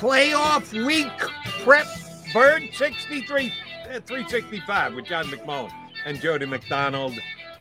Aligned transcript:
playoff 0.00 0.72
week 0.86 1.12
prep 1.62 1.86
bird 2.32 2.62
63 2.72 3.52
uh, 3.84 4.00
365 4.00 4.94
with 4.94 5.04
John 5.04 5.26
McMullen 5.26 5.70
and 6.06 6.18
Jody 6.18 6.46
McDonald. 6.46 7.12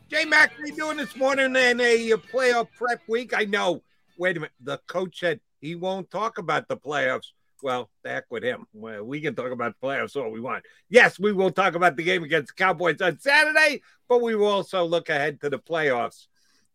Jay 0.08 0.24
Mack, 0.24 0.54
we 0.64 0.72
doing 0.72 0.96
this 0.96 1.18
morning 1.18 1.54
in 1.58 1.82
a 1.82 2.12
playoff 2.32 2.70
prep 2.78 3.02
week? 3.10 3.34
I 3.36 3.44
know. 3.44 3.84
Wait 4.18 4.38
a 4.38 4.40
minute. 4.40 4.54
The 4.62 4.80
coach 4.88 5.20
said 5.20 5.42
he 5.60 5.76
won't 5.76 6.10
talk 6.10 6.38
about 6.38 6.70
the 6.70 6.78
playoffs. 6.78 7.26
Well, 7.62 7.90
back 8.06 8.24
with 8.30 8.44
him. 8.44 8.68
Well, 8.72 9.04
we 9.04 9.20
can 9.20 9.36
talk 9.36 9.52
about 9.52 9.76
the 9.78 9.86
playoffs 9.86 10.16
all 10.16 10.32
we 10.32 10.40
want. 10.40 10.64
Yes, 10.90 11.20
we 11.20 11.34
will 11.34 11.52
talk 11.52 11.76
about 11.76 11.98
the 11.98 12.04
game 12.04 12.24
against 12.24 12.56
the 12.56 12.64
Cowboys 12.64 13.02
on 13.02 13.20
Saturday, 13.20 13.82
but 14.08 14.22
we 14.22 14.36
will 14.36 14.48
also 14.48 14.86
look 14.86 15.10
ahead 15.10 15.42
to 15.42 15.50
the 15.50 15.60
playoffs. 15.60 16.28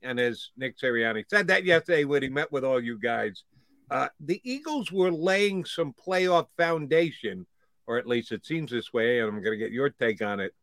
And 0.02 0.20
as 0.20 0.50
Nick 0.58 0.76
Sirianni 0.78 1.24
said 1.30 1.46
that 1.46 1.64
yesterday 1.64 2.04
when 2.04 2.22
he 2.22 2.28
met 2.28 2.52
with 2.52 2.64
all 2.64 2.84
you 2.84 2.98
guys, 2.98 3.44
uh, 3.90 4.08
the 4.20 4.40
Eagles 4.44 4.90
were 4.90 5.10
laying 5.10 5.64
some 5.64 5.94
playoff 5.94 6.46
foundation, 6.56 7.46
or 7.86 7.98
at 7.98 8.06
least 8.06 8.32
it 8.32 8.46
seems 8.46 8.70
this 8.70 8.92
way. 8.92 9.20
And 9.20 9.28
I'm 9.28 9.42
going 9.42 9.58
to 9.58 9.64
get 9.64 9.72
your 9.72 9.90
take 9.90 10.22
on 10.22 10.40
it. 10.40 10.54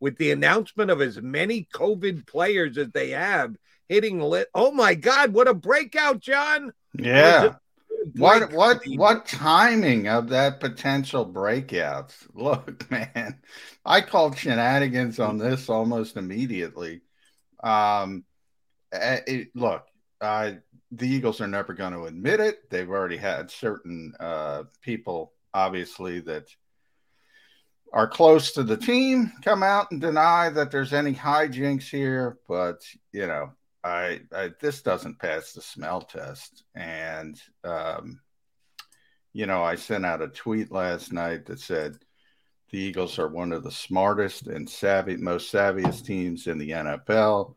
With 0.00 0.18
the 0.18 0.32
announcement 0.32 0.90
of 0.90 1.00
as 1.00 1.20
many 1.22 1.66
COVID 1.72 2.26
players 2.26 2.76
as 2.76 2.90
they 2.90 3.10
have 3.10 3.54
hitting 3.88 4.20
lit. 4.20 4.48
Oh 4.54 4.70
my 4.72 4.94
God, 4.94 5.32
what 5.32 5.48
a 5.48 5.54
breakout, 5.54 6.20
John! 6.20 6.72
Yeah. 6.98 7.54
What 8.16 8.52
what 8.52 8.82
what 8.96 9.26
timing 9.26 10.08
of 10.08 10.28
that 10.28 10.60
potential 10.60 11.24
breakout? 11.24 12.14
Look, 12.34 12.90
man, 12.90 13.40
I 13.84 14.00
called 14.02 14.36
shenanigans 14.36 15.18
on 15.18 15.38
this 15.38 15.68
almost 15.68 16.16
immediately. 16.16 17.00
Um, 17.62 18.24
eh, 18.92 19.20
it, 19.26 19.48
look, 19.54 19.86
uh, 20.20 20.52
the 20.96 21.08
Eagles 21.08 21.40
are 21.40 21.48
never 21.48 21.72
going 21.72 21.92
to 21.92 22.04
admit 22.04 22.40
it. 22.40 22.70
They've 22.70 22.88
already 22.88 23.16
had 23.16 23.50
certain 23.50 24.14
uh, 24.20 24.64
people, 24.80 25.32
obviously, 25.52 26.20
that 26.20 26.46
are 27.92 28.08
close 28.08 28.52
to 28.52 28.62
the 28.62 28.76
team 28.76 29.32
come 29.42 29.62
out 29.62 29.90
and 29.90 30.00
deny 30.00 30.50
that 30.50 30.70
there's 30.70 30.92
any 30.92 31.12
hijinks 31.12 31.88
here. 31.88 32.38
But, 32.48 32.82
you 33.12 33.26
know, 33.26 33.52
I, 33.82 34.22
I 34.32 34.50
this 34.60 34.82
doesn't 34.82 35.18
pass 35.18 35.52
the 35.52 35.62
smell 35.62 36.00
test. 36.00 36.64
And, 36.74 37.40
um, 37.62 38.20
you 39.32 39.46
know, 39.46 39.62
I 39.62 39.74
sent 39.74 40.06
out 40.06 40.22
a 40.22 40.28
tweet 40.28 40.70
last 40.70 41.12
night 41.12 41.46
that 41.46 41.60
said 41.60 41.98
the 42.70 42.78
Eagles 42.78 43.18
are 43.18 43.28
one 43.28 43.52
of 43.52 43.62
the 43.62 43.70
smartest 43.70 44.46
and 44.46 44.68
savvy, 44.68 45.16
most 45.16 45.52
savviest 45.52 46.04
teams 46.04 46.46
in 46.46 46.58
the 46.58 46.70
NFL 46.70 47.54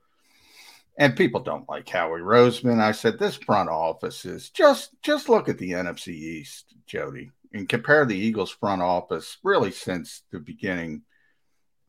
and 0.98 1.16
people 1.16 1.42
don't 1.42 1.70
like 1.70 1.88
Howie 1.88 2.22
Roseman. 2.22 2.82
I 2.82 2.92
said 2.92 3.20
this 3.20 3.36
front 3.36 3.70
office 3.70 4.26
is 4.26 4.50
just 4.50 4.92
just 5.02 5.30
look 5.30 5.48
at 5.48 5.58
the 5.58 5.72
NFC 5.72 6.10
East, 6.10 6.74
Jody, 6.88 7.32
and 7.54 7.70
compare 7.70 8.06
the 8.06 8.18
Eagles 8.18 8.52
front 8.52 8.82
office 8.82 9.38
really 9.44 9.72
since 9.72 10.24
the 10.32 10.40
beginning 10.40 11.04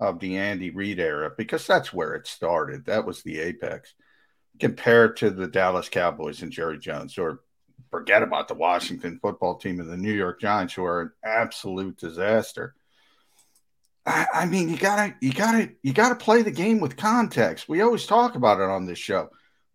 of 0.01 0.21
the 0.21 0.37
Andy 0.37 0.71
Reid 0.71 1.01
era, 1.01 1.31
because 1.37 1.67
that's 1.67 1.93
where 1.93 2.15
it 2.15 2.27
started. 2.27 2.85
That 2.87 3.05
was 3.05 3.23
the 3.23 3.41
apex. 3.41 3.95
Compared 4.61 5.17
to 5.19 5.31
the 5.31 5.47
Dallas 5.47 5.89
Cowboys 5.89 6.43
and 6.43 6.53
Jerry 6.53 6.79
Jones, 6.79 7.17
or 7.17 7.41
forget 7.91 8.23
about 8.23 8.49
the 8.49 8.55
Washington 8.55 9.19
football 9.23 9.57
team 9.57 9.81
and 9.81 9.91
the 9.91 9.97
New 9.97 10.13
York 10.13 10.41
Giants, 10.41 10.75
who 10.75 10.85
are 10.85 11.01
an 11.01 11.13
absolute 11.25 11.97
disaster. 11.97 12.75
I, 14.09 14.47
mean, 14.47 14.69
you 14.69 14.77
gotta, 14.77 15.15
you 15.21 15.33
gotta, 15.33 15.71
you 15.83 15.93
gotta 15.93 16.15
play 16.15 16.43
the 16.43 16.51
game 16.51 16.81
with 16.81 16.97
context. 16.97 17.69
We 17.69 17.83
always 17.83 18.07
talk 18.07 18.35
about 18.35 18.61
it 18.61 18.69
on 18.69 18.87
this 18.87 18.99
show. 18.99 19.31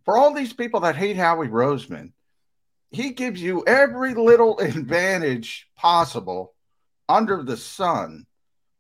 For 0.05 0.17
all 0.17 0.33
these 0.33 0.53
people 0.53 0.81
that 0.81 0.95
hate 0.95 1.17
Howie 1.17 1.47
Roseman, 1.47 2.11
he 2.89 3.11
gives 3.11 3.41
you 3.41 3.63
every 3.65 4.13
little 4.13 4.59
advantage 4.59 5.69
possible 5.75 6.53
under 7.09 7.43
the 7.43 7.57
sun, 7.57 8.25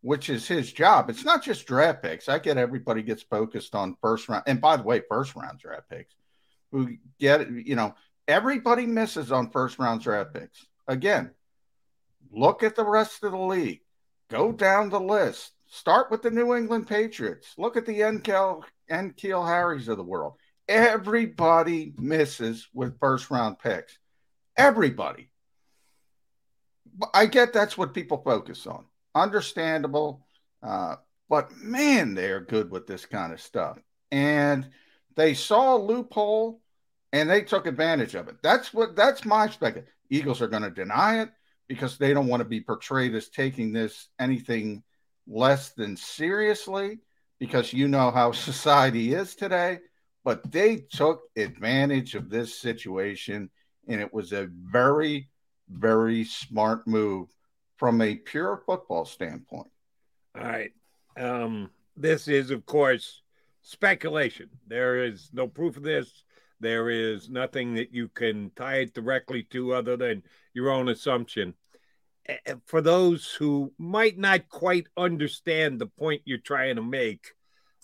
which 0.01 0.29
is 0.29 0.47
his 0.47 0.71
job. 0.71 1.09
It's 1.09 1.25
not 1.25 1.43
just 1.43 1.67
draft 1.67 2.03
picks. 2.03 2.29
I 2.29 2.39
get 2.39 2.57
everybody 2.57 3.01
gets 3.03 3.23
focused 3.23 3.75
on 3.75 3.97
first 4.01 4.29
round, 4.29 4.43
and 4.47 4.59
by 4.59 4.77
the 4.77 4.83
way, 4.83 5.01
first 5.09 5.35
round 5.35 5.59
draft 5.59 5.89
picks. 5.89 6.15
Who 6.71 6.97
get 7.19 7.49
you 7.51 7.75
know 7.75 7.95
everybody 8.27 8.85
misses 8.85 9.31
on 9.31 9.51
first 9.51 9.79
round 9.79 10.01
draft 10.01 10.33
picks. 10.33 10.65
Again, 10.87 11.31
look 12.31 12.63
at 12.63 12.75
the 12.75 12.85
rest 12.85 13.23
of 13.23 13.31
the 13.31 13.37
league. 13.37 13.81
Go 14.33 14.51
down 14.51 14.89
the 14.89 14.99
list. 14.99 15.51
Start 15.67 16.09
with 16.09 16.23
the 16.23 16.31
New 16.31 16.55
England 16.55 16.87
Patriots. 16.87 17.53
Look 17.55 17.77
at 17.77 17.85
the 17.85 17.99
N'Keal, 17.99 18.63
N'Keal 18.89 19.47
Harrys 19.47 19.87
of 19.87 19.97
the 19.97 20.03
world. 20.03 20.33
Everybody 20.67 21.93
misses 21.99 22.67
with 22.73 22.99
first 22.99 23.29
round 23.29 23.59
picks. 23.59 23.95
Everybody. 24.57 25.29
I 27.13 27.27
get 27.27 27.53
that's 27.53 27.77
what 27.77 27.93
people 27.93 28.23
focus 28.25 28.65
on. 28.65 28.85
Understandable. 29.13 30.25
Uh, 30.63 30.95
but 31.29 31.55
man, 31.57 32.15
they're 32.15 32.41
good 32.41 32.71
with 32.71 32.87
this 32.87 33.05
kind 33.05 33.33
of 33.33 33.39
stuff. 33.39 33.77
And 34.11 34.67
they 35.15 35.35
saw 35.35 35.75
a 35.75 35.77
loophole 35.77 36.59
and 37.11 37.29
they 37.29 37.41
took 37.43 37.67
advantage 37.67 38.15
of 38.15 38.29
it. 38.29 38.37
That's 38.41 38.73
what 38.73 38.95
that's 38.95 39.25
my 39.25 39.47
speculation. 39.47 39.91
Eagles 40.09 40.41
are 40.41 40.47
going 40.47 40.63
to 40.63 40.71
deny 40.71 41.21
it 41.21 41.29
because 41.67 41.97
they 41.97 42.13
don't 42.13 42.27
want 42.27 42.41
to 42.41 42.49
be 42.49 42.61
portrayed 42.61 43.15
as 43.15 43.29
taking 43.29 43.71
this 43.71 44.09
anything 44.19 44.83
less 45.27 45.71
than 45.71 45.95
seriously 45.95 46.99
because 47.39 47.73
you 47.73 47.87
know 47.87 48.11
how 48.11 48.31
society 48.51 49.13
is 49.13 49.35
today. 49.35 49.79
But 50.23 50.49
they 50.51 50.77
took 50.77 51.23
advantage 51.35 52.15
of 52.15 52.29
this 52.29 52.57
situation, 52.57 53.49
and 53.89 53.99
it 53.99 54.13
was 54.13 54.31
a 54.31 54.47
very, 54.49 55.27
very 55.69 56.23
smart 56.23 56.87
move 56.87 57.27
from 57.75 58.01
a 58.01 58.15
pure 58.15 58.63
football 58.65 59.03
standpoint. 59.03 59.67
All 60.37 60.43
right. 60.43 60.71
Um, 61.17 61.69
this 61.97 62.29
is, 62.29 62.51
of 62.51 62.65
course, 62.65 63.21
speculation. 63.61 64.49
There 64.67 65.03
is 65.03 65.29
no 65.33 65.47
proof 65.47 65.75
of 65.75 65.83
this. 65.83 66.23
There 66.61 66.89
is 66.89 67.29
nothing 67.29 67.73
that 67.73 67.93
you 67.93 68.07
can 68.07 68.51
tie 68.55 68.77
it 68.77 68.93
directly 68.93 69.43
to 69.51 69.73
other 69.73 69.97
than 69.97 70.23
your 70.53 70.69
own 70.69 70.89
assumption. 70.89 71.53
For 72.65 72.81
those 72.81 73.33
who 73.33 73.73
might 73.77 74.17
not 74.17 74.47
quite 74.47 74.87
understand 74.95 75.79
the 75.79 75.87
point 75.87 76.21
you're 76.25 76.37
trying 76.37 76.77
to 76.77 76.81
make, 76.81 77.27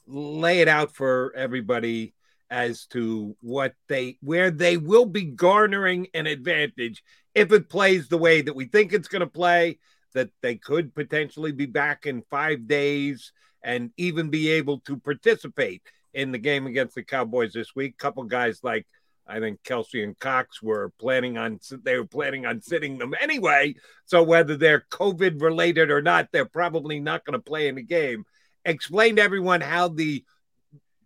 lay 0.08 0.62
it 0.62 0.68
out 0.68 0.96
for 0.96 1.34
everybody 1.36 2.14
as 2.50 2.86
to 2.88 3.36
what 3.42 3.76
they 3.88 4.18
where 4.22 4.50
they 4.50 4.76
will 4.76 5.06
be 5.06 5.24
garnering 5.24 6.08
an 6.16 6.26
advantage 6.26 7.04
if 7.36 7.52
it 7.52 7.70
plays 7.70 8.08
the 8.08 8.18
way 8.18 8.42
that 8.42 8.56
we 8.56 8.66
think 8.66 8.92
it's 8.92 9.08
going 9.08 9.20
to 9.20 9.28
play 9.28 9.78
that 10.16 10.32
they 10.42 10.56
could 10.56 10.96
potentially 10.96 11.52
be 11.52 11.68
back 11.68 12.08
in 12.08 12.24
5 12.32 12.68
days 12.68 13.32
and 13.64 13.92
even 13.98 14.30
be 14.30 14.50
able 14.50 14.80
to 14.80 14.98
participate 14.98 15.84
in 16.14 16.32
the 16.32 16.40
game 16.40 16.66
against 16.66 16.96
the 16.96 17.04
Cowboys 17.04 17.54
this 17.54 17.76
week. 17.76 17.98
Couple 17.98 18.24
guys 18.24 18.64
like 18.64 18.88
I 19.30 19.40
think 19.40 19.62
Kelce 19.64 20.04
and 20.04 20.18
Cox 20.18 20.62
were 20.62 20.92
planning 21.00 21.38
on 21.38 21.60
they 21.84 21.98
were 21.98 22.08
planning 22.08 22.46
on 22.46 22.62
sitting 22.62 22.98
them 22.98 23.14
anyway. 23.20 23.76
So 24.06 24.24
whether 24.24 24.58
they're 24.58 24.86
COVID 24.92 25.42
related 25.42 25.92
or 25.92 26.02
not, 26.02 26.30
they're 26.32 26.46
probably 26.46 27.00
not 27.00 27.26
going 27.26 27.34
to 27.34 27.44
play 27.44 27.68
in 27.68 27.76
the 27.76 27.84
game. 27.84 28.26
Explain 28.66 29.18
to 29.18 29.22
everyone 29.22 29.62
how 29.62 29.90
the 29.90 30.24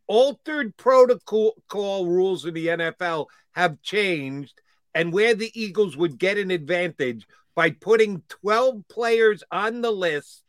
altered 0.08 0.76
protocol 0.78 1.56
call 1.68 2.08
rules 2.08 2.46
in 2.46 2.54
the 2.54 2.68
NFL 2.68 3.28
have 3.52 3.82
changed 3.82 4.60
and 4.96 5.14
where 5.14 5.36
the 5.36 5.52
Eagles 5.54 5.98
would 5.98 6.18
get 6.18 6.38
an 6.38 6.52
advantage 6.52 7.26
by 7.56 7.72
putting 7.72 8.24
12 8.30 8.88
players 8.90 9.44
on 9.52 9.82
the 9.82 9.92
list 9.92 10.44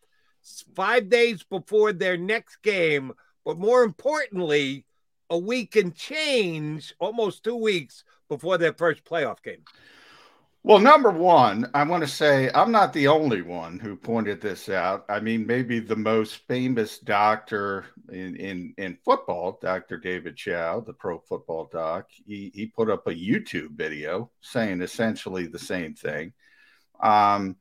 five 0.75 1.09
days 1.09 1.43
before 1.45 1.93
their 1.93 2.17
next 2.17 2.57
game 2.63 3.13
but 3.45 3.59
more 3.59 3.83
importantly, 3.83 4.87
a 5.35 5.39
week 5.39 5.75
and 5.75 5.97
change, 5.97 6.95
almost 7.01 7.43
two 7.43 7.57
weeks 7.57 8.05
before 8.29 8.57
their 8.57 8.73
first 8.73 9.05
playoff 9.05 9.43
game. 9.43 9.65
Well, 10.63 10.79
number 10.79 11.11
one, 11.11 11.69
I 11.75 11.83
want 11.83 12.05
to 12.05 12.09
say 12.09 12.51
I'm 12.55 12.71
not 12.71 12.93
the 12.93 13.09
only 13.09 13.43
one 13.43 13.81
who 13.81 13.97
pointed 13.97 14.41
this 14.41 14.69
out. 14.69 15.05
I 15.09 15.19
mean, 15.19 15.45
maybe 15.45 15.81
the 15.81 15.97
most 15.97 16.37
famous 16.47 16.99
doctor 17.01 17.87
in 18.11 18.37
in, 18.37 18.75
in 18.79 18.97
football, 19.05 19.59
Dr. 19.61 19.99
David 19.99 20.37
Chao, 20.37 20.81
the 20.81 20.95
pro 20.95 21.19
football 21.19 21.69
doc, 21.71 22.09
he, 22.25 22.53
he 22.55 22.67
put 22.67 22.89
up 22.89 23.09
a 23.09 23.11
YouTube 23.11 23.73
video 23.73 24.31
saying 24.41 24.81
essentially 24.83 25.49
the 25.49 25.59
same 25.59 25.95
thing. 25.95 26.33
Um, 27.03 27.57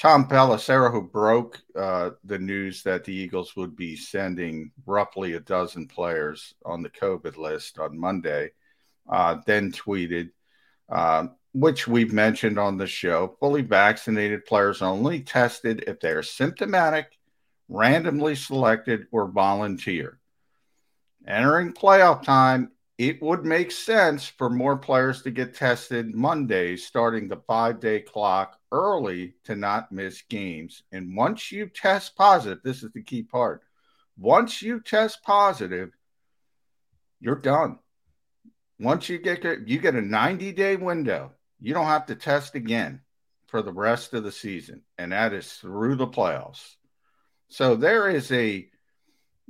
Tom 0.00 0.26
Pelissero, 0.26 0.90
who 0.90 1.02
broke 1.02 1.60
uh, 1.76 2.12
the 2.24 2.38
news 2.38 2.82
that 2.84 3.04
the 3.04 3.12
Eagles 3.12 3.54
would 3.54 3.76
be 3.76 3.96
sending 3.96 4.70
roughly 4.86 5.34
a 5.34 5.40
dozen 5.40 5.86
players 5.86 6.54
on 6.64 6.82
the 6.82 6.88
COVID 6.88 7.36
list 7.36 7.78
on 7.78 7.98
Monday, 7.98 8.52
uh, 9.10 9.36
then 9.44 9.70
tweeted, 9.70 10.30
uh, 10.88 11.26
which 11.52 11.86
we've 11.86 12.14
mentioned 12.14 12.58
on 12.58 12.78
the 12.78 12.86
show 12.86 13.36
fully 13.40 13.60
vaccinated 13.60 14.46
players 14.46 14.80
only 14.80 15.20
tested 15.20 15.84
if 15.86 16.00
they 16.00 16.12
are 16.12 16.22
symptomatic, 16.22 17.18
randomly 17.68 18.34
selected, 18.34 19.06
or 19.12 19.30
volunteer. 19.30 20.18
Entering 21.26 21.74
playoff 21.74 22.22
time, 22.22 22.70
it 22.96 23.20
would 23.20 23.44
make 23.44 23.70
sense 23.70 24.26
for 24.26 24.48
more 24.48 24.78
players 24.78 25.20
to 25.20 25.30
get 25.30 25.54
tested 25.54 26.14
Monday, 26.14 26.78
starting 26.78 27.28
the 27.28 27.42
five 27.46 27.80
day 27.80 28.00
clock 28.00 28.59
early 28.72 29.34
to 29.44 29.56
not 29.56 29.92
miss 29.92 30.22
games. 30.22 30.82
And 30.92 31.16
once 31.16 31.50
you 31.50 31.66
test 31.66 32.16
positive, 32.16 32.62
this 32.62 32.82
is 32.82 32.92
the 32.92 33.02
key 33.02 33.22
part. 33.22 33.62
Once 34.16 34.62
you 34.62 34.80
test 34.80 35.22
positive, 35.22 35.90
you're 37.20 37.36
done. 37.36 37.78
Once 38.78 39.08
you 39.08 39.18
get 39.18 39.44
you 39.68 39.78
get 39.78 39.94
a 39.94 40.00
90 40.00 40.52
day 40.52 40.76
window, 40.76 41.32
you 41.60 41.74
don't 41.74 41.86
have 41.86 42.06
to 42.06 42.14
test 42.14 42.54
again 42.54 43.00
for 43.46 43.62
the 43.62 43.72
rest 43.72 44.14
of 44.14 44.24
the 44.24 44.32
season, 44.32 44.82
and 44.96 45.12
that 45.12 45.32
is 45.32 45.52
through 45.54 45.96
the 45.96 46.06
playoffs. 46.06 46.76
So 47.48 47.74
there 47.76 48.08
is 48.08 48.30
a 48.30 48.68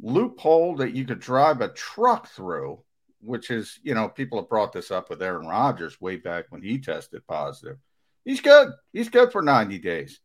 loophole 0.02 0.76
that 0.76 0.94
you 0.94 1.04
could 1.04 1.20
drive 1.20 1.60
a 1.60 1.68
truck 1.68 2.28
through, 2.28 2.82
which 3.20 3.50
is, 3.50 3.78
you 3.82 3.94
know, 3.94 4.08
people 4.08 4.40
have 4.40 4.48
brought 4.48 4.72
this 4.72 4.90
up 4.90 5.10
with 5.10 5.22
Aaron 5.22 5.46
Rodgers 5.46 6.00
way 6.00 6.16
back 6.16 6.46
when 6.48 6.62
he 6.62 6.78
tested 6.78 7.26
positive. 7.26 7.76
He's 8.24 8.40
good. 8.40 8.72
He's 8.92 9.08
good 9.08 9.32
for 9.32 9.42
90 9.42 9.78
days. 9.78 10.20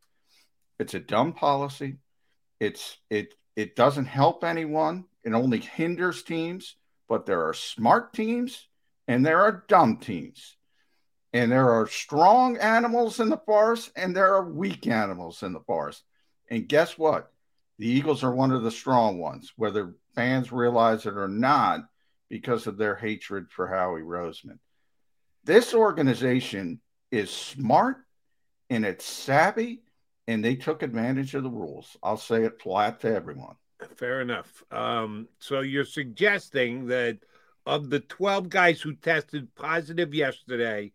It's 0.80 0.94
a 0.94 1.00
dumb 1.00 1.34
policy. 1.34 1.98
It's 2.60 2.98
it 3.10 3.34
it 3.56 3.76
doesn't 3.76 4.06
help 4.06 4.44
anyone. 4.44 5.06
It 5.24 5.34
only 5.34 5.60
hinders 5.60 6.24
teams, 6.24 6.76
but 7.08 7.26
there 7.26 7.48
are 7.48 7.54
smart 7.54 8.14
teams 8.14 8.68
and 9.08 9.26
there 9.26 9.42
are 9.42 9.64
dumb 9.68 9.98
teams. 9.98 10.58
And 11.34 11.52
there 11.52 11.72
are 11.72 11.88
strong 11.88 12.58
animals 12.58 13.20
in 13.20 13.30
the 13.30 13.42
forest 13.46 13.92
and 13.96 14.16
there 14.16 14.34
are 14.34 14.50
weak 14.50 14.88
animals 14.88 15.44
in 15.44 15.54
the 15.54 15.60
forest. 15.62 16.04
And 16.50 16.68
guess 16.68 16.98
what? 16.98 17.32
The 17.78 17.88
Eagles 17.88 18.24
are 18.24 18.34
one 18.34 18.52
of 18.52 18.64
the 18.64 18.72
strong 18.72 19.20
ones, 19.20 19.52
whether 19.58 19.96
fans 20.16 20.52
realize 20.52 21.06
it 21.06 21.18
or 21.18 21.28
not, 21.28 21.82
because 22.30 22.68
of 22.68 22.78
their 22.78 22.96
hatred 22.96 23.52
for 23.52 23.68
Howie 23.68 24.02
Roseman. 24.02 24.60
This 25.44 25.74
organization 25.74 26.80
is 27.16 27.30
smart 27.30 27.98
and 28.70 28.86
it's 28.86 29.06
savvy, 29.06 29.82
and 30.28 30.44
they 30.44 30.56
took 30.56 30.84
advantage 30.84 31.36
of 31.36 31.44
the 31.44 31.50
rules. 31.50 31.96
I'll 32.02 32.18
say 32.18 32.44
it 32.44 32.62
flat 32.62 33.00
to 33.02 33.14
everyone. 33.14 33.56
Fair 33.96 34.22
enough. 34.22 34.64
Um, 34.72 35.28
so 35.40 35.60
you're 35.60 35.86
suggesting 35.86 36.88
that 36.88 37.20
of 37.66 37.90
the 37.90 38.00
12 38.00 38.50
guys 38.50 38.82
who 38.82 38.96
tested 38.96 39.54
positive 39.56 40.14
yesterday, 40.14 40.92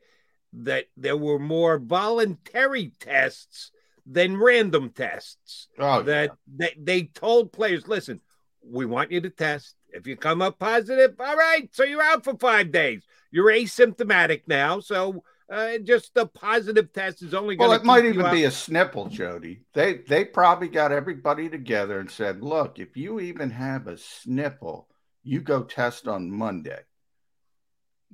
that 0.53 0.87
there 0.97 1.17
were 1.17 1.39
more 1.39 1.79
voluntary 1.79 2.93
tests 3.01 3.71
than 4.07 4.37
random 4.37 4.91
tests. 4.91 5.69
Oh, 5.79 6.03
that 6.03 6.31
yeah. 6.31 6.69
they, 6.69 6.75
they 6.79 7.03
told 7.05 7.53
players, 7.53 7.87
listen, 7.87 8.21
we 8.63 8.87
want 8.87 9.13
you 9.13 9.21
to 9.21 9.31
test. 9.31 9.77
If 9.93 10.07
you 10.07 10.17
come 10.17 10.43
up 10.43 10.59
positive, 10.59 11.17
all 11.21 11.37
right, 11.37 11.69
so 11.73 11.85
you're 11.85 12.03
out 12.03 12.25
for 12.25 12.37
five 12.37 12.71
days. 12.71 13.05
You're 13.31 13.51
asymptomatic 13.51 14.43
now, 14.47 14.81
so 14.81 15.25
uh, 15.51 15.79
just 15.79 16.17
a 16.17 16.27
positive 16.27 16.93
test 16.93 17.23
is 17.23 17.35
only 17.35 17.57
going. 17.57 17.69
Well, 17.69 17.79
it 17.79 17.85
might 17.85 18.05
even 18.05 18.31
be 18.31 18.45
a 18.45 18.51
snipple, 18.51 19.11
Jody. 19.11 19.63
They 19.75 19.99
they 20.09 20.25
probably 20.25 20.69
got 20.69 20.93
everybody 20.93 21.49
together 21.49 21.99
and 21.99 22.11
said, 22.11 22.43
"Look, 22.43 22.79
if 22.79 22.97
you 22.97 23.19
even 23.19 23.51
have 23.51 23.89
a 23.89 23.95
snipple, 23.95 24.85
you 25.25 25.41
go 25.41 25.65
test 25.65 26.07
on 26.07 26.31
Monday. 26.31 26.81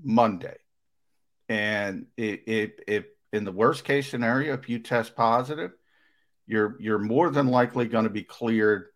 Monday, 0.02 0.56
and 1.48 2.06
if 2.16 2.72
if 2.86 3.04
in 3.32 3.44
the 3.44 3.52
worst 3.52 3.84
case 3.84 4.08
scenario, 4.08 4.54
if 4.54 4.68
you 4.68 4.78
test 4.78 5.14
positive, 5.14 5.72
you're 6.46 6.76
you're 6.80 6.98
more 6.98 7.30
than 7.30 7.48
likely 7.48 7.86
going 7.86 8.04
to 8.04 8.10
be 8.10 8.22
cleared 8.22 8.86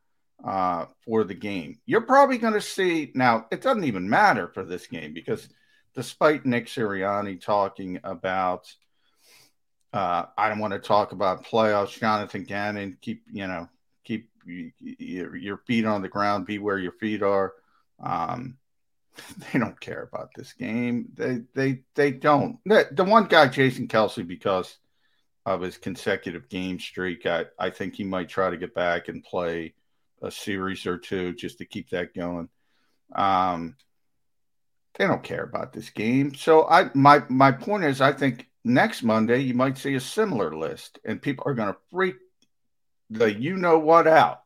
uh, 0.43 0.87
for 1.05 1.25
the 1.25 1.35
game. 1.35 1.79
You're 1.85 2.01
probably 2.03 2.39
going 2.39 2.55
to 2.55 2.61
see 2.61 3.13
now. 3.15 3.47
It 3.51 3.61
doesn't 3.61 3.85
even 3.85 4.09
matter 4.09 4.49
for 4.49 4.65
this 4.65 4.87
game 4.87 5.13
because 5.13 5.49
despite 5.95 6.47
Nick 6.47 6.67
Sirianni 6.67 7.41
talking 7.41 8.01
about, 8.05 8.73
uh, 9.93 10.27
I 10.37 10.49
don't 10.49 10.59
want 10.59 10.73
to 10.73 10.79
talk 10.79 11.13
about 11.13 11.45
playoffs. 11.45 11.99
Jonathan 11.99 12.45
Gannon, 12.45 12.97
keep 13.01 13.25
you 13.33 13.47
know, 13.47 13.69
keep 14.05 14.31
your, 14.45 15.37
your 15.37 15.59
feet 15.59 15.85
on 15.85 16.03
the 16.03 16.09
ground, 16.09 16.47
be 16.47 16.59
where 16.59 16.79
your 16.79 16.93
feet 16.93 17.23
are. 17.23 17.55
Um, 18.03 18.57
they 19.53 19.59
don't 19.59 19.81
care 19.81 20.09
about 20.11 20.31
this 20.35 20.53
game. 20.53 21.09
They 21.15 21.43
they 21.55 21.83
they 21.95 22.13
don't. 22.13 22.59
The, 22.65 22.89
the 22.93 23.05
one 23.05 23.25
guy, 23.25 23.49
Jason 23.49 23.89
Kelce, 23.89 24.27
because 24.27 24.79
of 25.47 25.63
his 25.63 25.79
consecutive 25.79 26.49
game 26.49 26.79
streak, 26.79 27.27
I, 27.27 27.47
I 27.59 27.71
think 27.71 27.95
he 27.95 28.05
might 28.05 28.29
try 28.29 28.51
to 28.51 28.57
get 28.57 28.75
back 28.75 29.09
and 29.09 29.25
play 29.25 29.75
a 30.23 30.31
series 30.31 30.87
or 30.87 30.99
two 30.99 31.35
just 31.35 31.59
to 31.59 31.65
keep 31.65 31.91
that 31.91 32.15
going. 32.15 32.49
Um, 33.15 33.77
they 34.95 35.07
don't 35.07 35.23
care 35.23 35.45
about 35.45 35.73
this 35.73 35.91
game. 35.91 36.35
So 36.35 36.69
I 36.69 36.91
my 36.95 37.23
my 37.29 37.53
point 37.53 37.85
is 37.85 38.01
I 38.01 38.13
think 38.13 38.49
next 38.65 39.03
Monday 39.03 39.39
you 39.41 39.55
might 39.55 39.79
see 39.79 39.95
a 39.95 40.01
similar 40.01 40.55
list 40.55 40.99
and 41.05 41.23
people 41.23 41.45
are 41.47 41.55
going 41.55 41.73
to 41.73 41.81
freak 41.91 42.17
the 43.09 43.33
you 43.33 43.57
know 43.57 43.79
what 43.79 44.07
out. 44.07 44.43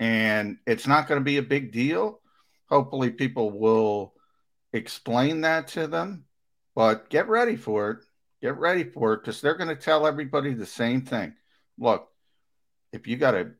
And 0.00 0.58
it's 0.66 0.86
not 0.86 1.08
going 1.08 1.20
to 1.20 1.24
be 1.24 1.38
a 1.38 1.42
big 1.42 1.72
deal. 1.72 2.20
Hopefully 2.68 3.10
people 3.10 3.50
will 3.50 4.14
explain 4.72 5.40
that 5.40 5.68
to 5.68 5.86
them, 5.86 6.24
but 6.74 7.08
get 7.08 7.28
ready 7.28 7.56
for 7.56 7.90
it. 7.90 7.98
Get 8.40 8.56
ready 8.56 8.84
for 8.84 9.14
it 9.14 9.22
because 9.22 9.40
they're 9.40 9.56
going 9.56 9.74
to 9.74 9.82
tell 9.82 10.06
everybody 10.06 10.54
the 10.54 10.66
same 10.66 11.02
thing. 11.02 11.34
Look, 11.76 12.08
if 12.92 13.08
you 13.08 13.16
got 13.16 13.34
a 13.34 13.50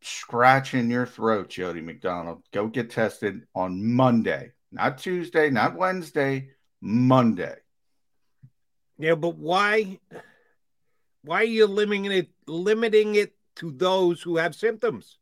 scratch 0.00 0.72
in 0.72 0.90
your 0.90 1.04
throat, 1.04 1.50
Jody 1.50 1.82
McDonald, 1.82 2.42
go 2.52 2.66
get 2.68 2.90
tested 2.90 3.42
on 3.54 3.94
Monday 3.94 4.52
not 4.74 4.98
Tuesday, 4.98 5.50
not 5.50 5.76
Wednesday, 5.76 6.50
Monday. 6.80 7.56
Yeah, 8.98 9.14
but 9.14 9.36
why? 9.36 9.98
Why 11.22 11.40
are 11.40 11.44
you 11.44 11.66
limiting 11.66 12.10
it? 12.12 12.28
Limiting 12.46 13.14
it 13.14 13.34
to 13.56 13.70
those 13.70 14.20
who 14.20 14.36
have 14.36 14.54
symptoms? 14.54 15.18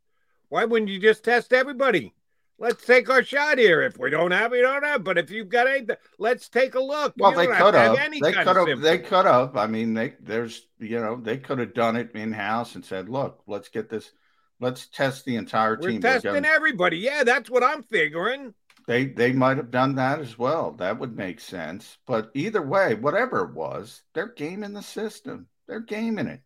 Why 0.49 0.65
wouldn't 0.65 0.91
you 0.91 0.99
just 0.99 1.25
test 1.25 1.53
everybody? 1.53 2.15
Let's 2.59 2.85
take 2.85 3.11
our 3.11 3.23
shot 3.23 3.59
here. 3.59 3.83
If 3.83 3.99
we 3.99 4.11
don't 4.11 4.31
have, 4.31 4.53
we 4.53 4.61
don't 4.61 4.85
have. 4.85 5.03
But 5.03 5.19
if 5.19 5.31
you've 5.31 5.49
got 5.49 5.67
anything, 5.67 5.97
let's 6.19 6.49
take 6.49 6.75
a 6.75 6.81
look. 6.81 7.13
Well, 7.17 7.33
they 7.33 7.47
could 7.47 7.75
have. 7.75 7.97
have 7.97 8.11
they 8.13 8.33
could 8.33 8.69
have. 8.69 8.81
They 8.81 8.99
could 8.99 9.27
have. 9.27 9.57
I 9.57 9.67
mean, 9.67 9.95
they 9.95 10.15
there's 10.21 10.67
you 10.79 11.01
know 11.01 11.17
they 11.17 11.39
could 11.39 11.59
have 11.59 11.75
done 11.75 11.97
it 11.97 12.13
in 12.15 12.33
house 12.33 12.75
and 12.75 12.85
said, 12.85 13.09
look, 13.09 13.43
let's 13.47 13.69
get 13.69 13.89
this. 13.89 14.13
Let's 14.61 14.87
test 14.87 15.25
the 15.25 15.37
entire 15.37 15.77
We're 15.81 15.91
team. 15.91 16.03
testing 16.03 16.45
everybody. 16.45 16.99
Yeah, 16.99 17.25
that's 17.25 17.51
what 17.51 17.65
I'm 17.65 17.83
figuring. 17.83 18.55
They 18.87 19.07
they 19.07 19.33
might 19.33 19.59
have 19.59 19.71
done 19.71 19.95
that 19.97 20.21
as 20.21 20.39
well. 20.39 20.73
That 20.73 20.99
would 20.99 21.17
make 21.17 21.41
sense. 21.41 21.99
But 22.07 22.31
either 22.35 22.63
way, 22.63 22.95
whatever 22.95 23.45
it 23.45 23.55
was, 23.55 24.03
they're 24.15 24.33
gaming 24.35 24.73
the 24.73 24.83
system. 24.83 25.47
They're 25.69 25.81
gaming 25.81 26.27
it. 26.27 26.41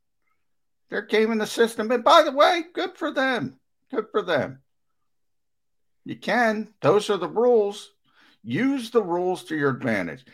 They're 0.90 1.02
gaming 1.02 1.38
the 1.38 1.46
system. 1.46 1.90
And 1.90 2.04
by 2.04 2.22
the 2.22 2.32
way, 2.32 2.64
good 2.74 2.96
for 2.96 3.10
them. 3.10 3.58
Good 3.90 4.06
for 4.10 4.22
them. 4.22 4.60
You 6.04 6.16
can. 6.16 6.72
Those 6.80 7.10
are 7.10 7.16
the 7.16 7.28
rules. 7.28 7.90
Use 8.44 8.90
the 8.90 9.02
rules 9.02 9.44
to 9.44 9.56
your 9.56 9.70
advantage. 9.70 10.24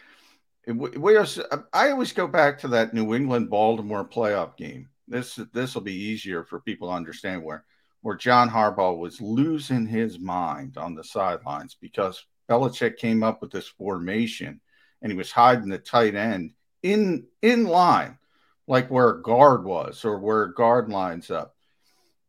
We 0.66 1.16
are, 1.16 1.26
I 1.72 1.90
always 1.90 2.12
go 2.12 2.28
back 2.28 2.58
to 2.60 2.68
that 2.68 2.94
New 2.94 3.14
England 3.14 3.50
Baltimore 3.50 4.04
playoff 4.04 4.56
game. 4.56 4.90
This 5.08 5.34
this 5.52 5.74
will 5.74 5.82
be 5.82 5.94
easier 5.94 6.44
for 6.44 6.60
people 6.60 6.88
to 6.88 6.94
understand 6.94 7.42
where 7.42 7.64
where 8.02 8.16
John 8.16 8.50
Harbaugh 8.50 8.98
was 8.98 9.20
losing 9.20 9.86
his 9.86 10.18
mind 10.18 10.76
on 10.76 10.94
the 10.94 11.04
sidelines 11.04 11.76
because 11.80 12.24
Belichick 12.48 12.98
came 12.98 13.22
up 13.22 13.40
with 13.40 13.50
this 13.50 13.68
formation 13.68 14.60
and 15.00 15.10
he 15.10 15.16
was 15.16 15.32
hiding 15.32 15.68
the 15.68 15.78
tight 15.78 16.14
end 16.14 16.52
in 16.82 17.26
in 17.40 17.64
line, 17.64 18.18
like 18.66 18.90
where 18.90 19.10
a 19.10 19.22
guard 19.22 19.64
was 19.64 20.04
or 20.04 20.18
where 20.18 20.44
a 20.44 20.54
guard 20.54 20.88
lines 20.88 21.30
up. 21.30 21.54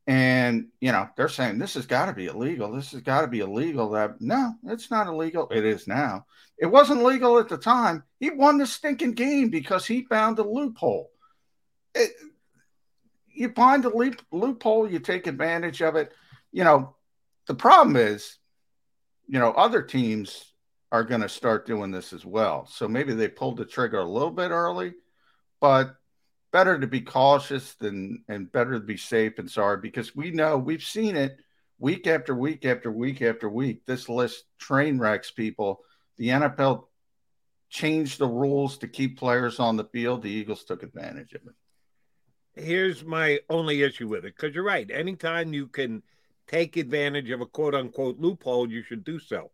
And 0.06 0.68
you 0.80 0.92
know, 0.92 1.10
they're 1.16 1.30
saying 1.30 1.58
this 1.58 1.74
has 1.74 1.86
got 1.86 2.06
to 2.06 2.14
be 2.14 2.28
illegal. 2.28 2.72
This 2.72 2.92
has 2.92 3.02
got 3.02 3.22
to 3.22 3.28
be 3.28 3.40
illegal. 3.40 3.90
That 3.92 4.22
no, 4.22 4.54
it's 4.66 4.92
not 4.92 5.08
illegal. 5.08 5.50
It 5.50 5.66
is 5.66 5.88
now. 5.88 6.26
It 6.58 6.68
wasn't 6.68 7.04
legal 7.04 7.40
at 7.40 7.50
the 7.50 7.58
time. 7.58 8.04
He 8.20 8.30
won 8.30 8.58
the 8.58 8.68
stinking 8.68 9.14
game 9.14 9.50
because 9.50 9.86
he 9.86 10.06
found 10.06 10.38
a 10.40 10.44
loophole. 10.44 11.10
It, 11.96 12.12
you 13.34 13.50
find 13.50 13.84
a 13.86 13.96
loop, 13.96 14.22
loophole, 14.32 14.90
you 14.90 15.00
take 15.00 15.28
advantage 15.28 15.82
of 15.82 15.96
it. 15.96 16.14
You 16.52 16.64
know, 16.64 16.96
the 17.48 17.56
problem 17.56 17.96
is, 17.96 18.38
you 19.28 19.40
know, 19.40 19.52
other 19.52 19.82
teams 19.82 20.54
are 20.92 21.04
going 21.04 21.22
to 21.22 21.30
start 21.30 21.66
doing 21.66 21.92
this 21.92 22.14
as 22.14 22.26
well. 22.26 22.68
So 22.68 22.88
maybe 22.88 23.14
they 23.14 23.28
pulled 23.28 23.58
the 23.58 23.66
trigger 23.66 24.00
a 24.00 24.10
little 24.10 24.32
bit 24.32 24.52
early, 24.52 24.94
but 25.60 25.96
better 26.52 26.80
to 26.80 26.88
be 26.88 27.02
cautious 27.02 27.74
than 27.76 28.24
and 28.30 28.52
better 28.52 28.74
to 28.74 28.80
be 28.80 28.98
safe 28.98 29.40
and 29.40 29.50
sorry 29.50 29.78
because 29.78 30.16
we 30.16 30.30
know 30.30 30.56
we've 30.56 30.84
seen 30.84 31.16
it 31.16 31.38
week 31.80 32.06
after 32.06 32.36
week 32.36 32.64
after 32.64 32.92
week 32.92 33.24
after 33.24 33.50
week. 33.50 33.86
This 33.88 34.08
list 34.08 34.44
train 34.60 35.00
wrecks 35.00 35.32
people. 35.32 35.80
The 36.18 36.30
NFL 36.30 36.86
changed 37.72 38.20
the 38.20 38.28
rules 38.28 38.78
to 38.78 38.88
keep 38.88 39.18
players 39.18 39.60
on 39.60 39.78
the 39.78 39.86
field. 39.86 40.22
The 40.22 40.30
Eagles 40.30 40.64
took 40.64 40.84
advantage 40.84 41.34
of 41.34 41.42
it 41.48 41.56
here's 42.56 43.04
my 43.04 43.40
only 43.50 43.82
issue 43.84 44.08
with 44.08 44.26
it 44.26 44.36
because 44.36 44.54
you're 44.56 44.64
right. 44.64 44.90
Anytime 44.92 45.54
you 45.54 45.68
can 45.68 46.04
take 46.48 46.78
advantage 46.78 47.30
of 47.30 47.42
a 47.42 47.46
quote 47.46 47.76
unquote 47.76 48.20
loophole, 48.20 48.70
you 48.70 48.84
should 48.84 49.04
do 49.04 49.20
so. 49.20 49.52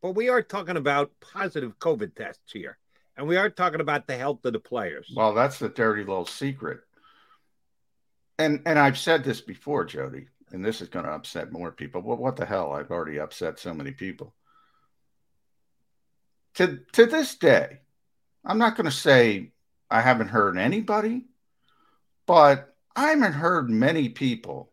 But 0.00 0.12
we 0.12 0.28
are 0.28 0.42
talking 0.42 0.76
about 0.76 1.12
positive 1.20 1.78
COVID 1.78 2.14
tests 2.14 2.52
here. 2.52 2.78
and 3.16 3.26
we 3.26 3.36
are 3.36 3.50
talking 3.50 3.80
about 3.80 4.06
the 4.06 4.16
health 4.16 4.44
of 4.44 4.52
the 4.52 4.60
players. 4.60 5.12
Well, 5.14 5.34
that's 5.34 5.58
the 5.58 5.68
dirty 5.68 6.02
little 6.04 6.24
secret. 6.26 6.80
And 8.38 8.62
and 8.66 8.78
I've 8.78 8.98
said 8.98 9.24
this 9.24 9.40
before, 9.40 9.84
Jody, 9.84 10.28
and 10.52 10.64
this 10.64 10.80
is 10.80 10.88
going 10.88 11.04
to 11.04 11.10
upset 11.10 11.50
more 11.52 11.72
people. 11.72 12.00
Well, 12.02 12.16
what 12.16 12.36
the 12.36 12.46
hell? 12.46 12.72
I've 12.72 12.90
already 12.92 13.18
upset 13.18 13.58
so 13.58 13.74
many 13.74 13.90
people. 13.90 14.34
To 16.54 16.78
to 16.92 17.06
this 17.06 17.34
day, 17.34 17.80
I'm 18.44 18.58
not 18.58 18.76
going 18.76 18.84
to 18.84 18.92
say 18.92 19.52
I 19.90 20.00
haven't 20.00 20.28
heard 20.28 20.56
anybody, 20.56 21.26
but 22.28 22.74
I 22.94 23.08
haven't 23.08 23.32
heard 23.32 23.70
many 23.70 24.10
people 24.10 24.70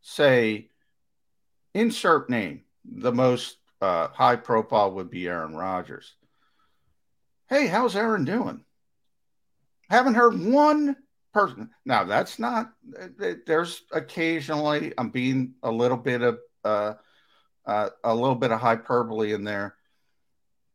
say 0.00 0.70
insert 1.74 2.30
name. 2.30 2.62
The 2.84 3.12
most 3.12 3.56
uh, 3.80 4.08
high 4.08 4.36
profile 4.36 4.92
would 4.92 5.10
be 5.10 5.26
Aaron 5.26 5.56
Rodgers. 5.56 6.14
Hey, 7.48 7.66
how's 7.66 7.96
Aaron 7.96 8.24
doing? 8.24 8.64
Haven't 9.90 10.14
heard 10.14 10.40
one 10.40 10.94
person. 11.34 11.70
Now, 11.84 12.04
that's 12.04 12.38
not, 12.38 12.70
there's 13.44 13.82
occasionally, 13.90 14.92
I'm 14.96 15.10
being 15.10 15.54
a 15.64 15.72
little 15.72 15.96
bit 15.96 16.22
of, 16.22 16.38
uh, 16.64 16.94
uh, 17.66 17.88
a 18.04 18.14
little 18.14 18.36
bit 18.36 18.52
of 18.52 18.60
hyperbole 18.60 19.32
in 19.32 19.42
there. 19.42 19.74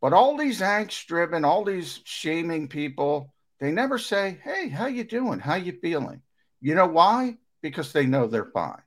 But 0.01 0.11
all 0.11 0.35
these 0.35 0.59
angst 0.59 1.05
driven, 1.05 1.45
all 1.45 1.63
these 1.63 2.01
shaming 2.03 2.67
people, 2.67 3.32
they 3.63 3.71
never 3.71 3.97
say, 3.97 4.41
"Hey, 4.43 4.67
how 4.67 4.87
you 4.87 5.05
doing? 5.05 5.39
How 5.39 5.55
you 5.55 5.71
feeling?" 5.71 6.21
You 6.59 6.75
know 6.75 6.87
why? 6.87 7.37
Because 7.61 7.93
they 7.93 8.05
know 8.05 8.27
they're 8.27 8.51
fine. 8.51 8.81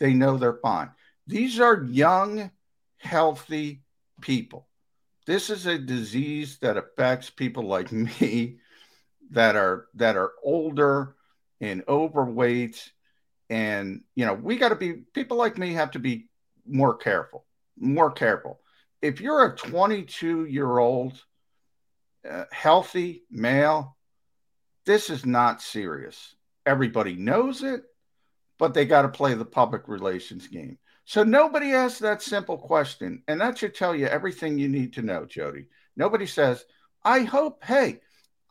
They 0.00 0.14
know 0.14 0.36
they're 0.36 0.58
fine. 0.60 0.90
These 1.28 1.60
are 1.60 1.84
young, 1.84 2.50
healthy 2.98 3.84
people. 4.20 4.66
This 5.26 5.48
is 5.48 5.66
a 5.66 5.78
disease 5.78 6.58
that 6.58 6.76
affects 6.76 7.30
people 7.30 7.62
like 7.62 7.92
me 8.20 8.58
that 9.30 9.54
are 9.54 9.86
that 9.94 10.16
are 10.16 10.32
older 10.42 11.14
and 11.60 11.84
overweight 11.86 12.90
and 13.48 14.02
you 14.16 14.26
know 14.26 14.34
we 14.34 14.56
got 14.56 14.70
to 14.70 14.74
be 14.74 15.04
people 15.14 15.36
like 15.36 15.56
me 15.56 15.74
have 15.74 15.92
to 15.92 16.00
be 16.00 16.26
more 16.66 16.96
careful 16.96 17.44
more 17.78 18.10
careful 18.10 18.60
if 19.02 19.20
you're 19.20 19.44
a 19.44 19.56
22 19.56 20.46
year 20.46 20.78
old 20.78 21.22
uh, 22.28 22.44
healthy 22.50 23.22
male 23.30 23.96
this 24.90 25.10
is 25.10 25.24
not 25.24 25.62
serious 25.62 26.34
everybody 26.66 27.14
knows 27.14 27.62
it 27.62 27.82
but 28.58 28.74
they 28.74 28.84
got 28.84 29.02
to 29.02 29.08
play 29.08 29.34
the 29.34 29.44
public 29.44 29.88
relations 29.88 30.48
game 30.48 30.78
so 31.04 31.22
nobody 31.22 31.72
asks 31.72 32.00
that 32.00 32.22
simple 32.22 32.58
question 32.58 33.22
and 33.28 33.40
that 33.40 33.56
should 33.56 33.74
tell 33.74 33.94
you 33.94 34.06
everything 34.06 34.58
you 34.58 34.68
need 34.68 34.92
to 34.92 35.02
know 35.02 35.24
jody 35.24 35.66
nobody 35.96 36.26
says 36.26 36.64
i 37.04 37.20
hope 37.20 37.62
hey 37.64 38.00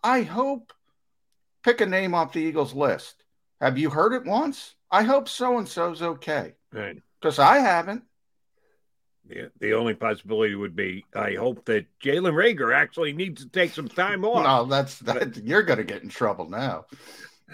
I 0.03 0.22
hope 0.22 0.74
pick 1.63 1.81
a 1.81 1.86
name 1.86 2.15
off 2.15 2.34
the 2.34 2.39
Eagles 2.39 2.74
list. 2.74 3.24
Have 3.60 3.77
you 3.77 3.89
heard 3.89 4.13
it 4.13 4.25
once? 4.25 4.75
I 4.89 5.03
hope 5.03 5.27
so 5.27 5.58
and 5.58 5.67
so's 5.67 6.01
okay. 6.01 6.53
Because 7.19 7.39
I 7.39 7.60
haven't. 7.60 8.03
Yeah, 9.29 9.45
the 9.59 9.74
only 9.74 9.93
possibility 9.93 10.55
would 10.55 10.75
be 10.75 11.05
I 11.13 11.33
hope 11.36 11.65
that 11.65 11.86
Jalen 12.00 12.33
Reagor 12.33 12.74
actually 12.74 13.13
needs 13.13 13.43
to 13.43 13.50
take 13.50 13.74
some 13.74 13.88
time 13.88 14.25
off. 14.25 14.43
No, 14.43 14.65
that's 14.65 15.00
that. 15.00 15.38
You're 15.38 15.63
going 15.63 15.77
to 15.77 15.83
get 15.83 16.03
in 16.03 16.09
trouble 16.09 16.50
now. 16.50 16.86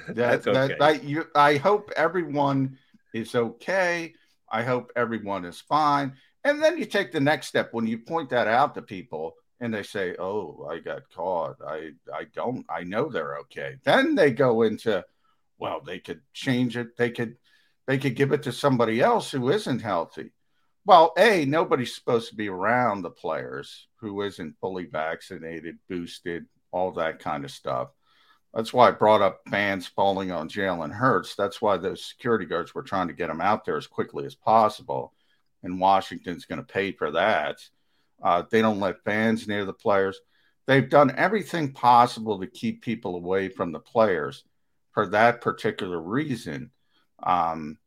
That, 0.07 0.43
that's 0.43 0.47
okay. 0.47 0.67
That, 0.67 0.79
that, 0.79 1.03
you, 1.05 1.25
I 1.35 1.55
hope 1.55 1.89
everyone 1.95 2.77
is 3.13 3.33
okay. 3.33 4.13
I 4.51 4.61
hope 4.61 4.91
everyone 4.97 5.45
is 5.45 5.61
fine. 5.61 6.17
And 6.43 6.61
then 6.61 6.77
you 6.77 6.83
take 6.83 7.13
the 7.13 7.21
next 7.21 7.47
step 7.47 7.69
when 7.71 7.87
you 7.87 7.99
point 7.99 8.29
that 8.31 8.49
out 8.49 8.75
to 8.75 8.81
people 8.81 9.35
and 9.59 9.73
they 9.73 9.83
say, 9.83 10.15
"Oh, 10.19 10.67
I 10.69 10.79
got 10.79 11.09
caught. 11.13 11.57
I 11.65 11.91
I 12.13 12.25
don't. 12.33 12.65
I 12.69 12.83
know 12.83 13.09
they're 13.09 13.37
okay." 13.39 13.77
Then 13.83 14.15
they 14.15 14.31
go 14.31 14.63
into, 14.63 15.03
well, 15.57 15.81
they 15.81 15.99
could 15.99 16.21
change 16.33 16.77
it. 16.77 16.97
They 16.97 17.09
could 17.09 17.37
they 17.87 17.97
could 17.97 18.15
give 18.15 18.31
it 18.31 18.43
to 18.43 18.51
somebody 18.51 19.01
else 19.01 19.31
who 19.31 19.49
isn't 19.49 19.81
healthy. 19.81 20.31
Well, 20.85 21.13
a 21.17 21.45
nobody's 21.45 21.95
supposed 21.95 22.29
to 22.29 22.35
be 22.35 22.47
around 22.47 23.01
the 23.01 23.09
players 23.09 23.87
who 23.97 24.21
isn't 24.21 24.59
fully 24.61 24.85
vaccinated, 24.85 25.77
boosted, 25.89 26.45
all 26.71 26.91
that 26.93 27.19
kind 27.19 27.43
of 27.43 27.51
stuff. 27.51 27.89
That's 28.53 28.71
why 28.71 28.87
I 28.87 28.91
brought 28.91 29.21
up 29.21 29.41
fans 29.49 29.87
falling 29.87 30.31
on 30.31 30.47
Jalen 30.47 30.91
Hurts. 30.91 31.35
That's 31.35 31.61
why 31.61 31.77
those 31.77 32.05
security 32.05 32.45
guards 32.45 32.73
were 32.73 32.83
trying 32.83 33.07
to 33.07 33.13
get 33.13 33.29
him 33.29 33.41
out 33.41 33.65
there 33.65 33.77
as 33.77 33.87
quickly 33.87 34.25
as 34.25 34.35
possible. 34.35 35.13
And 35.63 35.79
Washington's 35.79 36.45
going 36.45 36.59
to 36.59 36.73
pay 36.73 36.91
for 36.91 37.11
that 37.11 37.57
uh, 38.21 38.43
they 38.49 38.61
don't 38.61 38.79
let 38.79 39.03
fans 39.03 39.47
near 39.47 39.65
the 39.65 39.73
players. 39.73 40.19
They've 40.67 40.89
done 40.89 41.13
everything 41.15 41.73
possible 41.73 42.39
to 42.39 42.47
keep 42.47 42.81
people 42.81 43.15
away 43.15 43.49
from 43.49 43.71
the 43.71 43.79
players 43.79 44.43
for 44.93 45.07
that 45.07 45.41
particular 45.41 46.01
reason. 46.01 46.71
Um, 47.21 47.77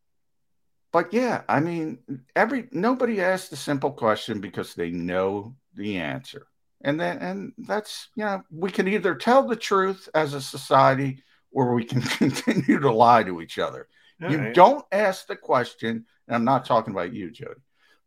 but 0.92 1.12
yeah, 1.12 1.42
I 1.49 1.61
mean, 1.61 1.99
every 2.35 2.68
nobody 2.73 3.21
asks 3.21 3.49
the 3.49 3.57
simple 3.57 3.90
question 3.90 4.40
because 4.40 4.75
they 4.75 4.90
know 4.90 5.57
the 5.75 5.99
answer, 5.99 6.47
and 6.83 7.00
then 7.00 7.18
and 7.18 7.52
that's 7.59 8.09
you 8.14 8.25
know 8.25 8.42
we 8.50 8.71
can 8.71 8.88
either 8.88 9.14
tell 9.14 9.47
the 9.47 9.57
truth 9.57 10.09
as 10.14 10.35
a 10.35 10.40
society 10.40 11.23
or 11.52 11.75
we 11.75 11.85
can 11.85 12.00
continue 12.18 12.80
to 12.80 12.92
lie 12.92 13.23
to 13.23 13.40
each 13.40 13.59
other. 13.59 13.88
All 14.23 14.30
you 14.30 14.38
right. 14.38 14.54
don't 14.54 14.85
ask 14.90 15.26
the 15.26 15.37
question, 15.37 16.07
and 16.26 16.37
I'm 16.37 16.45
not 16.45 16.64
talking 16.64 16.92
about 16.92 17.12
you, 17.12 17.30
Jody 17.30 17.61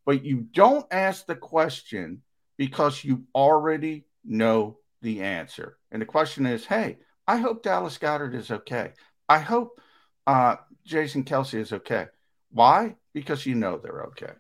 but 0.06 0.24
you 0.24 0.38
don't 0.52 0.86
ask 0.92 1.26
the 1.26 1.36
question 1.36 2.22
because 2.58 3.04
you 3.04 3.24
already 3.36 4.06
know 4.26 4.78
the 5.02 5.22
answer. 5.22 5.78
And 5.92 6.02
the 6.02 6.06
question 6.06 6.46
is, 6.46 6.66
hey, 6.66 6.98
I 7.28 7.38
hope 7.38 7.64
Dallas 7.64 7.98
Goedert 7.98 8.36
is 8.36 8.52
okay. 8.52 8.94
I 9.30 9.40
hope 9.40 9.80
uh, 10.28 10.58
Jason 10.86 11.24
Kelce 11.24 11.56
is 11.56 11.74
okay. 11.74 12.08
Why? 12.52 12.96
Because 13.14 13.46
you 13.46 13.56
know 13.56 13.78
they're 13.78 14.04
okay. 14.08 14.34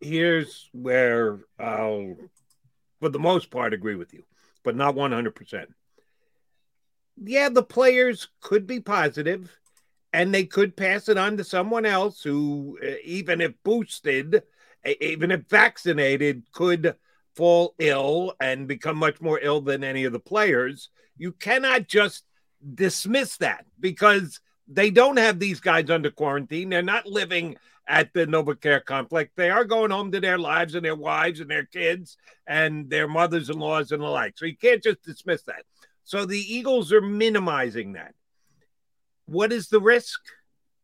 Here's 0.00 0.68
where 0.72 1.40
I'll, 1.58 2.16
for 3.00 3.08
the 3.08 3.18
most 3.18 3.50
part, 3.50 3.74
agree 3.74 3.96
with 3.96 4.12
you, 4.12 4.24
but 4.62 4.76
not 4.76 4.94
100%. 4.94 5.66
Yeah, 7.22 7.48
the 7.48 7.62
players 7.62 8.28
could 8.40 8.66
be 8.66 8.80
positive 8.80 9.56
and 10.12 10.34
they 10.34 10.44
could 10.44 10.76
pass 10.76 11.08
it 11.08 11.16
on 11.16 11.36
to 11.36 11.44
someone 11.44 11.86
else 11.86 12.22
who, 12.22 12.78
uh, 12.82 12.94
even 13.04 13.40
if 13.40 13.52
boosted, 13.64 14.42
even 15.00 15.30
if 15.30 15.42
vaccinated, 15.48 16.44
could 16.52 16.94
fall 17.34 17.74
ill 17.78 18.34
and 18.40 18.68
become 18.68 18.96
much 18.96 19.20
more 19.20 19.38
ill 19.42 19.60
than 19.60 19.82
any 19.84 20.04
of 20.04 20.12
the 20.12 20.20
players. 20.20 20.90
You 21.16 21.32
cannot 21.32 21.88
just 21.88 22.24
dismiss 22.74 23.38
that 23.38 23.66
because 23.78 24.40
they 24.68 24.90
don't 24.90 25.18
have 25.18 25.38
these 25.38 25.60
guys 25.60 25.90
under 25.90 26.10
quarantine. 26.10 26.68
They're 26.68 26.82
not 26.82 27.06
living 27.06 27.56
at 27.88 28.12
the 28.12 28.26
NovaCare 28.26 28.84
complex. 28.84 29.32
They 29.36 29.50
are 29.50 29.64
going 29.64 29.90
home 29.90 30.10
to 30.12 30.20
their 30.20 30.38
lives 30.38 30.74
and 30.74 30.84
their 30.84 30.96
wives 30.96 31.40
and 31.40 31.50
their 31.50 31.66
kids 31.66 32.16
and 32.46 32.90
their 32.90 33.06
mothers 33.06 33.48
in 33.48 33.58
laws 33.58 33.92
and 33.92 34.02
the 34.02 34.06
like. 34.06 34.36
So 34.36 34.46
you 34.46 34.56
can't 34.56 34.82
just 34.82 35.02
dismiss 35.04 35.42
that. 35.42 35.62
So 36.04 36.24
the 36.24 36.38
Eagles 36.38 36.92
are 36.92 37.00
minimizing 37.00 37.92
that. 37.92 38.14
What 39.26 39.52
is 39.52 39.68
the 39.68 39.80
risk? 39.80 40.20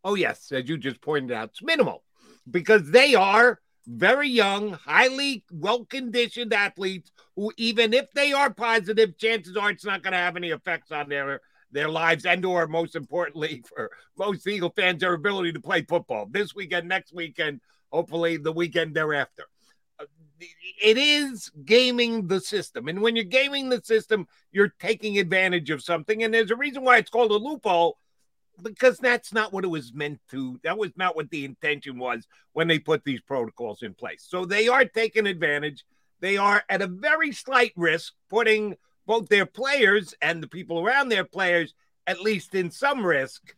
Oh, 0.05 0.15
yes, 0.15 0.51
as 0.53 0.69
you 0.69 0.79
just 0.79 1.01
pointed 1.01 1.33
out, 1.33 1.51
it's 1.51 1.62
minimal 1.62 2.03
because 2.51 2.91
they 2.91 3.15
are 3.15 3.61
very 3.87 4.29
young, 4.29 4.73
highly 4.73 5.45
well 5.53 5.85
conditioned 5.85 6.53
athletes 6.53 7.11
who, 7.37 7.53
even 7.57 7.93
if 7.95 8.12
they 8.12 8.33
are 8.33 8.53
positive, 8.53 9.17
chances 9.19 9.57
are 9.57 9.71
it's 9.71 9.85
not 9.85 10.03
going 10.03 10.12
to 10.12 10.19
have 10.19 10.37
any 10.37 10.51
effects 10.51 10.93
on 10.93 11.09
their 11.09 11.41
their 11.73 11.88
lives 11.88 12.25
and 12.25 12.45
or 12.45 12.67
most 12.67 12.95
importantly 12.97 13.62
for 13.75 13.91
most 14.17 14.47
Eagle 14.47 14.73
fans 14.75 15.00
their 15.00 15.14
ability 15.14 15.52
to 15.52 15.61
play 15.61 15.83
football 15.83 16.26
this 16.31 16.55
weekend 16.55 16.88
next 16.88 17.12
weekend 17.12 17.61
hopefully 17.91 18.37
the 18.37 18.52
weekend 18.52 18.95
thereafter 18.95 19.45
uh, 19.99 20.05
it 20.83 20.99
is 20.99 21.50
gaming 21.64 22.26
the 22.26 22.41
system 22.41 22.88
and 22.88 23.00
when 23.00 23.17
you're 23.17 23.25
gaming 23.25 23.69
the 23.69 23.81
system 23.85 24.26
you're 24.50 24.75
taking 24.81 25.19
advantage 25.19 25.71
of 25.71 25.83
something 25.83 26.23
and 26.23 26.33
there's 26.33 26.50
a 26.50 26.57
reason 26.57 26.83
why 26.83 26.99
it's 26.99 27.11
called 27.11 27.31
a 27.31 27.37
loophole 27.37 27.99
because 28.61 28.99
that's 28.99 29.33
not 29.33 29.52
what 29.52 29.64
it 29.64 29.69
was 29.69 29.93
meant 29.93 30.21
to. 30.31 30.61
That 30.64 30.79
was 30.79 30.93
not 30.97 31.17
what 31.17 31.31
the 31.31 31.45
intention 31.45 31.99
was 31.99 32.26
when 32.52 32.69
they 32.69 32.79
put 32.79 33.05
these 33.05 33.21
protocols 33.21 33.83
in 33.83 33.95
place. 33.95 34.25
So 34.29 34.45
they 34.45 34.69
are 34.69 34.85
taking 34.85 35.26
advantage. 35.26 35.85
They 36.21 36.37
are 36.37 36.62
at 36.69 36.83
a 36.83 36.87
very 36.87 37.33
slight 37.33 37.73
risk, 37.76 38.12
putting 38.29 38.76
both 39.07 39.29
their 39.29 39.47
players 39.47 40.15
and 40.21 40.43
the 40.43 40.49
people 40.49 40.81
around 40.81 41.09
their 41.09 41.25
players 41.25 41.75
at 42.07 42.21
least 42.21 42.55
in 42.55 42.71
some 42.71 43.05
risk. 43.05 43.55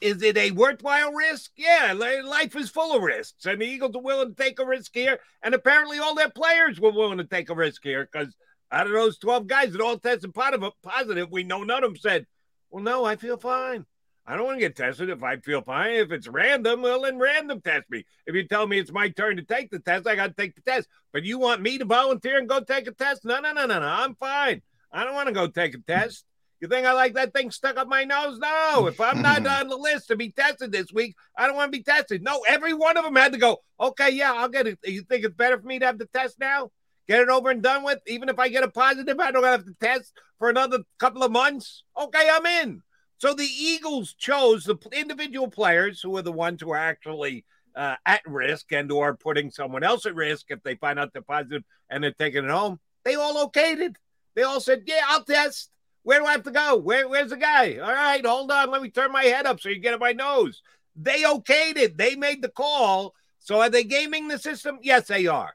Is 0.00 0.22
it 0.22 0.38
a 0.38 0.50
worthwhile 0.52 1.12
risk? 1.12 1.50
Yeah, 1.56 1.92
life 1.92 2.56
is 2.56 2.70
full 2.70 2.96
of 2.96 3.02
risks, 3.02 3.44
and 3.44 3.60
the 3.60 3.66
Eagles 3.66 3.94
are 3.94 4.00
willing 4.00 4.34
to 4.34 4.42
take 4.42 4.58
a 4.58 4.64
risk 4.64 4.92
here. 4.94 5.18
And 5.42 5.54
apparently, 5.54 5.98
all 5.98 6.14
their 6.14 6.30
players 6.30 6.80
were 6.80 6.90
willing 6.90 7.18
to 7.18 7.24
take 7.24 7.50
a 7.50 7.54
risk 7.54 7.82
here 7.82 8.08
because 8.10 8.34
out 8.72 8.86
of 8.86 8.92
those 8.92 9.18
12 9.18 9.46
guys 9.46 9.72
that 9.72 9.80
all 9.82 9.98
tested 9.98 10.32
positive, 10.34 11.30
we 11.30 11.42
know 11.42 11.64
none 11.64 11.84
of 11.84 11.90
them 11.90 11.96
said, 11.98 12.26
Well, 12.70 12.82
no, 12.82 13.04
I 13.04 13.16
feel 13.16 13.36
fine. 13.36 13.84
I 14.26 14.36
don't 14.36 14.44
want 14.44 14.56
to 14.56 14.60
get 14.60 14.76
tested 14.76 15.10
if 15.10 15.22
I 15.22 15.38
feel 15.38 15.62
fine. 15.62 15.94
If 15.94 16.12
it's 16.12 16.28
random, 16.28 16.82
well, 16.82 17.02
then 17.02 17.18
random 17.18 17.60
test 17.60 17.90
me. 17.90 18.04
If 18.26 18.34
you 18.34 18.46
tell 18.46 18.66
me 18.66 18.78
it's 18.78 18.92
my 18.92 19.08
turn 19.08 19.36
to 19.36 19.42
take 19.42 19.70
the 19.70 19.80
test, 19.80 20.06
I 20.06 20.14
got 20.14 20.28
to 20.28 20.34
take 20.34 20.54
the 20.54 20.62
test. 20.62 20.88
But 21.12 21.24
you 21.24 21.38
want 21.38 21.62
me 21.62 21.78
to 21.78 21.84
volunteer 21.84 22.38
and 22.38 22.48
go 22.48 22.60
take 22.60 22.86
a 22.86 22.92
test? 22.92 23.24
No, 23.24 23.40
no, 23.40 23.52
no, 23.52 23.66
no, 23.66 23.80
no. 23.80 23.86
I'm 23.86 24.14
fine. 24.14 24.62
I 24.92 25.04
don't 25.04 25.14
want 25.14 25.28
to 25.28 25.34
go 25.34 25.48
take 25.48 25.74
a 25.74 25.78
test. 25.78 26.24
You 26.60 26.68
think 26.68 26.86
I 26.86 26.92
like 26.92 27.14
that 27.14 27.32
thing 27.32 27.50
stuck 27.50 27.78
up 27.78 27.88
my 27.88 28.04
nose? 28.04 28.38
No. 28.38 28.86
If 28.86 29.00
I'm 29.00 29.22
not 29.22 29.46
on 29.60 29.68
the 29.68 29.76
list 29.76 30.08
to 30.08 30.16
be 30.16 30.30
tested 30.30 30.70
this 30.70 30.92
week, 30.92 31.16
I 31.36 31.46
don't 31.46 31.56
want 31.56 31.72
to 31.72 31.78
be 31.78 31.82
tested. 31.82 32.22
No, 32.22 32.42
every 32.46 32.74
one 32.74 32.96
of 32.98 33.04
them 33.04 33.16
had 33.16 33.32
to 33.32 33.38
go, 33.38 33.58
okay, 33.80 34.10
yeah, 34.10 34.32
I'll 34.34 34.48
get 34.48 34.66
it. 34.66 34.78
You 34.84 35.02
think 35.02 35.24
it's 35.24 35.34
better 35.34 35.58
for 35.58 35.66
me 35.66 35.78
to 35.78 35.86
have 35.86 35.98
the 35.98 36.06
test 36.06 36.38
now? 36.38 36.70
Get 37.08 37.22
it 37.22 37.30
over 37.30 37.50
and 37.50 37.62
done 37.62 37.82
with? 37.82 37.98
Even 38.06 38.28
if 38.28 38.38
I 38.38 38.48
get 38.48 38.62
a 38.62 38.70
positive, 38.70 39.18
I 39.18 39.32
don't 39.32 39.42
have 39.42 39.64
to 39.64 39.74
test 39.80 40.12
for 40.38 40.50
another 40.50 40.80
couple 40.98 41.22
of 41.22 41.32
months? 41.32 41.82
Okay, 42.00 42.28
I'm 42.30 42.46
in. 42.46 42.82
So 43.20 43.34
the 43.34 43.44
Eagles 43.44 44.14
chose 44.14 44.64
the 44.64 44.78
individual 44.92 45.46
players 45.46 46.00
who 46.00 46.16
are 46.16 46.22
the 46.22 46.32
ones 46.32 46.62
who 46.62 46.70
are 46.70 46.78
actually 46.78 47.44
uh, 47.76 47.96
at 48.06 48.22
risk 48.26 48.72
and 48.72 48.90
are 48.90 49.14
putting 49.14 49.50
someone 49.50 49.84
else 49.84 50.06
at 50.06 50.14
risk 50.14 50.46
if 50.48 50.62
they 50.62 50.76
find 50.76 50.98
out 50.98 51.12
they're 51.12 51.20
positive 51.20 51.62
and 51.90 52.02
they're 52.02 52.12
taking 52.12 52.46
it 52.46 52.50
home. 52.50 52.80
They 53.04 53.16
all 53.16 53.46
okayed 53.46 53.78
it. 53.80 53.98
They 54.34 54.42
all 54.42 54.58
said, 54.58 54.84
yeah, 54.86 55.02
I'll 55.06 55.22
test. 55.22 55.70
Where 56.02 56.20
do 56.20 56.24
I 56.24 56.32
have 56.32 56.44
to 56.44 56.50
go? 56.50 56.78
Where, 56.78 57.10
where's 57.10 57.28
the 57.28 57.36
guy? 57.36 57.76
All 57.76 57.92
right, 57.92 58.24
hold 58.24 58.50
on. 58.50 58.70
Let 58.70 58.80
me 58.80 58.88
turn 58.88 59.12
my 59.12 59.24
head 59.24 59.44
up 59.44 59.60
so 59.60 59.68
you 59.68 59.80
get 59.80 59.92
at 59.92 60.00
my 60.00 60.12
nose. 60.12 60.62
They 60.96 61.22
okayed 61.24 61.76
it. 61.76 61.98
They 61.98 62.16
made 62.16 62.40
the 62.40 62.48
call. 62.48 63.14
So 63.38 63.60
are 63.60 63.68
they 63.68 63.84
gaming 63.84 64.28
the 64.28 64.38
system? 64.38 64.78
Yes, 64.80 65.08
they 65.08 65.26
are. 65.26 65.54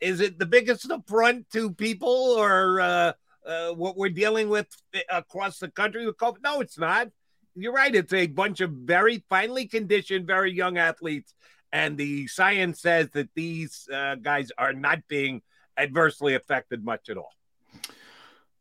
Is 0.00 0.20
it 0.20 0.40
the 0.40 0.46
biggest 0.46 0.90
affront 0.90 1.48
to 1.50 1.70
people 1.70 2.08
or 2.08 2.80
uh, 2.80 3.12
uh, 3.46 3.70
what 3.70 3.96
we're 3.96 4.08
dealing 4.08 4.48
with 4.48 4.66
across 5.10 5.58
the 5.58 5.68
country 5.68 6.06
with 6.06 6.16
COVID? 6.16 6.42
No, 6.42 6.60
it's 6.60 6.78
not. 6.78 7.08
You're 7.54 7.72
right. 7.72 7.94
It's 7.94 8.12
a 8.12 8.26
bunch 8.26 8.60
of 8.60 8.70
very 8.70 9.24
finely 9.28 9.66
conditioned, 9.66 10.26
very 10.26 10.52
young 10.52 10.78
athletes. 10.78 11.34
And 11.72 11.96
the 11.96 12.26
science 12.26 12.80
says 12.80 13.10
that 13.10 13.30
these 13.34 13.88
uh, 13.92 14.16
guys 14.16 14.50
are 14.58 14.72
not 14.72 15.00
being 15.08 15.42
adversely 15.76 16.34
affected 16.34 16.84
much 16.84 17.08
at 17.08 17.16
all. 17.16 17.32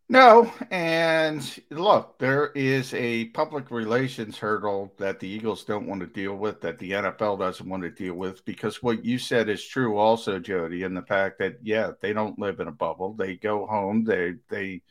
No, 0.09 0.51
and 0.69 1.41
look, 1.71 2.19
there 2.19 2.51
is 2.53 2.93
a 2.93 3.25
public 3.29 3.71
relations 3.71 4.37
hurdle 4.37 4.93
that 4.97 5.19
the 5.19 5.27
Eagles 5.27 5.63
don't 5.63 5.87
want 5.87 6.01
to 6.01 6.07
deal 6.07 6.35
with, 6.35 6.61
that 6.61 6.77
the 6.77 6.93
NFL 6.93 7.37
doesn't 7.37 7.67
want 7.67 7.83
to 7.83 7.89
deal 7.89 8.13
with, 8.13 8.45
because 8.45 8.83
what 8.83 9.03
you 9.05 9.17
said 9.17 9.49
is 9.49 9.65
true, 9.65 9.97
also, 9.97 10.39
Jody, 10.39 10.83
and 10.83 10.95
the 10.95 11.01
fact 11.03 11.39
that 11.39 11.57
yeah, 11.63 11.91
they 12.01 12.13
don't 12.13 12.37
live 12.37 12.59
in 12.59 12.67
a 12.67 12.71
bubble. 12.71 13.13
They 13.13 13.35
go 13.37 13.65
home, 13.65 14.03
they 14.03 14.35
they 14.49 14.83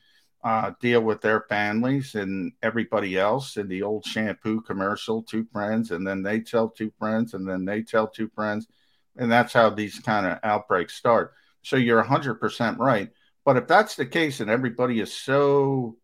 uh, 0.42 0.73
deal 0.81 1.02
with 1.02 1.21
their 1.21 1.42
families 1.49 2.14
and 2.16 2.52
everybody 2.62 3.16
else 3.16 3.57
in 3.57 3.69
the 3.69 3.83
old 3.83 4.04
shampoo 4.04 4.61
commercial, 4.62 5.23
two 5.23 5.45
friends, 5.52 5.90
and 5.92 6.07
then 6.07 6.23
they 6.23 6.40
tell 6.40 6.69
two 6.69 6.90
friends, 6.99 7.35
and 7.35 7.49
then 7.49 7.64
they 7.64 7.83
tell 7.83 8.09
two 8.09 8.28
friends, 8.35 8.66
and 9.16 9.31
that's 9.31 9.52
how 9.52 9.71
these 9.71 9.99
kind 10.00 10.26
of 10.26 10.38
outbreaks 10.42 10.95
start. 10.95 11.33
So 11.62 11.76
you're 11.76 12.00
100% 12.00 12.78
right 12.78 13.11
but 13.45 13.57
if 13.57 13.67
that's 13.67 13.97
the 13.97 14.07
case 14.07 14.41
and 14.41 14.51
everybody 14.51 15.01
is 15.01 15.13
so 15.13 15.97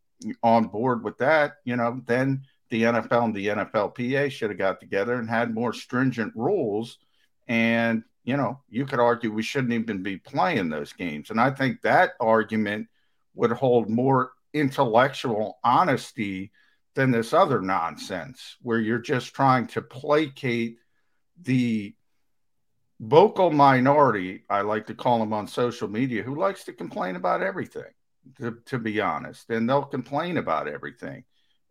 on 0.42 0.66
board 0.66 1.04
with 1.04 1.18
that, 1.18 1.57
you 1.64 1.76
know, 1.76 2.02
then 2.07 2.42
the 2.71 2.83
NFL 2.83 3.25
and 3.25 3.35
the 3.35 3.49
NFLPA 3.49 4.30
should 4.30 4.50
have 4.50 4.59
got 4.59 4.80
together 4.80 5.14
and 5.14 5.28
had 5.28 5.54
more 5.54 5.73
stringent 5.73 6.33
rules. 6.35 6.99
And, 7.47 8.02
you 8.25 8.37
know, 8.37 8.61
you 8.68 8.85
could 8.85 9.00
argue 9.00 9.33
we 9.33 9.42
shouldn't 9.42 9.73
even 9.73 10.02
be 10.02 10.18
playing 10.18 10.68
those 10.68 10.92
games. 10.92 11.30
And 11.30 11.40
I 11.40 11.50
think 11.50 11.80
that 11.83 12.12
argument 12.21 12.88
would 13.35 13.52
hold 13.52 13.88
more 13.88 14.33
intellectual 14.52 15.59
honesty 15.62 16.50
than 16.95 17.11
this 17.11 17.33
other 17.33 17.61
nonsense 17.62 18.57
where 18.61 18.80
you're 18.80 18.99
just 18.99 19.35
trying 19.35 19.68
to 19.68 19.80
placate 19.80 20.78
the 21.42 21.95
vocal 23.00 23.50
minority, 23.50 24.45
I 24.50 24.62
like 24.62 24.87
to 24.87 24.95
call 24.95 25.19
them 25.19 25.33
on 25.33 25.47
social 25.47 25.88
media, 25.88 26.23
who 26.23 26.35
likes 26.35 26.64
to 26.64 26.73
complain 26.73 27.17
about 27.17 27.43
everything, 27.43 27.93
to, 28.38 28.59
to 28.67 28.78
be 28.78 29.00
honest. 29.00 29.49
And 29.50 29.69
they'll 29.69 29.83
complain 29.83 30.37
about 30.37 30.69
everything. 30.69 31.25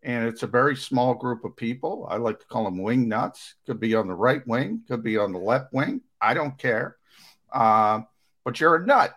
And 0.03 0.27
it's 0.27 0.43
a 0.43 0.47
very 0.47 0.75
small 0.75 1.15
group 1.15 1.43
of 1.43 1.55
people. 1.55 2.07
I 2.09 2.17
like 2.17 2.39
to 2.39 2.45
call 2.45 2.63
them 2.63 2.81
wing 2.81 3.09
nuts. 3.09 3.55
Could 3.65 3.79
be 3.79 3.95
on 3.95 4.07
the 4.07 4.15
right 4.15 4.45
wing, 4.47 4.83
could 4.87 5.03
be 5.03 5.17
on 5.17 5.33
the 5.33 5.39
left 5.39 5.73
wing. 5.73 6.01
I 6.21 6.33
don't 6.33 6.57
care. 6.57 6.97
Uh, 7.51 8.01
but 8.45 8.59
you're 8.59 8.75
a 8.75 8.85
nut. 8.85 9.13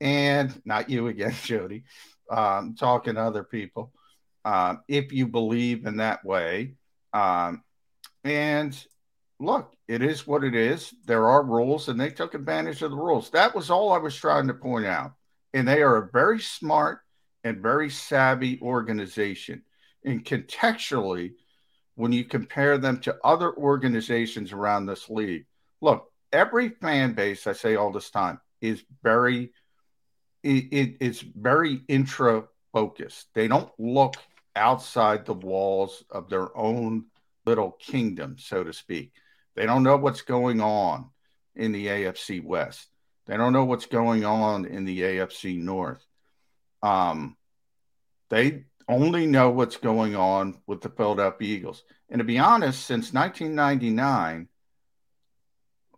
And 0.00 0.60
not 0.64 0.90
you 0.90 1.08
again, 1.08 1.34
Jody. 1.44 1.84
Um, 2.30 2.74
talking 2.78 3.14
to 3.14 3.20
other 3.20 3.44
people. 3.44 3.92
Uh, 4.44 4.76
if 4.88 5.12
you 5.12 5.26
believe 5.26 5.86
in 5.86 5.98
that 5.98 6.24
way. 6.24 6.74
Um, 7.12 7.62
and 8.24 8.76
look, 9.38 9.74
it 9.88 10.02
is 10.02 10.26
what 10.26 10.44
it 10.44 10.54
is. 10.54 10.94
There 11.06 11.26
are 11.26 11.44
rules, 11.44 11.88
and 11.88 12.00
they 12.00 12.10
took 12.10 12.34
advantage 12.34 12.82
of 12.82 12.90
the 12.90 12.96
rules. 12.96 13.30
That 13.30 13.54
was 13.54 13.70
all 13.70 13.92
I 13.92 13.98
was 13.98 14.16
trying 14.16 14.46
to 14.48 14.54
point 14.54 14.86
out. 14.86 15.12
And 15.54 15.66
they 15.66 15.82
are 15.82 15.96
a 15.96 16.10
very 16.10 16.40
smart 16.40 17.00
and 17.44 17.62
very 17.62 17.90
savvy 17.90 18.58
organization. 18.60 19.62
And 20.04 20.24
contextually, 20.24 21.34
when 21.94 22.12
you 22.12 22.24
compare 22.24 22.78
them 22.78 23.00
to 23.00 23.16
other 23.24 23.54
organizations 23.54 24.52
around 24.52 24.86
this 24.86 25.08
league, 25.08 25.46
look, 25.80 26.10
every 26.32 26.68
fan 26.68 27.14
base, 27.14 27.46
I 27.46 27.52
say 27.52 27.76
all 27.76 27.92
this 27.92 28.10
time, 28.10 28.40
is 28.60 28.84
very 29.02 29.52
it, 30.42 30.64
it, 30.70 30.96
it's 31.00 31.20
very 31.20 31.82
intra 31.88 32.44
focused. 32.72 33.26
They 33.34 33.48
don't 33.48 33.70
look 33.78 34.14
outside 34.54 35.24
the 35.24 35.34
walls 35.34 36.04
of 36.10 36.28
their 36.28 36.56
own 36.56 37.06
little 37.44 37.72
kingdom, 37.72 38.36
so 38.38 38.62
to 38.62 38.72
speak. 38.72 39.12
They 39.56 39.66
don't 39.66 39.82
know 39.82 39.96
what's 39.96 40.22
going 40.22 40.60
on 40.60 41.10
in 41.54 41.72
the 41.72 41.86
AFC 41.86 42.44
West. 42.44 42.86
They 43.26 43.36
don't 43.36 43.52
know 43.52 43.64
what's 43.64 43.86
going 43.86 44.24
on 44.24 44.66
in 44.66 44.84
the 44.84 45.00
AFC 45.00 45.58
North. 45.58 46.04
Um, 46.82 47.36
they 48.28 48.64
only 48.88 49.26
know 49.26 49.50
what's 49.50 49.78
going 49.78 50.14
on 50.14 50.58
with 50.66 50.80
the 50.80 50.90
Philadelphia 50.90 51.56
Eagles. 51.56 51.82
And 52.08 52.20
to 52.20 52.24
be 52.24 52.38
honest, 52.38 52.84
since 52.86 53.12
1999, 53.12 54.48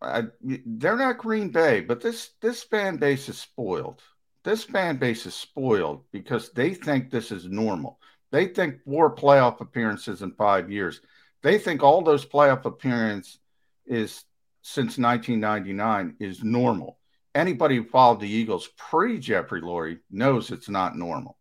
I, 0.01 0.23
they're 0.41 0.97
not 0.97 1.19
Green 1.19 1.51
Bay, 1.51 1.81
but 1.81 2.01
this 2.01 2.31
this 2.41 2.63
fan 2.63 2.97
base 2.97 3.29
is 3.29 3.37
spoiled. 3.37 4.01
This 4.45 4.63
fan 4.63 4.97
base 4.97 5.27
is 5.27 5.35
spoiled 5.35 6.05
because 6.13 6.53
they 6.53 6.73
think 6.73 7.11
this 7.11 7.33
is 7.33 7.47
normal. 7.47 7.99
They 8.31 8.47
think 8.47 8.85
four 8.85 9.15
playoff 9.15 9.61
appearances 9.61 10.23
in 10.23 10.33
five 10.33 10.71
years. 10.71 11.01
They 11.43 11.59
think 11.59 11.83
all 11.83 12.03
those 12.03 12.25
playoff 12.25 12.65
appearances 12.65 13.41
is 13.89 14.25
since 14.63 14.99
1999 14.99 16.17
is 16.21 16.43
normal. 16.43 16.99
Anybody 17.35 17.77
who 17.77 17.85
followed 17.85 18.21
the 18.21 18.29
Eagles 18.29 18.69
pre 18.77 19.19
Jeffrey 19.19 19.61
Lurie 19.61 19.99
knows 20.11 20.51
it's 20.51 20.69
not 20.69 20.97
normal. 20.97 21.39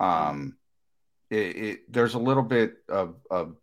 Um, 0.00 0.56
it, 1.30 1.56
it, 1.56 1.92
there's 1.92 2.14
a 2.14 2.18
little 2.18 2.42
bit 2.42 2.74
of, 2.88 3.16
of 3.30 3.56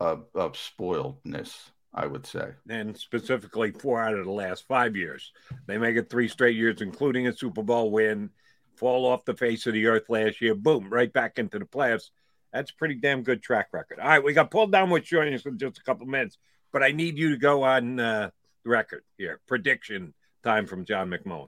of 0.00 0.24
of 0.34 0.54
spoiledness, 0.54 1.56
I 1.92 2.06
would 2.06 2.26
say, 2.26 2.50
and 2.68 2.96
specifically 2.96 3.70
four 3.70 4.02
out 4.02 4.14
of 4.14 4.24
the 4.24 4.32
last 4.32 4.66
five 4.66 4.96
years. 4.96 5.32
They 5.66 5.78
make 5.78 5.96
it 5.96 6.10
three 6.10 6.28
straight 6.28 6.56
years, 6.56 6.80
including 6.80 7.28
a 7.28 7.36
Super 7.36 7.62
Bowl 7.62 7.90
win. 7.90 8.30
Fall 8.76 9.06
off 9.06 9.24
the 9.24 9.34
face 9.34 9.66
of 9.66 9.72
the 9.72 9.86
earth 9.86 10.08
last 10.08 10.40
year, 10.40 10.56
boom, 10.56 10.90
right 10.90 11.12
back 11.12 11.38
into 11.38 11.60
the 11.60 11.64
playoffs. 11.64 12.10
That's 12.52 12.72
pretty 12.72 12.96
damn 12.96 13.22
good 13.22 13.40
track 13.40 13.68
record. 13.72 14.00
All 14.00 14.08
right, 14.08 14.22
we 14.22 14.32
got 14.32 14.50
pulled 14.50 14.72
down 14.72 14.90
with 14.90 15.04
joining 15.04 15.34
us 15.34 15.46
in 15.46 15.58
just 15.58 15.78
a 15.78 15.84
couple 15.84 16.06
minutes 16.06 16.38
but 16.74 16.82
I 16.82 16.90
need 16.90 17.16
you 17.16 17.30
to 17.30 17.36
go 17.36 17.62
on 17.62 18.00
uh, 18.00 18.30
record 18.64 19.04
here. 19.16 19.40
Prediction 19.46 20.12
time 20.42 20.66
from 20.66 20.84
John 20.84 21.08
McMullen. 21.08 21.46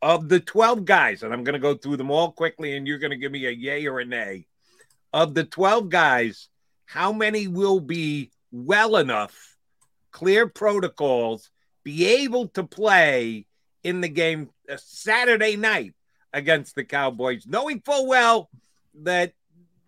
Of 0.00 0.30
the 0.30 0.40
12 0.40 0.86
guys, 0.86 1.22
and 1.22 1.32
I'm 1.32 1.44
going 1.44 1.52
to 1.52 1.58
go 1.58 1.74
through 1.74 1.98
them 1.98 2.10
all 2.10 2.32
quickly, 2.32 2.74
and 2.74 2.88
you're 2.88 2.98
going 2.98 3.10
to 3.10 3.18
give 3.18 3.30
me 3.30 3.44
a 3.44 3.50
yay 3.50 3.86
or 3.86 4.00
a 4.00 4.04
nay. 4.06 4.46
Of 5.12 5.34
the 5.34 5.44
12 5.44 5.90
guys, 5.90 6.48
how 6.86 7.12
many 7.12 7.48
will 7.48 7.80
be 7.80 8.30
well 8.50 8.96
enough, 8.96 9.56
clear 10.10 10.48
protocols, 10.48 11.50
be 11.84 12.06
able 12.22 12.48
to 12.48 12.64
play 12.64 13.46
in 13.84 14.00
the 14.00 14.08
game 14.08 14.48
uh, 14.70 14.78
Saturday 14.78 15.56
night 15.56 15.92
against 16.32 16.74
the 16.74 16.84
Cowboys, 16.84 17.46
knowing 17.46 17.82
full 17.82 18.06
well 18.06 18.48
that 19.02 19.34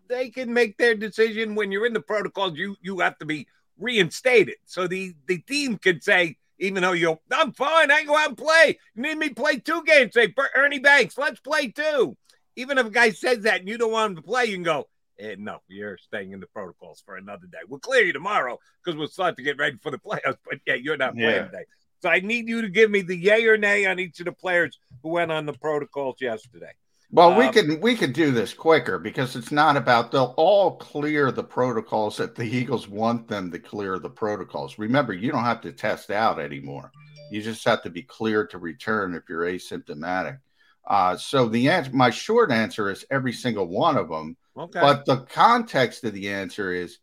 they 0.08 0.28
can 0.28 0.52
make 0.52 0.76
their 0.76 0.94
decision 0.94 1.54
when 1.54 1.72
you're 1.72 1.86
in 1.86 1.94
the 1.94 2.00
protocols. 2.00 2.58
You 2.58 2.76
you 2.82 3.00
have 3.00 3.18
to 3.18 3.24
be 3.24 3.46
reinstated. 3.78 4.56
So 4.64 4.86
the, 4.86 5.14
the 5.26 5.38
team 5.38 5.78
could 5.78 6.02
say, 6.02 6.36
even 6.58 6.82
though 6.82 6.92
you 6.92 7.18
I'm 7.32 7.52
fine, 7.52 7.90
I 7.90 7.98
can 7.98 8.06
go 8.06 8.16
out 8.16 8.28
and 8.28 8.36
play. 8.36 8.78
You 8.94 9.02
need 9.02 9.18
me 9.18 9.28
play 9.30 9.58
two 9.58 9.82
games. 9.84 10.14
Say, 10.14 10.34
Ernie 10.56 10.80
Banks, 10.80 11.16
let's 11.16 11.40
play 11.40 11.68
two. 11.68 12.16
Even 12.56 12.78
if 12.78 12.86
a 12.86 12.90
guy 12.90 13.10
says 13.10 13.40
that 13.42 13.60
and 13.60 13.68
you 13.68 13.78
don't 13.78 13.92
want 13.92 14.10
him 14.10 14.16
to 14.16 14.22
play, 14.22 14.46
you 14.46 14.54
can 14.54 14.64
go, 14.64 14.88
eh, 15.20 15.36
no, 15.38 15.60
you're 15.68 15.98
staying 15.98 16.32
in 16.32 16.40
the 16.40 16.48
protocols 16.48 17.02
for 17.06 17.16
another 17.16 17.46
day. 17.46 17.58
We'll 17.68 17.78
clear 17.78 18.04
you 18.04 18.12
tomorrow 18.12 18.58
because 18.82 18.98
we'll 18.98 19.08
start 19.08 19.36
to 19.36 19.42
get 19.42 19.58
ready 19.58 19.76
for 19.80 19.92
the 19.92 19.98
playoffs. 19.98 20.38
But 20.44 20.58
yeah, 20.66 20.74
you're 20.74 20.96
not 20.96 21.14
playing 21.14 21.30
yeah. 21.30 21.44
today. 21.44 21.64
So 22.00 22.08
I 22.08 22.20
need 22.20 22.48
you 22.48 22.62
to 22.62 22.68
give 22.68 22.90
me 22.90 23.02
the 23.02 23.16
yay 23.16 23.44
or 23.46 23.56
nay 23.56 23.86
on 23.86 23.98
each 23.98 24.20
of 24.20 24.26
the 24.26 24.32
players 24.32 24.78
who 25.02 25.10
went 25.10 25.32
on 25.32 25.46
the 25.46 25.52
protocols 25.52 26.16
yesterday. 26.20 26.72
Well, 27.10 27.38
we 27.38 27.46
um, 27.46 27.52
can 27.52 27.80
we 27.80 27.96
could 27.96 28.12
do 28.12 28.32
this 28.32 28.52
quicker 28.52 28.98
because 28.98 29.34
it's 29.34 29.50
not 29.50 29.78
about 29.78 30.12
they'll 30.12 30.34
all 30.36 30.76
clear 30.76 31.32
the 31.32 31.44
protocols 31.44 32.18
that 32.18 32.34
the 32.34 32.44
Eagles 32.44 32.86
want 32.86 33.28
them 33.28 33.50
to 33.50 33.58
clear 33.58 33.98
the 33.98 34.10
protocols. 34.10 34.78
Remember, 34.78 35.14
you 35.14 35.32
don't 35.32 35.44
have 35.44 35.62
to 35.62 35.72
test 35.72 36.10
out 36.10 36.38
anymore. 36.38 36.92
You 37.30 37.40
just 37.40 37.64
have 37.64 37.82
to 37.82 37.90
be 37.90 38.02
cleared 38.02 38.50
to 38.50 38.58
return 38.58 39.14
if 39.14 39.22
you're 39.28 39.44
asymptomatic. 39.44 40.38
Uh, 40.86 41.16
so 41.16 41.48
the 41.48 41.68
answer, 41.68 41.92
my 41.92 42.10
short 42.10 42.50
answer 42.50 42.90
is 42.90 43.04
every 43.10 43.32
single 43.32 43.66
one 43.66 43.96
of 43.96 44.08
them. 44.08 44.36
Okay. 44.56 44.80
But 44.80 45.04
the 45.04 45.18
context 45.18 46.04
of 46.04 46.14
the 46.14 46.30
answer 46.30 46.72
is 46.72 46.98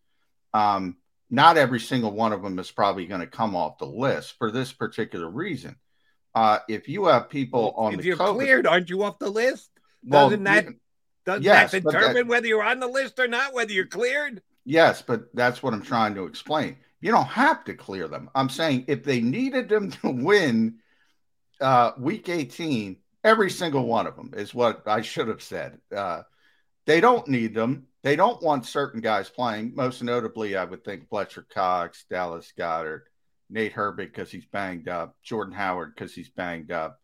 um, 0.54 0.98
not 1.30 1.58
every 1.58 1.80
single 1.80 2.12
one 2.12 2.34
of 2.34 2.41
them 2.41 2.58
is 2.60 2.72
probably 2.72 3.06
going 3.06 3.22
to 3.22 3.28
come 3.28 3.56
off 3.56 3.78
the 3.78 3.86
list 3.86 4.36
for 4.38 4.52
this 4.52 4.72
particular 4.72 5.30
reason. 5.30 5.76
Uh, 6.34 6.60
if 6.68 6.89
you 6.89 7.06
have 7.06 7.30
people 7.30 7.74
on 7.78 7.94
if 7.94 8.00
the 8.00 8.08
you're 8.08 8.18
COVID, 8.18 8.36
cleared, 8.36 8.68
aren't 8.68 8.89
you 8.89 9.04
off 9.04 9.20
the 9.20 9.30
list? 9.30 9.70
Well, 10.06 10.30
Doesn't 10.30 10.44
that 10.44 10.68
doesn't 11.26 11.44
yes, 11.44 11.72
that 11.72 11.84
but 11.84 11.94
that- 11.94 12.00
determine 12.00 12.28
whether 12.28 12.48
you're 12.48 12.63
on 12.63 12.80
the 12.80 12.88
list 12.88 13.20
or 13.20 13.28
not? 13.28 13.54
Whether 13.54 13.74
you're 13.74 13.88
cleared? 13.88 14.41
Yes, 14.63 15.02
but 15.02 15.34
that's 15.34 15.62
what 15.63 15.74
I'm 15.74 15.82
trying 15.82 16.15
to 16.15 16.26
explain. 16.26 16.78
You 17.02 17.12
don't 17.12 17.26
have 17.28 17.63
to 17.65 17.74
clear 17.74 18.08
them. 18.08 18.30
I'm 18.36 18.50
saying 18.50 18.86
if 18.88 19.04
they 19.04 19.22
needed 19.22 19.70
them 19.70 19.91
to 20.02 20.10
win 20.10 20.76
uh, 21.62 21.91
week 21.98 22.30
18, 22.30 22.98
every 23.24 23.50
single 23.50 23.86
one 23.86 24.08
of 24.08 24.15
them 24.15 24.34
is 24.36 24.54
what 24.54 24.84
I 24.88 25.02
should 25.02 25.28
have 25.28 25.41
said. 25.41 25.80
Uh, 25.96 26.24
they 26.86 27.02
don't 27.02 27.28
need 27.28 27.54
them. 27.56 27.88
They 28.04 28.15
don't 28.15 28.41
want 28.44 28.65
certain 28.68 29.02
guys 29.02 29.30
playing. 29.30 29.74
Most 29.76 30.04
notably, 30.04 30.56
I 30.56 30.63
would 30.65 30.84
think 30.84 31.10
Fletcher 31.10 31.46
Cox, 31.52 32.06
Dallas 32.10 32.54
Goedert, 32.58 33.04
Nate 33.50 33.74
Herbig 33.74 33.98
because 33.98 34.30
he's 34.32 34.46
banged 34.46 34.88
up, 34.88 35.15
Jordan 35.24 35.54
Howard 35.54 35.94
because 35.96 36.13
he's 36.13 36.30
banged 36.30 36.72
up. 36.72 37.00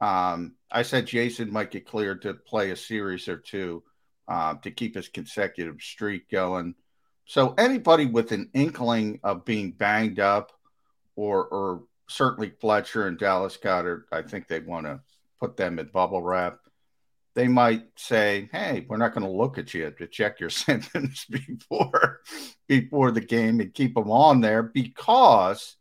Um, 0.00 0.54
I 0.70 0.82
said 0.82 1.06
Jason 1.06 1.52
might 1.52 1.70
get 1.70 1.86
cleared 1.86 2.22
to 2.22 2.34
play 2.34 2.70
a 2.70 2.76
series 2.76 3.28
or 3.28 3.36
two 3.36 3.82
uh, 4.28 4.54
to 4.62 4.70
keep 4.70 4.94
his 4.94 5.08
consecutive 5.08 5.80
streak 5.80 6.30
going. 6.30 6.74
So 7.26 7.54
anybody 7.58 8.06
with 8.06 8.32
an 8.32 8.50
inkling 8.54 9.20
of 9.22 9.44
being 9.44 9.72
banged 9.72 10.18
up, 10.20 10.52
or 11.16 11.44
or 11.46 11.82
certainly 12.08 12.52
Fletcher 12.60 13.06
and 13.06 13.18
Dallas 13.18 13.56
Goedert, 13.56 14.04
I 14.10 14.22
think 14.22 14.48
they 14.48 14.60
want 14.60 14.86
to 14.86 15.00
put 15.38 15.56
them 15.56 15.78
in 15.78 15.86
bubble 15.86 16.22
wrap. 16.22 16.58
They 17.34 17.46
might 17.46 17.84
say, 17.96 18.48
"Hey, 18.52 18.86
we're 18.88 18.96
not 18.96 19.14
going 19.14 19.26
to 19.26 19.30
look 19.30 19.58
at 19.58 19.74
you 19.74 19.90
to 19.90 20.06
check 20.06 20.40
your 20.40 20.50
symptoms 20.66 21.26
before 21.26 22.20
before 22.66 23.10
the 23.10 23.20
game 23.20 23.60
and 23.60 23.74
keep 23.74 23.94
them 23.94 24.10
on 24.10 24.40
there 24.40 24.62
because." 24.62 25.76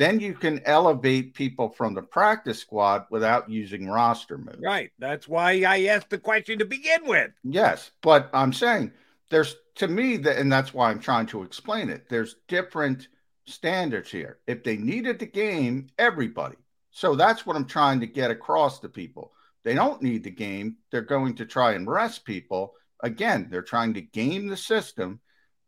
Then 0.00 0.18
you 0.18 0.32
can 0.32 0.62
elevate 0.64 1.34
people 1.34 1.68
from 1.68 1.92
the 1.92 2.00
practice 2.00 2.58
squad 2.58 3.04
without 3.10 3.50
using 3.50 3.86
roster 3.86 4.38
moves. 4.38 4.56
Right. 4.58 4.90
That's 4.98 5.28
why 5.28 5.62
I 5.68 5.84
asked 5.88 6.08
the 6.08 6.16
question 6.16 6.58
to 6.60 6.64
begin 6.64 7.04
with. 7.04 7.32
Yes, 7.44 7.90
but 8.00 8.30
I'm 8.32 8.54
saying 8.54 8.92
there's 9.28 9.56
to 9.74 9.88
me 9.88 10.16
that, 10.16 10.38
and 10.38 10.50
that's 10.50 10.72
why 10.72 10.90
I'm 10.90 11.00
trying 11.00 11.26
to 11.26 11.42
explain 11.42 11.90
it. 11.90 12.08
There's 12.08 12.36
different 12.48 13.08
standards 13.44 14.10
here. 14.10 14.38
If 14.46 14.64
they 14.64 14.78
needed 14.78 15.18
the 15.18 15.26
game, 15.26 15.88
everybody. 15.98 16.56
So 16.90 17.14
that's 17.14 17.44
what 17.44 17.56
I'm 17.56 17.66
trying 17.66 18.00
to 18.00 18.06
get 18.06 18.30
across 18.30 18.80
to 18.80 18.88
people. 18.88 19.32
They 19.64 19.74
don't 19.74 20.00
need 20.00 20.24
the 20.24 20.30
game. 20.30 20.76
They're 20.90 21.02
going 21.02 21.34
to 21.34 21.44
try 21.44 21.72
and 21.72 21.86
rest 21.86 22.24
people. 22.24 22.72
Again, 23.02 23.48
they're 23.50 23.60
trying 23.60 23.92
to 23.92 24.00
game 24.00 24.48
the 24.48 24.56
system. 24.56 25.20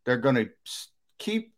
They're 0.07 0.17
going 0.17 0.37
to 0.37 0.49
keep 1.19 1.52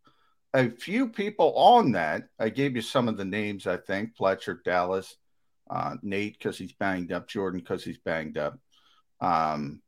a 0.55 0.69
few 0.69 1.09
people 1.09 1.53
on 1.55 1.91
that. 1.91 2.29
I 2.39 2.49
gave 2.49 2.75
you 2.75 2.81
some 2.81 3.07
of 3.07 3.17
the 3.17 3.25
names, 3.25 3.67
I 3.67 3.77
think 3.77 4.15
Fletcher, 4.15 4.61
Dallas, 4.63 5.15
uh, 5.69 5.95
Nate, 6.01 6.37
because 6.37 6.57
he's 6.57 6.73
banged 6.73 7.11
up, 7.11 7.27
Jordan, 7.27 7.59
because 7.59 7.83
he's 7.83 7.97
banged 7.97 8.37
up. 8.37 8.57
Um, 9.19 9.81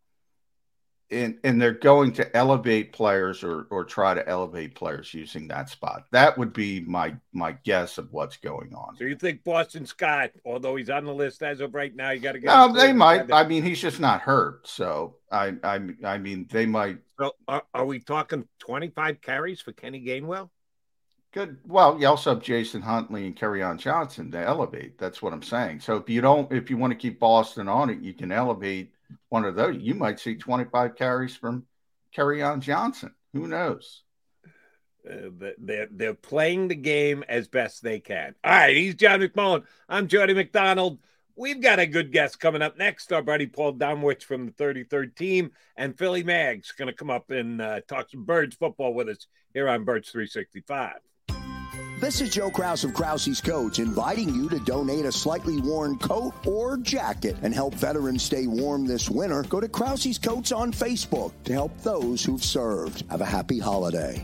and, 1.10 1.38
and 1.46 1.62
they're 1.62 1.72
going 1.72 2.12
to 2.14 2.36
elevate 2.36 2.92
players 2.92 3.42
or, 3.42 3.68
or 3.70 3.86
try 3.86 4.14
to 4.14 4.28
elevate 4.28 4.76
players 4.76 5.14
using 5.14 5.48
that 5.48 5.70
spot. 5.70 6.04
That 6.12 6.38
would 6.38 6.52
be 6.52 6.82
my 6.82 7.16
my 7.32 7.54
guess 7.64 7.98
of 7.98 8.12
what's 8.12 8.36
going 8.36 8.74
on. 8.76 8.98
So 8.98 9.06
you 9.06 9.16
think 9.16 9.42
Boston 9.46 9.86
Scott, 9.86 10.32
although 10.46 10.76
he's 10.76 10.90
on 10.90 11.06
the 11.06 11.14
list 11.14 11.44
as 11.44 11.62
of 11.62 11.74
right 11.74 11.96
now, 11.96 12.12
you 12.12 12.20
got 12.20 12.34
to 12.34 12.40
get. 12.40 12.48
No, 12.48 12.74
they 12.74 12.92
might. 12.92 13.32
I 13.32 13.48
mean, 13.48 13.64
he's 13.64 13.82
just 13.82 14.02
not 14.02 14.20
hurt. 14.20 14.68
So 14.68 15.16
I 15.32 15.54
I 15.64 15.80
I 16.04 16.18
mean, 16.18 16.46
they 16.52 16.66
might. 16.66 16.98
So 17.18 17.32
are, 17.48 17.64
are 17.74 17.86
we 17.86 18.00
talking 18.00 18.46
twenty 18.60 18.90
five 18.90 19.22
carries 19.22 19.62
for 19.62 19.72
Kenny 19.72 20.04
Gainwell? 20.04 20.50
Good. 21.34 21.58
Well, 21.66 22.00
you 22.00 22.08
also 22.08 22.34
have 22.34 22.42
Jason 22.42 22.82
Huntley 22.82 23.28
and 23.28 23.36
Kerryon 23.36 23.78
Johnson 23.78 24.32
to 24.32 24.40
elevate. 24.40 24.98
That's 24.98 25.22
what 25.22 25.34
I'm 25.34 25.44
saying. 25.44 25.82
So 25.82 25.98
if 25.98 26.10
you 26.10 26.22
don't, 26.22 26.52
if 26.52 26.70
you 26.70 26.78
want 26.78 26.92
to 26.92 26.98
keep 26.98 27.20
Boston 27.20 27.68
on 27.68 27.90
it, 27.90 28.00
you 28.00 28.13
can 28.13 28.32
elevate 28.32 28.94
one 29.30 29.46
of 29.46 29.56
those. 29.56 29.78
You 29.78 29.94
might 29.94 30.20
see 30.20 30.36
25 30.36 30.96
carries 30.96 31.36
from 31.36 31.66
Kerryon 32.16 32.62
Johnson. 32.62 33.13
Who 33.34 33.48
knows? 33.48 34.04
Uh, 35.10 35.30
they're 35.58 35.88
they're 35.92 36.13
playing 36.13 36.68
the 36.68 36.76
game 36.76 37.24
as 37.30 37.48
best 37.48 37.82
they 37.82 38.00
can. 38.00 38.36
All 38.44 38.52
right, 38.52 38.76
he's 38.76 38.96
John 38.96 39.22
McMullen. 39.22 39.63
I'm 39.88 40.08
Jody 40.08 40.34
McDonald. 40.34 41.00
We've 41.36 41.62
got 41.62 41.80
a 41.80 41.86
good 41.86 42.12
guest 42.12 42.40
coming 42.40 42.63
up 42.63 42.78
next. 42.78 43.13
Our 43.13 43.22
buddy 43.22 43.46
Paul 43.46 43.76
Domowitch 43.76 44.24
from 44.24 44.48
the 44.48 44.52
33rd 44.54 45.16
team 45.16 45.52
and 45.76 45.96
Philly 45.96 46.24
Mags 46.24 46.72
going 46.72 46.88
to 46.88 46.94
come 46.94 47.12
up 47.12 47.30
and 47.30 47.62
uh, 47.62 47.82
talk 47.88 48.10
some 48.10 48.24
Birds 48.24 48.56
football 48.56 48.94
with 48.94 49.08
us 49.08 49.28
here 49.54 49.70
on 49.70 49.84
Birds 49.84 50.10
365. 50.10 50.94
This 52.00 52.22
is 52.22 52.30
Joe 52.30 52.52
Kraus 52.52 52.84
of 52.84 52.94
Krause's 52.94 53.42
Coats 53.42 53.80
inviting 53.80 54.30
you 54.36 54.48
to 54.50 54.60
donate 54.60 55.06
a 55.06 55.12
slightly 55.12 55.60
worn 55.60 55.98
coat 55.98 56.32
or 56.46 56.78
jacket 56.78 57.38
and 57.42 57.52
help 57.52 57.74
veterans 57.74 58.22
stay 58.22 58.46
warm 58.46 58.86
this 58.86 59.10
winter. 59.10 59.42
Go 59.42 59.60
to 59.60 59.68
Krause's 59.68 60.20
Coats 60.20 60.52
on 60.52 60.72
Facebook 60.72 61.32
to 61.46 61.54
help 61.54 61.76
those 61.82 62.24
who've 62.24 62.44
served. 62.44 63.04
Have 63.10 63.22
a 63.22 63.26
happy 63.26 63.58
holiday. 63.58 64.24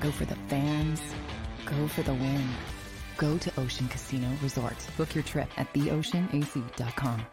Go 0.00 0.10
for 0.10 0.24
the 0.24 0.36
fans. 0.48 1.00
Go 1.64 1.86
for 1.86 2.02
the 2.02 2.14
win. 2.14 2.48
Go 3.16 3.38
to 3.38 3.52
Ocean 3.60 3.86
Casino 3.88 4.28
Resort. 4.42 4.76
Book 4.96 5.14
your 5.14 5.24
trip 5.24 5.48
at 5.56 5.72
theoceanac.com. 5.72 7.24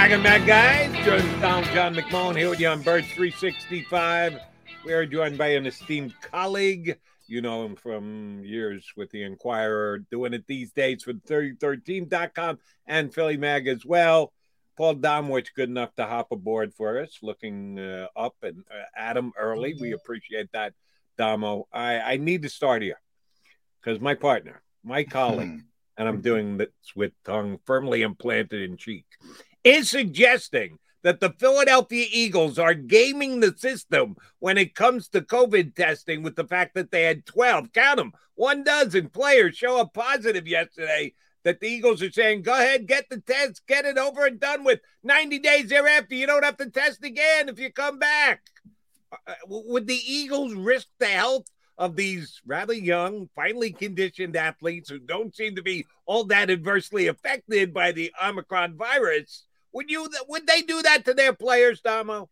Mag 0.00 0.12
and 0.12 0.22
Mag 0.22 0.46
guys, 0.46 1.04
Jordan 1.04 1.40
Down, 1.42 1.62
John 1.74 1.94
McMullen 1.94 2.34
here 2.34 2.48
with 2.48 2.58
you 2.58 2.68
on 2.68 2.80
Birds 2.80 3.06
365. 3.08 4.40
We 4.82 4.94
are 4.94 5.04
joined 5.04 5.36
by 5.36 5.48
an 5.48 5.66
esteemed 5.66 6.14
colleague. 6.22 6.98
You 7.26 7.42
know 7.42 7.66
him 7.66 7.76
from 7.76 8.42
years 8.42 8.90
with 8.96 9.10
the 9.10 9.22
Inquirer, 9.24 9.98
doing 10.10 10.32
it 10.32 10.46
these 10.46 10.72
days 10.72 11.02
for 11.02 11.12
3013.com 11.12 12.58
and 12.86 13.12
Philly 13.12 13.36
Mag 13.36 13.68
as 13.68 13.84
well. 13.84 14.32
Paul 14.78 14.94
Domowitch, 14.94 15.48
good 15.54 15.68
enough 15.68 15.94
to 15.96 16.06
hop 16.06 16.32
aboard 16.32 16.72
for 16.72 16.98
us, 16.98 17.18
looking 17.20 17.78
uh, 17.78 18.06
up 18.16 18.36
and 18.40 18.64
uh, 18.70 18.84
at 18.96 19.18
him 19.18 19.32
early. 19.38 19.74
We 19.78 19.92
appreciate 19.92 20.50
that, 20.52 20.72
Damo. 21.18 21.68
I, 21.70 22.00
I 22.00 22.16
need 22.16 22.40
to 22.44 22.48
start 22.48 22.80
here 22.80 23.02
because 23.82 24.00
my 24.00 24.14
partner, 24.14 24.62
my 24.82 25.04
colleague, 25.18 25.60
and 25.98 26.08
I'm 26.08 26.22
doing 26.22 26.56
this 26.56 26.70
with 26.96 27.12
tongue 27.22 27.58
firmly 27.66 28.00
implanted 28.00 28.62
in 28.62 28.78
cheek, 28.78 29.04
is 29.64 29.90
suggesting 29.90 30.78
that 31.02 31.20
the 31.20 31.30
Philadelphia 31.30 32.06
Eagles 32.10 32.58
are 32.58 32.74
gaming 32.74 33.40
the 33.40 33.54
system 33.56 34.16
when 34.38 34.58
it 34.58 34.74
comes 34.74 35.08
to 35.08 35.20
COVID 35.20 35.74
testing 35.74 36.22
with 36.22 36.36
the 36.36 36.46
fact 36.46 36.74
that 36.74 36.90
they 36.90 37.04
had 37.04 37.26
12, 37.26 37.72
count 37.72 37.96
them, 37.96 38.12
one 38.34 38.64
dozen 38.64 39.08
players 39.08 39.56
show 39.56 39.78
up 39.78 39.94
positive 39.94 40.46
yesterday. 40.46 41.14
That 41.42 41.60
the 41.60 41.68
Eagles 41.68 42.02
are 42.02 42.12
saying, 42.12 42.42
go 42.42 42.52
ahead, 42.52 42.86
get 42.86 43.06
the 43.08 43.18
test, 43.18 43.66
get 43.66 43.86
it 43.86 43.96
over 43.96 44.26
and 44.26 44.38
done 44.38 44.62
with. 44.62 44.80
90 45.02 45.38
days 45.38 45.70
thereafter, 45.70 46.14
you 46.14 46.26
don't 46.26 46.44
have 46.44 46.58
to 46.58 46.68
test 46.68 47.02
again 47.02 47.48
if 47.48 47.58
you 47.58 47.72
come 47.72 47.98
back. 47.98 48.42
Uh, 49.26 49.32
would 49.48 49.86
the 49.86 49.98
Eagles 50.06 50.52
risk 50.52 50.88
the 50.98 51.06
health 51.06 51.46
of 51.78 51.96
these 51.96 52.42
rather 52.46 52.74
young, 52.74 53.30
finely 53.34 53.72
conditioned 53.72 54.36
athletes 54.36 54.90
who 54.90 54.98
don't 54.98 55.34
seem 55.34 55.56
to 55.56 55.62
be 55.62 55.86
all 56.04 56.24
that 56.24 56.50
adversely 56.50 57.06
affected 57.06 57.72
by 57.72 57.90
the 57.90 58.12
Omicron 58.22 58.76
virus? 58.76 59.46
Would 59.72 59.90
you 59.90 60.08
would 60.28 60.46
they 60.46 60.62
do 60.62 60.82
that 60.82 61.04
to 61.04 61.14
their 61.14 61.32
players, 61.32 61.80
Damo? 61.80 62.28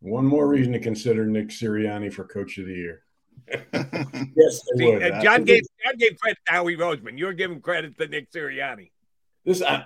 One 0.00 0.26
more 0.26 0.46
reason 0.46 0.72
to 0.72 0.78
consider 0.78 1.26
Nick 1.26 1.48
Sirianni 1.48 2.12
for 2.12 2.24
Coach 2.24 2.58
of 2.58 2.66
the 2.66 2.74
Year. 2.74 3.02
yes, 3.72 4.60
See, 4.76 4.94
uh, 4.94 5.22
John 5.22 5.44
gave 5.44 5.62
John 5.84 5.96
gave 5.98 6.18
credit 6.20 6.38
to 6.46 6.52
Howie 6.52 6.76
Roseman. 6.76 7.18
You're 7.18 7.32
giving 7.32 7.60
credit 7.60 7.96
to 7.98 8.06
Nick 8.06 8.30
Sirianni. 8.30 8.90
This, 9.44 9.62
I, 9.62 9.84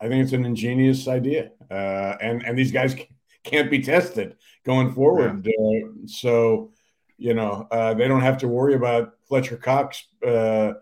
I 0.00 0.08
think 0.08 0.24
it's 0.24 0.32
an 0.32 0.44
ingenious 0.44 1.08
idea, 1.08 1.50
uh, 1.70 2.16
and 2.20 2.42
and 2.44 2.58
these 2.58 2.72
guys 2.72 2.96
can't 3.44 3.70
be 3.70 3.80
tested 3.80 4.36
going 4.64 4.92
forward. 4.92 5.46
Yeah. 5.46 5.80
Uh, 5.86 5.88
so, 6.06 6.72
you 7.18 7.34
know, 7.34 7.68
uh, 7.70 7.94
they 7.94 8.08
don't 8.08 8.22
have 8.22 8.38
to 8.38 8.48
worry 8.48 8.74
about 8.74 9.12
Fletcher 9.28 9.56
Cox 9.56 10.06
uh, 10.26 10.72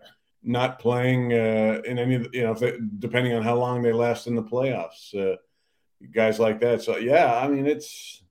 not 0.43 0.79
playing 0.79 1.33
uh, 1.33 1.81
in 1.85 1.97
any 1.97 2.27
you 2.33 2.43
know, 2.43 2.53
they, 2.53 2.77
depending 2.99 3.33
on 3.33 3.43
how 3.43 3.55
long 3.55 3.81
they 3.81 3.93
last 3.93 4.27
in 4.27 4.35
the 4.35 4.43
playoffs. 4.43 5.13
Uh, 5.15 5.37
guys 6.11 6.39
like 6.39 6.59
that. 6.61 6.81
So 6.81 6.97
yeah, 6.97 7.37
I 7.37 7.47
mean, 7.47 7.65
it's, 7.65 8.21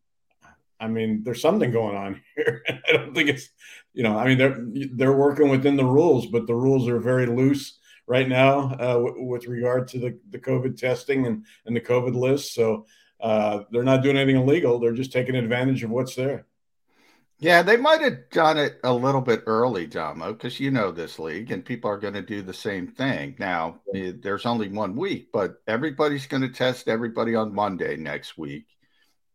I 0.78 0.88
mean, 0.88 1.22
there's 1.22 1.40
something 1.40 1.70
going 1.70 1.96
on 1.96 2.20
here. 2.36 2.62
I 2.68 2.92
don't 2.92 3.14
think 3.14 3.28
it's, 3.30 3.48
you 3.94 4.02
know, 4.02 4.18
I 4.18 4.26
mean, 4.26 4.38
they're 4.38 4.58
they're 4.94 5.16
working 5.16 5.48
within 5.48 5.76
the 5.76 5.84
rules, 5.84 6.26
but 6.26 6.46
the 6.46 6.54
rules 6.54 6.88
are 6.88 6.98
very 6.98 7.26
loose 7.26 7.78
right 8.06 8.28
now 8.28 8.74
uh, 8.80 8.94
w- 8.94 9.24
with 9.24 9.46
regard 9.46 9.86
to 9.88 9.98
the, 9.98 10.18
the 10.30 10.38
COVID 10.38 10.76
testing 10.76 11.26
and, 11.26 11.44
and 11.66 11.76
the 11.76 11.80
COVID 11.80 12.14
list. 12.14 12.54
So 12.54 12.86
uh, 13.20 13.60
they're 13.70 13.84
not 13.84 14.02
doing 14.02 14.16
anything 14.16 14.40
illegal. 14.40 14.78
They're 14.78 14.92
just 14.92 15.12
taking 15.12 15.36
advantage 15.36 15.84
of 15.84 15.90
what's 15.90 16.14
there. 16.14 16.46
Yeah, 17.42 17.62
they 17.62 17.76
might 17.76 18.00
have 18.02 18.30
done 18.30 18.56
it 18.56 18.78
a 18.84 18.94
little 18.94 19.20
bit 19.20 19.42
early, 19.46 19.84
Damo, 19.88 20.32
because 20.32 20.60
you 20.60 20.70
know 20.70 20.92
this 20.92 21.18
league 21.18 21.50
and 21.50 21.64
people 21.64 21.90
are 21.90 21.98
going 21.98 22.14
to 22.14 22.22
do 22.22 22.40
the 22.40 22.54
same 22.54 22.86
thing. 22.86 23.34
Now, 23.36 23.80
eh, 23.92 24.12
there's 24.16 24.46
only 24.46 24.68
one 24.68 24.94
week, 24.94 25.30
but 25.32 25.56
everybody's 25.66 26.28
going 26.28 26.42
to 26.42 26.48
test 26.50 26.86
everybody 26.86 27.34
on 27.34 27.52
Monday 27.52 27.96
next 27.96 28.38
week. 28.38 28.66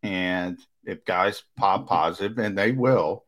And 0.04 0.58
if 0.86 1.04
guys 1.04 1.44
pop 1.58 1.90
positive, 1.90 2.38
and 2.38 2.58
they 2.58 2.72
will, 2.72 3.26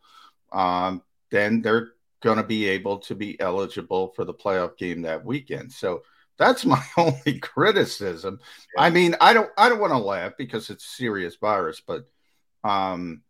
um, 0.53 1.03
then 1.29 1.61
they're 1.61 1.89
going 2.23 2.37
to 2.37 2.43
be 2.43 2.69
able 2.69 2.99
to 2.99 3.15
be 3.15 3.37
eligible 3.37 4.13
for 4.15 4.23
the 4.23 4.33
playoff 4.33 4.77
game 4.77 5.01
that 5.01 5.25
weekend. 5.25 5.73
So 5.73 6.03
that's 6.37 6.63
my 6.65 6.81
only 6.95 7.39
criticism. 7.39 8.39
Yeah. 8.77 8.83
I 8.83 8.91
mean, 8.91 9.17
I 9.19 9.33
don't, 9.33 9.49
I 9.57 9.67
don't 9.67 9.81
want 9.81 9.91
to 9.91 9.97
laugh 9.97 10.37
because 10.37 10.69
it's 10.69 10.85
serious 10.85 11.35
virus, 11.35 11.81
but 11.85 12.09
um, 12.63 13.23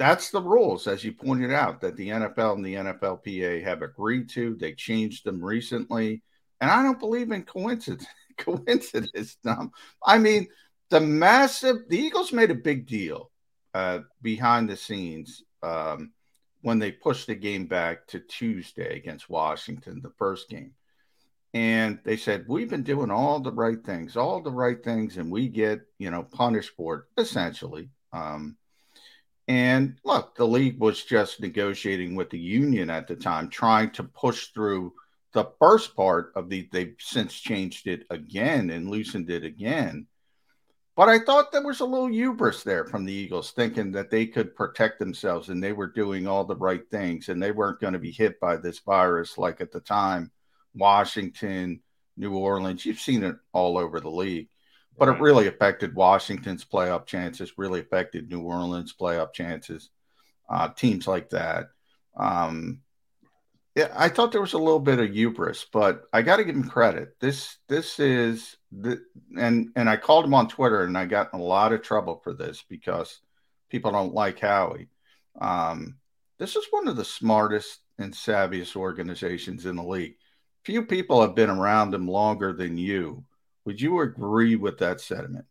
that's 0.00 0.30
the 0.30 0.40
rules, 0.40 0.86
as 0.86 1.04
you 1.04 1.12
pointed 1.12 1.52
out, 1.52 1.82
that 1.82 1.94
the 1.94 2.08
NFL 2.08 2.54
and 2.54 2.64
the 2.64 2.74
NFLPA 2.76 3.62
have 3.62 3.82
agreed 3.82 4.30
to. 4.30 4.56
They 4.56 4.72
changed 4.72 5.26
them 5.26 5.44
recently, 5.44 6.22
and 6.58 6.70
I 6.70 6.82
don't 6.82 6.98
believe 6.98 7.30
in 7.32 7.42
coincidence. 7.42 8.06
coincidence. 8.38 9.36
Tom. 9.44 9.72
I 10.02 10.16
mean, 10.16 10.48
the 10.88 11.00
massive 11.00 11.76
the 11.90 11.98
Eagles 11.98 12.32
made 12.32 12.50
a 12.50 12.54
big 12.54 12.86
deal 12.86 13.30
uh, 13.74 13.98
behind 14.22 14.70
the 14.70 14.76
scenes 14.78 15.42
um, 15.62 16.12
when 16.62 16.78
they 16.78 16.92
pushed 16.92 17.26
the 17.26 17.34
game 17.34 17.66
back 17.66 18.06
to 18.06 18.20
Tuesday 18.20 18.96
against 18.96 19.28
Washington, 19.28 20.00
the 20.02 20.12
first 20.16 20.48
game. 20.48 20.72
And 21.52 21.98
they 22.04 22.16
said, 22.16 22.46
We've 22.48 22.70
been 22.70 22.84
doing 22.84 23.10
all 23.10 23.38
the 23.38 23.52
right 23.52 23.84
things, 23.84 24.16
all 24.16 24.40
the 24.40 24.50
right 24.50 24.82
things, 24.82 25.18
and 25.18 25.30
we 25.30 25.50
get, 25.50 25.80
you 25.98 26.10
know, 26.10 26.22
punished 26.22 26.72
for 26.74 26.96
it, 26.96 27.20
essentially. 27.20 27.90
Um, 28.14 28.56
and 29.48 29.98
look, 30.04 30.36
the 30.36 30.46
league 30.46 30.78
was 30.78 31.02
just 31.02 31.40
negotiating 31.40 32.14
with 32.14 32.30
the 32.30 32.38
union 32.38 32.90
at 32.90 33.08
the 33.08 33.16
time, 33.16 33.48
trying 33.48 33.90
to 33.92 34.04
push 34.04 34.48
through 34.48 34.92
the 35.32 35.46
first 35.58 35.96
part 35.96 36.32
of 36.36 36.48
the. 36.48 36.68
They've 36.70 36.94
since 36.98 37.34
changed 37.34 37.86
it 37.86 38.06
again 38.10 38.70
and 38.70 38.90
loosened 38.90 39.30
it 39.30 39.44
again. 39.44 40.06
But 40.96 41.08
I 41.08 41.18
thought 41.18 41.50
there 41.50 41.62
was 41.62 41.80
a 41.80 41.86
little 41.86 42.08
hubris 42.08 42.62
there 42.62 42.84
from 42.84 43.04
the 43.04 43.12
Eagles, 43.12 43.52
thinking 43.52 43.92
that 43.92 44.10
they 44.10 44.26
could 44.26 44.54
protect 44.54 44.98
themselves 44.98 45.48
and 45.48 45.62
they 45.62 45.72
were 45.72 45.86
doing 45.86 46.26
all 46.26 46.44
the 46.44 46.56
right 46.56 46.82
things 46.90 47.28
and 47.28 47.42
they 47.42 47.52
weren't 47.52 47.80
going 47.80 47.94
to 47.94 47.98
be 47.98 48.10
hit 48.10 48.38
by 48.38 48.56
this 48.56 48.80
virus 48.80 49.38
like 49.38 49.60
at 49.60 49.72
the 49.72 49.80
time, 49.80 50.30
Washington, 50.74 51.80
New 52.16 52.36
Orleans. 52.36 52.84
You've 52.84 53.00
seen 53.00 53.22
it 53.22 53.36
all 53.52 53.78
over 53.78 53.98
the 53.98 54.10
league 54.10 54.48
but 55.00 55.08
it 55.08 55.18
really 55.18 55.46
affected 55.46 55.94
Washington's 55.94 56.62
playoff 56.62 57.06
chances, 57.06 57.56
really 57.56 57.80
affected 57.80 58.28
New 58.28 58.42
Orleans' 58.42 58.94
playoff 58.94 59.32
chances, 59.32 59.88
uh, 60.50 60.68
teams 60.68 61.08
like 61.08 61.30
that. 61.30 61.68
Um, 62.14 62.82
yeah, 63.74 63.90
I 63.96 64.10
thought 64.10 64.30
there 64.30 64.42
was 64.42 64.52
a 64.52 64.58
little 64.58 64.78
bit 64.78 64.98
of 64.98 65.10
hubris, 65.10 65.64
but 65.72 66.02
I 66.12 66.20
got 66.20 66.36
to 66.36 66.44
give 66.44 66.54
him 66.54 66.68
credit. 66.68 67.18
This 67.18 67.56
this 67.66 67.98
is 67.98 68.58
the 68.72 69.00
and 69.38 69.70
and 69.74 69.88
I 69.88 69.96
called 69.96 70.26
him 70.26 70.34
on 70.34 70.48
Twitter, 70.48 70.84
and 70.84 70.98
I 70.98 71.06
got 71.06 71.32
in 71.32 71.40
a 71.40 71.42
lot 71.42 71.72
of 71.72 71.80
trouble 71.80 72.20
for 72.22 72.34
this 72.34 72.62
because 72.68 73.20
people 73.70 73.92
don't 73.92 74.12
like 74.12 74.38
Howie. 74.38 74.90
Um, 75.40 75.96
this 76.36 76.56
is 76.56 76.66
one 76.72 76.88
of 76.88 76.96
the 76.96 77.06
smartest 77.06 77.78
and 77.98 78.12
savviest 78.12 78.76
organizations 78.76 79.64
in 79.64 79.76
the 79.76 79.82
league. 79.82 80.16
Few 80.64 80.84
people 80.84 81.22
have 81.22 81.34
been 81.34 81.48
around 81.48 81.90
them 81.90 82.06
longer 82.06 82.52
than 82.52 82.76
you 82.76 83.24
would 83.70 83.80
you 83.80 84.00
agree 84.00 84.56
with 84.56 84.78
that 84.78 85.00
sentiment? 85.00 85.44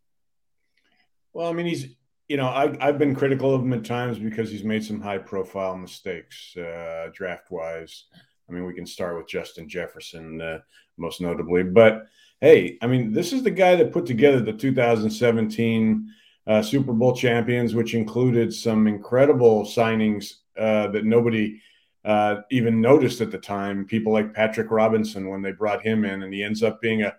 Well, 1.32 1.48
I 1.48 1.54
mean, 1.54 1.68
he's, 1.68 1.96
you 2.28 2.36
know, 2.36 2.48
I, 2.48 2.76
I've 2.86 2.98
been 2.98 3.16
critical 3.16 3.56
of 3.56 3.62
him 3.62 3.72
at 3.72 3.86
times 3.86 4.20
because 4.20 4.52
he's 4.52 4.66
made 4.66 4.84
some 4.84 5.00
high 5.00 5.20
profile 5.20 5.78
mistakes 5.78 6.54
uh, 6.58 7.08
draft 7.14 7.50
wise. 7.50 8.08
I 8.50 8.52
mean, 8.52 8.66
we 8.66 8.74
can 8.74 8.86
start 8.86 9.16
with 9.16 9.30
Justin 9.30 9.70
Jefferson, 9.70 10.42
uh, 10.42 10.60
most 10.98 11.22
notably. 11.22 11.64
But 11.64 12.08
hey, 12.42 12.78
I 12.82 12.88
mean, 12.88 13.14
this 13.14 13.32
is 13.32 13.42
the 13.42 13.52
guy 13.52 13.78
that 13.78 13.94
put 13.94 14.06
together 14.06 14.42
the 14.42 14.52
2017 14.52 16.14
uh, 16.46 16.62
Super 16.62 16.92
Bowl 16.92 17.16
champions, 17.16 17.74
which 17.74 17.94
included 17.94 18.54
some 18.54 18.86
incredible 18.86 19.64
signings 19.64 20.40
uh, 20.58 20.88
that 20.88 21.06
nobody 21.06 21.62
uh, 22.04 22.42
even 22.52 22.82
noticed 22.82 23.22
at 23.22 23.32
the 23.32 23.38
time. 23.38 23.86
People 23.86 24.12
like 24.12 24.34
Patrick 24.34 24.72
Robinson 24.72 25.30
when 25.30 25.42
they 25.42 25.54
brought 25.54 25.82
him 25.82 26.04
in, 26.04 26.24
and 26.24 26.34
he 26.34 26.44
ends 26.44 26.64
up 26.64 26.82
being 26.82 27.04
a 27.04 27.16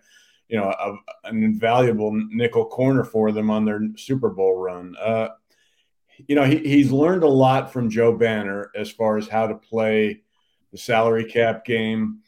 you 0.51 0.57
know 0.57 0.69
a, 0.69 1.29
an 1.29 1.43
invaluable 1.43 2.11
nickel 2.11 2.65
corner 2.65 3.03
for 3.03 3.31
them 3.31 3.49
on 3.49 3.65
their 3.65 3.81
Super 3.95 4.29
Bowl 4.29 4.57
run. 4.57 4.95
Uh, 5.01 5.29
you 6.27 6.35
know 6.35 6.43
he, 6.43 6.57
he's 6.57 6.91
learned 6.91 7.23
a 7.23 7.27
lot 7.27 7.71
from 7.71 7.89
Joe 7.89 8.15
Banner 8.15 8.69
as 8.75 8.91
far 8.91 9.17
as 9.17 9.27
how 9.27 9.47
to 9.47 9.55
play 9.55 10.21
the 10.71 10.77
salary 10.77 11.25
cap 11.25 11.63
game. 11.65 12.19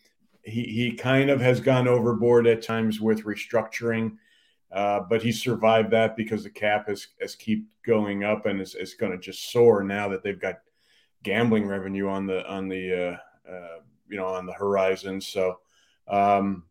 He 0.43 0.63
he 0.63 0.93
kind 0.93 1.29
of 1.29 1.41
has 1.41 1.59
gone 1.59 1.87
overboard 1.87 2.47
at 2.47 2.63
times 2.63 2.99
with 2.99 3.25
restructuring. 3.25 4.17
Uh, 4.71 5.01
but 5.07 5.21
he 5.21 5.31
survived 5.31 5.91
that 5.91 6.17
because 6.17 6.43
the 6.43 6.49
cap 6.49 6.87
has, 6.87 7.05
has 7.21 7.35
keep 7.35 7.67
going 7.85 8.23
up 8.23 8.47
and 8.47 8.59
is, 8.59 8.73
is 8.73 8.95
going 8.95 9.11
to 9.11 9.19
just 9.19 9.51
soar 9.51 9.83
now 9.83 10.09
that 10.09 10.23
they've 10.23 10.41
got 10.41 10.61
gambling 11.21 11.67
revenue 11.67 12.07
on 12.07 12.25
the 12.25 12.45
on 12.49 12.67
the 12.67 13.17
uh, 13.47 13.51
uh, 13.51 13.79
you 14.09 14.17
know 14.17 14.25
on 14.25 14.47
the 14.47 14.53
horizon. 14.53 15.21
So, 15.21 15.59
um, 16.07 16.63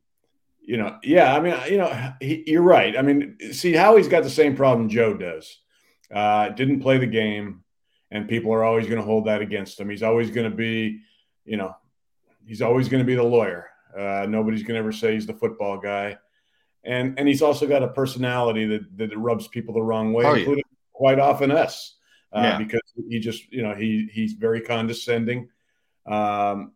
you 0.65 0.77
know, 0.77 0.99
yeah, 1.03 1.35
I 1.35 1.41
mean, 1.41 1.57
you 1.69 1.79
know, 1.79 2.13
he, 2.21 2.45
you're 2.47 2.63
right. 2.63 2.97
I 2.97 3.03
mean, 3.03 3.37
see, 3.53 3.73
Howie's 3.73 4.09
got 4.09 4.23
the 4.23 4.31
same 4.31 4.55
problem 4.57 4.89
Joe 4.89 5.15
does. 5.15 5.59
Uh, 6.13 6.51
didn't 6.51 6.81
play 6.81 6.99
the 6.99 7.07
game, 7.07 7.65
and 8.11 8.29
people 8.29 8.53
are 8.53 8.63
always 8.63 8.87
going 8.87 8.99
to 8.99 9.05
hold 9.05 9.27
that 9.27 9.43
against 9.43 9.81
him. 9.81 9.91
He's 9.91 10.03
always 10.03 10.31
going 10.31 10.49
to 10.49 10.57
be, 10.57 11.01
you 11.45 11.57
know, 11.57 11.75
he's 12.47 12.63
always 12.63 12.89
going 12.89 13.03
to 13.03 13.07
be 13.07 13.15
the 13.15 13.23
lawyer. 13.23 13.69
Uh, 13.97 14.27
nobody's 14.29 14.63
going 14.63 14.75
to 14.75 14.79
ever 14.79 14.93
say 14.93 15.15
he's 15.15 15.27
the 15.27 15.35
football 15.35 15.79
guy, 15.79 16.17
and 16.85 17.19
and 17.19 17.27
he's 17.27 17.43
also 17.43 17.67
got 17.67 17.83
a 17.83 17.89
personality 17.89 18.65
that 18.67 18.97
that 18.97 19.19
rubs 19.19 19.49
people 19.49 19.75
the 19.75 19.83
wrong 19.83 20.13
way, 20.13 20.25
oh, 20.25 20.35
including 20.35 20.65
yeah. 20.67 20.79
quite 20.93 21.19
often 21.19 21.51
us 21.51 21.97
uh, 22.33 22.41
yeah. 22.41 22.59
because 22.59 22.81
he 23.09 23.19
just 23.19 23.53
you 23.53 23.63
know 23.63 23.75
he 23.75 24.09
he's 24.13 24.35
very 24.35 24.61
condescending. 24.61 25.49
Um, 26.07 26.73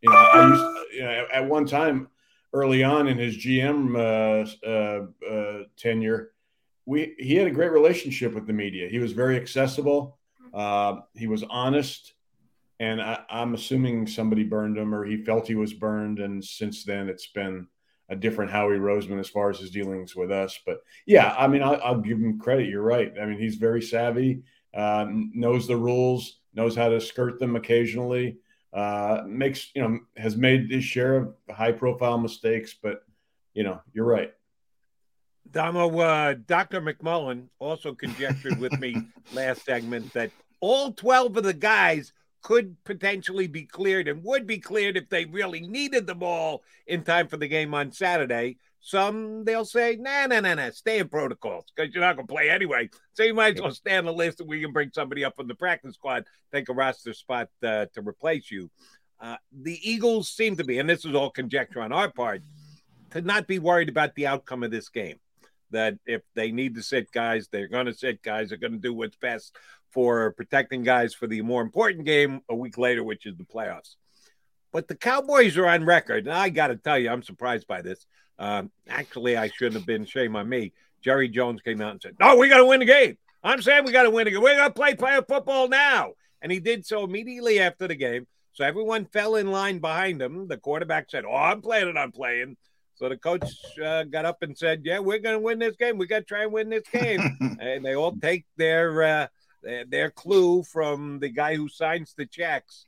you 0.00 0.10
know, 0.10 0.16
I 0.16 0.48
used 0.48 0.94
you 0.94 1.02
know, 1.02 1.26
at 1.32 1.48
one 1.48 1.66
time 1.66 2.08
early 2.52 2.82
on 2.82 3.08
in 3.08 3.18
his 3.18 3.36
GM 3.36 3.96
uh, 3.96 4.66
uh, 4.66 5.06
uh, 5.30 5.64
tenure, 5.76 6.32
we 6.86 7.14
he 7.18 7.36
had 7.36 7.46
a 7.46 7.52
great 7.52 7.72
relationship 7.72 8.34
with 8.34 8.46
the 8.46 8.52
media. 8.52 8.88
He 8.88 8.98
was 8.98 9.12
very 9.12 9.36
accessible. 9.36 10.18
Uh, 10.52 11.00
he 11.14 11.26
was 11.26 11.44
honest, 11.44 12.14
and 12.80 13.00
I, 13.00 13.20
am 13.30 13.54
assuming 13.54 14.06
somebody 14.06 14.44
burned 14.44 14.76
him 14.76 14.94
or 14.94 15.04
he 15.04 15.24
felt 15.24 15.46
he 15.46 15.54
was 15.54 15.72
burned. 15.72 16.18
And 16.18 16.44
since 16.44 16.84
then, 16.84 17.08
it's 17.08 17.28
been 17.28 17.68
a 18.08 18.16
different 18.16 18.50
Howie 18.50 18.78
Roseman 18.78 19.20
as 19.20 19.28
far 19.28 19.48
as 19.48 19.58
his 19.58 19.70
dealings 19.70 20.14
with 20.14 20.30
us. 20.30 20.58
But 20.66 20.82
yeah, 21.06 21.34
I 21.38 21.46
mean, 21.46 21.62
I'll, 21.62 21.80
I'll 21.82 22.00
give 22.00 22.18
him 22.18 22.38
credit. 22.38 22.68
You're 22.68 22.82
right. 22.82 23.12
I 23.20 23.24
mean, 23.24 23.38
he's 23.38 23.56
very 23.56 23.80
savvy 23.80 24.42
uh, 24.74 25.06
knows 25.08 25.66
the 25.66 25.76
rules, 25.76 26.38
knows 26.54 26.74
how 26.76 26.88
to 26.88 27.00
skirt 27.00 27.38
them 27.38 27.56
occasionally. 27.56 28.38
Uh, 28.72 29.22
makes 29.26 29.70
you 29.74 29.82
know 29.82 29.98
has 30.16 30.36
made 30.36 30.70
his 30.70 30.82
share 30.82 31.16
of 31.16 31.34
high 31.50 31.72
profile 31.72 32.16
mistakes, 32.18 32.74
but 32.80 33.04
you 33.52 33.62
know 33.62 33.80
you're 33.92 34.06
right. 34.06 34.32
Damo, 35.50 35.98
uh, 35.98 36.34
Dr. 36.46 36.80
McMullen 36.80 37.48
also 37.58 37.94
conjectured 37.94 38.58
with 38.58 38.78
me 38.80 38.96
last 39.34 39.64
segment 39.64 40.12
that 40.14 40.30
all 40.60 40.92
12 40.92 41.36
of 41.36 41.44
the 41.44 41.52
guys 41.52 42.12
could 42.42 42.76
potentially 42.84 43.46
be 43.46 43.64
cleared 43.64 44.08
and 44.08 44.24
would 44.24 44.46
be 44.46 44.58
cleared 44.58 44.96
if 44.96 45.08
they 45.08 45.24
really 45.26 45.60
needed 45.60 46.06
the 46.06 46.14
ball 46.14 46.62
in 46.86 47.02
time 47.02 47.28
for 47.28 47.36
the 47.36 47.48
game 47.48 47.74
on 47.74 47.92
Saturday. 47.92 48.56
Some 48.84 49.44
they'll 49.44 49.64
say, 49.64 49.96
nah, 49.98 50.26
nah, 50.26 50.40
nah, 50.40 50.54
nah, 50.54 50.70
stay 50.70 50.98
in 50.98 51.08
protocols 51.08 51.66
because 51.74 51.94
you're 51.94 52.02
not 52.02 52.16
going 52.16 52.26
to 52.26 52.32
play 52.32 52.50
anyway. 52.50 52.90
So 53.14 53.22
you 53.22 53.32
might 53.32 53.54
as 53.54 53.62
well 53.62 53.70
stay 53.70 53.96
on 53.96 54.04
the 54.04 54.12
list 54.12 54.40
and 54.40 54.48
we 54.48 54.60
can 54.60 54.72
bring 54.72 54.90
somebody 54.92 55.24
up 55.24 55.36
from 55.36 55.46
the 55.46 55.54
practice 55.54 55.94
squad, 55.94 56.24
take 56.52 56.68
a 56.68 56.72
roster 56.72 57.14
spot 57.14 57.48
uh, 57.62 57.86
to 57.94 58.02
replace 58.04 58.50
you. 58.50 58.70
Uh, 59.20 59.36
the 59.52 59.78
Eagles 59.88 60.28
seem 60.28 60.56
to 60.56 60.64
be, 60.64 60.80
and 60.80 60.90
this 60.90 61.04
is 61.04 61.14
all 61.14 61.30
conjecture 61.30 61.80
on 61.80 61.92
our 61.92 62.10
part, 62.10 62.42
to 63.12 63.22
not 63.22 63.46
be 63.46 63.60
worried 63.60 63.88
about 63.88 64.16
the 64.16 64.26
outcome 64.26 64.64
of 64.64 64.72
this 64.72 64.88
game. 64.88 65.20
That 65.70 65.94
if 66.04 66.22
they 66.34 66.50
need 66.50 66.74
to 66.74 66.82
sit 66.82 67.12
guys, 67.12 67.48
they're 67.48 67.68
going 67.68 67.86
to 67.86 67.94
sit 67.94 68.20
guys, 68.20 68.48
they're 68.48 68.58
going 68.58 68.72
to 68.72 68.78
do 68.78 68.92
what's 68.92 69.16
best 69.16 69.56
for 69.92 70.32
protecting 70.32 70.82
guys 70.82 71.14
for 71.14 71.28
the 71.28 71.40
more 71.42 71.62
important 71.62 72.04
game 72.04 72.40
a 72.48 72.54
week 72.56 72.78
later, 72.78 73.04
which 73.04 73.26
is 73.26 73.36
the 73.36 73.44
playoffs. 73.44 73.94
But 74.72 74.88
the 74.88 74.96
Cowboys 74.96 75.56
are 75.56 75.68
on 75.68 75.84
record, 75.84 76.26
and 76.26 76.34
I 76.34 76.48
got 76.48 76.68
to 76.68 76.76
tell 76.76 76.98
you, 76.98 77.10
I'm 77.10 77.22
surprised 77.22 77.68
by 77.68 77.82
this. 77.82 78.06
Um, 78.42 78.72
actually, 78.88 79.36
I 79.36 79.46
shouldn't 79.48 79.76
have 79.76 79.86
been. 79.86 80.04
Shame 80.04 80.34
on 80.34 80.48
me. 80.48 80.72
Jerry 81.00 81.28
Jones 81.28 81.62
came 81.62 81.80
out 81.80 81.92
and 81.92 82.02
said, 82.02 82.16
"No, 82.18 82.36
we 82.36 82.48
got 82.48 82.58
to 82.58 82.66
win 82.66 82.80
the 82.80 82.86
game." 82.86 83.16
I'm 83.44 83.62
saying 83.62 83.84
we 83.84 83.92
got 83.92 84.02
to 84.02 84.10
win 84.10 84.24
the 84.24 84.32
game. 84.32 84.42
We're 84.42 84.56
going 84.56 84.68
to 84.68 84.74
play 84.74 84.96
player 84.96 85.22
football 85.22 85.68
now, 85.68 86.14
and 86.42 86.50
he 86.50 86.58
did 86.58 86.84
so 86.84 87.04
immediately 87.04 87.60
after 87.60 87.86
the 87.86 87.94
game. 87.94 88.26
So 88.52 88.64
everyone 88.64 89.06
fell 89.06 89.36
in 89.36 89.52
line 89.52 89.78
behind 89.78 90.20
him. 90.20 90.48
The 90.48 90.56
quarterback 90.56 91.08
said, 91.08 91.24
"Oh, 91.24 91.36
I'm 91.36 91.62
planning 91.62 91.96
on 91.96 92.10
playing." 92.10 92.56
So 92.96 93.08
the 93.08 93.16
coach 93.16 93.44
uh, 93.82 94.04
got 94.04 94.24
up 94.24 94.42
and 94.42 94.58
said, 94.58 94.82
"Yeah, 94.84 94.98
we're 94.98 95.20
going 95.20 95.36
to 95.36 95.44
win 95.44 95.60
this 95.60 95.76
game. 95.76 95.96
We 95.96 96.08
got 96.08 96.18
to 96.18 96.24
try 96.24 96.42
and 96.42 96.52
win 96.52 96.68
this 96.68 96.88
game." 96.92 97.38
and 97.60 97.84
they 97.84 97.94
all 97.94 98.16
take 98.16 98.44
their, 98.56 99.02
uh, 99.04 99.26
their 99.62 99.84
their 99.84 100.10
clue 100.10 100.64
from 100.64 101.20
the 101.20 101.28
guy 101.28 101.54
who 101.54 101.68
signs 101.68 102.12
the 102.16 102.26
checks. 102.26 102.86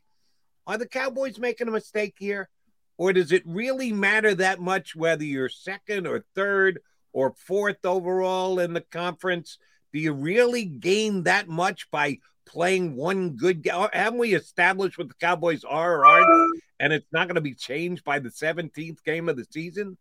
Are 0.67 0.79
the 0.79 0.89
Cowboys 0.89 1.39
making 1.39 1.69
a 1.69 1.71
mistake 1.71 2.17
here? 2.19 2.49
Or 2.97 3.13
does 3.13 3.33
it 3.33 3.43
really 3.45 3.93
matter 3.93 4.35
that 4.37 4.61
much 4.61 4.95
whether 4.95 5.25
you're 5.25 5.49
second 5.49 6.07
or 6.07 6.25
third 6.35 6.81
or 7.13 7.35
fourth 7.37 7.85
overall 7.85 8.59
in 8.61 8.73
the 8.73 8.81
conference? 8.81 9.59
Do 9.93 9.99
you 9.99 10.13
really 10.13 10.65
gain 10.65 11.25
that 11.25 11.49
much 11.49 11.91
by 11.91 12.19
playing 12.47 12.97
one 12.97 13.31
good 13.31 13.63
game? 13.63 13.89
Haven't 13.93 14.19
we 14.19 14.35
established 14.35 14.99
what 14.99 15.09
the 15.09 15.15
Cowboys 15.15 15.65
are 15.65 15.97
or 15.97 16.07
aren't? 16.07 16.61
And 16.79 16.93
it's 16.93 17.13
not 17.13 17.29
going 17.29 17.37
to 17.37 17.41
be 17.41 17.55
changed 17.55 18.05
by 18.05 18.19
the 18.19 18.31
17th 18.31 19.03
game 19.05 19.29
of 19.29 19.37
the 19.37 19.47
season? 19.51 19.97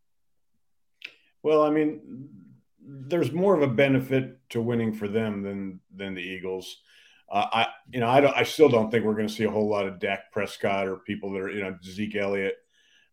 Well, 1.42 1.64
I 1.64 1.70
mean, 1.70 2.30
there's 2.86 3.32
more 3.32 3.56
of 3.56 3.62
a 3.62 3.68
benefit 3.68 4.38
to 4.50 4.62
winning 4.62 4.94
for 4.94 5.08
them 5.08 5.42
than 5.42 5.80
than 5.96 6.16
the 6.16 6.22
Eagles. 6.22 6.78
Uh, 7.32 7.48
I 7.52 7.68
you 7.92 8.00
know 8.00 8.08
I 8.08 8.22
don't 8.22 8.36
I 8.36 8.44
still 8.44 8.70
don't 8.70 8.90
think 8.90 9.06
we're 9.06 9.16
going 9.16 9.28
to 9.28 9.34
see 9.34 9.44
a 9.44 9.52
whole 9.52 9.68
lot 9.68 9.88
of 9.88 10.00
Dak 10.00 10.32
Prescott 10.32 10.88
or 10.88 10.98
people 10.98 11.32
that 11.34 11.42
are 11.42 11.50
you 11.50 11.62
know 11.62 11.78
Zeke 11.84 12.16
Elliott 12.16 12.56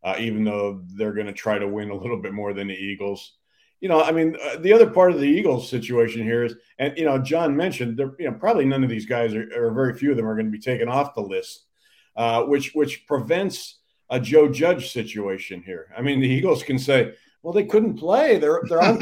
uh, 0.02 0.16
even 0.18 0.44
though 0.44 0.82
they're 0.96 1.12
going 1.12 1.26
to 1.26 1.32
try 1.32 1.58
to 1.58 1.68
win 1.68 1.90
a 1.90 1.94
little 1.94 2.20
bit 2.20 2.32
more 2.32 2.52
than 2.52 2.68
the 2.68 2.74
Eagles. 2.74 3.34
You 3.80 3.88
know, 3.88 4.02
I 4.02 4.12
mean, 4.12 4.36
uh, 4.42 4.56
the 4.56 4.72
other 4.72 4.90
part 4.90 5.12
of 5.12 5.20
the 5.20 5.26
Eagles 5.26 5.68
situation 5.68 6.22
here 6.22 6.44
is, 6.44 6.54
and 6.78 6.96
you 6.98 7.04
know, 7.04 7.18
John 7.18 7.56
mentioned, 7.56 7.96
there, 7.96 8.14
you 8.18 8.30
know, 8.30 8.36
probably 8.36 8.66
none 8.66 8.84
of 8.84 8.90
these 8.90 9.06
guys 9.06 9.34
are, 9.34 9.48
or 9.56 9.72
very 9.72 9.94
few 9.94 10.10
of 10.10 10.16
them 10.16 10.26
are 10.26 10.34
going 10.34 10.46
to 10.46 10.52
be 10.52 10.58
taken 10.58 10.88
off 10.88 11.14
the 11.14 11.22
list, 11.22 11.64
uh, 12.16 12.42
which 12.42 12.72
which 12.74 13.06
prevents 13.06 13.78
a 14.10 14.20
Joe 14.20 14.48
Judge 14.48 14.92
situation 14.92 15.62
here. 15.64 15.92
I 15.96 16.02
mean, 16.02 16.20
the 16.20 16.28
Eagles 16.28 16.62
can 16.62 16.78
say, 16.78 17.14
well, 17.42 17.54
they 17.54 17.64
couldn't 17.64 17.96
play; 17.96 18.38
they're 18.38 18.60
they're 18.68 18.82
on 18.82 18.98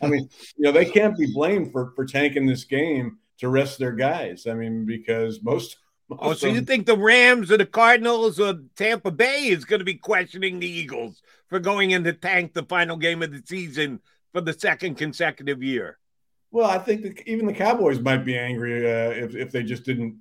I 0.00 0.06
mean, 0.06 0.28
you 0.56 0.64
know, 0.64 0.72
they 0.72 0.86
can't 0.86 1.18
be 1.18 1.32
blamed 1.32 1.72
for 1.72 1.92
for 1.94 2.06
tanking 2.06 2.46
this 2.46 2.64
game 2.64 3.18
to 3.38 3.48
rest 3.48 3.78
their 3.78 3.92
guys. 3.92 4.46
I 4.46 4.54
mean, 4.54 4.86
because 4.86 5.42
most 5.42 5.76
Oh, 6.10 6.32
so 6.32 6.46
you 6.46 6.62
think 6.62 6.86
the 6.86 6.96
Rams 6.96 7.50
or 7.50 7.58
the 7.58 7.66
Cardinals 7.66 8.40
or 8.40 8.54
Tampa 8.76 9.10
Bay 9.10 9.48
is 9.48 9.66
going 9.66 9.80
to 9.80 9.84
be 9.84 9.94
questioning 9.94 10.58
the 10.58 10.68
Eagles 10.68 11.22
for 11.48 11.58
going 11.58 11.90
in 11.90 12.04
to 12.04 12.14
tank 12.14 12.54
the 12.54 12.62
final 12.62 12.96
game 12.96 13.22
of 13.22 13.30
the 13.30 13.42
season 13.44 14.00
for 14.32 14.40
the 14.40 14.54
second 14.54 14.96
consecutive 14.96 15.62
year? 15.62 15.98
Well, 16.50 16.68
I 16.68 16.78
think 16.78 17.02
the, 17.02 17.30
even 17.30 17.46
the 17.46 17.52
Cowboys 17.52 18.00
might 18.00 18.24
be 18.24 18.38
angry 18.38 18.86
uh, 18.86 19.10
if 19.10 19.34
if 19.34 19.52
they 19.52 19.62
just 19.62 19.84
didn't 19.84 20.18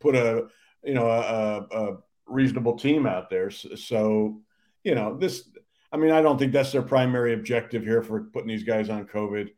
put 0.00 0.16
a 0.16 0.48
you 0.82 0.94
know 0.94 1.08
a, 1.08 1.66
a 1.70 1.96
reasonable 2.26 2.76
team 2.76 3.06
out 3.06 3.30
there. 3.30 3.50
So, 3.50 4.40
you 4.82 4.94
know 4.94 5.16
this. 5.16 5.48
I 5.92 5.96
mean, 5.96 6.10
I 6.10 6.22
don't 6.22 6.38
think 6.38 6.52
that's 6.52 6.72
their 6.72 6.82
primary 6.82 7.32
objective 7.32 7.84
here 7.84 8.02
for 8.02 8.24
putting 8.24 8.48
these 8.48 8.64
guys 8.64 8.90
on 8.90 9.06
COVID, 9.06 9.50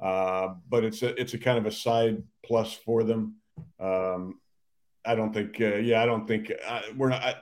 uh, 0.00 0.54
but 0.68 0.84
it's 0.84 1.02
a 1.02 1.20
it's 1.20 1.34
a 1.34 1.38
kind 1.38 1.58
of 1.58 1.66
a 1.66 1.72
side 1.72 2.22
plus 2.44 2.74
for 2.74 3.04
them. 3.04 3.36
Um, 3.78 4.39
I 5.04 5.14
don't 5.14 5.32
think. 5.32 5.60
Uh, 5.60 5.76
yeah, 5.76 6.02
I 6.02 6.06
don't 6.06 6.26
think 6.26 6.52
uh, 6.66 6.82
we're 6.96 7.08
not. 7.08 7.22
I, 7.22 7.34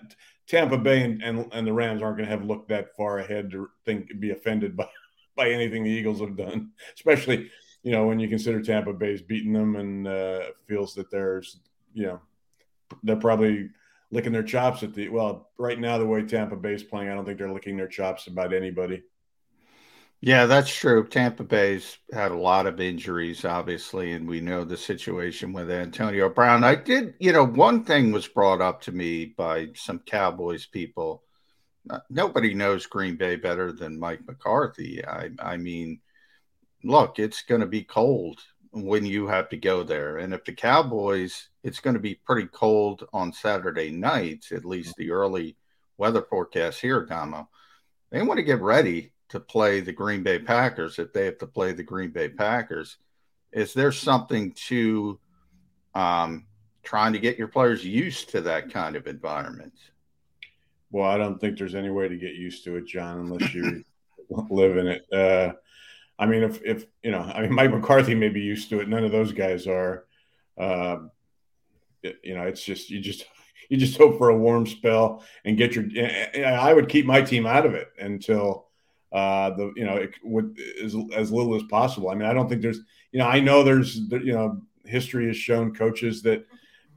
Tampa 0.47 0.79
Bay 0.79 1.03
and, 1.03 1.23
and, 1.23 1.47
and 1.53 1.67
the 1.67 1.73
Rams 1.73 2.01
aren't 2.03 2.17
going 2.17 2.29
to 2.29 2.35
have 2.35 2.45
looked 2.45 2.71
that 2.71 2.97
far 2.97 3.19
ahead 3.19 3.51
to 3.51 3.69
think 3.85 4.19
be 4.19 4.31
offended 4.31 4.77
by 4.77 4.89
by 5.37 5.51
anything 5.51 5.85
the 5.85 5.91
Eagles 5.91 6.21
have 6.21 6.37
done, 6.37 6.73
especially 6.95 7.51
you 7.83 7.93
know 7.93 8.07
when 8.07 8.19
you 8.19 8.29
consider 8.29 8.61
Tampa 8.61 8.93
Bay's 8.93 9.23
beating 9.23 9.53
them 9.53 9.77
and 9.77 10.09
uh, 10.09 10.43
feels 10.67 10.95
that 10.95 11.11
there's 11.11 11.61
you 11.93 12.07
know 12.07 12.21
they're 13.03 13.17
probably 13.17 13.71
licking 14.11 14.33
their 14.33 14.43
chops 14.43 14.83
at 14.83 14.95
the 14.95 15.09
well 15.09 15.51
right 15.59 15.79
now 15.79 15.99
the 15.99 16.07
way 16.07 16.23
Tampa 16.23 16.57
Bay's 16.57 16.83
playing, 16.83 17.09
I 17.09 17.15
don't 17.15 17.25
think 17.25 17.39
they're 17.39 17.53
licking 17.53 17.77
their 17.77 17.89
chops 17.89 18.27
about 18.27 18.55
anybody. 18.55 19.03
Yeah, 20.21 20.47
that's 20.47 20.75
true. 20.75 21.07
Tampa 21.07 21.45
Bay's 21.45 21.97
had 22.13 22.33
a 22.33 22.37
lot 22.39 22.67
of 22.67 22.81
injuries, 22.81 23.45
obviously, 23.45 24.13
and 24.13 24.29
we 24.29 24.41
know 24.41 24.65
the 24.65 24.77
situation 24.77 25.53
with 25.53 25.71
Antonio 25.71 26.29
Brown. 26.29 26.65
I 26.65 26.75
did, 26.75 27.15
you 27.21 27.33
know, 27.33 27.47
one 27.47 27.85
thing 27.85 28.11
was 28.11 28.27
brought 28.27 28.61
up 28.61 28.81
to 28.83 28.93
me 28.93 29.27
by 29.27 29.69
some 29.77 30.01
Cowboys 30.01 30.67
people. 30.67 31.23
Nobody 32.11 32.53
knows 32.53 32.87
Green 32.87 33.17
Bay 33.17 33.37
better 33.37 33.71
than 33.71 34.01
Mike 34.01 34.27
McCarthy. 34.27 35.05
I, 35.07 35.31
I 35.39 35.57
mean, 35.57 36.01
look, 36.83 37.21
it's 37.21 37.43
going 37.43 37.61
to 37.61 37.67
be 37.67 37.85
cold 37.85 38.41
when 38.73 39.07
you 39.07 39.29
have 39.29 39.49
to 39.51 39.57
go 39.57 39.85
there. 39.85 40.19
And 40.19 40.35
if 40.35 40.45
the 40.45 40.53
Cowboys, 40.53 41.49
it's 41.63 41.81
going 41.81 41.95
to 41.95 42.01
be 42.01 42.17
pretty 42.17 42.49
cold 42.49 43.07
on 43.13 43.33
Saturday 43.33 43.91
nights, 43.91 44.51
at 44.51 44.65
least 44.65 44.97
the 44.97 45.13
early 45.13 45.57
weather 45.97 46.23
forecast 46.23 46.81
here, 46.81 47.07
Damo. 47.07 47.49
They 48.11 48.21
want 48.23 48.39
to 48.39 48.45
get 48.45 48.61
ready 48.61 49.13
to 49.31 49.41
play 49.41 49.81
the 49.81 49.93
Green 49.93 50.23
Bay 50.23 50.39
Packers 50.39 50.99
if 50.99 51.13
they 51.13 51.27
have 51.27 51.39
to 51.39 51.47
play 51.47 51.73
the 51.73 51.83
Green 51.83 52.11
Bay 52.11 52.29
Packers. 52.29 52.97
Is 53.53 53.75
there 53.75 53.93
something 53.93 54.53
to 54.67 55.19
um, 55.95 56.47
trying 56.83 57.13
to 57.13 57.19
get 57.19 57.39
your 57.39 57.49
players 57.49 57.85
used 57.85 58.31
to 58.31 58.41
that 58.43 58.73
kind 58.73 58.97
of 58.97 59.07
environment? 59.07 59.75
Well, 60.91 61.09
I 61.09 61.19
don't 61.19 61.39
think 61.39 61.59
there's 61.59 61.75
any 61.75 61.91
way 61.91 62.09
to 62.09 62.17
get 62.17 62.35
used 62.35 62.65
to 62.65 62.77
it, 62.77 62.87
John, 62.87 63.19
unless 63.19 63.53
you 63.53 63.85
live 64.51 64.77
in 64.77 64.87
it. 64.89 65.07
Uh, 65.13 65.53
I 66.19 66.27
mean, 66.27 66.43
if 66.43 66.63
if 66.65 66.87
you 67.03 67.11
know, 67.11 67.21
I 67.21 67.43
mean, 67.43 67.55
Mike 67.55 67.71
McCarthy 67.71 68.15
may 68.15 68.31
be 68.31 68.41
used 68.41 68.71
to 68.71 68.81
it. 68.81 68.89
None 68.89 69.05
of 69.05 69.13
those 69.13 69.33
guys 69.33 69.67
are. 69.67 70.07
Uh, 70.57 70.99
you 72.03 72.35
know, 72.35 72.45
it's 72.45 72.63
just 72.63 72.91
you 72.91 73.01
just 73.01 73.27
you 73.69 73.77
just 73.77 73.99
hope 73.99 74.19
for 74.19 74.31
a 74.31 74.37
warm 74.37 74.67
spell 74.67 75.23
and 75.45 75.57
get 75.57 75.75
your. 75.75 75.85
I 76.45 76.73
would 76.73 76.89
keep 76.89 77.07
my 77.07 77.23
team 77.23 77.47
out 77.47 77.67
of 77.67 77.75
it 77.75 77.89
until 77.99 78.68
uh, 79.13 79.51
the 79.51 79.73
you 79.77 79.85
know 79.85 79.97
it 79.97 80.11
would 80.23 80.59
as 80.83 80.95
as 81.15 81.33
little 81.33 81.55
as 81.55 81.63
possible. 81.65 82.11
I 82.11 82.15
mean, 82.15 82.29
I 82.29 82.33
don't 82.33 82.49
think 82.49 82.63
there's 82.63 82.81
you 83.13 83.19
know 83.19 83.27
I 83.27 83.41
know 83.41 83.63
there's 83.63 83.97
you 83.97 84.33
know 84.33 84.61
history 84.85 85.27
has 85.27 85.37
shown 85.37 85.75
coaches 85.75 86.23
that 86.23 86.47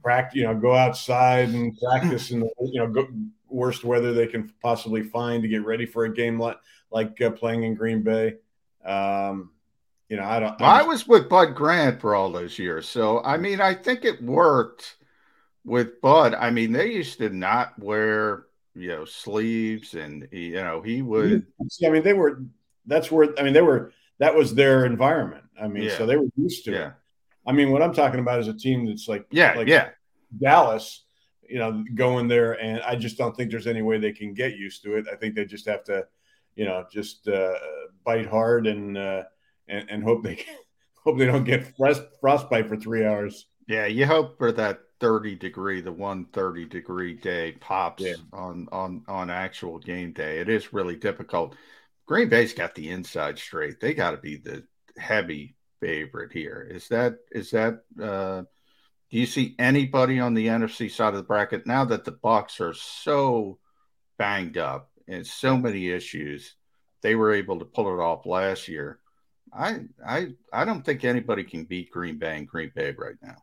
practice 0.02 0.36
you 0.36 0.44
know 0.44 0.54
go 0.54 0.74
outside 0.74 1.50
and 1.50 1.78
practice 1.78 2.30
in 2.30 2.40
the 2.40 2.50
you 2.60 2.80
know 2.80 2.88
go, 2.88 3.08
worst 3.48 3.84
weather 3.84 4.12
they 4.12 4.26
can 4.26 4.50
possibly 4.62 5.02
find 5.02 5.42
to 5.42 5.48
get 5.48 5.64
ready 5.64 5.86
for 5.86 6.04
a 6.04 6.12
game 6.12 6.38
like 6.38 6.58
like 6.90 7.20
uh, 7.20 7.30
playing 7.30 7.62
in 7.64 7.74
Green 7.74 8.02
Bay. 8.02 8.34
Um, 8.84 9.50
you 10.08 10.18
know, 10.18 10.24
I 10.24 10.40
don't. 10.40 10.60
Well, 10.60 10.68
I 10.68 10.82
was 10.82 11.08
with 11.08 11.30
Bud 11.30 11.54
Grant 11.54 12.00
for 12.00 12.14
all 12.14 12.30
those 12.30 12.58
years, 12.58 12.86
so 12.86 13.22
I 13.22 13.38
mean, 13.38 13.60
I 13.62 13.74
think 13.74 14.04
it 14.04 14.22
worked 14.22 14.96
with 15.64 16.00
Bud. 16.02 16.34
I 16.34 16.50
mean, 16.50 16.72
they 16.72 16.92
used 16.92 17.18
to 17.18 17.30
not 17.30 17.78
wear 17.78 18.44
you 18.74 18.88
know 18.88 19.04
sleeves, 19.04 19.94
and 19.94 20.28
you 20.32 20.54
know 20.54 20.82
he 20.82 21.02
would. 21.02 21.46
I 21.84 21.88
mean, 21.90 22.02
they 22.02 22.14
were. 22.14 22.44
That's 22.86 23.10
where 23.10 23.38
I 23.38 23.42
mean 23.42 23.52
they 23.52 23.62
were. 23.62 23.92
That 24.18 24.34
was 24.34 24.54
their 24.54 24.84
environment. 24.86 25.44
I 25.60 25.68
mean, 25.68 25.84
Yeah. 25.84 25.98
so 25.98 26.06
they 26.06 26.16
were 26.16 26.28
used 26.36 26.64
to 26.66 26.72
Yeah. 26.72 26.86
it. 26.88 26.92
I 27.46 27.52
mean, 27.52 27.70
what 27.70 27.82
I'm 27.82 27.92
talking 27.92 28.20
about 28.20 28.40
is 28.40 28.48
a 28.48 28.54
team 28.54 28.86
that's 28.86 29.08
like 29.08 29.26
Yeah, 29.30 29.54
like 29.54 29.68
yeah. 29.68 29.90
Dallas. 30.38 31.04
You 31.48 31.58
know, 31.58 31.84
going 31.94 32.28
there, 32.28 32.52
and 32.58 32.80
I 32.82 32.96
just 32.96 33.18
don't 33.18 33.36
think 33.36 33.50
there's 33.50 33.66
any 33.66 33.82
way 33.82 33.98
they 33.98 34.12
can 34.12 34.32
get 34.32 34.56
used 34.56 34.82
to 34.84 34.96
it. 34.96 35.04
I 35.12 35.16
think 35.16 35.34
they 35.34 35.44
just 35.44 35.66
have 35.68 35.84
to, 35.84 36.06
you 36.56 36.64
know, 36.64 36.86
just 36.90 37.28
uh, 37.28 37.54
bite 38.04 38.26
hard 38.26 38.66
and 38.66 38.96
uh, 38.96 39.24
and 39.68 39.90
and 39.90 40.02
hope 40.02 40.22
they 40.22 40.42
hope 41.04 41.18
they 41.18 41.26
don't 41.26 41.44
get 41.44 41.76
frost, 41.76 42.02
frostbite 42.22 42.68
for 42.68 42.76
three 42.76 43.04
hours. 43.04 43.48
Yeah, 43.68 43.84
you 43.86 44.06
hope 44.06 44.38
for 44.38 44.50
that 44.52 44.80
30 45.02 45.34
degree, 45.36 45.82
the 45.82 45.92
130 45.92 46.66
degree 46.66 47.14
day 47.14 47.52
pops 47.60 48.02
Yeah. 48.04 48.14
on 48.32 48.68
on 48.72 49.04
on 49.08 49.30
actual 49.30 49.78
game 49.80 50.12
day. 50.12 50.38
It 50.40 50.48
is 50.48 50.72
really 50.72 50.96
difficult. 50.96 51.56
Green 52.06 52.28
Bay's 52.30 52.54
got 52.54 52.74
the 52.76 52.88
inside 52.90 53.38
straight. 53.38 53.80
They 53.80 53.94
got 53.94 54.12
to 54.12 54.18
be 54.18 54.36
the 54.36 54.64
heavy 54.98 55.56
favorite 55.80 56.32
here. 56.32 56.66
Is 56.70 56.88
that 56.88 57.16
is 57.32 57.50
that 57.50 57.82
uh 58.00 58.44
do 59.10 59.18
you 59.18 59.26
see 59.26 59.56
anybody 59.58 60.20
on 60.20 60.34
the 60.34 60.48
NFC 60.48 60.88
side 60.90 61.10
of 61.14 61.16
the 61.16 61.22
bracket 61.24 61.66
now 61.66 61.84
that 61.86 62.04
the 62.04 62.12
Bucks 62.12 62.60
are 62.60 62.74
so 62.74 63.58
banged 64.18 64.58
up 64.58 64.90
and 65.08 65.26
so 65.26 65.56
many 65.56 65.90
issues? 65.90 66.56
They 67.02 67.16
were 67.16 67.32
able 67.32 67.58
to 67.58 67.64
pull 67.66 67.92
it 67.92 68.02
off 68.02 68.26
last 68.26 68.68
year. 68.68 69.00
I 69.52 69.86
I 70.06 70.28
I 70.52 70.64
don't 70.64 70.84
think 70.84 71.04
anybody 71.04 71.44
can 71.44 71.64
beat 71.64 71.90
Green 71.90 72.18
Bay 72.18 72.38
and 72.38 72.48
Green 72.48 72.72
Bay 72.74 72.92
right 72.96 73.16
now. 73.22 73.36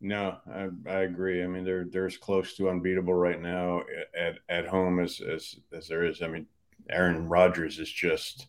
No, 0.00 0.38
I, 0.48 0.68
I 0.88 1.00
agree. 1.00 1.42
I 1.42 1.46
mean, 1.48 1.64
they're 1.64 1.84
they're 1.84 2.06
as 2.06 2.16
close 2.16 2.54
to 2.56 2.70
unbeatable 2.70 3.14
right 3.14 3.40
now 3.40 3.82
at, 4.16 4.38
at 4.48 4.66
home 4.66 5.00
as, 5.00 5.20
as 5.20 5.56
as 5.72 5.88
there 5.88 6.04
is. 6.04 6.22
I 6.22 6.28
mean, 6.28 6.46
Aaron 6.88 7.28
Rodgers 7.28 7.78
is 7.80 7.90
just 7.90 8.46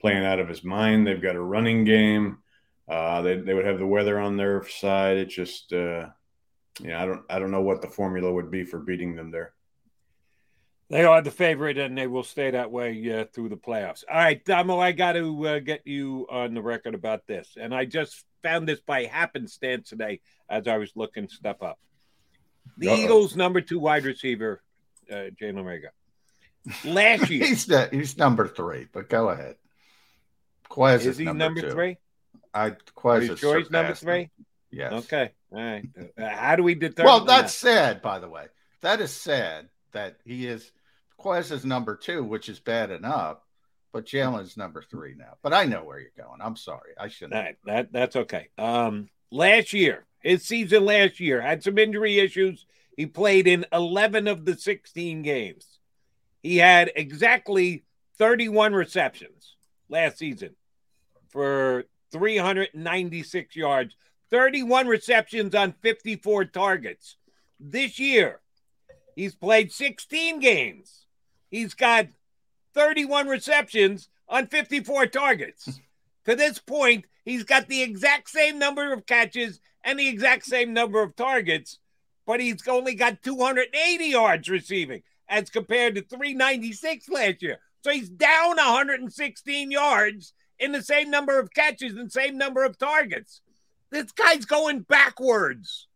playing 0.00 0.24
out 0.24 0.40
of 0.40 0.48
his 0.48 0.64
mind. 0.64 1.06
They've 1.06 1.22
got 1.22 1.36
a 1.36 1.40
running 1.40 1.84
game. 1.84 2.38
Uh, 2.88 3.22
they 3.22 3.36
they 3.38 3.54
would 3.54 3.66
have 3.66 3.78
the 3.78 3.86
weather 3.86 4.18
on 4.18 4.36
their 4.36 4.66
side. 4.68 5.16
It 5.18 5.26
just, 5.26 5.72
uh, 5.72 6.08
know, 6.80 6.98
I 6.98 7.06
don't 7.06 7.22
I 7.30 7.38
don't 7.38 7.52
know 7.52 7.62
what 7.62 7.82
the 7.82 7.88
formula 7.88 8.32
would 8.32 8.50
be 8.50 8.64
for 8.64 8.80
beating 8.80 9.14
them 9.14 9.30
there. 9.30 9.54
They 10.90 11.04
are 11.04 11.22
the 11.22 11.30
favorite, 11.30 11.78
and 11.78 11.96
they 11.96 12.08
will 12.08 12.24
stay 12.24 12.50
that 12.50 12.72
way 12.72 13.20
uh, 13.20 13.24
through 13.32 13.50
the 13.50 13.56
playoffs. 13.56 14.02
All 14.10 14.16
right, 14.16 14.44
Damo, 14.44 14.80
I 14.80 14.90
got 14.90 15.12
to 15.12 15.46
uh, 15.46 15.58
get 15.60 15.86
you 15.86 16.26
on 16.28 16.52
the 16.52 16.62
record 16.62 16.96
about 16.96 17.28
this, 17.28 17.56
and 17.58 17.72
I 17.72 17.84
just 17.84 18.24
found 18.42 18.68
this 18.68 18.80
by 18.80 19.04
happenstance 19.04 19.88
today 19.88 20.20
as 20.48 20.66
I 20.66 20.78
was 20.78 20.90
looking 20.96 21.28
stuff 21.28 21.62
up. 21.62 21.78
The 22.76 22.88
Uh-oh. 22.88 22.96
Eagles' 22.96 23.36
number 23.36 23.60
two 23.60 23.78
wide 23.78 24.04
receiver, 24.04 24.62
uh, 25.08 25.30
Jalen 25.40 25.62
Reagor, 25.64 25.90
last 26.84 27.30
year 27.30 27.46
he's 27.46 27.66
the, 27.66 27.88
he's 27.92 28.18
number 28.18 28.48
three, 28.48 28.88
but 28.92 29.08
go 29.08 29.28
ahead. 29.28 29.54
Quez 30.68 30.96
is, 30.96 31.06
is 31.06 31.18
he 31.18 31.24
number, 31.26 31.60
two. 31.60 31.70
three? 31.70 31.98
I 32.52 32.70
Quez 32.96 33.30
is 33.30 33.38
sure 33.38 33.58
he's 33.58 33.70
number 33.70 33.94
three? 33.94 34.30
Yes. 34.72 34.92
Okay, 35.04 35.30
all 35.52 35.62
right. 35.62 35.88
Uh, 36.18 36.28
how 36.28 36.56
do 36.56 36.64
we 36.64 36.74
determine? 36.74 37.06
Well, 37.06 37.24
that's 37.24 37.60
that? 37.60 37.74
sad, 37.74 38.02
by 38.02 38.18
the 38.18 38.28
way. 38.28 38.46
That 38.80 39.00
is 39.00 39.12
sad 39.12 39.68
that 39.92 40.16
he 40.24 40.46
is 40.46 40.70
Quez 41.20 41.52
is 41.52 41.64
number 41.64 41.96
two, 41.96 42.24
which 42.24 42.48
is 42.48 42.60
bad 42.60 42.90
enough, 42.90 43.38
but 43.92 44.06
Jalen's 44.06 44.56
number 44.56 44.82
three 44.82 45.14
now. 45.16 45.36
But 45.42 45.54
I 45.54 45.64
know 45.64 45.84
where 45.84 45.98
you're 45.98 46.10
going. 46.16 46.40
I'm 46.40 46.56
sorry. 46.56 46.92
I 46.98 47.08
shouldn't. 47.08 47.34
Right, 47.34 47.56
that 47.66 47.92
that's 47.92 48.16
okay. 48.16 48.48
Um, 48.58 49.08
last 49.30 49.72
year, 49.72 50.06
his 50.20 50.44
season 50.44 50.84
last 50.84 51.20
year 51.20 51.40
had 51.40 51.62
some 51.62 51.78
injury 51.78 52.18
issues. 52.18 52.66
He 52.96 53.06
played 53.06 53.46
in 53.46 53.64
11 53.72 54.28
of 54.28 54.44
the 54.44 54.56
16 54.56 55.22
games. 55.22 55.78
He 56.42 56.56
had 56.58 56.92
exactly 56.96 57.84
31 58.18 58.74
receptions 58.74 59.56
last 59.88 60.18
season 60.18 60.54
for 61.30 61.84
396 62.12 63.56
yards, 63.56 63.96
31 64.30 64.86
receptions 64.86 65.54
on 65.54 65.72
54 65.80 66.46
targets. 66.46 67.16
This 67.58 67.98
year, 67.98 68.40
he's 69.14 69.34
played 69.34 69.72
16 69.72 70.40
games. 70.40 70.99
He's 71.50 71.74
got 71.74 72.06
31 72.74 73.28
receptions 73.28 74.08
on 74.28 74.46
54 74.46 75.06
targets. 75.06 75.80
to 76.24 76.36
this 76.36 76.58
point, 76.58 77.04
he's 77.24 77.44
got 77.44 77.68
the 77.68 77.82
exact 77.82 78.30
same 78.30 78.58
number 78.58 78.92
of 78.92 79.06
catches 79.06 79.60
and 79.82 79.98
the 79.98 80.08
exact 80.08 80.44
same 80.44 80.72
number 80.72 81.02
of 81.02 81.16
targets, 81.16 81.78
but 82.26 82.40
he's 82.40 82.66
only 82.68 82.94
got 82.94 83.22
280 83.22 84.04
yards 84.04 84.48
receiving 84.48 85.02
as 85.28 85.50
compared 85.50 85.94
to 85.94 86.02
396 86.02 87.08
last 87.08 87.42
year. 87.42 87.58
So 87.82 87.90
he's 87.90 88.10
down 88.10 88.56
116 88.56 89.70
yards 89.70 90.34
in 90.58 90.72
the 90.72 90.82
same 90.82 91.10
number 91.10 91.38
of 91.38 91.52
catches 91.54 91.96
and 91.96 92.12
same 92.12 92.36
number 92.36 92.64
of 92.64 92.76
targets. 92.78 93.40
This 93.90 94.12
guy's 94.12 94.44
going 94.44 94.80
backwards. 94.80 95.86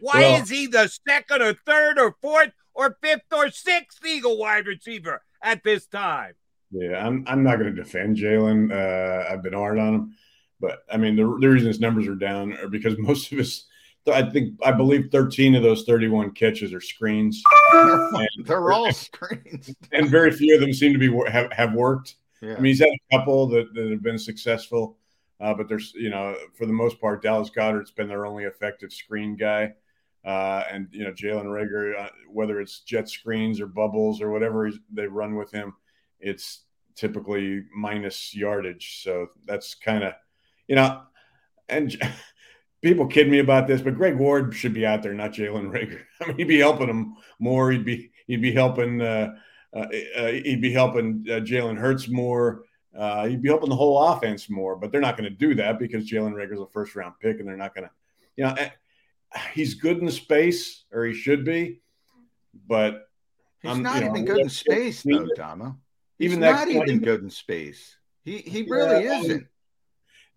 Why 0.00 0.20
Well- 0.20 0.42
is 0.42 0.50
he 0.50 0.66
the 0.66 0.88
second 1.08 1.42
or 1.42 1.54
third 1.54 1.98
or 1.98 2.16
fourth 2.20 2.52
or 2.74 2.96
fifth 3.02 3.32
or 3.32 3.50
sixth 3.50 4.04
Eagle 4.04 4.38
wide 4.38 4.66
receiver 4.66 5.22
at 5.42 5.62
this 5.64 5.86
time? 5.86 6.34
Yeah, 6.70 7.04
I'm 7.04 7.24
I'm 7.26 7.42
not 7.42 7.58
going 7.58 7.74
to 7.74 7.82
defend 7.82 8.16
Jalen. 8.16 8.72
Uh, 8.72 9.32
I've 9.32 9.42
been 9.42 9.52
hard 9.52 9.78
on 9.78 9.94
him, 9.94 10.14
but 10.60 10.84
I 10.92 10.96
mean 10.96 11.16
the, 11.16 11.22
the 11.40 11.48
reason 11.48 11.66
his 11.66 11.80
numbers 11.80 12.06
are 12.06 12.14
down 12.14 12.52
are 12.58 12.68
because 12.68 12.96
most 12.98 13.32
of 13.32 13.38
his, 13.38 13.64
I 14.12 14.22
think 14.22 14.54
I 14.64 14.72
believe 14.72 15.08
13 15.10 15.56
of 15.56 15.62
those 15.62 15.84
31 15.84 16.32
catches 16.32 16.72
are 16.72 16.80
screens, 16.80 17.42
and, 17.72 18.46
They're 18.46 18.70
all 18.70 18.92
screens. 18.92 19.74
and 19.92 20.08
very 20.08 20.30
few 20.30 20.54
of 20.54 20.60
them 20.60 20.72
seem 20.72 20.92
to 20.92 20.98
be 20.98 21.30
have 21.30 21.52
have 21.52 21.74
worked. 21.74 22.16
Yeah. 22.40 22.52
I 22.52 22.56
mean, 22.56 22.66
he's 22.66 22.80
had 22.80 22.88
a 22.88 23.18
couple 23.18 23.46
that, 23.48 23.74
that 23.74 23.90
have 23.90 24.02
been 24.02 24.18
successful, 24.18 24.96
uh, 25.40 25.52
but 25.52 25.68
there's 25.68 25.92
you 25.94 26.08
know 26.08 26.36
for 26.56 26.66
the 26.66 26.72
most 26.72 27.00
part, 27.00 27.22
Dallas 27.22 27.50
Goedert's 27.50 27.90
been 27.90 28.08
their 28.08 28.26
only 28.26 28.44
effective 28.44 28.92
screen 28.92 29.36
guy. 29.36 29.74
Uh, 30.24 30.64
and 30.70 30.88
you 30.90 31.04
know 31.04 31.12
Jalen 31.12 31.46
Reagor, 31.46 31.98
uh, 31.98 32.08
whether 32.30 32.60
it's 32.60 32.80
jet 32.80 33.08
screens 33.08 33.60
or 33.60 33.66
bubbles 33.66 34.20
or 34.20 34.30
whatever 34.30 34.70
they 34.92 35.06
run 35.06 35.36
with 35.36 35.50
him, 35.50 35.74
it's 36.20 36.64
typically 36.94 37.64
minus 37.74 38.34
yardage. 38.34 39.02
So 39.02 39.28
that's 39.46 39.74
kind 39.74 40.04
of, 40.04 40.12
you 40.68 40.76
know, 40.76 41.02
and 41.68 41.96
people 42.82 43.06
kid 43.06 43.28
me 43.30 43.38
about 43.38 43.66
this, 43.66 43.80
but 43.80 43.96
Greg 43.96 44.16
Ward 44.16 44.54
should 44.54 44.74
be 44.74 44.84
out 44.84 45.02
there, 45.02 45.14
not 45.14 45.32
Jalen 45.32 45.70
Reagor. 45.70 46.02
I 46.20 46.26
mean, 46.26 46.36
he'd 46.36 46.44
be 46.44 46.58
helping 46.58 46.88
him 46.88 47.16
more. 47.38 47.70
He'd 47.70 47.86
be 47.86 48.10
he'd 48.26 48.42
be 48.42 48.52
helping 48.52 49.00
uh, 49.00 49.34
uh, 49.74 49.86
uh, 50.16 50.26
he'd 50.26 50.60
be 50.60 50.72
helping 50.72 51.24
uh, 51.28 51.34
Jalen 51.40 51.78
Hurts 51.78 52.08
more. 52.08 52.64
Uh, 52.96 53.26
he'd 53.26 53.42
be 53.42 53.48
helping 53.48 53.70
the 53.70 53.76
whole 53.76 54.02
offense 54.08 54.50
more. 54.50 54.76
But 54.76 54.90
they're 54.90 55.00
not 55.00 55.16
going 55.16 55.30
to 55.30 55.36
do 55.36 55.54
that 55.54 55.78
because 55.78 56.10
Jalen 56.10 56.32
Reagor's 56.32 56.60
a 56.60 56.66
first 56.66 56.96
round 56.96 57.14
pick, 57.20 57.38
and 57.38 57.48
they're 57.48 57.56
not 57.56 57.74
going 57.74 57.86
to, 57.86 57.90
you 58.36 58.44
know, 58.44 58.54
eh, 58.54 58.70
he's 59.54 59.74
good 59.74 59.98
in 59.98 60.10
space, 60.10 60.84
or 60.92 61.04
he 61.04 61.14
should 61.14 61.44
be, 61.44 61.80
but 62.66 63.06
He's 63.62 63.70
I'm- 63.72 63.82
not 63.82 63.96
you 63.96 64.06
know, 64.06 64.10
even 64.12 64.24
good 64.24 64.38
in 64.38 64.48
space, 64.48 65.02
though, 65.02 65.26
Dama. 65.36 65.76
He's 66.18 66.30
even 66.30 66.40
that- 66.40 66.68
not 66.68 66.68
even 66.68 67.00
good 67.00 67.22
in 67.22 67.30
space. 67.30 67.96
He 68.24 68.38
he 68.38 68.62
really 68.62 69.04
Yeah, 69.04 69.20
isn't. 69.20 69.46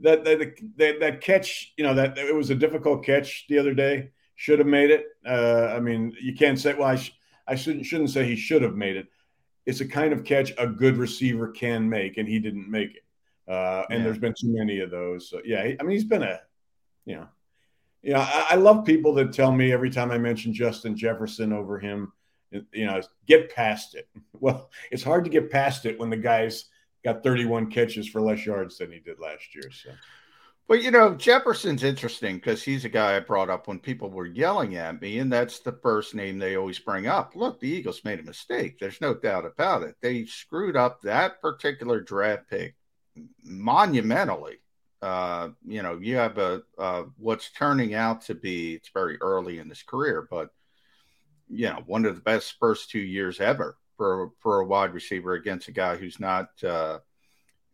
that 0.01 0.23
that, 0.25 0.55
that 0.77 0.99
that 0.99 1.21
catch, 1.21 1.73
you 1.77 1.83
know, 1.83 1.93
that 1.93 2.17
it 2.17 2.35
was 2.35 2.49
a 2.49 2.55
difficult 2.55 3.05
catch 3.05 3.45
the 3.47 3.57
other 3.59 3.73
day. 3.73 4.09
Should 4.35 4.59
have 4.59 4.67
made 4.67 4.89
it. 4.91 5.05
Uh, 5.25 5.73
I 5.75 5.79
mean, 5.79 6.13
you 6.21 6.33
can't 6.33 6.59
say. 6.59 6.73
Well, 6.73 6.87
I, 6.87 6.95
sh- 6.95 7.15
I 7.47 7.55
shouldn't 7.55 7.85
shouldn't 7.85 8.09
say 8.09 8.25
he 8.25 8.35
should 8.35 8.61
have 8.61 8.75
made 8.75 8.97
it. 8.97 9.07
It's 9.65 9.79
a 9.81 9.87
kind 9.87 10.11
of 10.11 10.23
catch 10.25 10.51
a 10.57 10.67
good 10.67 10.97
receiver 10.97 11.49
can 11.49 11.87
make, 11.89 12.17
and 12.17 12.27
he 12.27 12.39
didn't 12.39 12.69
make 12.69 12.95
it. 12.95 13.03
Uh, 13.51 13.83
and 13.89 13.99
yeah. 13.99 14.03
there's 14.05 14.17
been 14.17 14.33
too 14.37 14.53
many 14.53 14.79
of 14.79 14.89
those. 14.91 15.29
So 15.29 15.39
yeah, 15.45 15.61
I 15.79 15.83
mean, 15.83 15.91
he's 15.91 16.03
been 16.03 16.23
a, 16.23 16.39
you 17.05 17.15
know, 17.15 17.27
you 18.04 18.14
know, 18.14 18.20
I, 18.20 18.47
I 18.51 18.56
love 18.56 18.86
people 18.86 19.14
that 19.16 19.34
tell 19.34 19.51
me 19.51 19.72
every 19.72 19.89
time 19.89 20.12
I 20.12 20.18
mention 20.18 20.54
Justin 20.54 20.95
Jefferson 20.95 21.54
over 21.54 21.80
him, 21.80 22.12
you 22.51 22.86
know, 22.86 23.01
get 23.26 23.54
past 23.54 23.95
it. 23.95 24.08
Well, 24.39 24.70
it's 24.91 25.04
hard 25.04 25.24
to 25.24 25.30
get 25.30 25.49
past 25.49 25.86
it 25.86 25.97
when 25.97 26.10
the 26.10 26.18
guy's 26.18 26.66
got 27.06 27.24
31 27.24 27.72
catches 27.72 28.10
for 28.10 28.20
less 28.20 28.45
yards 28.45 28.78
than 28.78 28.91
he 28.91 28.99
did 28.99 29.18
last 29.18 29.56
year. 29.56 29.72
So. 29.72 29.91
But 30.68 30.84
you 30.84 30.91
know, 30.91 31.14
Jefferson's 31.16 31.84
interesting 31.84 32.36
because 32.36 32.62
he's 32.62 32.84
a 32.84 32.89
guy 32.89 33.16
I 33.16 33.22
brought 33.22 33.49
up 33.49 33.70
when 33.70 33.80
people 33.80 34.10
were 34.10 34.26
yelling 34.26 34.76
at 34.76 34.99
me, 34.99 35.20
and 35.20 35.32
that's 35.32 35.60
the 35.60 35.78
first 35.82 36.14
name 36.14 36.39
they 36.39 36.58
always 36.58 36.80
bring 36.80 37.08
up. 37.08 37.36
Look, 37.36 37.62
the 37.62 37.70
Eagles 37.70 38.04
made 38.04 38.20
a 38.20 38.24
mistake. 38.24 38.80
There's 38.80 38.99
no 38.99 39.14
doubt 39.14 39.45
about 39.45 39.84
it. 39.84 39.95
They 40.01 40.26
screwed 40.26 40.76
up 40.76 41.01
that 41.01 41.41
particular 41.41 42.01
draft 42.01 42.49
pick 42.49 42.76
monumentally. 43.43 44.58
Uh, 45.04 45.49
you 45.66 45.84
know, 45.84 45.99
you 46.01 46.16
have 46.16 46.38
a 46.38 46.64
uh, 46.78 47.04
what's 47.18 47.51
turning 47.51 47.93
out 47.93 48.22
to 48.22 48.34
be 48.34 48.76
it's 48.76 48.89
very 48.93 49.18
early 49.22 49.60
in 49.60 49.68
his 49.68 49.84
career, 49.84 50.26
but 50.32 50.49
you 51.49 51.68
know, 51.68 51.84
one 51.88 52.06
of 52.06 52.16
the 52.16 52.22
best 52.22 52.56
first 52.58 52.89
two 52.89 52.99
years 52.99 53.41
ever 53.41 53.76
for 53.97 54.32
for 54.39 54.62
a 54.62 54.66
wide 54.66 54.93
receiver 54.93 55.34
against 55.34 55.68
a 55.68 55.74
guy 55.74 55.97
who's 55.97 56.22
not 56.22 56.51
uh, 56.64 56.99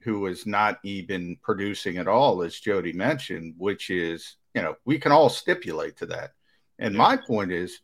who 0.01 0.25
is 0.25 0.47
not 0.47 0.79
even 0.83 1.37
producing 1.43 1.97
at 1.97 2.07
all, 2.07 2.41
as 2.41 2.59
Jody 2.59 2.93
mentioned, 2.93 3.53
which 3.59 3.91
is, 3.91 4.37
you 4.55 4.63
know, 4.63 4.75
we 4.85 4.97
can 4.97 5.11
all 5.11 5.29
stipulate 5.29 5.97
to 5.97 6.07
that. 6.07 6.31
And 6.79 6.95
my 6.95 7.15
point 7.15 7.51
is, 7.51 7.81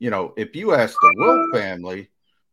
you 0.00 0.10
know, 0.10 0.34
if 0.36 0.56
you 0.56 0.74
ask 0.74 0.98
the 1.00 1.14
Wilf 1.18 1.62
family 1.62 2.10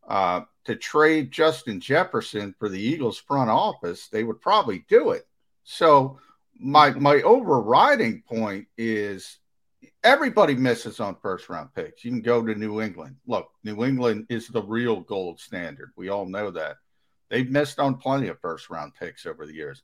uh, 0.07 0.41
to 0.65 0.75
trade 0.75 1.31
Justin 1.31 1.79
Jefferson 1.79 2.53
for 2.59 2.69
the 2.69 2.79
Eagles 2.79 3.17
front 3.17 3.49
office, 3.49 4.09
they 4.09 4.23
would 4.23 4.41
probably 4.41 4.85
do 4.87 5.09
it. 5.09 5.25
So 5.63 6.19
my 6.59 6.91
my 6.91 7.21
overriding 7.21 8.23
point 8.27 8.67
is 8.77 9.39
everybody 10.03 10.55
misses 10.55 10.99
on 10.99 11.15
first 11.21 11.49
round 11.49 11.73
picks. 11.73 12.03
You 12.03 12.11
can 12.11 12.21
go 12.21 12.45
to 12.45 12.55
New 12.55 12.81
England. 12.81 13.17
Look, 13.27 13.49
New 13.63 13.83
England 13.83 14.27
is 14.29 14.47
the 14.47 14.61
real 14.61 15.01
gold 15.01 15.39
standard. 15.39 15.91
We 15.95 16.09
all 16.09 16.25
know 16.25 16.51
that. 16.51 16.77
They've 17.29 17.49
missed 17.49 17.79
on 17.79 17.97
plenty 17.97 18.27
of 18.27 18.39
first 18.39 18.69
round 18.69 18.93
picks 18.95 19.25
over 19.25 19.45
the 19.45 19.53
years. 19.53 19.83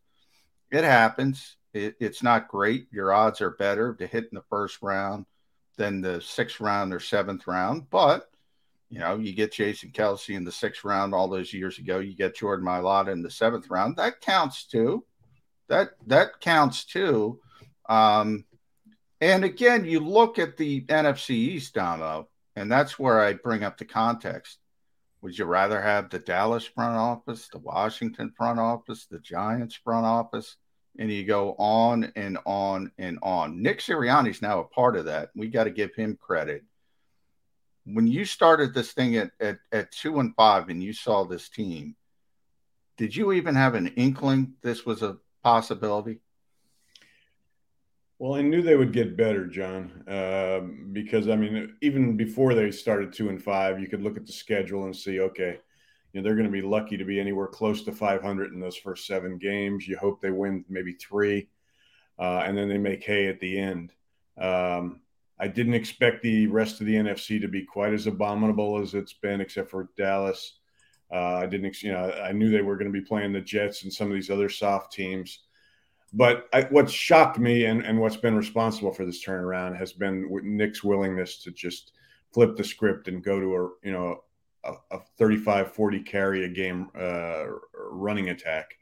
It 0.72 0.84
happens. 0.84 1.58
It, 1.74 1.96
it's 2.00 2.24
not 2.24 2.48
great. 2.48 2.88
Your 2.92 3.12
odds 3.12 3.42
are 3.42 3.52
better 3.52 3.96
to 3.96 4.08
hit 4.08 4.26
in 4.32 4.36
the 4.36 4.44
first 4.50 4.82
round 4.82 5.26
than 5.78 6.02
the 6.02 6.22
sixth 6.22 6.60
round 6.60 6.94
or 6.94 7.00
seventh 7.00 7.48
round. 7.48 7.90
But, 7.90 8.30
you 8.90 9.00
know, 9.00 9.18
you 9.18 9.34
get 9.34 9.54
Jason 9.54 9.92
Kelce 9.92 10.36
in 10.36 10.44
the 10.44 10.52
sixth 10.52 10.84
round 10.84 11.14
all 11.14 11.28
those 11.28 11.54
years 11.54 11.80
ago. 11.80 12.00
You 12.00 12.16
get 12.16 12.36
Jordan 12.36 12.66
Mailata 12.66 13.12
in 13.12 13.24
the 13.24 13.32
seventh 13.32 13.70
round. 13.70 13.98
That 13.98 14.22
counts 14.22 14.66
too. 14.66 15.04
That 15.70 15.92
that 16.08 16.42
counts 16.42 16.86
too. 16.86 17.40
Um, 17.88 18.46
and 19.22 19.46
again, 19.46 19.86
you 19.86 20.00
look 20.00 20.40
at 20.40 20.58
the 20.58 20.82
NFC 20.82 21.32
East, 21.32 21.76
Damo, 21.76 22.28
and 22.56 22.72
that's 22.72 22.98
where 22.98 23.22
I 23.22 23.34
bring 23.34 23.64
up 23.64 23.78
the 23.78 23.86
context. 23.86 24.58
Would 25.22 25.38
you 25.38 25.46
rather 25.46 25.80
have 25.80 26.10
the 26.10 26.18
Dallas 26.18 26.66
front 26.66 26.98
office, 26.98 27.48
the 27.48 27.60
Washington 27.60 28.34
front 28.36 28.60
office, 28.60 29.06
the 29.06 29.20
Giants 29.20 29.76
front 29.76 30.06
office? 30.06 30.58
And 30.98 31.12
you 31.12 31.24
go 31.24 31.56
on 31.58 32.12
and 32.16 32.40
on 32.46 32.92
and 32.98 33.20
on. 33.22 33.62
Nick 33.62 33.80
Sirianni's 33.80 34.42
now 34.42 34.60
a 34.60 34.66
part 34.66 34.96
of 34.96 35.06
that. 35.06 35.30
We 35.36 35.48
got 35.48 35.66
to 35.66 35.70
give 35.70 35.94
him 35.96 36.18
credit. 36.20 36.64
When 37.86 38.08
you 38.08 38.26
started 38.26 38.74
this 38.74 38.92
thing 38.92 39.16
at, 39.16 39.32
at, 39.40 39.60
at 39.72 39.92
two 39.92 40.20
and 40.20 40.36
five 40.36 40.70
and 40.70 40.84
you 40.84 40.94
saw 40.94 41.24
this 41.24 41.48
team, 41.50 41.96
did 42.98 43.16
you 43.16 43.32
even 43.32 43.56
have 43.56 43.76
an 43.76 43.88
inkling 43.90 44.54
this 44.62 44.86
was 44.86 45.02
a 45.02 45.18
possibility? 45.44 46.20
Well, 48.20 48.36
I 48.36 48.42
knew 48.44 48.62
they 48.62 48.76
would 48.76 48.94
get 48.94 49.18
better, 49.18 49.48
John, 49.48 50.04
uh, 50.08 50.60
because 50.92 51.28
I 51.28 51.36
mean, 51.36 51.76
even 51.82 52.16
before 52.16 52.54
they 52.54 52.70
started 52.70 53.12
two 53.12 53.30
and 53.30 53.42
five, 53.42 53.80
you 53.80 53.88
could 53.88 54.04
look 54.04 54.16
at 54.16 54.28
the 54.28 54.32
schedule 54.32 54.86
and 54.86 54.96
see, 54.96 55.20
okay, 55.22 55.58
you 56.14 56.22
know, 56.22 56.24
they're 56.24 56.36
going 56.36 56.46
to 56.46 56.52
be 56.52 56.62
lucky 56.62 56.98
to 56.98 57.04
be 57.04 57.20
anywhere 57.20 57.48
close 57.48 57.84
to 57.84 57.92
500 57.92 58.54
in 58.54 58.60
those 58.60 58.78
first 58.78 59.08
seven 59.08 59.40
games. 59.40 59.88
You 59.88 59.98
hope 59.98 60.22
they 60.22 60.30
win 60.30 60.64
maybe 60.70 60.94
three, 60.94 61.50
uh, 62.20 62.44
and 62.46 62.56
then 62.56 62.70
they 62.70 62.78
make 62.78 63.04
hay 63.04 63.28
at 63.28 63.40
the 63.40 63.58
end. 63.58 63.92
Um, 64.40 65.02
I 65.40 65.48
didn't 65.48 65.74
expect 65.74 66.22
the 66.22 66.46
rest 66.46 66.80
of 66.80 66.86
the 66.86 66.94
NFC 66.94 67.42
to 67.42 67.48
be 67.48 67.64
quite 67.64 67.94
as 67.94 68.06
abominable 68.06 68.78
as 68.80 68.94
it's 68.94 69.14
been, 69.14 69.42
except 69.42 69.72
for 69.72 69.90
Dallas. 69.98 70.60
Uh, 71.12 71.38
I 71.38 71.46
didn't, 71.46 71.82
you 71.82 71.92
know, 71.92 72.12
I 72.12 72.32
knew 72.32 72.50
they 72.50 72.62
were 72.62 72.78
going 72.78 72.92
to 72.92 73.00
be 73.00 73.06
playing 73.06 73.34
the 73.34 73.42
Jets 73.42 73.84
and 73.84 73.92
some 73.92 74.08
of 74.08 74.14
these 74.14 74.30
other 74.30 74.50
soft 74.50 74.94
teams. 74.94 75.40
But 76.14 76.48
I, 76.54 76.64
what 76.64 76.90
shocked 76.90 77.40
me 77.40 77.66
and, 77.66 77.86
and 77.86 78.00
what's 78.00 78.18
been 78.18 78.36
responsible 78.36 78.92
for 78.92 79.06
this 79.06 79.26
turnaround 79.26 79.78
has 79.78 79.94
been 79.94 80.30
Nick's 80.44 80.84
willingness 80.84 81.42
to 81.44 81.52
just 81.52 81.94
flip 82.34 82.56
the 82.56 82.64
script 82.64 83.08
and 83.08 83.24
go 83.24 83.40
to 83.40 83.56
a 83.56 83.88
you 83.88 83.92
know 83.94 84.24
a, 84.64 84.74
a 84.92 85.00
35 85.18 85.74
40 85.74 86.00
carry 86.02 86.46
a 86.46 86.50
game 86.50 86.90
uh, 87.00 87.46
running 87.74 88.30
attack. 88.30 88.78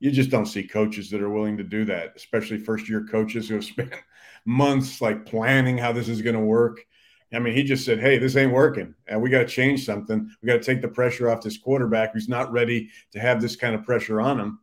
You 0.00 0.12
just 0.12 0.30
don't 0.30 0.46
see 0.46 0.62
coaches 0.62 1.10
that 1.10 1.20
are 1.20 1.30
willing 1.30 1.56
to 1.56 1.64
do 1.64 1.84
that, 1.86 2.12
especially 2.14 2.58
first 2.58 2.88
year 2.88 3.04
coaches 3.10 3.48
who 3.48 3.56
have 3.56 3.64
spent 3.64 3.92
months 4.44 5.00
like 5.00 5.26
planning 5.26 5.76
how 5.76 5.92
this 5.92 6.08
is 6.08 6.22
going 6.22 6.36
to 6.36 6.40
work. 6.40 6.86
I 7.32 7.38
mean, 7.38 7.54
he 7.54 7.62
just 7.62 7.84
said, 7.84 8.00
"Hey, 8.00 8.18
this 8.18 8.36
ain't 8.36 8.52
working, 8.52 8.94
and 9.06 9.20
we 9.20 9.28
got 9.30 9.40
to 9.40 9.46
change 9.46 9.84
something. 9.84 10.30
We 10.42 10.46
got 10.46 10.62
to 10.62 10.64
take 10.64 10.80
the 10.80 10.88
pressure 10.88 11.30
off 11.30 11.42
this 11.42 11.58
quarterback 11.58 12.12
who's 12.12 12.28
not 12.28 12.52
ready 12.52 12.88
to 13.12 13.20
have 13.20 13.40
this 13.40 13.56
kind 13.56 13.74
of 13.74 13.84
pressure 13.84 14.20
on 14.20 14.40
him." 14.40 14.60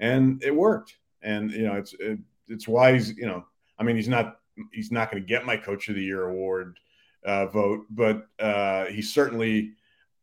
And 0.00 0.42
it 0.42 0.54
worked 0.54 0.96
and 1.22 1.50
you 1.50 1.62
know 1.62 1.74
it's 1.74 1.94
it, 1.94 2.18
it's 2.48 2.68
why 2.68 2.92
he's 2.92 3.16
you 3.16 3.26
know 3.26 3.44
I 3.78 3.82
mean 3.82 3.96
he's 3.96 4.08
not 4.08 4.38
he's 4.72 4.92
not 4.92 5.10
going 5.10 5.22
to 5.22 5.28
get 5.28 5.46
my 5.46 5.56
coach 5.56 5.88
of 5.88 5.94
the 5.94 6.02
year 6.02 6.28
award 6.28 6.78
uh, 7.24 7.46
vote, 7.46 7.84
but 7.90 8.26
uh, 8.38 8.86
he's 8.86 9.12
certainly 9.12 9.72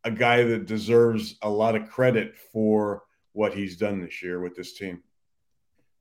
a 0.04 0.12
guy 0.12 0.43
that 0.43 0.66
deserves 0.66 1.36
a 1.41 1.50
lot 1.50 1.76
of 1.76 1.89
credit 1.89 2.36
for 2.38 3.04
what 3.34 3.54
he's 3.54 3.78
done 3.78 4.00
this 4.00 4.22
year 4.22 4.39
with 4.39 4.56
this 4.56 4.74
team. 4.74 5.02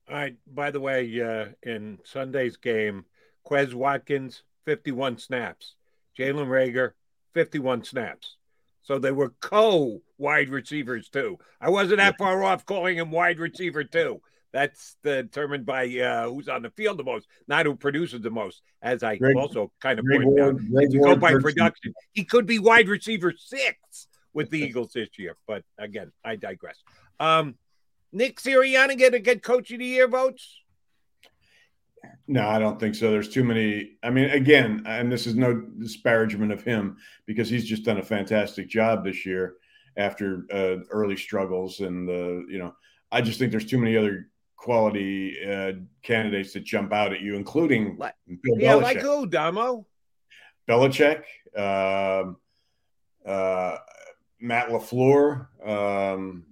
All 0.09 0.15
right. 0.15 0.35
By 0.53 0.71
the 0.71 0.79
way, 0.79 1.21
uh, 1.21 1.47
in 1.63 1.99
Sunday's 2.03 2.57
game, 2.57 3.05
Quez 3.45 3.73
Watkins, 3.73 4.43
51 4.65 5.17
snaps. 5.17 5.75
Jalen 6.17 6.47
Reagor, 6.47 6.91
51 7.33 7.83
snaps. 7.83 8.37
So 8.81 8.99
they 8.99 9.11
were 9.11 9.33
co 9.41 10.01
wide 10.17 10.49
receivers, 10.49 11.09
too. 11.09 11.39
I 11.59 11.69
wasn't 11.69 11.97
that 11.97 12.17
far 12.17 12.43
off 12.43 12.65
calling 12.65 12.97
him 12.97 13.11
wide 13.11 13.39
receiver, 13.39 13.83
too. 13.83 14.21
That's 14.53 14.95
determined 15.03 15.65
by 15.65 15.85
uh, 15.99 16.29
who's 16.29 16.47
on 16.47 16.61
the 16.61 16.69
field 16.69 16.97
the 16.97 17.03
most, 17.03 17.27
not 17.47 17.65
who 17.65 17.75
produces 17.75 18.21
the 18.21 18.29
most. 18.29 18.61
As 18.81 19.03
I 19.03 19.17
Greg, 19.17 19.35
also 19.35 19.71
kind 19.81 19.99
of 19.99 20.05
pointed 20.05 20.39
out, 20.39 20.55
if 20.55 20.93
you 20.93 21.01
go 21.01 21.17
by 21.17 21.33
production, 21.33 21.93
he 22.13 22.23
could 22.23 22.45
be 22.45 22.59
wide 22.59 22.87
receiver 22.87 23.33
six 23.37 24.07
with 24.33 24.49
the 24.51 24.59
Eagles 24.59 24.93
this 24.93 25.09
year. 25.17 25.35
But 25.45 25.63
again, 25.77 26.11
I 26.23 26.37
digress. 26.37 26.77
Um, 27.19 27.55
Nick 28.13 28.39
Sirianni 28.39 28.97
get 28.97 29.13
a 29.13 29.19
get 29.19 29.43
coach 29.43 29.71
of 29.71 29.79
the 29.79 29.85
year 29.85 30.07
votes? 30.07 30.61
No, 32.27 32.47
I 32.47 32.59
don't 32.59 32.79
think 32.79 32.95
so. 32.95 33.11
There's 33.11 33.29
too 33.29 33.43
many. 33.43 33.97
I 34.03 34.09
mean, 34.09 34.29
again, 34.29 34.83
and 34.85 35.11
this 35.11 35.27
is 35.27 35.35
no 35.35 35.53
disparagement 35.53 36.51
of 36.51 36.63
him 36.63 36.97
because 37.25 37.49
he's 37.49 37.65
just 37.65 37.83
done 37.83 37.97
a 37.97 38.03
fantastic 38.03 38.67
job 38.67 39.03
this 39.03 39.25
year 39.25 39.55
after 39.97 40.45
uh, 40.51 40.83
early 40.89 41.17
struggles 41.17 41.79
and 41.79 42.07
the 42.07 42.45
you 42.49 42.57
know. 42.57 42.73
I 43.11 43.21
just 43.21 43.39
think 43.39 43.51
there's 43.51 43.65
too 43.65 43.77
many 43.77 43.95
other 43.95 44.29
quality 44.55 45.37
uh, 45.47 45.73
candidates 46.01 46.53
that 46.53 46.63
jump 46.63 46.91
out 46.91 47.13
at 47.13 47.21
you, 47.21 47.35
including 47.35 47.97
like, 47.97 48.15
Bill 48.27 48.57
yeah, 48.59 48.73
Belichick. 48.73 48.81
like 48.81 48.97
who, 48.97 49.27
Damo? 49.27 49.85
Belichick, 50.67 51.23
uh, 51.55 52.23
uh, 53.29 53.77
Matt 54.39 54.69
LaFleur. 54.69 55.47
Um, 55.65 56.45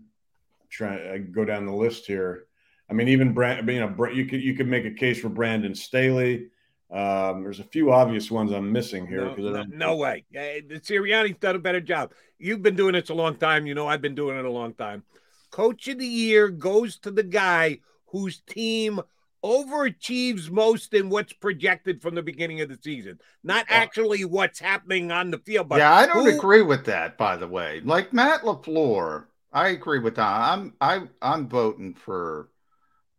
trying 0.70 0.97
to 1.12 1.20
go 1.20 1.45
down 1.45 1.66
the 1.66 1.74
list 1.74 2.06
here. 2.06 2.45
I 2.89 2.93
mean, 2.93 3.07
even 3.07 3.34
Brand, 3.34 3.67
you 3.67 3.79
know, 3.79 4.09
you 4.09 4.25
could 4.25 4.41
you 4.41 4.55
could 4.55 4.67
make 4.67 4.86
a 4.86 4.91
case 4.91 5.19
for 5.19 5.29
Brandon 5.29 5.73
Staley. 5.75 6.47
Um, 6.91 7.43
there's 7.43 7.59
a 7.59 7.63
few 7.63 7.91
obvious 7.91 8.29
ones 8.29 8.51
I'm 8.51 8.71
missing 8.71 9.07
here. 9.07 9.34
No, 9.36 9.51
no, 9.51 9.63
no 9.63 9.95
way. 9.95 10.25
Uh, 10.36 10.61
Sirianni's 10.77 11.38
done 11.39 11.55
a 11.55 11.59
better 11.59 11.81
job. 11.81 12.11
You've 12.38 12.61
been 12.61 12.75
doing 12.75 12.93
this 12.93 13.09
a 13.09 13.15
long 13.15 13.36
time. 13.38 13.65
You 13.65 13.73
know, 13.73 13.88
I've 13.88 14.01
been 14.01 14.13
doing 14.13 14.38
it 14.38 14.45
a 14.45 14.51
long 14.51 14.73
time. 14.73 15.03
Coach 15.49 15.88
of 15.88 15.97
the 15.97 16.05
year 16.05 16.49
goes 16.49 16.97
to 16.99 17.11
the 17.11 17.23
guy 17.23 17.79
whose 18.07 18.41
team 18.41 19.01
overachieves 19.43 20.49
most 20.49 20.93
in 20.93 21.09
what's 21.09 21.34
projected 21.34 22.01
from 22.01 22.15
the 22.15 22.21
beginning 22.21 22.61
of 22.61 22.69
the 22.69 22.77
season, 22.81 23.19
not 23.43 23.65
actually 23.69 24.23
what's 24.23 24.59
happening 24.59 25.11
on 25.11 25.31
the 25.31 25.38
field. 25.39 25.69
But 25.69 25.79
yeah, 25.79 25.93
I 25.93 26.05
don't 26.05 26.25
who... 26.25 26.38
agree 26.38 26.61
with 26.61 26.86
that. 26.86 27.17
By 27.17 27.36
the 27.36 27.47
way, 27.47 27.81
like 27.84 28.13
Matt 28.13 28.41
LaFleur, 28.41 29.25
I 29.51 29.69
agree 29.69 29.99
with 29.99 30.15
that. 30.15 30.27
I'm 30.27 30.73
I 30.79 31.07
I'm 31.21 31.49
voting 31.49 31.93
for 31.93 32.49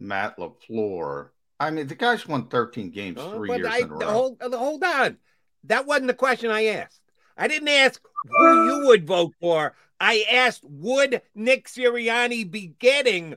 Matt 0.00 0.36
LaFleur. 0.38 1.30
I 1.60 1.70
mean, 1.70 1.86
the 1.86 1.94
guy's 1.94 2.26
won 2.26 2.48
13 2.48 2.90
games 2.90 3.18
Uh, 3.18 3.30
three 3.34 3.50
years 3.56 3.66
I, 3.66 3.78
in 3.78 3.84
a 3.90 3.94
row. 3.94 4.06
hold, 4.10 4.42
hold 4.42 4.84
on. 4.84 5.18
That 5.64 5.86
wasn't 5.86 6.08
the 6.08 6.14
question 6.14 6.50
I 6.50 6.66
asked. 6.66 7.00
I 7.36 7.48
didn't 7.48 7.68
ask 7.68 8.00
who 8.24 8.64
you 8.66 8.86
would 8.86 9.06
vote 9.06 9.32
for. 9.40 9.74
I 10.00 10.24
asked, 10.30 10.60
would 10.64 11.22
Nick 11.34 11.68
Sirianni 11.68 12.48
be 12.50 12.74
getting 12.78 13.36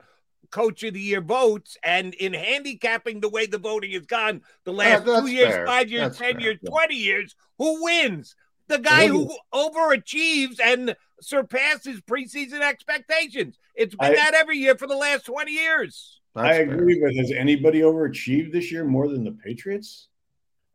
coach 0.51 0.83
of 0.83 0.93
the 0.93 0.99
year 0.99 1.21
votes? 1.21 1.77
And 1.83 2.13
in 2.15 2.33
handicapping 2.33 3.19
the 3.21 3.29
way 3.29 3.45
the 3.45 3.57
voting 3.59 3.91
has 3.91 4.05
gone 4.05 4.41
the 4.65 4.73
last 4.73 5.05
that's 5.05 5.21
two 5.21 5.27
years, 5.27 5.53
fair. 5.53 5.65
five 5.65 5.89
years, 5.89 6.01
That's 6.03 6.17
10 6.17 6.33
fair. 6.33 6.41
years, 6.41 6.59
20 6.67 6.95
years, 6.95 7.35
who 7.57 7.83
wins? 7.83 8.35
The 8.67 8.79
guy 8.79 9.07
who 9.07 9.29
overachieves 9.53 10.59
and 10.61 10.95
surpasses 11.21 12.01
preseason 12.01 12.61
expectations. 12.61 13.57
It's 13.75 13.95
been 13.95 14.11
I- 14.11 14.15
that 14.15 14.33
every 14.33 14.57
year 14.57 14.75
for 14.75 14.87
the 14.87 14.95
last 14.97 15.25
20 15.25 15.51
years. 15.53 16.19
I 16.37 16.53
agree, 16.55 16.99
but 17.01 17.15
has 17.15 17.31
anybody 17.31 17.81
overachieved 17.81 18.51
this 18.51 18.71
year 18.71 18.83
more 18.85 19.07
than 19.07 19.23
the 19.23 19.31
Patriots? 19.31 20.07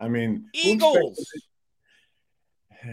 I 0.00 0.08
mean, 0.08 0.46
Eagles. 0.52 1.24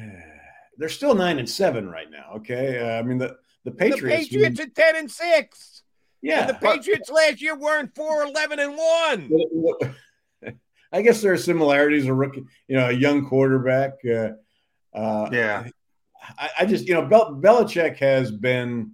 They're 0.78 0.90
still 0.90 1.16
nine 1.16 1.40
and 1.40 1.50
seven 1.50 1.90
right 1.90 2.10
now. 2.10 2.34
Okay, 2.38 2.80
uh, 2.80 3.00
I 3.00 3.02
mean 3.02 3.18
the 3.18 3.36
the 3.66 3.72
Patriots. 3.72 4.30
The 4.30 4.38
Patriots 4.38 4.60
at 4.62 4.76
10 4.76 4.96
and 4.96 5.12
6. 5.12 5.84
Yeah, 6.22 6.42
And 6.42 6.50
the 6.50 6.54
but- 6.62 6.76
Patriots 6.78 7.10
last 7.10 7.42
year 7.42 7.56
weren't 7.58 7.94
4 7.96 8.24
11 8.24 8.60
and 8.60 8.78
1. 8.78 9.96
I 10.92 11.02
guess 11.02 11.22
there 11.22 11.34
are 11.34 11.38
similarities. 11.38 12.08
A 12.08 12.14
rookie, 12.14 12.44
you 12.68 12.78
know, 12.78 12.88
a 12.90 12.94
young 12.94 13.28
quarterback. 13.28 13.94
Uh, 14.06 14.30
uh, 14.94 15.30
yeah, 15.32 15.68
I, 16.38 16.50
I 16.62 16.66
just, 16.66 16.88
you 16.88 16.94
know, 16.96 17.06
Bel- 17.06 17.36
Belichick 17.36 17.98
has 17.98 18.32
been 18.32 18.94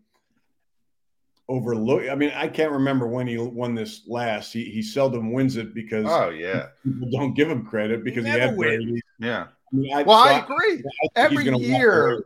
overlooked. 1.48 2.10
I 2.10 2.16
mean, 2.16 2.32
I 2.36 2.48
can't 2.48 2.72
remember 2.72 3.08
when 3.08 3.28
he 3.28 3.38
won 3.38 3.76
this 3.76 4.02
last. 4.08 4.52
He 4.54 4.66
he 4.66 4.82
seldom 4.82 5.32
wins 5.32 5.58
it 5.58 5.74
because 5.74 6.06
Oh, 6.08 6.30
yeah. 6.30 6.68
people 6.84 7.10
don't 7.12 7.34
give 7.34 7.50
him 7.50 7.66
credit 7.66 8.04
because 8.04 8.26
he, 8.26 8.32
never 8.32 8.42
had. 8.48 8.58
Brady. 8.58 9.02
Yeah. 9.20 9.48
I 9.72 9.76
mean, 9.76 9.94
I- 9.94 10.04
well, 10.04 10.24
so 10.24 10.30
I 10.30 10.34
I- 10.34 10.44
agree. 10.44 10.74
I 10.74 10.80
think 10.80 11.12
every 11.48 11.58
year, 11.60 12.24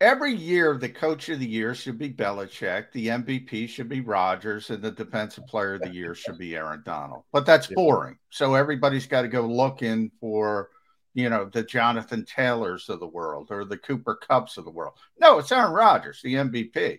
every 0.00 0.34
year, 0.34 0.76
the 0.76 0.88
coach 0.88 1.28
of 1.28 1.38
the 1.38 1.46
year 1.46 1.74
should 1.74 1.98
be 1.98 2.10
Belichick. 2.10 2.92
The 2.92 3.08
MVP 3.08 3.68
should 3.68 3.88
be 3.88 4.00
Rodgers, 4.00 4.70
and 4.70 4.82
the 4.82 4.90
defensive 4.90 5.46
player 5.46 5.74
of 5.74 5.82
the 5.82 5.90
year 5.92 6.14
should 6.14 6.38
be 6.38 6.56
Aaron 6.56 6.82
Donald. 6.84 7.24
But 7.32 7.46
that's 7.46 7.66
boring. 7.68 8.18
So 8.30 8.54
everybody's 8.54 9.06
got 9.06 9.22
to 9.22 9.28
go 9.28 9.42
looking 9.46 10.10
for, 10.20 10.70
you 11.14 11.28
know, 11.28 11.44
the 11.52 11.62
Jonathan 11.62 12.24
Taylors 12.24 12.88
of 12.88 12.98
the 13.00 13.06
world 13.06 13.48
or 13.50 13.64
the 13.64 13.76
Cooper 13.78 14.18
Kupps 14.28 14.56
of 14.56 14.64
the 14.64 14.70
world. 14.70 14.94
No, 15.20 15.38
it's 15.38 15.52
Aaron 15.52 15.72
Rodgers, 15.72 16.20
the 16.22 16.34
MVP. 16.34 16.98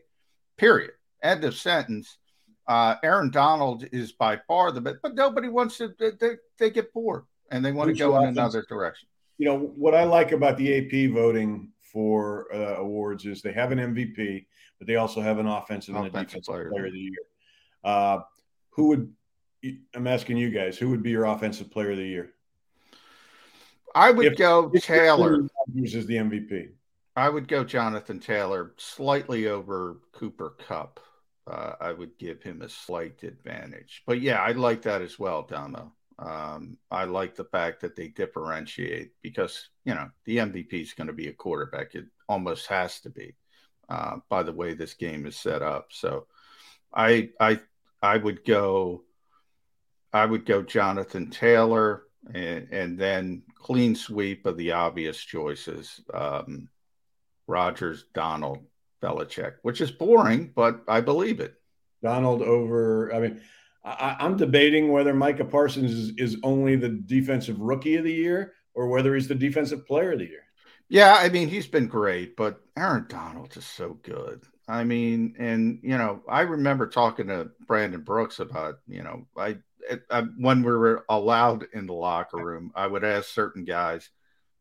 Period. 0.57 0.91
End 1.23 1.43
of 1.43 1.55
sentence. 1.55 2.17
Uh, 2.67 2.95
Aaron 3.03 3.31
Donald 3.31 3.85
is 3.91 4.11
by 4.11 4.39
far 4.47 4.71
the 4.71 4.81
best, 4.81 4.97
but 5.01 5.15
nobody 5.15 5.49
wants 5.49 5.77
to. 5.77 5.93
They, 5.99 6.37
they, 6.57 6.69
get 6.69 6.93
bored 6.93 7.23
and 7.51 7.65
they 7.65 7.71
want 7.71 7.89
to 7.89 7.95
go 7.95 8.17
in 8.19 8.29
another 8.29 8.65
direction. 8.67 9.07
you 9.37 9.45
know 9.45 9.57
what 9.57 9.93
I 9.93 10.03
like 10.03 10.31
about 10.31 10.57
the 10.57 10.77
AP 10.77 11.11
voting 11.11 11.69
for 11.81 12.47
uh, 12.53 12.75
awards 12.77 13.25
is 13.25 13.41
they 13.41 13.51
have 13.51 13.71
an 13.71 13.79
MVP, 13.79 14.45
but 14.77 14.87
they 14.87 14.95
also 14.95 15.21
have 15.21 15.37
an 15.39 15.47
offensive 15.47 15.95
and 15.95 16.05
a 16.05 16.09
defensive 16.09 16.43
player 16.43 16.69
player, 16.69 16.85
of 16.85 16.93
the 16.93 16.99
year. 16.99 17.19
Uh, 17.83 18.19
who 18.69 18.87
would 18.87 19.13
I'm 19.95 20.07
asking 20.07 20.37
you 20.37 20.49
guys 20.49 20.77
who 20.77 20.89
would 20.89 21.03
be 21.03 21.11
your 21.11 21.25
offensive 21.25 21.69
player 21.69 21.91
of 21.91 21.97
the 21.97 22.07
year? 22.07 22.33
I 23.93 24.11
would 24.11 24.25
If- 24.25 24.37
go 24.37 24.71
if 24.73 24.85
Taylor. 24.85 25.47
Is 25.75 26.05
the 26.05 26.15
MVP. 26.15 26.71
I 27.15 27.27
would 27.27 27.47
go 27.47 27.63
Jonathan 27.63 28.19
Taylor 28.19 28.73
slightly 28.77 29.47
over 29.47 29.97
Cooper 30.13 30.55
Kupp. 30.65 30.99
Uh, 31.47 31.73
I 31.81 31.91
would 31.91 32.17
give 32.17 32.43
him 32.43 32.61
a 32.61 32.69
slight 32.69 33.23
advantage. 33.23 34.03
But 34.05 34.21
yeah, 34.21 34.41
I 34.41 34.51
like 34.51 34.83
that 34.83 35.01
as 35.01 35.17
well, 35.17 35.43
Damo. 35.43 35.91
Um, 36.19 36.77
I 36.91 37.05
like 37.05 37.35
the 37.35 37.45
fact 37.45 37.81
that 37.81 37.95
they 37.95 38.09
differentiate 38.09 39.13
because, 39.23 39.69
you 39.85 39.95
know, 39.95 40.09
the 40.25 40.37
MVP 40.37 40.73
is 40.73 40.93
going 40.93 41.07
to 41.07 41.13
be 41.13 41.27
a 41.27 41.33
quarterback. 41.33 41.95
It 41.95 42.05
almost 42.29 42.67
has 42.67 42.99
to 43.01 43.09
be 43.09 43.35
uh, 43.89 44.17
by 44.29 44.43
the 44.43 44.53
way 44.53 44.73
this 44.73 44.93
game 44.93 45.25
is 45.25 45.35
set 45.35 45.61
up. 45.61 45.87
So 45.89 46.27
I, 46.93 47.29
I, 47.39 47.59
I 48.01 48.17
would 48.17 48.45
go, 48.45 49.03
I 50.13 50.25
would 50.25 50.45
go 50.45 50.61
Jonathan 50.61 51.29
Taylor 51.29 52.03
and, 52.33 52.67
and 52.71 52.99
then 52.99 53.43
clean 53.55 53.95
sweep 53.95 54.45
of 54.45 54.57
the 54.57 54.71
obvious 54.71 55.17
choices. 55.17 56.01
Um, 56.13 56.69
Rodgers, 57.47 58.05
Donald, 58.13 58.59
Belichick, 59.01 59.55
which 59.61 59.81
is 59.81 59.91
boring, 59.91 60.51
but 60.55 60.81
I 60.87 61.01
believe 61.01 61.39
it. 61.39 61.55
Donald 62.03 62.41
over. 62.41 63.13
I 63.13 63.19
mean, 63.19 63.41
I, 63.83 64.17
I'm 64.19 64.37
debating 64.37 64.91
whether 64.91 65.13
Micah 65.13 65.45
Parsons 65.45 65.91
is, 65.91 66.13
is 66.17 66.37
only 66.43 66.75
the 66.75 66.89
defensive 66.89 67.59
rookie 67.59 67.95
of 67.95 68.03
the 68.03 68.13
year 68.13 68.53
or 68.73 68.87
whether 68.87 69.15
he's 69.15 69.27
the 69.27 69.35
defensive 69.35 69.85
player 69.85 70.13
of 70.13 70.19
the 70.19 70.27
year. 70.27 70.43
Yeah, 70.89 71.15
I 71.17 71.29
mean, 71.29 71.47
he's 71.47 71.67
been 71.67 71.87
great, 71.87 72.35
but 72.35 72.59
Aaron 72.77 73.05
Donald 73.07 73.55
is 73.55 73.65
so 73.65 73.97
good. 74.03 74.43
I 74.67 74.83
mean, 74.83 75.35
and 75.39 75.79
you 75.83 75.97
know, 75.97 76.21
I 76.27 76.41
remember 76.41 76.87
talking 76.87 77.27
to 77.27 77.51
Brandon 77.65 78.01
Brooks 78.01 78.39
about, 78.39 78.79
you 78.87 79.03
know, 79.03 79.25
I, 79.37 79.57
I 79.89 79.99
uh, 80.09 80.25
when 80.37 80.63
we 80.63 80.71
were 80.71 81.05
allowed 81.09 81.65
in 81.73 81.87
the 81.87 81.93
locker 81.93 82.37
room, 82.37 82.71
I 82.75 82.87
would 82.87 83.03
ask 83.03 83.29
certain 83.29 83.63
guys 83.63 84.09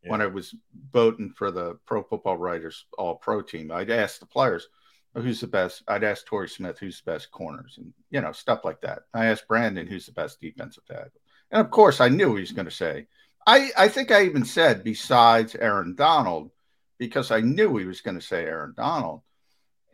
when 0.03 0.21
I 0.21 0.27
was 0.27 0.55
voting 0.91 1.31
for 1.35 1.51
the 1.51 1.77
Pro 1.85 2.03
Football 2.03 2.37
Writers 2.37 2.85
All 2.97 3.15
Pro 3.15 3.41
team, 3.41 3.71
I'd 3.71 3.91
ask 3.91 4.19
the 4.19 4.25
players, 4.25 4.67
oh, 5.15 5.21
who's 5.21 5.41
the 5.41 5.47
best? 5.47 5.83
I'd 5.87 6.03
ask 6.03 6.25
Torrey 6.25 6.49
Smith, 6.49 6.79
who's 6.79 7.01
the 7.01 7.11
best 7.11 7.31
corners, 7.31 7.75
and 7.77 7.93
you 8.09 8.21
know, 8.21 8.31
stuff 8.31 8.61
like 8.63 8.81
that. 8.81 9.03
I 9.13 9.27
asked 9.27 9.47
Brandon, 9.47 9.87
who's 9.87 10.05
the 10.05 10.11
best 10.13 10.41
defensive 10.41 10.85
tackle, 10.85 11.21
and 11.51 11.61
of 11.61 11.71
course, 11.71 12.01
I 12.01 12.09
knew 12.09 12.35
he 12.35 12.41
was 12.41 12.51
going 12.51 12.65
to 12.65 12.71
say. 12.71 13.07
I 13.45 13.69
I 13.77 13.87
think 13.87 14.11
I 14.11 14.23
even 14.25 14.45
said 14.45 14.83
besides 14.83 15.55
Aaron 15.55 15.95
Donald, 15.95 16.51
because 16.97 17.31
I 17.31 17.41
knew 17.41 17.77
he 17.77 17.85
was 17.85 18.01
going 18.01 18.19
to 18.19 18.25
say 18.25 18.45
Aaron 18.45 18.73
Donald, 18.75 19.21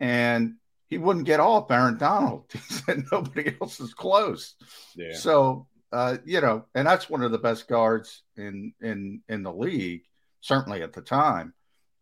and 0.00 0.54
he 0.88 0.96
wouldn't 0.96 1.26
get 1.26 1.40
off 1.40 1.70
Aaron 1.70 1.98
Donald. 1.98 2.44
He 2.52 2.58
said 2.74 3.04
nobody 3.12 3.54
else 3.60 3.80
is 3.80 3.94
close. 3.94 4.54
Yeah. 4.96 5.14
So 5.14 5.66
uh, 5.92 6.18
you 6.24 6.40
know, 6.40 6.66
and 6.74 6.86
that's 6.86 7.08
one 7.08 7.22
of 7.22 7.32
the 7.32 7.38
best 7.38 7.68
guards 7.68 8.22
in 8.36 8.72
in 8.80 9.22
in 9.28 9.42
the 9.42 9.52
league, 9.52 10.02
certainly 10.40 10.82
at 10.82 10.92
the 10.92 11.00
time. 11.00 11.54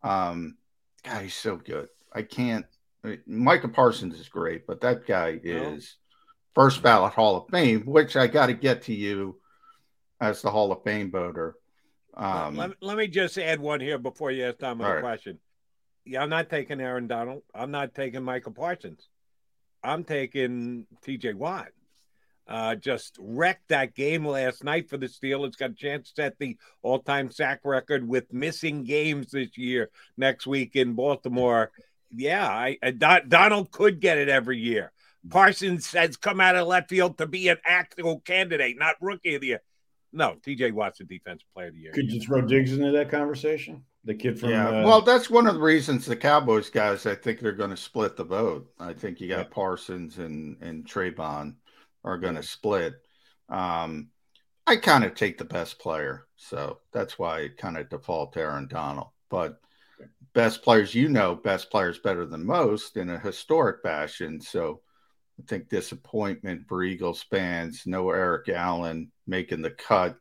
Um, 0.03 0.57
God, 1.05 1.23
he's 1.23 1.35
so 1.35 1.57
good. 1.57 1.89
I 2.13 2.23
can't. 2.23 2.67
Micah 3.27 3.69
Parsons 3.69 4.19
is 4.19 4.29
great, 4.29 4.67
but 4.67 4.81
that 4.81 5.07
guy 5.07 5.39
is 5.43 5.97
first 6.55 6.83
ballot 6.83 7.13
Hall 7.13 7.37
of 7.37 7.49
Fame, 7.51 7.83
which 7.83 8.17
I 8.17 8.27
got 8.27 8.47
to 8.47 8.55
get 8.55 8.83
to 8.83 8.95
you 8.95 9.39
as 10.21 10.43
the 10.43 10.51
Hall 10.51 10.73
of 10.73 10.83
Fame 10.83 11.11
voter. 11.11 11.55
Um, 12.15 12.57
let, 12.57 12.71
let 12.81 12.97
me 12.97 13.07
just 13.07 13.39
add 13.39 13.61
one 13.61 13.81
here 13.81 13.99
before 13.99 14.31
you 14.31 14.45
ask 14.47 14.59
Tom 14.59 14.81
a 14.81 14.95
right. 14.95 15.01
question. 15.01 15.39
Yeah, 16.05 16.23
I'm 16.23 16.31
not 16.31 16.49
taking 16.49 16.81
Aaron 16.81 17.07
Donald. 17.07 17.43
I'm 17.55 17.71
not 17.71 17.95
taking 17.95 18.23
Michael 18.23 18.53
Parsons. 18.53 19.09
I'm 19.85 20.03
taking 20.03 20.87
TJ 21.05 21.35
Watt. 21.35 21.69
Uh, 22.49 22.77
just 22.77 23.17
wrecked 23.19 23.69
that 23.69 23.95
game 23.95 24.25
last 24.25 24.63
night 24.63 24.89
for 24.89 24.97
the 24.97 25.07
Steelers. 25.07 25.57
Got 25.57 25.71
a 25.71 25.75
chance 25.75 26.13
to 26.13 26.23
set 26.23 26.39
the 26.39 26.57
all 26.83 27.01
time 27.01 27.31
sack 27.31 27.61
record 27.65 28.07
with 28.07 28.33
missing 28.33 28.85
games 28.85 29.33
this 29.33 29.59
year 29.59 29.91
next 30.17 30.47
week 30.47 30.77
in 30.77 30.95
Baltimore. 30.95 31.73
Yeah, 32.15 32.47
I, 32.47 32.79
I 32.83 32.93
Don, 32.93 33.29
Donald 33.29 33.73
could 33.73 34.01
get 34.01 34.19
it 34.19 34.29
every 34.29 34.59
year. 34.59 34.93
Parsons 35.29 35.93
has 35.93 36.17
come 36.17 36.41
out 36.41 36.55
of 36.55 36.69
left 36.69 36.89
field 36.89 37.19
to 37.19 37.27
be 37.27 37.49
an 37.49 37.59
actual 37.67 38.21
candidate, 38.21 38.79
not 38.79 38.95
rookie 39.01 39.35
of 39.35 39.41
the 39.41 39.49
year. 39.49 39.63
No, 40.13 40.37
TJ 40.47 40.73
Watt's 40.73 40.99
the 40.99 41.05
defensive 41.05 41.49
player 41.53 41.69
of 41.69 41.75
the 41.75 41.81
year. 41.81 41.93
Could 41.93 42.13
you 42.13 42.21
throw 42.21 42.41
Diggs 42.43 42.73
into 42.73 42.93
that 42.93 43.11
conversation? 43.11 43.83
The 44.05 44.15
kid 44.15 44.39
from 44.39 44.51
yeah, 44.51 44.69
uh, 44.69 44.87
well, 44.87 45.03
that's 45.03 45.29
one 45.29 45.49
of 45.49 45.55
the 45.55 45.61
reasons 45.61 46.07
the 46.07 46.15
Cowboys 46.15 46.71
guys. 46.71 47.07
I 47.07 47.17
think 47.17 47.41
they're 47.41 47.51
going 47.51 47.71
to 47.71 47.77
split 47.77 48.17
the 48.17 48.23
vote. 48.23 48.73
I 48.79 48.93
think 48.93 49.21
you 49.21 49.27
got 49.27 49.51
Parsons 49.51 50.19
and 50.19 50.57
and 50.63 50.87
Trevon 50.87 51.57
are 52.07 52.17
going 52.17 52.37
to 52.37 52.43
split. 52.43 52.95
Um, 53.51 54.09
I 54.67 54.77
kind 54.77 55.05
of 55.05 55.15
take 55.15 55.37
the 55.39 55.45
best 55.45 55.79
player, 55.79 56.27
so 56.37 56.79
that's 56.93 57.19
why 57.19 57.43
I 57.43 57.49
kind 57.49 57.77
of 57.77 57.91
default 57.91 58.37
Aaron 58.37 58.69
Donald. 58.69 59.09
But 59.29 59.61
best 60.33 60.63
players, 60.63 60.95
you 60.95 61.09
know, 61.09 61.35
best 61.35 61.71
players 61.71 61.99
better 61.99 62.25
than 62.27 62.47
most 62.47 62.97
in 62.97 63.11
a 63.11 63.19
historic 63.19 63.83
fashion. 63.83 64.41
So 64.41 64.81
I 65.39 65.43
think 65.47 65.69
disappointment 65.69 66.67
for 66.69 66.83
Eagles 66.83 67.25
fans. 67.31 67.83
No 67.87 68.11
Eric 68.11 68.49
Allen 68.49 69.13
making 69.27 69.63
the 69.63 69.71
cut 69.71 70.17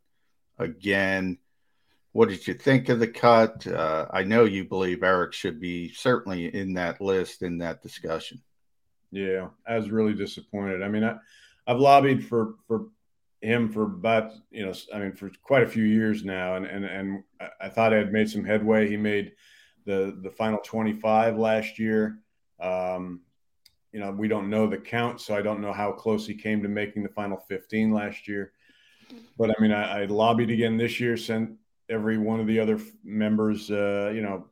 again. 0.58 1.38
What 2.12 2.30
did 2.30 2.48
you 2.48 2.54
think 2.54 2.90
of 2.90 3.00
the 3.00 3.08
cut? 3.08 3.68
Uh, 3.68 4.08
I 4.12 4.24
know 4.24 4.46
you 4.46 4.64
believe 4.66 5.04
Eric 5.04 5.34
should 5.34 5.60
be 5.60 5.92
certainly 5.94 6.54
in 6.54 6.74
that 6.76 7.02
list, 7.02 7.42
in 7.42 7.58
that 7.60 7.82
discussion. 7.82 8.42
Yeah, 9.12 9.50
I 9.68 9.78
was 9.78 9.90
really 9.90 10.14
disappointed. 10.14 10.82
I 10.82 10.88
mean, 10.88 11.04
I, 11.04 11.18
I've 11.68 11.80
lobbied 11.80 12.26
for 12.26 12.56
for 12.68 12.88
him 13.42 13.72
for 13.72 13.84
about 13.84 14.32
you 14.52 14.66
know, 14.66 14.74
I 14.94 15.00
mean, 15.00 15.14
for 15.14 15.32
quite 15.44 15.64
a 15.64 15.68
few 15.68 15.84
years 15.84 16.24
now, 16.24 16.56
and 16.56 16.66
and 16.66 16.86
and 16.86 17.24
I- 17.62 17.70
thought 17.70 17.94
I 17.94 17.98
had 17.98 18.12
made 18.12 18.30
some 18.30 18.44
headway. 18.44 18.90
He 18.90 18.98
made 18.98 19.34
the 19.86 20.18
the 20.22 20.32
final 20.32 20.60
twenty 20.60 20.94
five 20.94 21.38
last 21.38 21.80
year. 21.80 22.20
Um, 22.60 23.22
you 23.92 24.02
know, 24.02 24.12
we 24.12 24.28
don't 24.28 24.50
know 24.50 24.68
the 24.68 24.78
count, 24.78 25.22
so 25.22 25.36
I 25.36 25.42
don't 25.42 25.62
know 25.62 25.72
how 25.72 25.94
close 25.94 26.28
he 26.28 26.36
came 26.36 26.62
to 26.64 26.68
making 26.68 27.04
the 27.04 27.10
final 27.10 27.38
15 27.38 27.94
last 27.94 28.28
year. 28.28 28.52
But 29.38 29.52
I 29.52 29.62
mean, 29.62 29.72
I, 29.72 30.02
I 30.02 30.06
lobbied 30.06 30.50
again 30.50 30.76
this 30.76 31.00
year, 31.00 31.16
sent 31.16 31.52
every 31.90 32.18
one 32.18 32.42
of 32.42 32.48
the 32.48 32.60
other 32.60 32.78
members, 33.06 33.72
uh, 33.72 34.12
you 34.14 34.22
know, 34.22 34.48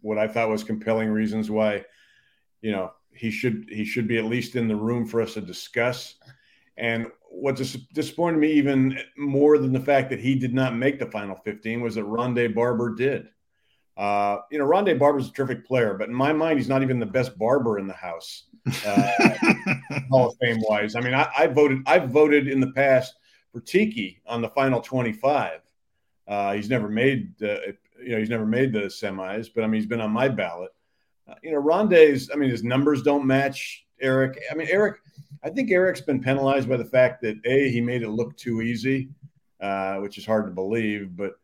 what 0.00 0.16
I 0.16 0.26
thought 0.26 0.48
was 0.48 0.64
compelling 0.64 1.10
reasons 1.10 1.50
why, 1.50 1.84
you 2.62 2.72
know, 2.72 2.92
he 3.14 3.30
should 3.30 3.66
he 3.70 3.84
should 3.84 4.08
be 4.08 4.18
at 4.18 4.24
least 4.24 4.56
in 4.56 4.68
the 4.68 4.76
room 4.76 5.06
for 5.06 5.20
us 5.20 5.34
to 5.34 5.40
discuss. 5.40 6.16
And 6.76 7.06
what 7.30 7.56
dis- 7.56 7.78
disappointed 7.92 8.38
me 8.38 8.52
even 8.52 8.98
more 9.16 9.58
than 9.58 9.72
the 9.72 9.80
fact 9.80 10.10
that 10.10 10.20
he 10.20 10.34
did 10.34 10.54
not 10.54 10.74
make 10.74 10.98
the 10.98 11.06
final 11.06 11.36
15 11.36 11.80
was 11.80 11.94
that 11.94 12.04
Rondé 12.04 12.52
Barber 12.52 12.94
did. 12.94 13.28
Uh, 13.96 14.38
you 14.50 14.58
know, 14.58 14.66
Rondé 14.66 14.98
Barber's 14.98 15.28
a 15.28 15.32
terrific 15.32 15.64
player, 15.64 15.94
but 15.94 16.08
in 16.08 16.14
my 16.14 16.32
mind, 16.32 16.58
he's 16.58 16.68
not 16.68 16.82
even 16.82 16.98
the 16.98 17.06
best 17.06 17.38
barber 17.38 17.78
in 17.78 17.86
the 17.86 17.94
house, 17.94 18.44
uh, 18.84 19.10
Hall 20.10 20.28
of 20.28 20.36
Fame 20.40 20.58
wise. 20.68 20.96
I 20.96 21.00
mean, 21.00 21.14
I, 21.14 21.28
I 21.38 21.46
voted, 21.46 21.78
I've 21.86 22.10
voted 22.10 22.48
in 22.48 22.58
the 22.58 22.72
past 22.72 23.14
for 23.52 23.60
Tiki 23.60 24.20
on 24.26 24.42
the 24.42 24.48
final 24.48 24.80
25. 24.80 25.60
Uh, 26.26 26.54
he's 26.54 26.68
never 26.68 26.88
made, 26.88 27.40
uh, 27.40 27.58
you 28.02 28.10
know, 28.10 28.18
he's 28.18 28.30
never 28.30 28.46
made 28.46 28.72
the 28.72 28.80
semis, 28.80 29.48
but 29.54 29.62
I 29.62 29.68
mean, 29.68 29.80
he's 29.80 29.88
been 29.88 30.00
on 30.00 30.10
my 30.10 30.28
ballot. 30.28 30.72
Uh, 31.26 31.34
you 31.42 31.52
know, 31.52 31.62
Rondé's, 31.62 32.30
I 32.32 32.36
mean, 32.36 32.50
his 32.50 32.64
numbers 32.64 33.02
don't 33.02 33.26
match 33.26 33.86
Eric. 34.00 34.42
I 34.50 34.54
mean, 34.54 34.68
Eric, 34.70 34.96
I 35.42 35.50
think 35.50 35.70
Eric's 35.70 36.00
been 36.00 36.20
penalized 36.20 36.68
by 36.68 36.76
the 36.76 36.84
fact 36.84 37.22
that 37.22 37.36
a 37.44 37.70
he 37.70 37.80
made 37.80 38.02
it 38.02 38.10
look 38.10 38.36
too 38.36 38.60
easy, 38.62 39.08
uh, 39.60 39.96
which 39.96 40.18
is 40.18 40.26
hard 40.26 40.46
to 40.46 40.52
believe. 40.52 41.16
But 41.16 41.34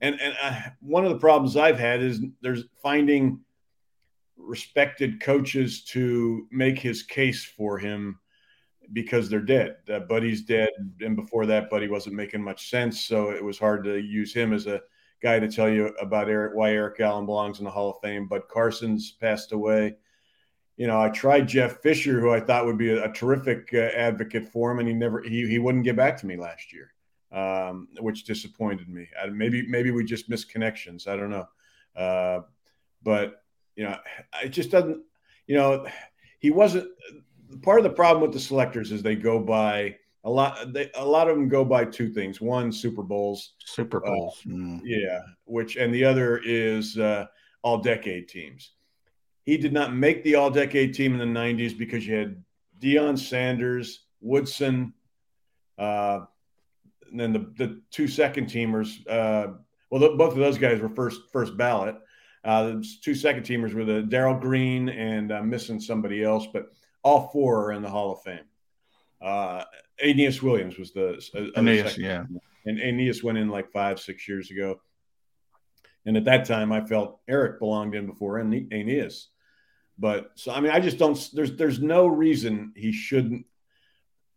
and 0.00 0.20
and 0.20 0.34
uh, 0.42 0.60
one 0.80 1.04
of 1.04 1.12
the 1.12 1.18
problems 1.18 1.56
I've 1.56 1.78
had 1.78 2.02
is 2.02 2.20
there's 2.40 2.64
finding 2.82 3.40
respected 4.36 5.20
coaches 5.20 5.84
to 5.84 6.46
make 6.50 6.78
his 6.78 7.02
case 7.02 7.44
for 7.44 7.78
him 7.78 8.18
because 8.92 9.28
they're 9.28 9.40
dead. 9.40 9.76
Uh, 9.92 10.00
Buddy's 10.00 10.42
dead, 10.42 10.70
and 11.00 11.16
before 11.16 11.46
that, 11.46 11.68
Buddy 11.68 11.88
wasn't 11.88 12.14
making 12.14 12.42
much 12.42 12.70
sense, 12.70 13.04
so 13.04 13.30
it 13.30 13.44
was 13.44 13.58
hard 13.58 13.84
to 13.84 13.98
use 13.98 14.32
him 14.32 14.52
as 14.52 14.66
a 14.66 14.80
guy 15.20 15.38
to 15.38 15.50
tell 15.50 15.68
you 15.68 15.88
about 16.00 16.28
Eric 16.28 16.54
why 16.54 16.72
Eric 16.72 17.00
Allen 17.00 17.26
belongs 17.26 17.58
in 17.58 17.64
the 17.64 17.70
Hall 17.70 17.90
of 17.90 18.00
Fame. 18.00 18.26
But 18.26 18.48
Carson's 18.48 19.12
passed 19.12 19.52
away 19.52 19.96
you 20.78 20.86
know, 20.86 21.00
I 21.00 21.08
tried 21.08 21.48
Jeff 21.48 21.82
Fisher, 21.82 22.20
who 22.20 22.30
I 22.30 22.38
thought 22.38 22.64
would 22.64 22.78
be 22.78 22.90
a, 22.90 23.04
a 23.04 23.12
terrific 23.12 23.68
uh, 23.74 23.90
advocate 23.96 24.48
for 24.48 24.70
him, 24.70 24.78
and 24.78 24.88
he 24.88 24.94
never 24.94 25.20
he 25.22 25.46
he 25.46 25.58
wouldn't 25.58 25.84
get 25.84 25.96
back 25.96 26.16
to 26.18 26.26
me 26.26 26.36
last 26.36 26.72
year, 26.72 26.94
um, 27.32 27.88
which 27.98 28.24
disappointed 28.24 28.88
me. 28.88 29.08
I, 29.20 29.26
maybe 29.26 29.66
maybe 29.66 29.90
we 29.90 30.04
just 30.04 30.30
missed 30.30 30.50
connections. 30.50 31.08
I 31.08 31.16
don't 31.16 31.30
know, 31.30 31.48
uh, 31.96 32.42
but 33.02 33.42
you 33.74 33.84
know, 33.84 33.98
it 34.42 34.50
just 34.50 34.70
doesn't. 34.70 35.02
You 35.48 35.56
know, 35.56 35.86
he 36.38 36.52
wasn't. 36.52 36.88
Part 37.62 37.78
of 37.78 37.84
the 37.84 37.90
problem 37.90 38.22
with 38.22 38.32
the 38.32 38.40
selectors 38.40 38.92
is 38.92 39.02
they 39.02 39.16
go 39.16 39.40
by 39.40 39.96
a 40.28 40.30
lot. 40.30 40.72
They, 40.72 40.90
a 40.94 41.04
lot 41.04 41.28
of 41.28 41.36
them 41.36 41.48
go 41.48 41.64
by 41.64 41.84
two 41.84 42.10
things. 42.10 42.40
One, 42.40 42.70
Super 42.70 43.02
Bowls. 43.02 43.54
Super 43.64 44.04
uh, 44.04 44.10
Bowls. 44.10 44.42
Uh, 44.46 44.50
mm. 44.50 44.80
Yeah, 44.84 45.20
which 45.44 45.76
and 45.76 45.94
the 45.94 46.04
other 46.04 46.40
is 46.44 46.98
uh, 46.98 47.26
all 47.62 47.78
decade 47.78 48.28
teams 48.28 48.72
he 49.48 49.56
did 49.56 49.72
not 49.72 49.94
make 49.94 50.22
the 50.24 50.34
all 50.34 50.50
decade 50.50 50.92
team 50.92 51.18
in 51.18 51.18
the 51.18 51.40
90s 51.40 51.78
because 51.78 52.06
you 52.06 52.14
had 52.14 52.44
Deion 52.78 53.18
Sanders, 53.18 54.04
Woodson, 54.20 54.92
uh, 55.78 56.20
and 57.10 57.18
then 57.18 57.32
the, 57.32 57.38
the 57.56 57.80
two 57.90 58.08
second 58.08 58.48
teamers. 58.48 58.98
Uh, 59.08 59.54
well, 59.88 60.02
the, 60.02 60.10
both 60.18 60.32
of 60.34 60.38
those 60.38 60.58
guys 60.58 60.82
were 60.82 60.90
first 60.90 61.22
first 61.32 61.56
ballot. 61.56 61.96
Uh, 62.44 62.64
the 62.64 62.86
two 63.02 63.14
second 63.14 63.44
teamers 63.44 63.72
were 63.72 63.86
the 63.86 64.02
Darrell 64.02 64.38
Green 64.38 64.90
and 64.90 65.32
uh, 65.32 65.42
missing 65.42 65.80
somebody 65.80 66.22
else, 66.22 66.46
but 66.52 66.66
all 67.02 67.28
four 67.28 67.64
are 67.64 67.72
in 67.72 67.80
the 67.80 67.88
Hall 67.88 68.12
of 68.12 68.20
Fame. 68.20 68.44
Aeneas 70.02 70.42
Williams 70.42 70.78
was 70.78 70.92
the 70.92 71.20
uh, 71.34 71.60
Aeneas, 71.60 71.98
yeah, 71.98 72.24
and 72.66 72.78
Aeneas 72.80 73.22
went 73.22 73.38
in 73.38 73.48
like 73.48 73.70
five 73.72 74.00
six 74.00 74.28
years 74.28 74.50
ago. 74.50 74.80
And 76.06 76.16
at 76.16 76.24
that 76.24 76.46
time, 76.46 76.72
I 76.72 76.84
felt 76.86 77.20
Eric 77.28 77.58
belonged 77.58 77.94
in 77.94 78.06
before 78.06 78.38
Aeneas. 78.38 79.28
But 79.98 80.30
so 80.36 80.52
I 80.52 80.60
mean, 80.60 80.72
I 80.72 80.80
just 80.80 80.98
don't. 80.98 81.18
There's 81.34 81.56
there's 81.56 81.80
no 81.80 82.06
reason 82.06 82.72
he 82.76 82.92
shouldn't. 82.92 83.46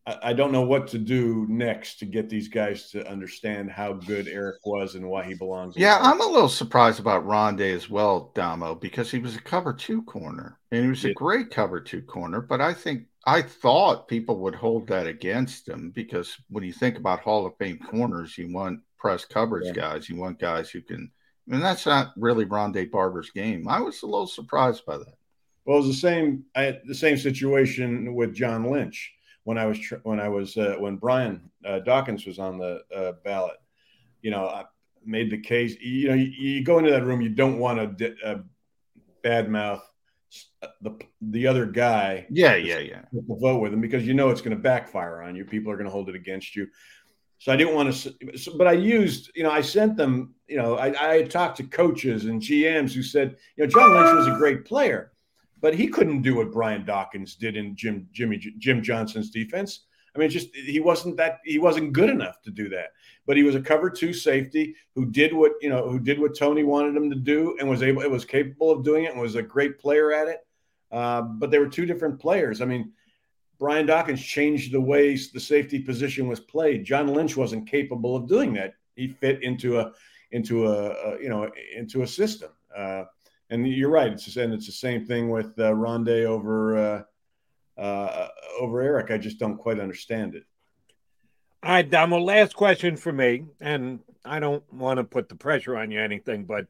I, 0.07 0.17
I 0.23 0.33
don't 0.33 0.51
know 0.51 0.63
what 0.63 0.87
to 0.89 0.97
do 0.97 1.45
next 1.47 1.99
to 1.99 2.05
get 2.05 2.29
these 2.29 2.47
guys 2.47 2.89
to 2.91 3.07
understand 3.07 3.69
how 3.69 3.93
good 3.93 4.27
Eric 4.27 4.57
was 4.65 4.95
and 4.95 5.07
why 5.07 5.23
he 5.23 5.35
belongs. 5.35 5.75
Yeah, 5.77 5.99
I'm 6.01 6.19
a 6.19 6.25
little 6.25 6.49
surprised 6.49 6.99
about 6.99 7.25
Rondé 7.25 7.75
as 7.75 7.89
well, 7.89 8.31
Damo, 8.33 8.73
because 8.73 9.11
he 9.11 9.19
was 9.19 9.35
a 9.35 9.41
cover 9.41 9.71
two 9.71 10.01
corner 10.03 10.57
and 10.71 10.83
he 10.83 10.89
was 10.89 11.03
yeah. 11.03 11.11
a 11.11 11.13
great 11.13 11.51
cover 11.51 11.79
two 11.79 12.01
corner. 12.01 12.41
But 12.41 12.59
I 12.59 12.73
think 12.73 13.03
I 13.25 13.41
thought 13.41 14.07
people 14.07 14.37
would 14.39 14.55
hold 14.55 14.87
that 14.87 15.05
against 15.05 15.67
him 15.67 15.91
because 15.93 16.37
when 16.49 16.63
you 16.63 16.73
think 16.73 16.97
about 16.97 17.19
Hall 17.19 17.45
of 17.45 17.55
Fame 17.57 17.77
corners, 17.77 18.37
you 18.37 18.51
want 18.51 18.81
press 18.97 19.25
coverage 19.25 19.67
yeah. 19.67 19.73
guys, 19.73 20.09
you 20.09 20.15
want 20.15 20.39
guys 20.39 20.69
who 20.69 20.81
can. 20.81 21.11
I 21.47 21.51
mean, 21.51 21.61
that's 21.61 21.85
not 21.85 22.13
really 22.17 22.45
Rondé 22.45 22.89
Barber's 22.89 23.31
game. 23.31 23.67
I 23.67 23.79
was 23.81 24.01
a 24.03 24.05
little 24.05 24.27
surprised 24.27 24.85
by 24.85 24.97
that. 24.97 25.15
Well, 25.65 25.77
it 25.77 25.81
was 25.81 25.87
the 25.87 25.93
same. 25.93 26.45
I 26.55 26.63
had 26.63 26.81
the 26.85 26.95
same 26.95 27.17
situation 27.17 28.15
with 28.15 28.33
John 28.33 28.71
Lynch 28.71 29.13
when 29.43 29.57
I 29.57 29.65
was 29.65 29.79
when 30.03 30.19
I 30.19 30.29
was 30.29 30.57
uh, 30.57 30.75
when 30.79 30.97
Brian 30.97 31.49
uh, 31.65 31.79
Dawkins 31.79 32.25
was 32.25 32.39
on 32.39 32.57
the 32.57 32.81
uh, 32.95 33.13
ballot. 33.23 33.57
You 34.21 34.31
know, 34.31 34.47
I 34.47 34.65
made 35.05 35.29
the 35.29 35.37
case. 35.37 35.75
You 35.79 36.09
know, 36.09 36.15
you, 36.15 36.25
you 36.25 36.63
go 36.63 36.79
into 36.79 36.91
that 36.91 37.05
room, 37.05 37.21
you 37.21 37.29
don't 37.29 37.59
want 37.59 37.97
to 37.99 38.15
uh, 38.23 38.39
badmouth 39.23 39.81
the 40.81 40.97
the 41.21 41.47
other 41.47 41.65
guy. 41.65 42.25
Yeah, 42.29 42.55
yeah, 42.55 42.79
yeah. 42.79 43.01
Vote 43.11 43.59
with 43.59 43.73
him 43.73 43.81
because 43.81 44.05
you 44.05 44.13
know 44.13 44.29
it's 44.29 44.41
going 44.41 44.55
to 44.55 44.61
backfire 44.61 45.21
on 45.21 45.35
you. 45.35 45.45
People 45.45 45.71
are 45.71 45.75
going 45.75 45.87
to 45.87 45.91
hold 45.91 46.09
it 46.09 46.15
against 46.15 46.55
you. 46.55 46.67
So 47.39 47.51
I 47.51 47.55
didn't 47.55 47.73
want 47.73 47.91
to, 47.91 48.13
but 48.55 48.67
I 48.67 48.73
used, 48.73 49.31
you 49.33 49.41
know, 49.41 49.49
I 49.49 49.61
sent 49.61 49.97
them, 49.97 50.35
you 50.47 50.57
know, 50.57 50.77
I, 50.77 51.13
I 51.13 51.23
talked 51.23 51.57
to 51.57 51.63
coaches 51.63 52.25
and 52.25 52.39
GMs 52.39 52.93
who 52.93 53.01
said, 53.01 53.35
you 53.55 53.63
know, 53.63 53.67
John 53.67 53.95
Lynch 53.95 54.15
was 54.15 54.27
a 54.27 54.37
great 54.37 54.63
player 54.63 55.11
but 55.61 55.75
he 55.75 55.87
couldn't 55.87 56.23
do 56.23 56.35
what 56.35 56.51
Brian 56.51 56.83
Dawkins 56.83 57.35
did 57.35 57.55
in 57.55 57.75
Jim 57.75 58.07
Jimmy 58.11 58.37
Jim 58.37 58.81
Johnson's 58.81 59.29
defense. 59.29 59.85
I 60.15 60.19
mean, 60.19 60.29
just 60.29 60.53
he 60.53 60.79
wasn't 60.79 61.17
that 61.17 61.39
he 61.45 61.57
wasn't 61.57 61.93
good 61.93 62.09
enough 62.09 62.41
to 62.41 62.51
do 62.51 62.69
that. 62.69 62.89
But 63.25 63.37
he 63.37 63.43
was 63.43 63.55
a 63.55 63.61
cover 63.61 63.89
two 63.89 64.13
safety 64.13 64.75
who 64.93 65.05
did 65.05 65.33
what 65.33 65.53
you 65.61 65.69
know 65.69 65.89
who 65.89 65.99
did 65.99 66.19
what 66.19 66.37
Tony 66.37 66.63
wanted 66.63 66.95
him 66.95 67.09
to 67.09 67.15
do 67.15 67.55
and 67.59 67.69
was 67.69 67.81
able 67.81 68.01
it 68.01 68.11
was 68.11 68.25
capable 68.25 68.71
of 68.71 68.83
doing 68.83 69.05
it 69.05 69.13
and 69.13 69.21
was 69.21 69.35
a 69.35 69.43
great 69.43 69.79
player 69.79 70.11
at 70.11 70.27
it. 70.27 70.39
Uh, 70.91 71.21
but 71.21 71.49
they 71.49 71.59
were 71.59 71.69
two 71.69 71.85
different 71.85 72.19
players. 72.19 72.59
I 72.61 72.65
mean, 72.65 72.91
Brian 73.57 73.85
Dawkins 73.85 74.21
changed 74.21 74.73
the 74.73 74.81
ways 74.81 75.31
the 75.31 75.39
safety 75.39 75.79
position 75.79 76.27
was 76.27 76.41
played. 76.41 76.83
John 76.83 77.07
Lynch 77.07 77.37
wasn't 77.37 77.69
capable 77.69 78.15
of 78.15 78.27
doing 78.27 78.53
that. 78.53 78.73
He 78.95 79.07
fit 79.07 79.41
into 79.43 79.79
a 79.79 79.93
into 80.31 80.67
a, 80.67 80.89
a 80.89 81.21
you 81.21 81.29
know 81.29 81.49
into 81.75 82.01
a 82.01 82.07
system. 82.07 82.49
Uh, 82.75 83.03
and 83.49 83.67
you're 83.67 83.89
right. 83.89 84.11
It's 84.11 84.25
just, 84.25 84.37
and 84.37 84.53
it's 84.53 84.65
the 84.65 84.71
same 84.71 85.05
thing 85.05 85.29
with 85.29 85.57
uh, 85.59 85.71
Rondé 85.71 86.25
over 86.25 87.05
uh, 87.77 88.27
over 88.59 88.81
Eric. 88.81 89.11
I 89.11 89.17
just 89.17 89.39
don't 89.39 89.57
quite 89.57 89.79
understand 89.79 90.35
it. 90.35 90.43
All 91.63 91.71
right, 91.71 91.89
Damo. 91.89 92.19
Last 92.19 92.55
question 92.55 92.97
for 92.97 93.11
me, 93.11 93.45
and 93.59 93.99
I 94.25 94.39
don't 94.39 94.63
want 94.73 94.97
to 94.97 95.03
put 95.03 95.29
the 95.29 95.35
pressure 95.35 95.77
on 95.77 95.91
you 95.91 95.99
or 95.99 96.03
anything, 96.03 96.45
but 96.45 96.65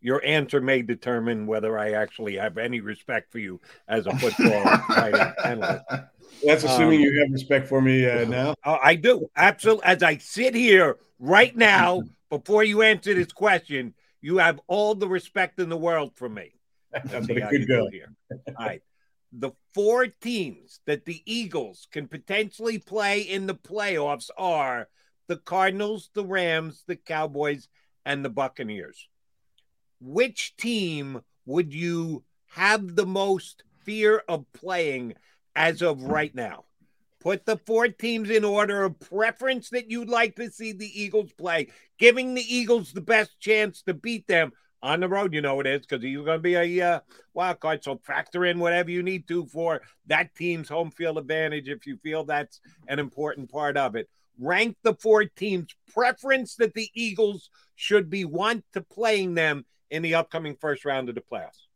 your 0.00 0.24
answer 0.24 0.60
may 0.60 0.82
determine 0.82 1.46
whether 1.46 1.76
I 1.76 1.92
actually 1.92 2.36
have 2.36 2.58
any 2.58 2.80
respect 2.80 3.32
for 3.32 3.38
you 3.38 3.60
as 3.88 4.06
a 4.06 4.16
football 4.16 4.68
analyst. 5.44 5.84
That's 6.44 6.64
assuming 6.64 7.00
um, 7.00 7.04
you 7.04 7.20
have 7.20 7.32
respect 7.32 7.66
for 7.66 7.80
me 7.80 8.08
uh, 8.08 8.24
now. 8.28 8.54
Oh, 8.64 8.78
I 8.82 8.94
do 8.94 9.28
absolutely. 9.36 9.84
As 9.84 10.02
I 10.02 10.18
sit 10.18 10.54
here 10.54 10.96
right 11.18 11.56
now, 11.56 12.02
before 12.30 12.62
you 12.62 12.82
answer 12.82 13.14
this 13.14 13.32
question, 13.32 13.94
you 14.20 14.38
have 14.38 14.60
all 14.68 14.94
the 14.94 15.08
respect 15.08 15.58
in 15.58 15.68
the 15.68 15.76
world 15.76 16.12
for 16.14 16.28
me. 16.28 16.52
That's 16.92 17.28
what 17.28 17.48
could 17.50 17.66
go 17.66 17.88
here. 17.90 18.12
All 18.30 18.66
right. 18.66 18.82
The 19.32 19.52
four 19.74 20.06
teams 20.06 20.80
that 20.86 21.04
the 21.04 21.22
Eagles 21.26 21.88
can 21.90 22.08
potentially 22.08 22.78
play 22.78 23.20
in 23.20 23.46
the 23.46 23.54
playoffs 23.54 24.30
are 24.38 24.88
the 25.26 25.36
Cardinals, 25.36 26.10
the 26.14 26.24
Rams, 26.24 26.84
the 26.86 26.96
Cowboys, 26.96 27.68
and 28.04 28.24
the 28.24 28.30
Buccaneers. 28.30 29.08
Which 30.00 30.56
team 30.56 31.20
would 31.44 31.74
you 31.74 32.24
have 32.50 32.94
the 32.94 33.06
most 33.06 33.64
fear 33.84 34.22
of 34.28 34.50
playing 34.52 35.14
as 35.54 35.82
of 35.82 36.02
right 36.02 36.34
now? 36.34 36.64
Put 37.20 37.44
the 37.44 37.56
four 37.56 37.88
teams 37.88 38.30
in 38.30 38.44
order 38.44 38.84
of 38.84 39.00
preference 39.00 39.70
that 39.70 39.90
you'd 39.90 40.08
like 40.08 40.36
to 40.36 40.50
see 40.50 40.72
the 40.72 41.02
Eagles 41.02 41.32
play, 41.32 41.68
giving 41.98 42.34
the 42.34 42.54
Eagles 42.54 42.92
the 42.92 43.00
best 43.00 43.40
chance 43.40 43.82
to 43.82 43.94
beat 43.94 44.28
them 44.28 44.52
on 44.82 45.00
the 45.00 45.08
road. 45.08 45.34
You 45.34 45.40
know 45.40 45.60
it 45.60 45.66
is 45.66 45.86
because 45.86 46.04
you're 46.04 46.24
going 46.24 46.38
to 46.38 46.42
be 46.42 46.54
a 46.54 46.94
uh, 46.94 47.00
wild 47.34 47.60
card. 47.60 47.84
So 47.84 48.00
factor 48.04 48.44
in 48.44 48.58
whatever 48.58 48.90
you 48.90 49.02
need 49.02 49.28
to 49.28 49.46
for 49.46 49.82
that 50.06 50.34
team's 50.34 50.68
home 50.68 50.90
field 50.90 51.18
advantage 51.18 51.68
if 51.68 51.86
you 51.86 51.96
feel 51.98 52.24
that's 52.24 52.60
an 52.88 52.98
important 52.98 53.50
part 53.50 53.76
of 53.76 53.96
it. 53.96 54.08
Rank 54.38 54.76
the 54.82 54.94
four 54.94 55.24
teams' 55.24 55.74
preference 55.92 56.56
that 56.56 56.74
the 56.74 56.88
Eagles 56.94 57.50
should 57.74 58.10
be 58.10 58.24
want 58.24 58.64
to 58.74 58.82
playing 58.82 59.34
them 59.34 59.64
in 59.90 60.02
the 60.02 60.14
upcoming 60.14 60.56
first 60.60 60.84
round 60.84 61.08
of 61.08 61.14
the 61.14 61.22
playoffs. 61.22 61.66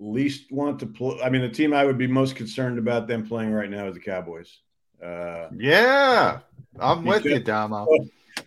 least 0.00 0.50
want 0.50 0.80
to 0.80 0.86
play. 0.86 1.20
I 1.22 1.30
mean, 1.30 1.42
the 1.42 1.48
team 1.48 1.72
I 1.72 1.84
would 1.84 1.98
be 1.98 2.06
most 2.06 2.34
concerned 2.34 2.78
about 2.78 3.06
them 3.06 3.26
playing 3.26 3.52
right 3.52 3.70
now 3.70 3.86
is 3.86 3.94
the 3.94 4.00
Cowboys. 4.00 4.58
Uh, 5.04 5.48
yeah, 5.56 6.40
I'm 6.78 7.04
with 7.04 7.24
you, 7.24 7.38
Damo. 7.40 7.86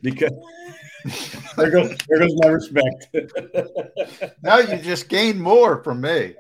Because 0.01 0.31
there 1.55 1.71
goes 1.71 1.95
there 2.07 2.19
goes 2.19 2.35
my 2.38 2.49
respect. 2.49 3.07
now 4.43 4.57
you 4.57 4.77
just 4.77 5.09
gain 5.09 5.39
more 5.39 5.83
from 5.83 6.01
me. 6.01 6.35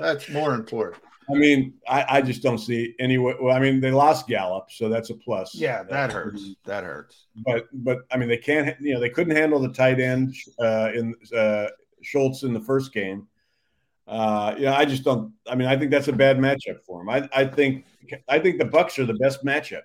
That's 0.00 0.28
more 0.30 0.54
important. 0.54 1.02
I 1.30 1.34
mean, 1.34 1.74
I, 1.88 2.04
I 2.08 2.22
just 2.22 2.42
don't 2.42 2.58
see 2.58 2.94
any 2.98 3.18
way. 3.18 3.34
Well, 3.40 3.56
I 3.56 3.60
mean, 3.60 3.80
they 3.80 3.90
lost 3.90 4.26
Gallup, 4.26 4.70
so 4.70 4.88
that's 4.88 5.10
a 5.10 5.14
plus. 5.14 5.54
Yeah, 5.54 5.82
that 5.84 6.12
hurts. 6.12 6.54
That 6.64 6.84
hurts. 6.84 7.26
But 7.36 7.68
but 7.72 8.00
I 8.10 8.16
mean, 8.16 8.28
they 8.28 8.36
can't. 8.36 8.78
You 8.80 8.94
know, 8.94 9.00
they 9.00 9.10
couldn't 9.10 9.36
handle 9.36 9.58
the 9.58 9.72
tight 9.72 10.00
end 10.00 10.34
uh, 10.58 10.90
in 10.94 11.14
uh, 11.36 11.68
Schultz 12.02 12.42
in 12.42 12.52
the 12.52 12.60
first 12.60 12.92
game. 12.92 13.28
Uh, 14.06 14.54
you 14.56 14.64
know, 14.64 14.74
I 14.74 14.84
just 14.84 15.04
don't. 15.04 15.32
I 15.48 15.54
mean, 15.54 15.68
I 15.68 15.76
think 15.76 15.90
that's 15.90 16.08
a 16.08 16.12
bad 16.12 16.38
matchup 16.38 16.82
for 16.84 17.02
him. 17.02 17.08
I, 17.08 17.28
I 17.34 17.44
think 17.46 17.84
I 18.28 18.38
think 18.38 18.58
the 18.58 18.64
Bucks 18.64 18.98
are 18.98 19.06
the 19.06 19.14
best 19.14 19.44
matchup. 19.44 19.82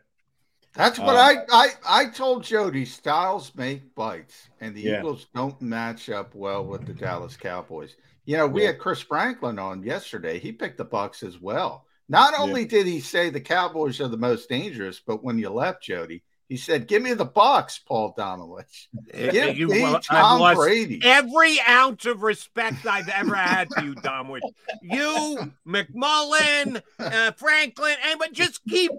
That's 0.78 1.00
what 1.00 1.16
uh, 1.16 1.20
I, 1.20 1.38
I 1.52 1.70
I 1.88 2.06
told 2.06 2.44
Jody. 2.44 2.86
Styles 2.86 3.52
make 3.56 3.96
bites, 3.96 4.50
and 4.62 4.76
the 4.76 4.82
yeah. 4.82 5.00
Eagles 5.00 5.26
don't 5.34 5.60
match 5.62 6.10
up 6.10 6.36
well 6.36 6.64
with 6.64 6.86
the 6.86 6.94
Dallas 6.94 7.36
Cowboys. 7.36 7.96
You 8.26 8.38
know, 8.38 8.48
we 8.48 8.62
yeah. 8.62 8.68
had 8.68 8.80
Chris 8.80 9.02
Franklin 9.02 9.58
on 9.58 9.82
yesterday. 9.82 10.38
He 10.38 10.52
picked 10.52 10.78
the 10.78 10.86
Bucks 10.86 11.24
as 11.24 11.42
well. 11.42 11.86
Not 12.10 12.34
only 12.38 12.62
yeah. 12.62 12.68
did 12.68 12.88
he 12.88 13.00
say 13.00 13.30
the 13.30 13.42
Cowboys 13.42 14.00
are 14.00 14.08
the 14.08 14.18
most 14.18 14.50
dangerous, 14.50 15.02
but 15.06 15.24
when 15.24 15.40
you 15.40 15.50
left, 15.50 15.82
Jody, 15.82 16.24
he 16.48 16.58
said, 16.58 16.88
"Give 16.88 17.02
me 17.02 17.14
the 17.14 17.26
box, 17.26 17.80
Paul 17.80 18.14
Domowitch. 18.18 18.88
Give 19.14 19.58
you, 19.58 19.68
me 19.68 19.82
well, 19.82 20.00
Tom 20.00 20.56
Brady." 20.56 21.02
Every 21.04 21.60
ounce 21.68 22.06
of 22.06 22.24
respect 22.24 22.86
I've 22.86 23.10
ever 23.10 23.36
had 23.36 23.68
for 23.74 23.84
you, 23.84 23.96
Donowitz. 23.96 24.42
You, 24.82 25.52
McMullen, 25.68 26.82
uh, 27.00 27.32
Franklin, 27.34 27.96
and 28.06 28.20
but 28.20 28.34
just 28.34 28.62
keep 28.66 28.92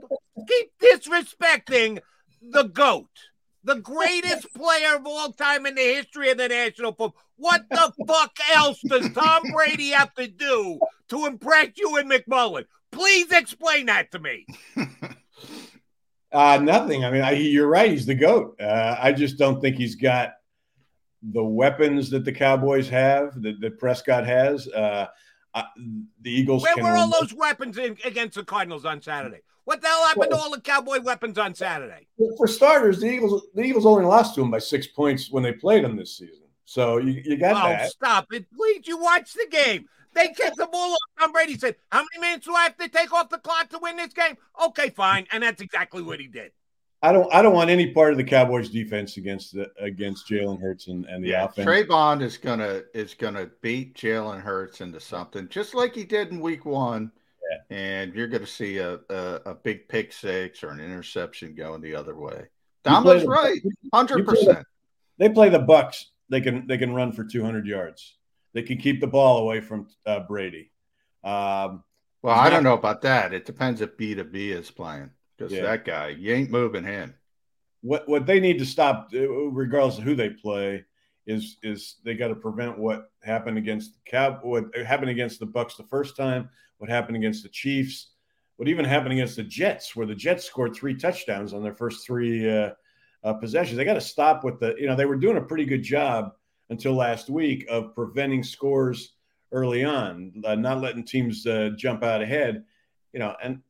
keep 0.47 0.73
disrespecting 0.81 2.01
the 2.43 2.65
goat 2.65 3.09
the 3.69 3.77
greatest 3.77 4.53
player 4.55 4.97
of 4.97 5.07
all 5.07 5.33
time 5.33 5.67
in 5.67 5.75
the 5.75 5.81
history 5.81 6.31
of 6.31 6.39
the 6.39 6.49
National 6.49 6.93
Football. 6.93 7.23
What 7.37 7.65
the 7.71 7.93
fuck 8.07 8.37
else 8.55 8.81
does 8.81 9.13
Tom 9.13 9.43
Brady 9.53 9.91
have 9.91 10.13
to 10.15 10.27
do 10.27 10.81
to 11.11 11.27
impress 11.27 11.69
you 11.77 11.97
and 11.97 12.11
McMullen? 12.11 12.65
Please 12.91 13.31
explain 13.31 13.87
that 13.87 14.11
to 14.13 14.19
me. 14.19 14.47
uh, 16.33 16.59
nothing. 16.63 17.05
I 17.05 17.11
mean, 17.11 17.23
I, 17.23 17.33
you're 17.33 17.69
right. 17.69 17.91
He's 17.91 18.07
the 18.07 18.15
goat. 18.15 18.57
Uh, 18.61 18.97
I 18.99 19.13
just 19.13 19.39
don't 19.39 19.61
think 19.61 19.77
he's 19.77 19.95
got 19.95 20.33
the 21.23 21.43
weapons 21.43 22.11
that 22.11 22.25
the 22.25 22.33
Cowboys 22.33 22.89
have, 22.89 23.41
that, 23.43 23.61
that 23.61 23.79
Prescott 23.79 24.27
has. 24.27 24.69
Uh, 24.69 25.07
uh 25.55 25.63
the 26.21 26.31
Eagles. 26.31 26.63
Where 26.63 26.77
were 26.77 26.97
all 26.97 27.11
those 27.21 27.35
weapons 27.35 27.79
in, 27.79 27.97
against 28.05 28.37
the 28.37 28.45
Cardinals 28.45 28.85
on 28.85 29.01
Saturday? 29.03 29.41
What 29.65 29.83
the 29.83 29.89
hell 29.89 30.07
happened 30.07 30.29
well, 30.31 30.39
to 30.39 30.45
all 30.45 30.51
the 30.51 30.61
Cowboy 30.63 31.01
weapons 31.01 31.37
on 31.37 31.55
Saturday? 31.55 32.09
For 32.39 32.47
starters, 32.47 33.01
the 33.01 33.07
Eagles 33.07 33.49
the 33.55 33.63
Eagles 33.63 33.85
only 33.85 34.05
lost 34.05 34.35
to 34.35 34.41
them 34.41 34.51
by 34.51 34.61
six 34.61 34.87
points 34.87 35.31
when 35.31 35.43
they 35.43 35.53
played 35.53 35.85
them 35.85 35.97
this 35.97 36.17
season. 36.17 36.47
So 36.65 36.99
you, 36.99 37.21
you 37.25 37.37
got 37.37 37.65
oh, 37.65 37.69
that. 37.69 37.91
Stop 37.91 38.33
it, 38.33 38.47
please. 38.55 38.87
You 38.87 38.99
watch 38.99 39.33
the 39.33 39.47
game. 39.51 39.87
They 40.15 40.29
kicked 40.29 40.57
the 40.57 40.67
ball 40.67 40.93
off. 40.93 40.99
Tom 41.19 41.33
Brady 41.33 41.59
said, 41.59 41.77
How 41.91 42.05
many 42.13 42.27
minutes 42.27 42.47
do 42.47 42.55
I 42.55 42.65
have 42.65 42.77
to 42.77 42.89
take 42.89 43.13
off 43.13 43.29
the 43.29 43.39
clock 43.39 43.69
to 43.71 43.79
win 43.81 43.97
this 43.97 44.13
game? 44.13 44.37
Okay, 44.67 44.91
fine. 44.91 45.27
And 45.33 45.43
that's 45.43 45.61
exactly 45.61 46.03
what 46.03 46.21
he 46.21 46.27
did. 46.27 46.53
I 47.01 47.13
don't 47.13 47.33
I 47.33 47.43
don't 47.43 47.55
want 47.55 47.71
any 47.71 47.93
part 47.93 48.11
of 48.11 48.19
the 48.19 48.25
Cowboys 48.25 48.71
defense 48.71 49.19
against 49.19 49.55
the 49.55 49.71
against 49.79 50.29
Jalen 50.29 50.61
Hurts 50.61 50.89
and, 50.89 51.05
and 51.07 51.23
the 51.23 51.29
yeah, 51.29 51.45
offense. 51.45 51.69
Trevon 51.69 52.23
is 52.23 52.37
gonna 52.37 52.83
is 52.93 53.15
gonna 53.15 53.49
beat 53.63 53.95
Jalen 53.95 54.41
Hurts 54.41 54.81
into 54.81 54.99
something, 54.99 55.49
just 55.49 55.75
like 55.77 55.95
he 55.95 56.03
did 56.03 56.31
in 56.33 56.41
week 56.41 56.65
one 56.65 57.13
Yeah. 57.51 57.77
and 57.77 58.15
you're 58.15 58.27
going 58.27 58.45
to 58.45 58.49
see 58.49 58.79
a, 58.79 58.99
a, 59.11 59.41
a 59.47 59.55
big 59.55 59.89
pick 59.89 60.13
six 60.13 60.65
or 60.65 60.71
an 60.71 60.81
interception 60.81 61.55
going 61.55 61.81
the 61.83 61.95
other 61.95 62.17
way. 62.17 62.47
Donald's 62.83 63.25
right, 63.27 63.61
hundred 63.95 64.27
percent. 64.27 64.67
They 65.19 65.29
play 65.29 65.51
the 65.51 65.61
Bucks. 65.61 66.11
They 66.31 66.41
can 66.41 66.67
they 66.67 66.79
can 66.79 66.93
run 66.93 67.13
for 67.13 67.23
two 67.23 67.45
hundred 67.45 67.67
yards. 67.67 68.17
They 68.55 68.63
can 68.63 68.79
keep 68.79 69.01
the 69.01 69.07
ball 69.07 69.39
away 69.39 69.61
from 69.61 69.87
uh, 70.05 70.21
Brady. 70.21 70.73
Um, 71.29 71.85
well, 72.23 72.35
I 72.35 72.45
not, 72.45 72.51
don't 72.51 72.65
know 72.65 72.75
about 72.75 73.03
that. 73.03 73.35
It 73.35 73.45
depends 73.45 73.81
if 73.81 73.97
B 73.97 74.15
to 74.15 74.25
B 74.25 74.51
is 74.51 74.71
playing 74.71 75.11
because 75.37 75.53
yeah. 75.53 75.63
that 75.63 75.85
guy, 75.85 76.09
you 76.09 76.33
ain't 76.33 76.51
moving 76.51 76.85
him. 76.85 77.15
What 77.83 78.09
what 78.09 78.27
they 78.27 78.41
need 78.41 78.59
to 78.59 78.67
stop, 78.67 79.11
uh, 79.15 79.29
regardless 79.29 79.99
of 79.99 80.05
who 80.05 80.15
they 80.15 80.31
play, 80.31 80.85
is 81.27 81.59
is 81.63 81.97
they 82.05 82.15
got 82.15 82.29
to 82.29 82.35
prevent 82.35 82.79
what 82.79 83.11
happened 83.23 83.59
against 83.59 83.93
the 83.93 84.11
Cow, 84.11 84.41
what 84.43 84.75
happened 84.75 85.11
against 85.11 85.39
the 85.39 85.47
Bucks 85.47 85.77
the 85.77 85.85
first 85.85 86.17
time, 86.17 86.49
what 86.79 86.91
happened 86.91 87.17
against 87.17 87.43
the 87.43 87.51
Chiefs, 87.51 88.13
what 88.57 88.69
even 88.69 88.85
happened 88.85 89.13
against 89.13 89.37
the 89.37 89.45
Jets, 89.45 89.95
where 89.95 90.07
the 90.07 90.15
Jets 90.15 90.45
scored 90.45 90.75
three 90.75 90.95
touchdowns 90.95 91.53
on 91.53 91.63
their 91.63 91.75
first 91.75 92.07
three 92.07 92.51
uh, 92.51 92.71
uh, 93.23 93.35
possessions. 93.35 93.77
They 93.77 93.85
got 93.85 93.95
to 93.95 94.01
stop 94.01 94.45
with 94.45 94.59
the, 94.61 94.75
you 94.79 94.87
know, 94.87 94.97
they 94.97 95.07
were 95.07 95.17
doing 95.17 95.37
a 95.37 95.43
pretty 95.43 95.67
good 95.67 95.83
job 95.83 96.33
until 96.71 96.95
last 96.95 97.29
week 97.29 97.67
of 97.69 97.95
preventing 97.95 98.43
scores 98.43 99.13
early 99.53 99.85
on, 99.85 100.43
uh, 100.45 100.55
not 100.55 100.81
letting 100.81 101.05
teams 101.05 101.47
uh, 101.47 101.71
jump 101.77 102.03
out 102.03 102.23
ahead, 102.23 102.65
you 103.13 103.21
know, 103.21 103.35
and 103.43 103.61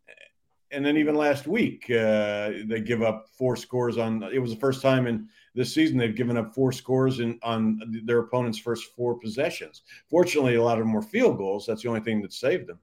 and 0.71 0.85
then 0.85 0.97
even 0.97 1.15
last 1.15 1.47
week 1.47 1.85
uh, 1.91 2.51
they 2.67 2.83
give 2.85 3.03
up 3.03 3.29
four 3.29 3.57
scores 3.57 3.99
on. 3.99 4.23
It 4.23 4.39
was 4.39 4.53
the 4.53 4.61
first 4.61 4.83
time 4.83 5.07
in 5.07 5.29
this 5.55 5.73
season 5.73 5.97
they've 5.97 6.15
given 6.15 6.37
up 6.37 6.55
four 6.55 6.73
scores 6.73 7.21
in 7.21 7.39
on 7.43 7.81
their 8.05 8.21
opponent's 8.21 8.59
first 8.59 8.95
four 8.95 9.19
possessions. 9.19 9.83
Fortunately, 10.11 10.57
a 10.57 10.63
lot 10.63 10.79
of 10.79 10.85
them 10.85 10.93
were 10.93 11.03
field 11.03 11.39
goals. 11.39 11.67
That's 11.67 11.83
the 11.83 11.89
only 11.89 12.01
thing 12.01 12.21
that 12.23 12.33
saved 12.33 12.67
them. 12.67 12.79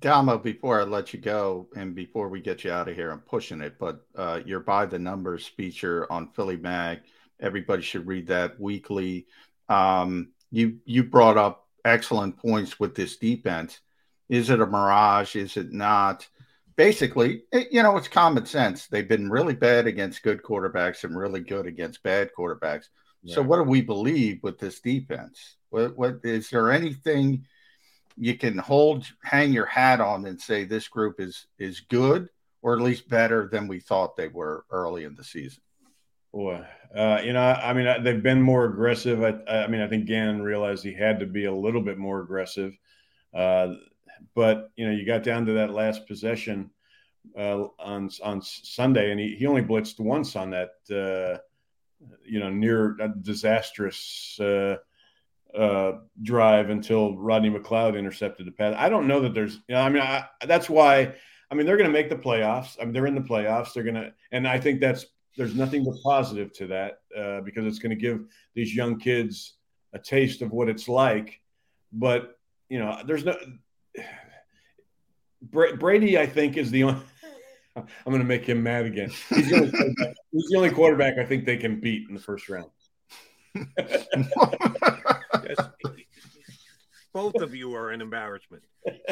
Damo, 0.00 0.36
before 0.38 0.80
I 0.80 0.84
let 0.84 1.14
you 1.14 1.20
go 1.20 1.68
and 1.76 1.94
before 1.94 2.28
we 2.28 2.40
get 2.40 2.64
you 2.64 2.72
out 2.72 2.88
of 2.88 2.96
here, 2.96 3.10
I'm 3.10 3.20
pushing 3.20 3.60
it, 3.60 3.78
but 3.78 4.04
uh, 4.16 4.40
your 4.44 4.60
by 4.60 4.84
the 4.84 4.98
numbers 4.98 5.46
feature 5.46 6.10
on 6.10 6.28
Philly 6.32 6.56
Mag. 6.56 7.00
Everybody 7.38 7.82
should 7.82 8.06
read 8.06 8.26
that 8.26 8.58
weekly. 8.58 9.26
Um, 9.68 10.32
you 10.50 10.78
you 10.84 11.04
brought 11.04 11.38
up 11.38 11.65
excellent 11.86 12.36
points 12.36 12.78
with 12.78 12.94
this 12.94 13.16
defense. 13.16 13.80
Is 14.28 14.50
it 14.50 14.60
a 14.60 14.66
mirage? 14.66 15.36
Is 15.36 15.56
it 15.56 15.72
not? 15.72 16.28
Basically, 16.76 17.44
it, 17.52 17.68
you 17.72 17.82
know, 17.82 17.96
it's 17.96 18.08
common 18.08 18.44
sense. 18.44 18.86
They've 18.86 19.08
been 19.08 19.30
really 19.30 19.54
bad 19.54 19.86
against 19.86 20.22
good 20.22 20.42
quarterbacks 20.42 21.04
and 21.04 21.16
really 21.16 21.40
good 21.40 21.66
against 21.66 22.02
bad 22.02 22.30
quarterbacks. 22.36 22.86
So, 23.28 23.42
what 23.42 23.56
do 23.56 23.64
we 23.64 23.80
believe 23.80 24.40
with 24.44 24.58
this 24.58 24.78
defense? 24.80 25.56
What, 25.70 25.96
what 25.98 26.20
is 26.22 26.48
there 26.50 26.70
anything? 26.70 27.44
you 28.16 28.36
can 28.36 28.56
hold 28.58 29.06
hang 29.22 29.52
your 29.52 29.66
hat 29.66 30.00
on 30.00 30.26
and 30.26 30.40
say 30.40 30.64
this 30.64 30.88
group 30.88 31.20
is 31.20 31.46
is 31.58 31.80
good 31.80 32.28
or 32.62 32.74
at 32.74 32.82
least 32.82 33.08
better 33.08 33.48
than 33.50 33.68
we 33.68 33.78
thought 33.78 34.16
they 34.16 34.28
were 34.28 34.64
early 34.70 35.04
in 35.04 35.14
the 35.14 35.22
season. 35.22 35.62
Boy, 36.36 36.62
uh, 36.94 37.22
you 37.24 37.32
know, 37.32 37.40
I 37.40 37.72
mean, 37.72 38.02
they've 38.04 38.22
been 38.22 38.42
more 38.42 38.66
aggressive. 38.66 39.24
I, 39.24 39.38
I, 39.50 39.68
mean, 39.68 39.80
I 39.80 39.88
think 39.88 40.04
Gannon 40.04 40.42
realized 40.42 40.84
he 40.84 40.92
had 40.92 41.18
to 41.20 41.26
be 41.26 41.46
a 41.46 41.54
little 41.54 41.80
bit 41.80 41.96
more 41.96 42.20
aggressive. 42.20 42.76
Uh, 43.32 43.76
but 44.34 44.70
you 44.76 44.86
know, 44.86 44.92
you 44.92 45.06
got 45.06 45.22
down 45.22 45.46
to 45.46 45.54
that 45.54 45.70
last 45.70 46.06
possession 46.06 46.70
uh, 47.38 47.68
on 47.78 48.10
on 48.22 48.42
Sunday, 48.42 49.12
and 49.12 49.18
he, 49.18 49.34
he 49.34 49.46
only 49.46 49.62
blitzed 49.62 49.98
once 49.98 50.36
on 50.36 50.50
that. 50.50 50.72
Uh, 50.90 51.38
you 52.22 52.38
know, 52.38 52.50
near 52.50 52.98
disastrous 53.22 54.38
uh, 54.38 54.76
uh, 55.56 55.92
drive 56.22 56.68
until 56.68 57.16
Rodney 57.16 57.48
McLeod 57.48 57.98
intercepted 57.98 58.46
the 58.46 58.52
pass. 58.52 58.74
I 58.76 58.90
don't 58.90 59.08
know 59.08 59.20
that 59.20 59.32
there's, 59.32 59.54
you 59.68 59.74
know, 59.74 59.80
I 59.80 59.88
mean, 59.88 60.02
I, 60.02 60.26
that's 60.46 60.68
why. 60.68 61.14
I 61.50 61.54
mean, 61.54 61.64
they're 61.64 61.76
going 61.76 61.88
to 61.88 61.92
make 61.92 62.10
the 62.10 62.16
playoffs. 62.16 62.76
I 62.78 62.84
mean, 62.84 62.92
they're 62.92 63.06
in 63.06 63.14
the 63.14 63.20
playoffs. 63.20 63.72
They're 63.72 63.84
going 63.84 63.94
to, 63.94 64.12
and 64.32 64.48
I 64.48 64.58
think 64.58 64.80
that's 64.80 65.06
there's 65.36 65.54
nothing 65.54 65.84
but 65.84 65.94
positive 66.02 66.52
to 66.54 66.66
that 66.68 66.98
uh, 67.16 67.40
because 67.42 67.66
it's 67.66 67.78
going 67.78 67.90
to 67.90 67.96
give 67.96 68.24
these 68.54 68.74
young 68.74 68.98
kids 68.98 69.54
a 69.92 69.98
taste 69.98 70.42
of 70.42 70.52
what 70.52 70.68
it's 70.68 70.88
like. 70.88 71.40
But 71.92 72.38
you 72.68 72.78
know, 72.78 73.00
there's 73.06 73.24
no 73.24 73.36
Brady. 75.42 76.18
I 76.18 76.26
think 76.26 76.56
is 76.56 76.70
the 76.70 76.84
only. 76.84 77.02
I'm 77.76 77.84
going 78.06 78.20
to 78.20 78.24
make 78.24 78.46
him 78.46 78.62
mad 78.62 78.86
again. 78.86 79.10
He's 79.28 79.50
the, 79.50 79.56
only, 79.56 79.70
he's 80.32 80.48
the 80.48 80.56
only 80.56 80.70
quarterback 80.70 81.18
I 81.18 81.26
think 81.26 81.44
they 81.44 81.58
can 81.58 81.78
beat 81.78 82.08
in 82.08 82.14
the 82.14 82.20
first 82.20 82.48
round. 82.48 82.70
Both 87.16 87.36
of 87.36 87.54
you 87.54 87.74
are 87.74 87.92
an 87.92 88.02
embarrassment. 88.02 88.62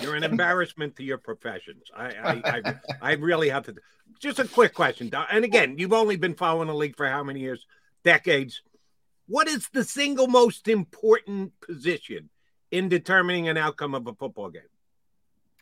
You're 0.02 0.14
an 0.14 0.24
embarrassment 0.24 0.94
to 0.96 1.02
your 1.02 1.16
professions. 1.16 1.90
I, 1.96 2.08
I, 2.08 2.42
I, 2.44 2.74
I 3.00 3.12
really 3.14 3.48
have 3.48 3.64
to. 3.64 3.76
Just 4.20 4.38
a 4.38 4.44
quick 4.46 4.74
question, 4.74 5.10
and 5.30 5.42
again, 5.42 5.78
you've 5.78 5.94
only 5.94 6.16
been 6.16 6.34
following 6.34 6.68
the 6.68 6.74
league 6.74 6.98
for 6.98 7.08
how 7.08 7.24
many 7.24 7.40
years? 7.40 7.64
Decades. 8.02 8.60
What 9.26 9.48
is 9.48 9.70
the 9.72 9.84
single 9.84 10.26
most 10.26 10.68
important 10.68 11.58
position 11.62 12.28
in 12.70 12.90
determining 12.90 13.48
an 13.48 13.56
outcome 13.56 13.94
of 13.94 14.06
a 14.06 14.12
football 14.12 14.50
game? 14.50 14.68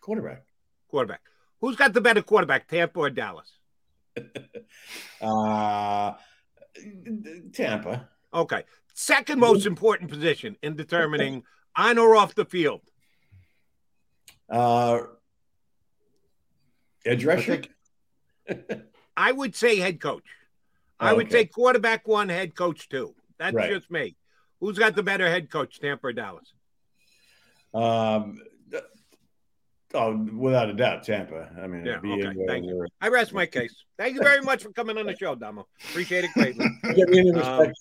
Quarterback. 0.01 0.43
Quarterback. 0.88 1.20
Who's 1.61 1.76
got 1.76 1.93
the 1.93 2.01
better 2.01 2.22
quarterback, 2.22 2.66
Tampa 2.66 2.99
or 2.99 3.11
Dallas? 3.11 3.53
uh, 5.20 6.14
Tampa. 7.53 8.09
Okay. 8.34 8.64
Second 8.95 9.38
most 9.38 9.64
important 9.64 10.11
position 10.11 10.57
in 10.61 10.74
determining 10.74 11.45
on 11.76 11.98
or 11.98 12.16
off 12.16 12.34
the 12.34 12.44
field. 12.44 12.80
Uh, 14.48 15.00
edge 17.06 17.24
rusher. 17.24 17.62
I 19.16 19.32
would 19.32 19.54
say 19.54 19.76
head 19.76 20.00
coach. 20.00 20.24
I 21.00 21.12
would 21.12 21.26
Okay. 21.26 21.42
say 21.42 21.44
quarterback 21.46 22.06
one, 22.06 22.28
head 22.28 22.54
coach 22.54 22.88
two. 22.88 23.14
That's 23.38 23.54
Right. 23.54 23.70
just 23.72 23.90
me. 23.90 24.16
Who's 24.60 24.78
got 24.78 24.94
the 24.94 25.02
better 25.02 25.28
head 25.28 25.50
coach, 25.50 25.80
Tampa 25.80 26.08
or 26.08 26.12
Dallas? 26.12 26.52
Um, 27.74 28.36
th- 28.36 28.46
oh, 29.95 30.16
without 30.34 30.68
a 30.70 30.74
doubt, 30.74 31.03
Tampa. 31.05 31.51
I 31.62 31.66
mean, 31.66 31.84
Yeah, 31.84 31.99
okay, 32.05 32.34
thank 32.47 32.66
where- 32.66 32.86
I 33.01 33.09
rest 33.09 33.32
my 33.32 33.47
case. 33.59 33.74
Thank 33.99 34.14
you 34.16 34.22
very 34.22 34.40
much 34.40 34.62
for 34.62 34.72
coming 34.72 34.99
on 34.99 35.07
the 35.07 35.16
show, 35.16 35.34
Damo. 35.34 35.66
Appreciate 35.90 36.24
it 36.24 36.30
greatly. 36.34 36.66
Get 36.95 37.09
me 37.09 37.20
any 37.20 37.30
Um, 37.32 37.72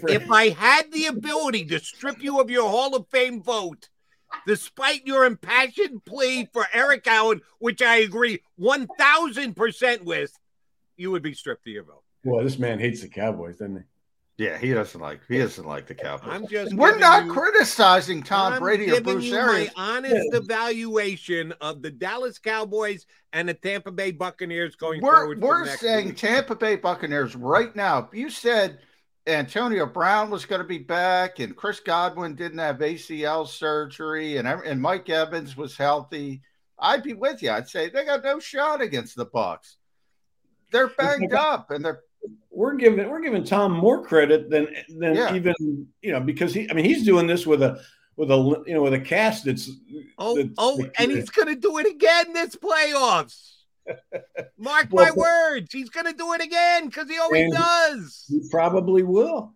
for- 0.00 0.10
if 0.10 0.30
I 0.30 0.50
had 0.50 0.90
the 0.92 1.06
ability 1.06 1.64
to 1.66 1.78
strip 1.80 2.22
you 2.22 2.40
of 2.40 2.50
your 2.50 2.68
Hall 2.68 2.94
of 2.96 3.06
Fame 3.08 3.42
vote, 3.42 3.88
despite 4.46 5.06
your 5.06 5.24
impassioned 5.24 6.04
plea 6.04 6.48
for 6.52 6.66
Eric 6.72 7.06
Allen, 7.06 7.40
which 7.58 7.82
I 7.82 7.96
agree 7.96 8.40
1000% 8.60 10.04
with, 10.04 10.32
you 10.96 11.10
would 11.10 11.22
be 11.22 11.34
stripped 11.34 11.66
of 11.66 11.72
your 11.72 11.84
vote. 11.84 12.02
Well, 12.24 12.44
this 12.44 12.58
man 12.58 12.78
hates 12.78 13.00
the 13.00 13.08
Cowboys, 13.08 13.56
doesn't 13.58 13.76
he? 13.76 13.82
Yeah, 14.40 14.56
he 14.56 14.72
doesn't 14.72 14.98
like 15.02 15.20
he 15.28 15.36
doesn't 15.36 15.66
like 15.66 15.86
the 15.86 15.94
Cowboys. 15.94 16.28
I'm 16.32 16.46
just 16.46 16.72
We're 16.74 16.96
not 16.96 17.26
you- 17.26 17.32
criticizing 17.34 18.22
Tom 18.22 18.54
I'm 18.54 18.58
Brady 18.58 18.84
or 18.86 18.94
giving 18.94 19.12
Bruce 19.16 19.24
you 19.26 19.36
Arians. 19.36 19.70
my 19.76 19.96
honest 19.98 20.28
evaluation 20.32 21.52
of 21.60 21.82
the 21.82 21.90
Dallas 21.90 22.38
Cowboys 22.38 23.04
and 23.34 23.46
the 23.50 23.52
Tampa 23.52 23.90
Bay 23.92 24.12
Buccaneers 24.12 24.76
going 24.76 25.02
We're 25.02 25.12
forward. 25.14 25.42
we're 25.42 25.64
next 25.66 25.80
saying 25.82 26.06
week. 26.06 26.16
Tampa 26.16 26.54
Bay 26.56 26.76
Buccaneers 26.76 27.36
right 27.36 27.76
now. 27.76 28.08
You 28.14 28.30
said 28.30 28.78
Antonio 29.26 29.84
Brown 29.84 30.30
was 30.30 30.46
going 30.46 30.62
to 30.62 30.66
be 30.66 30.78
back, 30.78 31.38
and 31.38 31.54
Chris 31.54 31.78
Godwin 31.80 32.34
didn't 32.34 32.60
have 32.60 32.78
ACL 32.78 33.46
surgery, 33.46 34.38
and 34.38 34.48
and 34.48 34.80
Mike 34.80 35.10
Evans 35.10 35.54
was 35.54 35.76
healthy. 35.76 36.40
I'd 36.78 37.02
be 37.02 37.12
with 37.12 37.42
you. 37.42 37.50
I'd 37.50 37.68
say 37.68 37.90
they 37.90 38.06
got 38.06 38.24
no 38.24 38.40
shot 38.40 38.80
against 38.80 39.16
the 39.16 39.26
Bucks. 39.26 39.76
They're 40.72 40.88
banged 40.88 41.34
up, 41.34 41.70
and 41.70 41.84
they're 41.84 42.00
We're 42.50 42.74
giving 42.74 43.08
we're 43.08 43.22
giving 43.22 43.44
Tom 43.44 43.72
more 43.72 44.02
credit 44.04 44.50
than 44.50 44.68
than 44.98 45.14
Yeah. 45.14 45.34
even 45.34 45.54
you 46.02 46.12
know 46.12 46.20
because 46.20 46.52
he 46.52 46.70
I 46.70 46.74
mean 46.74 46.84
he's 46.84 47.04
doing 47.04 47.26
this 47.26 47.46
with 47.46 47.62
a 47.62 47.80
with 48.16 48.30
a 48.30 48.62
you 48.66 48.74
know 48.74 48.82
with 48.82 48.92
a 48.94 49.00
cast 49.00 49.44
that's 49.46 49.70
Oh, 50.18 50.36
that's- 50.36 50.54
oh, 50.58 50.84
and 50.98 51.10
he's 51.10 51.30
going 51.30 51.48
to 51.48 51.56
do 51.56 51.78
it 51.78 51.86
again 51.86 52.32
this 52.34 52.56
playoffs. 52.56 53.52
Mark 54.58 54.88
Well, 54.90 55.06
my 55.06 55.10
words. 55.12 55.72
He's 55.72 55.88
going 55.88 56.06
to 56.06 56.12
do 56.12 56.34
it 56.34 56.42
again 56.42 56.86
because 56.86 57.08
he 57.08 57.18
always 57.18 57.50
does. 57.52 58.26
he 58.28 58.40
probably 58.50 59.02
will. 59.02 59.54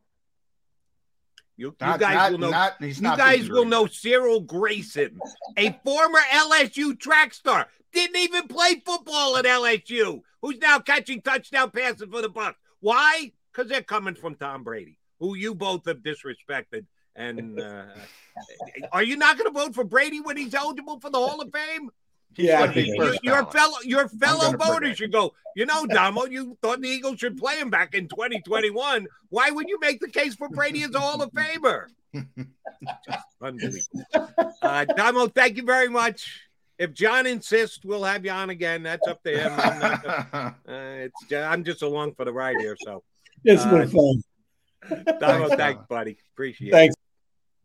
You, 1.56 1.66
you 1.68 1.74
guys 1.78 2.00
not- 2.00 2.32
will 2.32 2.38
know. 2.38 2.50
not- 2.50 2.72
he's 2.80 2.96
you 2.96 3.02
not 3.02 3.18
guys 3.18 3.48
will 3.48 3.58
Green 3.62 3.70
know 3.70 3.86
Cyril 3.86 4.40
Grayson, 4.40 5.18
a 5.56 5.78
former 5.84 6.18
LSU 6.32 6.98
track 6.98 7.32
star, 7.34 7.68
didn't 7.94 8.16
even 8.16 8.48
play 8.48 8.82
football 8.84 9.36
at 9.36 9.44
LSU, 9.44 10.20
who's 10.42 10.58
now 10.58 10.78
catching 10.78 11.22
touchdown 11.22 11.70
passes 11.70 12.08
for 12.10 12.20
the 12.20 12.28
Bucks. 12.28 12.58
Why? 12.80 13.32
Because 13.52 13.70
they're 13.70 13.82
coming 13.82 14.14
from 14.14 14.34
Tom 14.34 14.64
Brady, 14.64 14.98
who 15.20 15.34
you 15.36 15.54
both 15.54 15.86
have 15.86 15.98
disrespected. 15.98 16.84
And 17.16 17.60
uh, 17.60 17.86
are 18.92 19.02
you 19.02 19.16
not 19.16 19.38
going 19.38 19.52
to 19.52 19.58
vote 19.58 19.74
for 19.74 19.84
Brady 19.84 20.20
when 20.20 20.36
he's 20.36 20.54
eligible 20.54 21.00
for 21.00 21.10
the 21.10 21.18
Hall 21.18 21.40
of 21.40 21.50
Fame? 21.52 21.90
Yeah, 22.36 22.72
Your, 22.72 23.14
your 23.22 23.46
fellow 23.46 23.76
your 23.84 24.08
fellow 24.08 24.56
voters 24.56 24.96
should 24.96 25.12
go. 25.12 25.34
You 25.54 25.66
know, 25.66 25.86
Damo, 25.86 26.24
you 26.24 26.58
thought 26.60 26.80
the 26.80 26.88
Eagles 26.88 27.20
should 27.20 27.38
play 27.38 27.60
him 27.60 27.70
back 27.70 27.94
in 27.94 28.08
2021. 28.08 29.06
Why 29.28 29.50
would 29.52 29.68
you 29.68 29.78
make 29.78 30.00
the 30.00 30.08
case 30.08 30.34
for 30.34 30.48
Brady 30.48 30.82
as 30.82 30.92
a 30.96 30.98
Hall 30.98 31.22
of 31.22 31.30
Famer? 31.30 31.84
Unbelievable. 33.40 34.04
Uh, 34.62 34.84
Damo, 34.84 35.28
thank 35.28 35.56
you 35.56 35.62
very 35.62 35.88
much. 35.88 36.43
If 36.78 36.92
John 36.92 37.26
insists, 37.26 37.84
we'll 37.84 38.02
have 38.04 38.24
you 38.24 38.30
on 38.32 38.50
again. 38.50 38.82
That's 38.82 39.06
up 39.06 39.22
to 39.22 39.30
him. 39.38 39.52
I'm, 39.56 39.78
not 39.78 40.06
uh, 40.32 40.50
it's 40.66 41.32
I'm 41.32 41.62
just 41.64 41.82
along 41.82 42.14
for 42.14 42.24
the 42.24 42.32
ride 42.32 42.56
here. 42.58 42.76
So, 42.84 43.02
It's 43.44 43.64
Uh, 43.64 43.70
been 43.70 43.88
fun. 43.88 44.22
Damo, 45.20 45.48
Thanks, 45.48 45.56
thanks, 45.56 45.84
buddy. 45.88 46.18
Appreciate 46.34 46.72
Thanks. 46.72 46.94
it. 46.94 47.00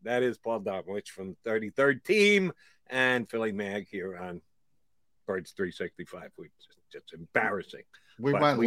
That 0.04 0.22
is 0.22 0.38
Paul 0.38 0.60
Domowitch 0.60 1.08
from 1.08 1.36
33rd 1.46 2.02
Team 2.04 2.52
and 2.88 3.28
Philly 3.28 3.52
Mag 3.52 3.86
here 3.90 4.16
on 4.16 4.40
Birds 5.26 5.52
365. 5.56 6.30
We 6.38 6.46
just, 6.58 6.78
just 6.92 7.12
embarrassing. 7.12 7.82
we 8.18 8.32
But 8.32 8.40
went 8.40 8.58
we- 8.58 8.66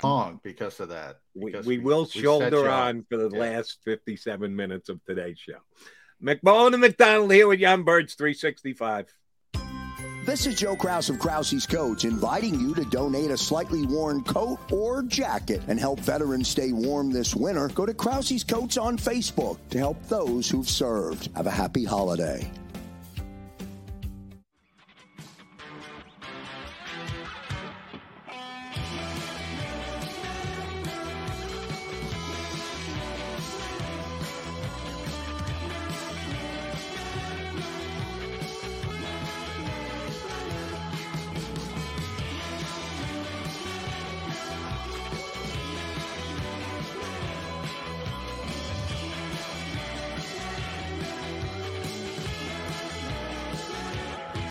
slash 0.00 0.10
Mike. 0.10 0.26
on 0.26 0.40
because 0.42 0.80
of 0.80 0.88
that. 0.90 1.18
We, 1.34 1.50
because 1.52 1.66
we 1.66 1.78
will 1.78 2.08
we 2.14 2.20
shoulder 2.22 2.68
on 2.68 3.04
for 3.08 3.16
the 3.16 3.30
Yeah. 3.32 3.40
last 3.40 3.78
57 3.84 4.54
minutes 4.54 4.88
of 4.88 5.00
today's 5.04 5.38
show. 5.38 5.58
McMullen 6.22 6.72
and 6.72 6.80
McDonald 6.82 7.32
here 7.32 7.48
with 7.48 7.60
Young 7.60 7.82
Birds 7.84 8.14
365. 8.14 9.06
This 10.26 10.46
is 10.46 10.54
Joe 10.56 10.76
Kraus 10.76 11.08
of 11.08 11.18
Krause's 11.18 11.66
Coats 11.66 12.04
inviting 12.04 12.60
you 12.60 12.74
to 12.74 12.84
donate 12.84 13.30
a 13.30 13.38
slightly 13.38 13.86
worn 13.86 14.22
coat 14.22 14.58
or 14.70 15.02
jacket 15.02 15.62
and 15.66 15.80
help 15.80 15.98
veterans 16.00 16.46
stay 16.46 16.72
warm 16.72 17.10
this 17.10 17.34
winter. 17.34 17.68
Go 17.68 17.86
to 17.86 17.94
Krause's 17.94 18.44
Coats 18.44 18.76
on 18.76 18.98
Facebook 18.98 19.58
to 19.70 19.78
help 19.78 19.96
those 20.08 20.48
who've 20.48 20.68
served. 20.68 21.30
Have 21.34 21.46
a 21.46 21.50
happy 21.50 21.84
holiday. 21.84 22.48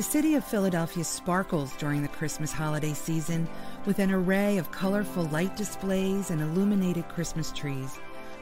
The 0.00 0.04
city 0.04 0.34
of 0.34 0.44
Philadelphia 0.46 1.04
sparkles 1.04 1.76
during 1.76 2.00
the 2.00 2.08
Christmas 2.08 2.50
holiday 2.50 2.94
season 2.94 3.46
with 3.84 3.98
an 3.98 4.10
array 4.10 4.56
of 4.56 4.72
colorful 4.72 5.24
light 5.24 5.54
displays 5.58 6.30
and 6.30 6.40
illuminated 6.40 7.06
Christmas 7.10 7.52
trees, 7.52 7.98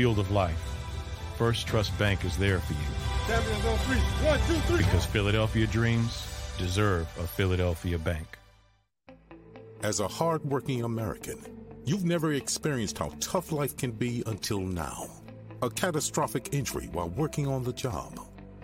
field 0.00 0.18
of 0.18 0.30
life, 0.30 0.58
First 1.36 1.66
Trust 1.66 1.92
Bank 1.98 2.24
is 2.24 2.34
there 2.38 2.58
for 2.60 2.72
you 2.72 2.88
Champions 3.26 3.66
on 3.66 3.76
three. 3.80 3.98
One, 4.26 4.40
two, 4.46 4.54
three. 4.66 4.78
because 4.78 5.04
Philadelphia 5.04 5.66
dreams 5.66 6.26
deserve 6.56 7.06
a 7.18 7.26
Philadelphia 7.26 7.98
bank. 7.98 8.38
As 9.82 10.00
a 10.00 10.08
hardworking 10.08 10.84
American, 10.84 11.38
you've 11.84 12.06
never 12.06 12.32
experienced 12.32 12.96
how 12.96 13.12
tough 13.20 13.52
life 13.52 13.76
can 13.76 13.90
be 13.90 14.22
until 14.24 14.60
now. 14.60 15.06
A 15.60 15.68
catastrophic 15.68 16.54
injury 16.54 16.88
while 16.92 17.10
working 17.10 17.46
on 17.46 17.62
the 17.62 17.74
job. 17.74 18.18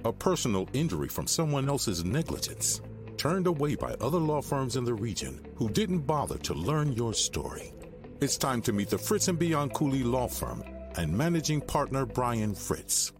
A 0.06 0.12
personal 0.14 0.66
injury 0.72 1.08
from 1.08 1.26
someone 1.26 1.68
else's 1.68 2.02
negligence. 2.02 2.80
Turned 3.18 3.46
away 3.46 3.74
by 3.74 3.92
other 4.00 4.22
law 4.30 4.40
firms 4.40 4.76
in 4.76 4.84
the 4.84 4.94
region 4.94 5.44
who 5.56 5.68
didn't 5.68 6.06
bother 6.06 6.38
to 6.38 6.54
learn 6.54 6.94
your 6.94 7.12
story. 7.12 7.74
It's 8.22 8.38
time 8.38 8.62
to 8.62 8.72
meet 8.72 8.88
the 8.88 8.96
Fritz 8.96 9.28
and 9.28 9.38
Bianculli 9.38 10.02
Law 10.02 10.28
Firm 10.28 10.64
and 10.96 11.12
managing 11.12 11.60
partner 11.60 12.06
Brian 12.06 12.54
Fritz. 12.54 13.12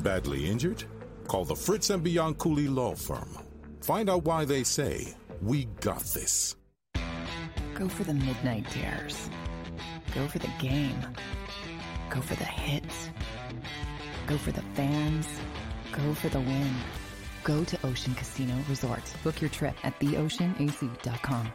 Badly 0.00 0.48
injured? 0.50 0.84
Call 1.26 1.44
the 1.44 1.54
Fritz 1.54 1.90
and 1.90 2.04
Bianculli 2.04 2.72
Law 2.72 2.94
Firm. 2.94 3.28
Find 3.80 4.10
out 4.10 4.24
why 4.24 4.44
they 4.44 4.64
say, 4.64 5.14
We 5.42 5.66
got 5.80 6.02
this. 6.14 6.56
Go 7.74 7.88
for 7.88 8.04
the 8.04 8.14
midnight 8.14 8.66
dares. 8.74 9.30
Go 10.14 10.26
for 10.28 10.38
the 10.38 10.50
game. 10.58 11.00
Go 12.10 12.20
for 12.20 12.34
the 12.34 12.44
hits. 12.44 13.10
Go 14.26 14.36
for 14.36 14.52
the 14.52 14.62
fans. 14.74 15.26
Go 15.92 16.14
for 16.14 16.28
the 16.28 16.40
win. 16.40 16.74
Go 17.44 17.64
to 17.64 17.86
Ocean 17.86 18.14
Casino 18.14 18.54
Resort. 18.68 19.02
Book 19.22 19.40
your 19.40 19.50
trip 19.50 19.74
at 19.82 19.98
theoceanac.com. 20.00 21.52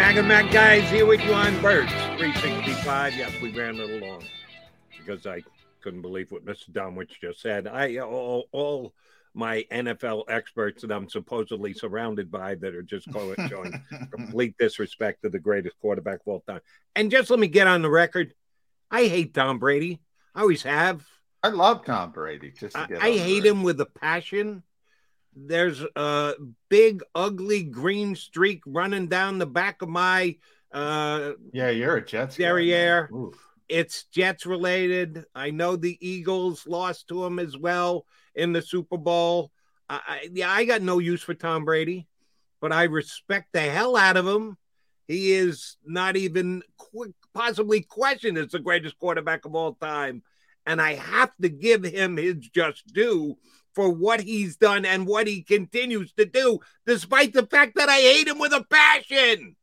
Maga 0.00 0.22
Mac 0.22 0.50
guys 0.50 0.90
here 0.90 1.04
with 1.04 1.22
you 1.22 1.34
on 1.34 1.60
Birds 1.60 1.92
365. 2.16 3.16
Yes, 3.16 3.30
we 3.42 3.52
ran 3.52 3.74
a 3.74 3.84
little 3.84 4.08
long 4.08 4.24
because 4.96 5.26
I 5.26 5.42
couldn't 5.82 6.00
believe 6.00 6.32
what 6.32 6.42
Mr. 6.42 6.70
Domowitch 6.70 7.20
just 7.20 7.42
said. 7.42 7.66
I 7.66 7.98
all, 7.98 8.48
all 8.50 8.94
my 9.34 9.66
NFL 9.70 10.24
experts 10.28 10.80
that 10.82 10.90
I'm 10.90 11.06
supposedly 11.06 11.74
surrounded 11.74 12.30
by 12.30 12.54
that 12.54 12.74
are 12.74 12.82
just 12.82 13.08
showing 13.12 13.84
complete 14.10 14.56
disrespect 14.58 15.22
to 15.22 15.28
the 15.28 15.38
greatest 15.38 15.78
quarterback 15.80 16.20
of 16.20 16.28
all 16.28 16.40
time. 16.40 16.62
And 16.96 17.10
just 17.10 17.28
let 17.28 17.38
me 17.38 17.46
get 17.46 17.66
on 17.66 17.82
the 17.82 17.90
record. 17.90 18.32
I 18.90 19.04
hate 19.04 19.34
Tom 19.34 19.58
Brady. 19.58 20.00
I 20.34 20.40
always 20.40 20.62
have. 20.62 21.06
I 21.42 21.48
love 21.48 21.84
Tom 21.84 22.12
Brady. 22.12 22.52
Just 22.52 22.74
to 22.74 22.98
I, 22.98 23.08
I 23.08 23.18
hate 23.18 23.44
him 23.44 23.62
with 23.62 23.78
a 23.82 23.86
passion. 23.86 24.62
There's 25.34 25.82
a 25.96 26.34
big, 26.68 27.02
ugly 27.14 27.62
green 27.62 28.16
streak 28.16 28.62
running 28.66 29.06
down 29.06 29.38
the 29.38 29.46
back 29.46 29.82
of 29.82 29.88
my 29.88 30.36
uh, 30.72 31.32
Yeah, 31.52 31.70
you're 31.70 31.96
a 31.96 32.04
Jets 32.04 32.36
derriere. 32.36 33.10
It's 33.68 34.04
Jets 34.04 34.46
related. 34.46 35.24
I 35.34 35.50
know 35.50 35.76
the 35.76 35.96
Eagles 36.00 36.66
lost 36.66 37.08
to 37.08 37.24
him 37.24 37.38
as 37.38 37.56
well 37.56 38.04
in 38.34 38.52
the 38.52 38.62
Super 38.62 38.96
Bowl. 38.96 39.52
I, 39.88 40.00
I, 40.06 40.28
yeah, 40.32 40.50
I 40.50 40.64
got 40.64 40.82
no 40.82 40.98
use 40.98 41.22
for 41.22 41.34
Tom 41.34 41.64
Brady, 41.64 42.08
but 42.60 42.72
I 42.72 42.84
respect 42.84 43.48
the 43.52 43.60
hell 43.60 43.96
out 43.96 44.16
of 44.16 44.26
him. 44.26 44.56
He 45.06 45.32
is 45.32 45.76
not 45.84 46.16
even 46.16 46.62
qu- 46.78 47.14
possibly 47.34 47.80
questioned 47.80 48.38
as 48.38 48.48
the 48.48 48.58
greatest 48.58 48.98
quarterback 48.98 49.44
of 49.44 49.54
all 49.54 49.74
time. 49.74 50.22
And 50.66 50.80
I 50.80 50.94
have 50.94 51.32
to 51.42 51.48
give 51.48 51.82
him 51.84 52.16
his 52.16 52.36
just 52.36 52.86
due 52.92 53.36
for 53.74 53.90
what 53.90 54.20
he's 54.20 54.56
done 54.56 54.84
and 54.84 55.06
what 55.06 55.26
he 55.26 55.42
continues 55.42 56.12
to 56.14 56.24
do, 56.24 56.60
despite 56.86 57.32
the 57.32 57.46
fact 57.46 57.76
that 57.76 57.88
I 57.88 57.98
hate 57.98 58.28
him 58.28 58.38
with 58.38 58.52
a 58.52 58.64
passion. 58.64 59.56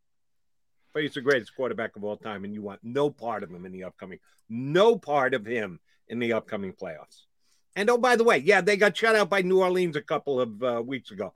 But 0.93 1.03
he's 1.03 1.14
the 1.14 1.22
greatest 1.22 1.55
quarterback 1.55 1.95
of 1.95 2.03
all 2.03 2.18
time, 2.18 2.43
and 2.43 2.53
you 2.53 2.62
want 2.62 2.80
no 2.84 3.10
part 3.10 3.43
of 3.43 3.51
him 3.51 3.66
in 3.66 3.72
the 3.72 3.84
upcoming, 3.84 4.20
no 4.49 4.97
part 4.97 5.34
of 5.34 5.45
him 5.45 5.80
in 6.08 6.20
the 6.20 6.34
upcoming 6.34 6.74
playoffs. 6.74 7.24
And 7.76 7.89
oh, 7.89 7.97
by 7.97 8.16
the 8.16 8.24
way, 8.24 8.39
yeah, 8.39 8.62
they 8.62 8.78
got 8.78 8.97
shut 8.97 9.16
out 9.16 9.30
by 9.30 9.43
New 9.43 9.62
Orleans 9.62 9.95
a 9.95 10.01
couple 10.01 10.41
of 10.41 10.64
uh, 10.64 10.82
weeks 10.84 11.12
ago. 11.12 11.34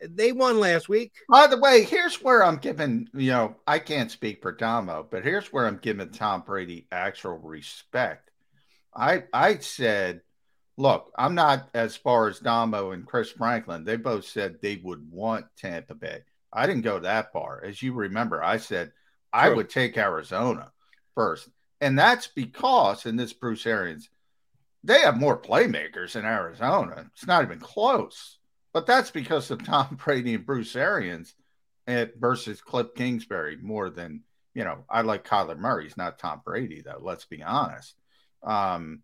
They 0.00 0.32
won 0.32 0.58
last 0.58 0.88
week. 0.88 1.12
By 1.28 1.46
the 1.46 1.58
way, 1.58 1.84
here's 1.84 2.22
where 2.22 2.42
I'm 2.42 2.56
giving, 2.56 3.08
you 3.14 3.30
know, 3.30 3.56
I 3.66 3.78
can't 3.78 4.10
speak 4.10 4.42
for 4.42 4.50
Damo, 4.50 5.06
but 5.08 5.22
here's 5.22 5.52
where 5.52 5.66
I'm 5.66 5.76
giving 5.76 6.08
Tom 6.08 6.42
Brady 6.46 6.86
actual 6.90 7.38
respect. 7.38 8.30
I 8.94 9.24
I 9.32 9.58
said, 9.58 10.22
look, 10.82 11.12
I'm 11.16 11.36
not 11.36 11.68
as 11.74 11.94
far 11.94 12.28
as 12.28 12.40
Damo 12.40 12.90
and 12.90 13.06
Chris 13.06 13.30
Franklin. 13.30 13.84
They 13.84 13.96
both 13.96 14.24
said 14.24 14.56
they 14.60 14.80
would 14.82 15.08
want 15.12 15.46
Tampa 15.56 15.94
Bay. 15.94 16.22
I 16.52 16.66
didn't 16.66 16.82
go 16.82 16.98
that 16.98 17.32
far. 17.32 17.62
As 17.64 17.80
you 17.80 17.92
remember, 17.92 18.42
I 18.42 18.56
said 18.56 18.90
I 19.32 19.48
would 19.48 19.70
take 19.70 19.96
Arizona 19.96 20.72
first. 21.14 21.48
And 21.80 21.96
that's 21.96 22.26
because 22.26 23.06
in 23.06 23.16
this 23.16 23.32
Bruce 23.32 23.64
Arians, 23.64 24.10
they 24.82 24.98
have 25.00 25.16
more 25.16 25.40
playmakers 25.40 26.16
in 26.16 26.24
Arizona. 26.24 27.06
It's 27.14 27.28
not 27.28 27.44
even 27.44 27.60
close. 27.60 28.38
But 28.72 28.86
that's 28.86 29.12
because 29.12 29.52
of 29.52 29.64
Tom 29.64 30.00
Brady 30.04 30.34
and 30.34 30.44
Bruce 30.44 30.74
Arians 30.74 31.32
at, 31.86 32.16
versus 32.16 32.60
Cliff 32.60 32.88
Kingsbury 32.96 33.56
more 33.56 33.88
than, 33.88 34.22
you 34.52 34.64
know, 34.64 34.84
I 34.90 35.02
like 35.02 35.24
Kyler 35.24 35.56
Murray. 35.56 35.84
He's 35.84 35.96
not 35.96 36.18
Tom 36.18 36.42
Brady, 36.44 36.82
though. 36.84 37.00
Let's 37.00 37.24
be 37.24 37.40
honest. 37.40 37.94
Um, 38.42 39.02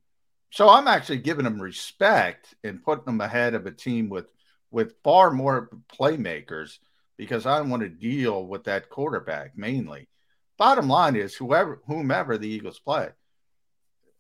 so 0.51 0.69
I'm 0.69 0.89
actually 0.89 1.19
giving 1.19 1.45
them 1.45 1.61
respect 1.61 2.55
and 2.65 2.83
putting 2.83 3.05
them 3.05 3.21
ahead 3.21 3.55
of 3.55 3.67
a 3.67 3.71
team 3.71 4.09
with 4.09 4.31
with 4.71 4.95
far 5.03 5.31
more 5.31 5.71
playmakers 5.99 6.79
because 7.17 7.47
I 7.47 7.59
don't 7.59 7.71
want 7.71 7.83
to 7.83 7.89
deal 7.89 8.47
with 8.47 8.65
that 8.65 8.91
quarterback 8.91 9.57
mainly. 9.57 10.09
Bottom 10.57 10.89
line 10.89 11.17
is 11.17 11.35
whoever 11.35 11.81
whomever 11.87 12.37
the 12.39 12.49
Eagles 12.49 12.79
play, 12.79 13.09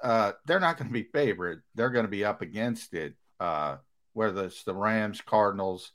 uh, 0.02 0.32
they're 0.46 0.60
not 0.60 0.78
going 0.78 0.88
to 0.88 0.94
be 0.94 1.02
favored. 1.02 1.62
They're 1.74 1.90
going 1.90 2.04
to 2.04 2.10
be 2.10 2.24
up 2.24 2.42
against 2.42 2.94
it. 2.94 3.14
Uh, 3.40 3.76
whether 4.14 4.46
it's 4.46 4.64
the 4.64 4.74
Rams, 4.74 5.20
Cardinals, 5.20 5.92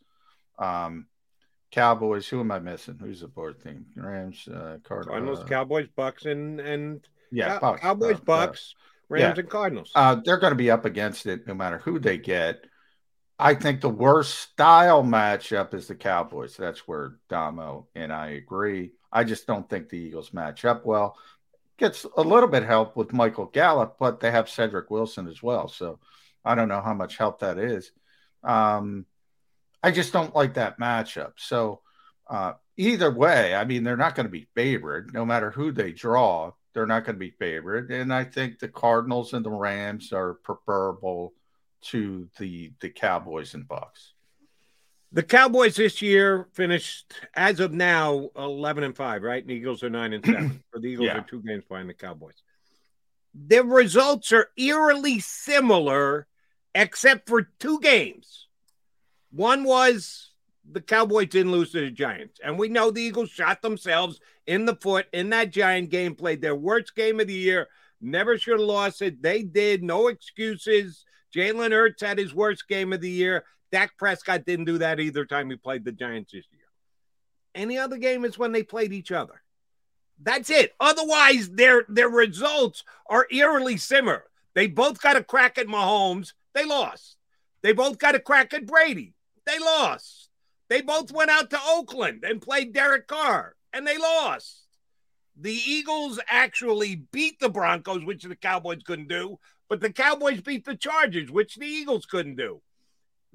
um, 0.57 1.07
Cowboys. 1.71 2.27
Who 2.27 2.39
am 2.39 2.51
I 2.51 2.59
missing? 2.59 2.97
Who's 2.99 3.21
the 3.21 3.27
fourth 3.27 3.63
team? 3.63 3.85
Rams, 3.95 4.47
uh, 4.47 4.77
Card- 4.83 5.07
Cardinals, 5.07 5.39
uh, 5.39 5.45
Cowboys, 5.45 5.87
Bucks, 5.95 6.25
and 6.25 6.59
and 6.59 7.05
Yeah, 7.31 7.53
Cow- 7.53 7.59
Bucks, 7.59 7.81
Cowboys, 7.81 8.15
uh, 8.17 8.23
Bucks, 8.25 8.75
uh, 8.77 8.92
Rams, 9.13 9.37
yeah. 9.37 9.41
and 9.41 9.49
Cardinals. 9.49 9.91
Uh, 9.95 10.15
they're 10.23 10.39
going 10.39 10.51
to 10.51 10.57
be 10.57 10.71
up 10.71 10.85
against 10.85 11.25
it 11.25 11.47
no 11.47 11.53
matter 11.53 11.77
who 11.77 11.99
they 11.99 12.17
get. 12.17 12.65
I 13.39 13.55
think 13.55 13.81
the 13.81 13.89
worst 13.89 14.39
style 14.39 15.03
matchup 15.03 15.73
is 15.73 15.87
the 15.87 15.95
Cowboys. 15.95 16.55
That's 16.55 16.87
where 16.87 17.17
Damo 17.29 17.87
and 17.95 18.11
I 18.11 18.29
agree. 18.29 18.91
I 19.11 19.23
just 19.23 19.47
don't 19.47 19.69
think 19.69 19.89
the 19.89 19.97
Eagles 19.97 20.33
match 20.33 20.65
up 20.65 20.85
well. 20.85 21.17
Gets 21.77 22.05
a 22.17 22.21
little 22.21 22.49
bit 22.49 22.63
help 22.63 22.95
with 22.95 23.13
Michael 23.13 23.45
Gallup, 23.45 23.97
but 23.99 24.19
they 24.19 24.31
have 24.31 24.49
Cedric 24.49 24.89
Wilson 24.89 25.27
as 25.27 25.41
well. 25.41 25.67
So 25.67 25.99
I 26.45 26.55
don't 26.55 26.67
know 26.67 26.81
how 26.81 26.93
much 26.93 27.17
help 27.17 27.39
that 27.39 27.57
is. 27.57 27.91
Um, 28.43 29.05
I 29.81 29.91
just 29.91 30.13
don't 30.13 30.35
like 30.35 30.53
that 30.55 30.79
matchup. 30.79 31.33
So 31.37 31.81
uh, 32.27 32.53
either 32.77 33.11
way, 33.11 33.53
I 33.55 33.65
mean, 33.65 33.83
they're 33.83 33.97
not 33.97 34.15
going 34.15 34.25
to 34.25 34.31
be 34.31 34.47
favored 34.55 35.13
no 35.13 35.25
matter 35.25 35.51
who 35.51 35.71
they 35.71 35.91
draw. 35.91 36.51
They're 36.73 36.87
not 36.87 37.05
going 37.05 37.15
to 37.15 37.19
be 37.19 37.29
favored, 37.31 37.91
and 37.91 38.13
I 38.13 38.23
think 38.23 38.59
the 38.59 38.67
Cardinals 38.67 39.33
and 39.33 39.45
the 39.45 39.51
Rams 39.51 40.11
are 40.11 40.33
preferable 40.35 41.33
to 41.83 42.27
the 42.39 42.71
the 42.81 42.89
Cowboys 42.89 43.53
and 43.53 43.67
Bucks. 43.67 44.13
The 45.11 45.21
Cowboys 45.23 45.75
this 45.75 46.01
year 46.01 46.47
finished 46.53 47.13
as 47.35 47.59
of 47.59 47.71
now 47.73 48.29
eleven 48.35 48.83
and 48.83 48.95
five, 48.95 49.21
right? 49.21 49.41
And 49.43 49.49
the 49.49 49.53
Eagles 49.53 49.83
are 49.83 49.89
nine 49.89 50.13
and 50.13 50.25
seven. 50.25 50.63
so 50.73 50.79
the 50.79 50.87
Eagles 50.87 51.05
Yeah. 51.07 51.17
are 51.19 51.21
two 51.29 51.41
games 51.43 51.63
behind 51.69 51.87
the 51.89 51.93
Cowboys. 51.93 52.41
Their 53.35 53.63
results 53.63 54.31
are 54.31 54.49
eerily 54.57 55.19
similar, 55.19 56.27
except 56.73 57.27
for 57.29 57.43
two 57.59 57.79
games. 57.79 58.47
One 59.31 59.63
was 59.63 60.31
the 60.71 60.81
Cowboys 60.81 61.27
didn't 61.27 61.51
lose 61.51 61.71
to 61.71 61.81
the 61.81 61.91
Giants. 61.91 62.39
And 62.43 62.57
we 62.57 62.69
know 62.69 62.89
the 62.89 63.01
Eagles 63.01 63.29
shot 63.29 63.61
themselves 63.61 64.19
in 64.47 64.65
the 64.65 64.75
foot 64.75 65.07
in 65.13 65.29
that 65.29 65.51
Giant 65.51 65.89
game, 65.89 66.15
played 66.15 66.41
their 66.41 66.55
worst 66.55 66.95
game 66.95 67.19
of 67.19 67.27
the 67.27 67.33
year, 67.33 67.67
never 68.01 68.37
should 68.37 68.59
have 68.59 68.67
lost 68.67 69.01
it. 69.01 69.21
They 69.21 69.43
did, 69.43 69.83
no 69.83 70.07
excuses. 70.07 71.05
Jalen 71.35 71.71
Hurts 71.71 72.01
had 72.01 72.17
his 72.17 72.33
worst 72.33 72.67
game 72.67 72.93
of 72.93 73.01
the 73.01 73.09
year. 73.09 73.43
Dak 73.71 73.97
Prescott 73.97 74.45
didn't 74.45 74.65
do 74.65 74.77
that 74.77 74.99
either 74.99 75.25
time 75.25 75.49
he 75.49 75.55
played 75.55 75.83
the 75.83 75.91
Giants 75.91 76.31
this 76.31 76.45
year. 76.51 76.61
Any 77.55 77.77
other 77.77 77.97
game 77.97 78.23
is 78.25 78.37
when 78.37 78.51
they 78.51 78.63
played 78.63 78.93
each 78.93 79.11
other. 79.11 79.41
That's 80.21 80.49
it. 80.49 80.73
Otherwise, 80.79 81.49
their 81.49 81.85
their 81.89 82.09
results 82.09 82.83
are 83.07 83.27
eerily 83.31 83.77
similar. 83.77 84.23
They 84.53 84.67
both 84.67 85.01
got 85.01 85.17
a 85.17 85.23
crack 85.23 85.57
at 85.57 85.67
Mahomes. 85.67 86.33
They 86.53 86.65
lost. 86.65 87.17
They 87.63 87.73
both 87.73 87.97
got 87.97 88.15
a 88.15 88.19
crack 88.19 88.53
at 88.53 88.67
Brady. 88.67 89.15
They 89.45 89.57
lost. 89.59 90.22
They 90.73 90.81
both 90.81 91.11
went 91.11 91.29
out 91.29 91.51
to 91.51 91.59
Oakland 91.63 92.23
and 92.23 92.41
played 92.41 92.73
Derek 92.73 93.05
Carr, 93.05 93.55
and 93.71 93.85
they 93.85 93.95
lost. 93.95 94.63
The 95.37 95.53
Eagles 95.53 96.19
actually 96.27 96.95
beat 97.11 97.39
the 97.39 97.47
Broncos, 97.47 98.03
which 98.03 98.23
the 98.23 98.35
Cowboys 98.35 98.81
couldn't 98.83 99.07
do, 99.07 99.37
but 99.69 99.81
the 99.81 99.93
Cowboys 99.93 100.41
beat 100.41 100.65
the 100.65 100.75
Chargers, 100.75 101.29
which 101.29 101.57
the 101.57 101.67
Eagles 101.67 102.07
couldn't 102.07 102.37
do. 102.37 102.63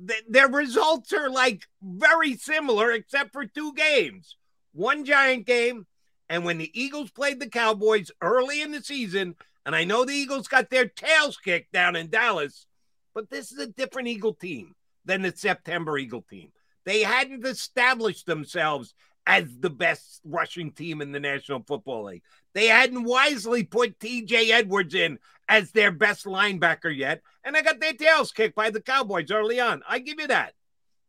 Th- 0.05 0.25
their 0.29 0.49
results 0.49 1.13
are 1.13 1.31
like 1.31 1.69
very 1.81 2.35
similar, 2.37 2.91
except 2.91 3.33
for 3.33 3.47
two 3.47 3.73
games 3.73 4.35
one 4.73 5.05
giant 5.05 5.47
game. 5.47 5.87
And 6.29 6.45
when 6.45 6.59
the 6.59 6.73
Eagles 6.75 7.13
played 7.13 7.39
the 7.39 7.49
Cowboys 7.49 8.11
early 8.21 8.63
in 8.63 8.73
the 8.73 8.83
season, 8.83 9.37
and 9.65 9.77
I 9.77 9.85
know 9.85 10.05
the 10.05 10.13
Eagles 10.13 10.49
got 10.49 10.71
their 10.71 10.89
tails 10.89 11.37
kicked 11.37 11.71
down 11.71 11.95
in 11.95 12.11
Dallas, 12.11 12.67
but 13.15 13.31
this 13.31 13.53
is 13.53 13.61
a 13.61 13.69
different 13.69 14.09
Eagle 14.09 14.35
team 14.35 14.75
than 15.05 15.23
the 15.23 15.33
September 15.37 15.97
Eagle 15.99 16.23
team. 16.29 16.51
They 16.89 17.03
hadn't 17.03 17.45
established 17.45 18.25
themselves 18.25 18.95
as 19.27 19.59
the 19.59 19.69
best 19.69 20.23
rushing 20.25 20.73
team 20.73 21.03
in 21.03 21.13
the 21.13 21.21
National 21.21 21.63
Football 21.63 22.05
League. 22.05 22.23
They 22.55 22.69
hadn't 22.69 23.05
wisely 23.05 23.65
put 23.65 23.99
TJ 23.99 24.49
Edwards 24.53 24.95
in 24.95 25.19
as 25.51 25.71
their 25.71 25.91
best 25.93 26.25
linebacker 26.25 26.97
yet, 26.97 27.21
and 27.45 27.55
they 27.55 27.61
got 27.61 27.79
their 27.79 27.93
tails 27.93 28.33
kicked 28.33 28.55
by 28.55 28.71
the 28.71 28.81
Cowboys 28.81 29.31
early 29.31 29.61
on. 29.61 29.83
I 29.87 29.99
give 29.99 30.19
you 30.19 30.29
that. 30.29 30.55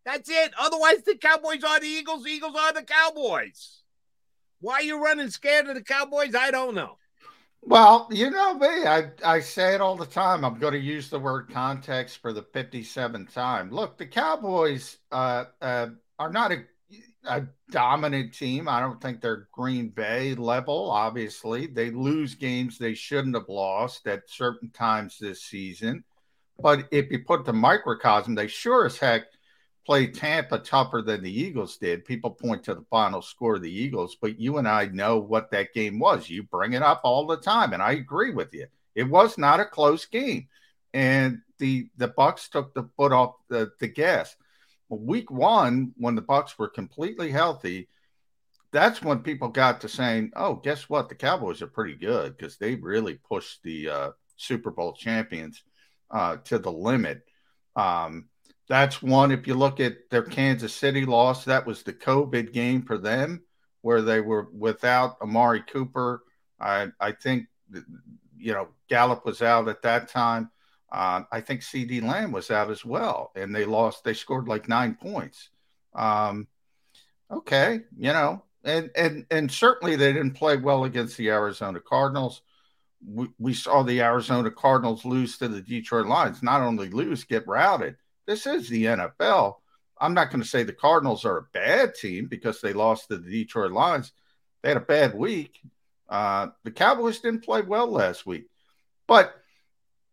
That's 0.04 0.30
it. 0.30 0.52
Otherwise, 0.60 1.04
the 1.04 1.16
Cowboys 1.16 1.64
are 1.64 1.80
the 1.80 1.88
Eagles, 1.88 2.28
Eagles 2.28 2.58
are 2.60 2.74
the 2.74 2.84
Cowboys. 2.84 3.84
Why 4.60 4.74
are 4.74 4.82
you 4.82 5.02
running 5.02 5.30
scared 5.30 5.70
of 5.70 5.76
the 5.76 5.82
Cowboys? 5.82 6.36
I 6.36 6.52
don't 6.52 6.76
know. 6.76 6.98
Well, 7.62 8.08
you 8.10 8.30
know 8.32 8.54
me. 8.56 8.68
I, 8.68 9.12
I 9.24 9.40
say 9.42 9.76
it 9.76 9.82
all 9.82 9.96
the 9.96 10.06
time. 10.06 10.44
I'm 10.44 10.60
going 10.60 10.74
to 10.74 10.80
use 10.80 11.10
the 11.10 11.20
word 11.20 11.50
context 11.52 12.18
for 12.22 12.34
the 12.34 12.42
57th 12.42 13.34
time. 13.34 13.70
Look, 13.70 13.98
the 13.98 14.06
Cowboys 14.06 14.98
uh, 15.12 15.46
uh, 15.62 15.88
are 16.18 16.32
not 16.32 16.52
a, 16.52 16.64
a 17.26 17.44
dominant 17.70 18.34
team. 18.34 18.68
I 18.68 18.80
don't 18.80 19.02
think 19.02 19.22
they're 19.22 19.50
Green 19.52 19.90
Bay 19.90 20.36
level, 20.36 20.90
obviously. 20.90 21.68
They 21.68 21.92
lose 21.92 22.34
games 22.34 22.78
they 22.78 22.94
shouldn't 22.94 23.36
have 23.36 23.50
lost 23.50 24.08
at 24.08 24.30
certain 24.30 24.72
times 24.72 25.18
this 25.20 25.44
season. 25.44 26.04
But 26.62 26.88
if 26.92 27.12
you 27.12 27.20
put 27.20 27.46
the 27.46 27.54
microcosm, 27.54 28.36
they 28.36 28.48
sure 28.48 28.86
as 28.86 28.98
heck– 28.98 29.24
played 29.90 30.14
Tampa 30.14 30.60
tougher 30.60 31.02
than 31.02 31.24
the 31.24 31.32
Eagles 31.32 31.78
did. 31.78 32.06
People 32.06 32.30
point 32.30 32.64
to 32.64 32.76
the 32.76 32.86
final 32.92 33.24
score 33.24 33.56
of 33.56 33.64
the 33.64 33.74
Eagles, 33.74 34.16
but 34.22 34.40
you 34.40 34.60
and 34.60 34.68
I 34.68 34.86
know 34.86 35.18
what 35.18 35.50
that 35.50 35.74
game 35.74 35.98
was. 35.98 36.30
You 36.30 36.44
bring 36.44 36.74
it 36.74 36.84
up 36.84 37.02
all 37.04 37.26
the 37.26 37.38
time, 37.38 37.74
and 37.74 37.82
I 37.82 37.94
agree 37.94 38.30
with 38.30 38.54
you. 38.54 38.68
It 38.94 39.06
was 39.06 39.40
not 39.40 39.60
a 39.60 39.66
close 39.66 40.06
game, 40.06 40.48
and 40.94 41.40
the 41.58 41.90
the 41.98 42.10
Bucks 42.10 42.50
took 42.50 42.76
the 42.76 42.88
foot 42.98 43.12
off 43.12 43.34
the, 43.48 43.72
the 43.80 43.88
gas. 43.88 44.36
Week 44.90 45.32
one, 45.32 45.94
when 45.98 46.14
the 46.14 46.22
Bucks 46.22 46.60
were 46.60 46.70
completely 46.70 47.32
healthy, 47.32 47.90
that's 48.72 49.02
when 49.02 49.24
people 49.24 49.48
got 49.48 49.82
to 49.82 49.90
saying, 49.90 50.34
"Oh, 50.36 50.54
guess 50.54 50.88
what? 50.88 51.10
The 51.10 51.16
Cowboys 51.16 51.64
are 51.64 51.68
pretty 51.68 51.96
good 51.96 52.38
because 52.38 52.58
they 52.58 52.76
really 52.76 53.16
pushed 53.16 53.64
the 53.64 53.90
uh, 53.90 54.12
Super 54.38 54.70
Bowl 54.70 54.94
champions 54.94 55.64
uh, 56.12 56.38
to 56.44 56.60
the 56.60 56.72
limit." 56.72 57.24
Um, 57.76 58.30
that's 58.70 59.02
one. 59.02 59.32
If 59.32 59.48
you 59.48 59.56
look 59.56 59.80
at 59.80 60.10
their 60.12 60.22
Kansas 60.22 60.74
City 60.74 61.04
loss, 61.04 61.44
that 61.46 61.66
was 61.66 61.82
the 61.82 61.92
COVID 61.92 62.54
game 62.54 62.84
for 62.84 63.00
them, 63.00 63.42
where 63.82 64.04
they 64.04 64.22
were 64.22 64.48
without 64.54 65.20
Amari 65.22 65.62
Cooper. 65.62 66.24
I 66.60 66.90
I 67.00 67.12
think 67.12 67.48
you 68.38 68.54
know 68.54 68.70
Gallup 68.88 69.26
was 69.26 69.42
out 69.42 69.68
at 69.68 69.82
that 69.82 70.08
time. 70.08 70.52
Uh, 70.92 71.24
I 71.32 71.42
think 71.42 71.62
CeeDee 71.62 72.02
Lamb 72.02 72.32
was 72.32 72.52
out 72.52 72.70
as 72.70 72.86
well, 72.86 73.32
and 73.36 73.56
they 73.56 73.66
lost. 73.66 74.04
They 74.04 74.14
scored 74.14 74.48
like 74.48 74.70
nine 74.70 74.96
points. 74.96 75.50
Um, 75.96 76.48
okay, 77.32 77.82
you 77.98 78.14
know, 78.14 78.44
and 78.64 78.92
and 78.96 79.26
and 79.32 79.52
certainly 79.52 79.96
they 79.96 80.14
didn't 80.14 80.34
play 80.34 80.58
well 80.58 80.84
against 80.84 81.18
the 81.18 81.30
Arizona 81.30 81.80
Cardinals. 81.80 82.44
We, 83.04 83.30
we 83.40 83.54
saw 83.56 83.82
the 83.82 84.02
Arizona 84.02 84.52
Cardinals 84.52 85.06
lose 85.06 85.40
to 85.40 85.48
the 85.48 85.62
Detroit 85.62 86.06
Lions. 86.06 86.44
Not 86.44 86.62
only 86.62 86.90
lose, 86.90 87.24
get 87.24 87.48
routed. 87.48 87.96
This 88.30 88.46
is 88.46 88.70
the 88.70 88.86
NFL. 88.86 89.56
I'm 90.00 90.14
not 90.14 90.30
going 90.30 90.44
to 90.44 90.48
say 90.48 90.62
the 90.62 90.72
Cardinals 90.72 91.26
are 91.26 91.38
a 91.38 91.48
bad 91.52 91.96
team 91.96 92.28
because 92.28 92.62
they 92.62 92.74
lost 92.74 93.08
to 93.08 93.18
the 93.18 93.28
Detroit 93.28 93.72
Lions. 93.72 94.12
They 94.62 94.70
had 94.70 94.78
a 94.78 94.82
bad 94.82 95.16
week. 95.16 95.60
Uh, 96.08 96.50
the 96.64 96.70
Cowboys 96.70 97.22
didn't 97.22 97.44
play 97.44 97.64
well 97.64 97.88
last 97.88 98.28
week. 98.28 98.46
But 99.08 99.34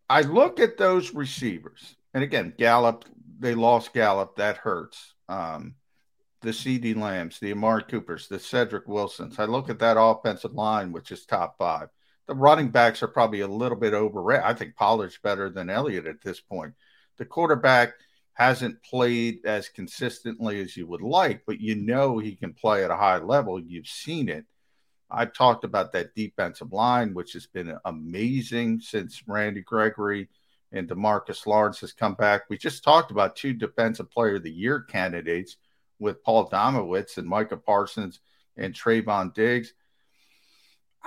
I 0.08 0.22
look 0.22 0.60
at 0.60 0.78
those 0.78 1.12
receivers, 1.12 1.94
and 2.14 2.24
again, 2.24 2.54
Gallup, 2.56 3.04
they 3.38 3.54
lost 3.54 3.92
Gallup. 3.92 4.36
That 4.36 4.56
hurts. 4.56 5.12
Um, 5.28 5.74
the 6.40 6.52
CeeDee 6.52 6.96
Lambs, 6.96 7.38
the 7.38 7.52
Amari 7.52 7.82
Coopers, 7.82 8.28
the 8.28 8.38
Cedric 8.38 8.88
Wilsons. 8.88 9.38
I 9.38 9.44
look 9.44 9.68
at 9.68 9.80
that 9.80 10.00
offensive 10.00 10.54
line, 10.54 10.90
which 10.90 11.12
is 11.12 11.26
top 11.26 11.58
five. 11.58 11.90
The 12.28 12.34
running 12.34 12.70
backs 12.70 13.02
are 13.02 13.08
probably 13.08 13.40
a 13.40 13.46
little 13.46 13.76
bit 13.76 13.92
overrated. 13.92 14.46
I 14.46 14.54
think 14.54 14.74
Pollard's 14.74 15.18
better 15.22 15.50
than 15.50 15.68
Elliott 15.68 16.06
at 16.06 16.22
this 16.22 16.40
point. 16.40 16.72
The 17.18 17.26
quarterback– 17.26 17.92
hasn't 18.36 18.82
played 18.82 19.40
as 19.46 19.70
consistently 19.70 20.60
as 20.60 20.76
you 20.76 20.86
would 20.86 21.00
like, 21.00 21.42
but 21.46 21.58
you 21.58 21.74
know 21.74 22.18
he 22.18 22.36
can 22.36 22.52
play 22.52 22.84
at 22.84 22.90
a 22.90 22.96
high 22.96 23.16
level. 23.16 23.58
You've 23.58 23.86
seen 23.86 24.28
it. 24.28 24.44
I've 25.10 25.32
talked 25.32 25.64
about 25.64 25.92
that 25.92 26.14
defensive 26.14 26.70
line, 26.70 27.14
which 27.14 27.32
has 27.32 27.46
been 27.46 27.78
amazing 27.86 28.80
since 28.80 29.22
Randy 29.26 29.62
Gregory 29.62 30.28
and 30.70 30.86
Demarcus 30.86 31.46
Lawrence 31.46 31.80
has 31.80 31.94
come 31.94 32.12
back. 32.12 32.42
We 32.50 32.58
just 32.58 32.84
talked 32.84 33.10
about 33.10 33.36
two 33.36 33.54
defensive 33.54 34.10
player 34.10 34.36
of 34.36 34.42
the 34.42 34.52
year 34.52 34.80
candidates 34.80 35.56
with 35.98 36.22
Paul 36.22 36.50
Domowitch 36.50 37.16
and 37.16 37.26
Micah 37.26 37.56
Parsons 37.56 38.20
and 38.58 38.74
Trevon 38.74 39.32
Diggs. 39.32 39.72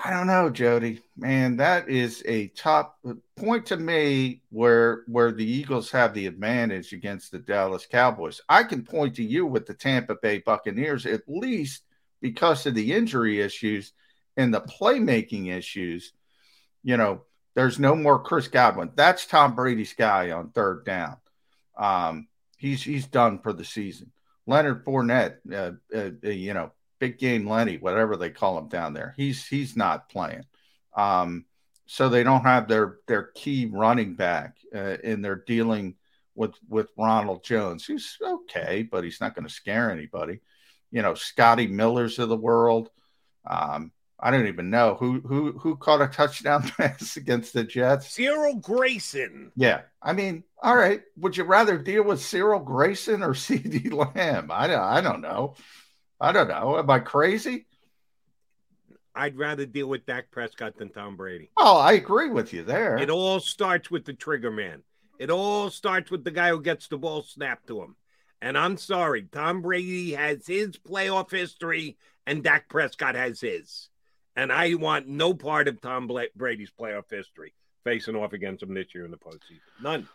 I 0.01 0.11
don't 0.11 0.27
know, 0.27 0.49
Jody. 0.49 1.01
Man, 1.17 1.57
that 1.57 1.89
is 1.89 2.23
a 2.26 2.47
top 2.49 2.99
point 3.35 3.65
to 3.67 3.77
me 3.77 4.41
where 4.49 5.03
where 5.07 5.31
the 5.34 5.45
Eagles 5.45 5.91
have 5.91 6.13
the 6.13 6.26
advantage 6.26 6.93
against 6.93 7.31
the 7.31 7.39
Dallas 7.39 7.85
Cowboys. 7.85 8.39
I 8.47 8.63
can 8.63 8.85
point 8.85 9.15
to 9.15 9.23
you 9.23 9.45
with 9.45 9.65
the 9.65 9.73
Tampa 9.73 10.15
Bay 10.15 10.39
Buccaneers 10.39 11.05
at 11.05 11.23
least 11.27 11.84
because 12.21 12.65
of 12.65 12.76
the 12.76 12.93
injury 12.93 13.41
issues 13.41 13.91
and 14.38 14.53
the 14.53 14.61
playmaking 14.61 15.51
issues. 15.51 16.13
You 16.81 16.95
know, 16.95 17.23
there's 17.55 17.77
no 17.77 17.93
more 17.93 18.23
Chris 18.23 18.47
Godwin. 18.47 18.91
That's 18.95 19.26
Tom 19.26 19.53
Brady's 19.53 19.93
guy 19.93 20.31
on 20.31 20.51
third 20.51 20.85
down. 20.85 21.17
Um, 21.77 22.30
he's 22.57 22.81
he's 22.81 23.07
done 23.07 23.39
for 23.39 23.51
the 23.51 23.65
season. 23.65 24.13
Leonard 24.47 24.85
Fournette, 24.85 25.38
uh, 25.51 25.71
uh, 25.93 26.11
uh 26.23 26.30
you 26.30 26.53
know, 26.53 26.71
big 26.99 27.17
game 27.17 27.47
Lenny, 27.47 27.77
whatever 27.77 28.15
they 28.15 28.30
call 28.30 28.57
him 28.57 28.67
down 28.67 28.93
there. 28.93 29.13
He's 29.17 29.45
he's 29.45 29.76
not 29.76 30.09
playing. 30.09 30.45
Um, 30.95 31.45
so 31.85 32.09
they 32.09 32.23
don't 32.23 32.43
have 32.43 32.67
their 32.67 32.97
their 33.07 33.31
key 33.34 33.69
running 33.71 34.15
back, 34.15 34.57
uh, 34.73 34.97
and 35.03 35.23
they're 35.23 35.43
dealing 35.47 35.95
with 36.35 36.53
with 36.67 36.89
Ronald 36.97 37.43
Jones. 37.43 37.85
who's 37.85 38.17
okay, 38.21 38.84
but 38.84 39.03
he's 39.03 39.19
not 39.19 39.35
going 39.35 39.47
to 39.47 39.53
scare 39.53 39.91
anybody. 39.91 40.41
You 40.91 41.01
know, 41.01 41.15
Scotty 41.15 41.67
Miller's 41.67 42.19
of 42.19 42.30
the 42.30 42.38
world. 42.38 42.89
Um, 43.45 43.91
I 44.19 44.31
don't 44.31 44.47
even 44.47 44.69
know 44.69 44.97
who 44.99 45.21
who 45.21 45.53
who 45.53 45.77
caught 45.77 46.01
a 46.01 46.07
touchdown 46.07 46.63
pass 46.77 47.17
against 47.17 47.53
the 47.53 47.63
Jets. 47.63 48.13
Cyril 48.13 48.55
Grayson. 48.55 49.51
Yeah, 49.55 49.81
I 50.01 50.13
mean, 50.13 50.43
all 50.61 50.76
right. 50.76 51.01
Would 51.17 51.38
you 51.38 51.45
rather 51.45 51.77
deal 51.77 52.03
with 52.03 52.21
Cyril 52.21 52.59
Grayson 52.59 53.23
or 53.23 53.30
CeeDee 53.34 53.91
Lamb? 53.91 54.49
I 54.51 54.67
don't 54.67 54.80
I 54.80 55.01
don't 55.01 55.21
know. 55.21 55.55
I 56.19 56.31
don't 56.31 56.47
know. 56.47 56.77
Am 56.77 56.89
I 56.89 56.99
crazy? 56.99 57.65
I'd 59.15 59.37
rather 59.37 59.65
deal 59.65 59.87
with 59.87 60.05
Dak 60.05 60.31
Prescott 60.31 60.77
than 60.77 60.89
Tom 60.89 61.15
Brady. 61.15 61.49
Oh, 61.57 61.77
I 61.77 61.93
agree 61.93 62.29
with 62.29 62.53
you 62.53 62.63
there. 62.63 62.97
It 62.97 63.09
all 63.09 63.39
starts 63.39 63.89
with 63.89 64.05
the 64.05 64.13
trigger 64.13 64.51
man. 64.51 64.83
It 65.17 65.29
all 65.29 65.69
starts 65.69 66.09
with 66.09 66.23
the 66.23 66.31
guy 66.31 66.49
who 66.49 66.61
gets 66.61 66.87
the 66.87 66.97
ball 66.97 67.23
snapped 67.23 67.67
to 67.67 67.81
him. 67.81 67.95
And 68.41 68.57
I'm 68.57 68.77
sorry, 68.77 69.23
Tom 69.23 69.61
Brady 69.61 70.13
has 70.13 70.47
his 70.47 70.77
playoff 70.77 71.31
history 71.31 71.97
and 72.25 72.43
Dak 72.43 72.69
Prescott 72.69 73.15
has 73.15 73.41
his. 73.41 73.89
And 74.35 74.53
I 74.53 74.75
want 74.75 75.07
no 75.07 75.33
part 75.33 75.67
of 75.67 75.81
Tom 75.81 76.09
Brady's 76.35 76.71
playoff 76.71 77.09
history 77.09 77.53
facing 77.83 78.15
off 78.15 78.31
against 78.31 78.63
him 78.63 78.73
this 78.73 78.95
year 78.95 79.03
in 79.03 79.11
the 79.11 79.17
postseason. 79.17 79.59
None. 79.81 80.07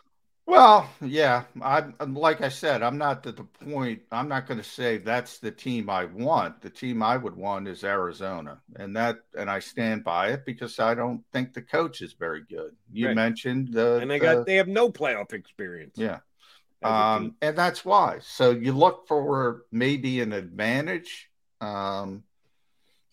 Well, 0.47 0.87
yeah, 1.01 1.45
I'm 1.59 1.95
like 2.13 2.41
I 2.41 2.49
said, 2.49 2.83
I'm 2.83 2.99
not 2.99 3.25
at 3.25 3.35
the 3.35 3.43
point. 3.43 4.03
I'm 4.11 4.27
not 4.27 4.45
going 4.47 4.59
to 4.59 4.63
say 4.63 4.97
that's 4.99 5.39
the 5.39 5.49
team 5.51 5.89
I 5.89 6.05
want. 6.05 6.61
The 6.61 6.69
team 6.69 7.01
I 7.01 7.17
would 7.17 7.35
want 7.35 7.67
is 7.67 7.83
Arizona, 7.83 8.59
and 8.75 8.95
that, 8.95 9.17
and 9.35 9.49
I 9.49 9.57
stand 9.59 10.03
by 10.03 10.29
it 10.29 10.45
because 10.45 10.79
I 10.79 10.93
don't 10.93 11.23
think 11.33 11.53
the 11.53 11.63
coach 11.63 12.01
is 12.01 12.13
very 12.13 12.43
good. 12.47 12.75
You 12.93 13.07
Right. 13.07 13.15
mentioned 13.15 13.73
the, 13.73 13.97
and 13.97 14.11
they 14.11 14.19
the- 14.19 14.25
got 14.25 14.45
they 14.45 14.55
have 14.55 14.67
no 14.67 14.91
playoff 14.91 15.33
experience. 15.33 15.97
yeah, 15.97 16.19
um, 16.83 17.35
and 17.41 17.57
that's 17.57 17.83
why. 17.83 18.19
So 18.21 18.51
you 18.51 18.71
look 18.71 19.07
for 19.07 19.65
maybe 19.71 20.21
an 20.21 20.31
advantage. 20.31 21.31
Um, 21.59 22.23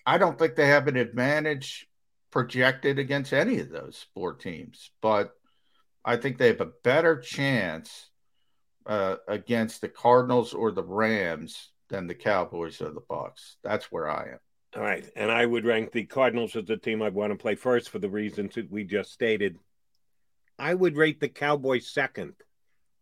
I 0.05 0.19
don't 0.19 0.39
think 0.39 0.55
they 0.57 0.67
have 0.67 0.87
an 0.87 0.97
advantage 0.97 1.89
projected 2.31 2.99
against 2.99 3.33
any 3.33 3.59
of 3.61 3.71
those 3.71 4.05
four 4.15 4.35
teams, 4.35 4.91
but 5.01 5.35
I 6.05 6.17
think 6.17 6.39
they 6.39 6.49
have 6.49 6.61
a 6.61 6.73
better 6.83 7.19
chance 7.19 8.11
uh, 8.87 9.17
against 9.29 9.81
the 9.81 9.89
Cardinals 9.89 10.53
or 10.55 10.73
the 10.73 10.83
Rams 10.83 11.71
than 11.89 12.07
the 12.07 12.15
Cowboys 12.15 12.81
or 12.81 12.91
the 12.91 13.03
Bucks. 13.09 13.57
That's 13.63 13.93
where 13.93 14.11
I 14.11 14.31
am. 14.33 14.39
All 14.75 14.83
right, 14.83 15.09
and 15.15 15.31
I 15.31 15.45
would 15.45 15.67
rank 15.67 15.93
the 15.93 16.05
Cardinals 16.05 16.57
as 16.57 16.65
the 16.65 16.79
team 16.79 17.03
I'd 17.03 17.15
want 17.15 17.31
to 17.33 17.39
play 17.39 17.55
first 17.55 17.91
for 17.91 17.99
the 17.99 18.09
reasons 18.09 18.55
that 18.55 18.71
we 18.71 18.85
just 18.85 19.13
stated. 19.13 19.59
I 20.59 20.73
would 20.73 20.97
rate 20.97 21.21
the 21.21 21.29
Cowboys 21.29 21.89
second. 21.89 22.35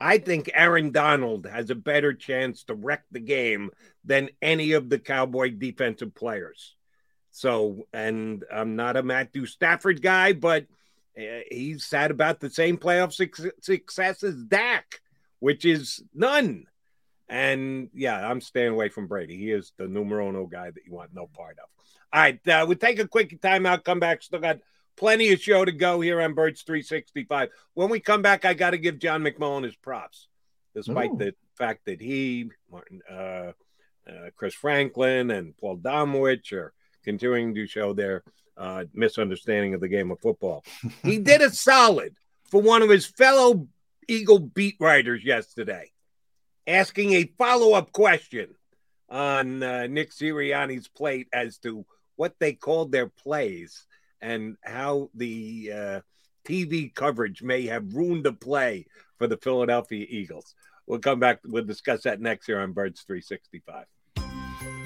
I 0.01 0.19
think 0.19 0.51
Aaron 0.53 0.91
Donald 0.93 1.47
has 1.47 1.71
a 1.71 1.75
better 1.75 2.15
chance 2.15 2.65
to 2.65 2.75
wreck 2.75 3.05
the 3.11 3.21
game 3.21 3.71
than 4.05 4.31
any 4.41 4.73
of 4.73 4.89
the 4.89 4.99
Cowboy 4.99 5.51
defensive 5.51 6.15
players. 6.15 6.75
So, 7.31 7.87
and 7.93 8.45
I'm 8.53 8.77
not 8.77 8.97
a 8.97 9.03
Matthew 9.03 9.47
Stafford 9.47 10.03
guy, 10.03 10.33
but 10.33 10.67
he's 11.51 11.91
had 11.91 12.11
about 12.11 12.41
the 12.41 12.51
same 12.51 12.77
playoff 12.77 13.13
suc- 13.13 13.55
success 13.61 14.23
as 14.23 14.35
Dak, 14.45 15.01
which 15.39 15.65
is 15.65 16.03
none. 16.15 16.67
And 17.29 17.91
yeah, 17.95 18.29
I'm 18.29 18.41
staying 18.41 18.73
away 18.73 18.89
from 18.89 19.07
Brady. 19.07 19.37
He 19.37 19.53
is 19.53 19.73
the 19.79 19.87
numero 19.87 20.29
uno 20.29 20.47
guy 20.47 20.71
that 20.71 20.85
you 20.85 20.93
want 20.93 21.15
no 21.15 21.27
part 21.27 21.59
of. 21.59 21.69
All 22.13 22.21
right, 22.21 22.49
uh, 22.49 22.65
we'll 22.67 22.77
take 22.77 22.99
a 22.99 23.07
quick 23.07 23.41
timeout, 23.41 23.85
come 23.85 24.01
back. 24.01 24.23
Still 24.23 24.41
got 24.41 24.59
plenty 24.97 25.33
of 25.33 25.41
show 25.41 25.65
to 25.65 25.71
go 25.71 26.01
here 26.01 26.21
on 26.21 26.35
Birds 26.35 26.63
365. 26.63 27.51
When 27.75 27.89
we 27.89 28.01
come 28.01 28.21
back, 28.21 28.45
I 28.45 28.55
got 28.55 28.71
to 28.71 28.79
give 28.79 28.99
John 28.99 29.23
McMullen 29.23 29.63
his 29.63 29.77
props, 29.77 30.27
despite 30.75 31.13
Ooh. 31.13 31.19
the 31.19 31.35
fact 31.57 31.85
that 31.87 32.01
he, 32.01 32.51
Martin, 32.71 33.01
uh, 33.09 33.53
uh, 34.09 34.31
Chris 34.35 34.55
Franklin, 34.55 35.31
and 35.31 35.57
Paul 35.57 35.79
Domowitch 35.79 36.53
are 36.53 36.73
continuing 37.05 37.55
to 37.55 37.67
show 37.67 37.93
their 37.93 38.25
uh, 38.61 38.85
misunderstanding 38.93 39.75
of 39.75 39.81
the 39.81 39.89
game 39.89 40.11
of 40.11 40.21
football. 40.21 40.63
he 41.03 41.19
did 41.19 41.41
a 41.41 41.51
solid 41.51 42.15
for 42.51 42.61
one 42.61 42.83
of 42.83 42.91
his 42.91 43.07
fellow 43.07 43.67
Eagle 44.07 44.39
beat 44.39 44.77
writers 44.79 45.25
yesterday, 45.25 45.91
asking 46.67 47.13
a 47.13 47.33
follow 47.39 47.73
up 47.73 47.91
question 47.93 48.55
on 49.09 49.63
uh, 49.63 49.87
Nick 49.87 50.13
Sirianni's 50.13 50.89
plate 50.89 51.29
as 51.33 51.59
to 51.59 51.87
what 52.17 52.35
they 52.39 52.53
called 52.53 52.93
their 52.93 53.09
plays 53.09 53.87
and 54.21 54.57
how 54.63 55.09
the 55.15 55.73
uh, 55.75 56.01
TV 56.47 56.95
coverage 56.95 57.43
may 57.43 57.67
have 57.67 57.95
ruined 57.95 58.25
the 58.25 58.33
play 58.33 58.85
for 59.19 59.27
the 59.27 59.39
Philadelphia 59.39 60.07
Eagles. 60.09 60.55
We'll 60.87 60.99
come 60.99 61.19
back. 61.19 61.41
We'll 61.45 61.65
discuss 61.65 62.03
that 62.03 62.21
next 62.21 62.49
year 62.49 62.61
on 62.61 62.73
Birds 62.73 63.03
365. 63.07 63.87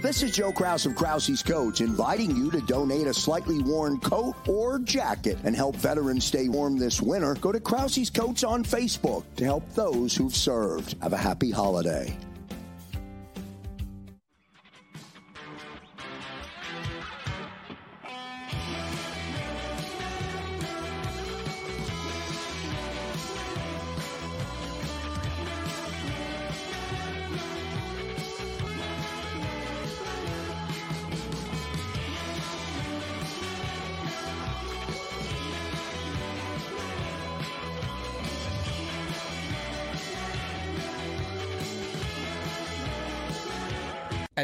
This 0.05 0.23
is 0.23 0.33
Joe 0.33 0.53
Kraus 0.53 0.85
of 0.85 0.95
Krause's 0.95 1.43
Coats 1.43 1.81
inviting 1.81 2.37
you 2.37 2.51
to 2.51 2.61
donate 2.61 3.07
a 3.07 3.15
slightly 3.15 3.63
worn 3.63 3.99
coat 4.01 4.37
or 4.47 4.79
jacket 4.81 5.39
and 5.45 5.57
help 5.57 5.77
veterans 5.77 6.27
stay 6.27 6.51
warm 6.51 6.77
this 6.77 7.01
winter. 7.01 7.33
Go 7.37 7.53
to 7.53 7.59
Krause's 7.59 8.11
Coats 8.11 8.45
on 8.45 8.65
Facebook 8.65 9.25
to 9.37 9.45
help 9.45 9.67
those 9.73 10.15
who've 10.15 10.37
served. 10.37 10.95
Have 11.03 11.15
a 11.15 11.17
happy 11.17 11.51
holiday. 11.51 12.15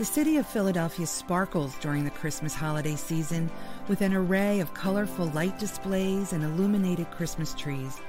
The 0.00 0.06
city 0.06 0.38
of 0.38 0.46
Philadelphia 0.46 1.06
sparkles 1.06 1.74
during 1.80 2.04
the 2.04 2.10
Christmas 2.10 2.54
holiday 2.54 2.96
season 2.96 3.50
with 3.86 4.00
an 4.00 4.14
array 4.14 4.60
of 4.60 4.72
colorful 4.72 5.26
light 5.26 5.58
displays 5.58 6.32
and 6.32 6.42
illuminated 6.42 7.10
Christmas 7.10 7.52
trees, 7.52 8.00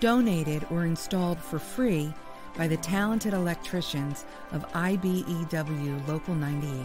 donated 0.00 0.66
or 0.72 0.84
installed 0.84 1.38
for 1.38 1.60
free 1.60 2.12
by 2.56 2.66
the 2.66 2.78
talented 2.78 3.32
electricians 3.32 4.24
of 4.50 4.66
IBEW 4.72 6.08
Local 6.08 6.34
98. 6.34 6.84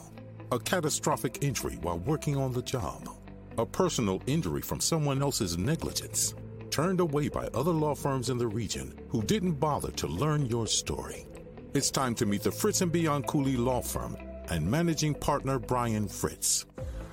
A 0.53 0.59
catastrophic 0.59 1.39
injury 1.41 1.75
while 1.81 1.99
working 1.99 2.37
on 2.37 2.53
the 2.53 2.61
job. 2.61 3.09
A 3.57 3.65
personal 3.65 4.21
injury 4.25 4.61
from 4.61 4.79
someone 4.79 5.21
else's 5.21 5.57
negligence. 5.57 6.33
Turned 6.71 7.01
away 7.01 7.27
by 7.27 7.47
other 7.47 7.71
law 7.73 7.93
firms 7.93 8.29
in 8.29 8.37
the 8.37 8.47
region 8.47 8.97
who 9.09 9.21
didn't 9.21 9.59
bother 9.59 9.91
to 9.91 10.07
learn 10.07 10.45
your 10.45 10.65
story. 10.65 11.25
It's 11.73 11.91
time 11.91 12.15
to 12.15 12.25
meet 12.25 12.43
the 12.43 12.53
Fritz 12.53 12.79
and 12.79 12.93
Bianculli 12.93 13.57
Law 13.57 13.81
Firm 13.81 14.15
and 14.49 14.69
managing 14.69 15.13
partner 15.13 15.59
Brian 15.59 16.07
Fritz. 16.07 16.65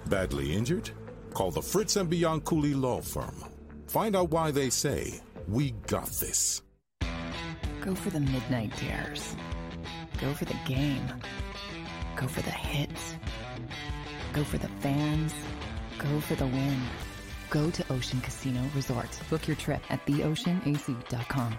Badly 0.06 0.54
injured? 0.54 0.90
Call 1.32 1.50
the 1.50 1.62
Fritz 1.62 1.96
and 1.96 2.10
Bianculli 2.10 2.78
Law 2.80 3.00
Firm. 3.00 3.44
Find 3.86 4.16
out 4.16 4.30
why 4.30 4.50
they 4.50 4.70
say, 4.70 5.20
We 5.48 5.72
got 5.86 6.06
this. 6.06 6.62
Go 7.80 7.94
for 7.94 8.10
the 8.10 8.20
midnight 8.20 8.72
dares. 8.78 9.36
Go 10.20 10.32
for 10.32 10.44
the 10.44 10.56
game. 10.66 11.06
Go 12.16 12.28
for 12.28 12.42
the 12.42 12.50
hits. 12.50 13.14
Go 14.32 14.44
for 14.44 14.58
the 14.58 14.68
fans. 14.80 15.34
Go 15.98 16.20
for 16.20 16.34
the 16.34 16.46
win. 16.46 16.80
Go 17.50 17.70
to 17.70 17.92
Ocean 17.92 18.20
Casino 18.20 18.62
Resort. 18.74 19.20
Book 19.28 19.46
your 19.46 19.56
trip 19.56 19.82
at 19.90 20.04
theoceanac.com. 20.06 21.58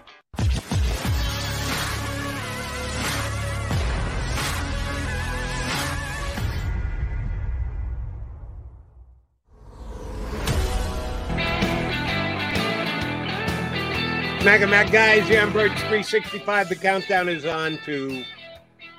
Mega 14.45 14.67
Mac 14.67 14.91
guys, 14.91 15.27
yeah, 15.27 15.49
Birds 15.49 15.73
365. 15.73 16.69
The 16.69 16.75
countdown 16.75 17.29
is 17.29 17.47
on 17.47 17.79
to 17.79 18.23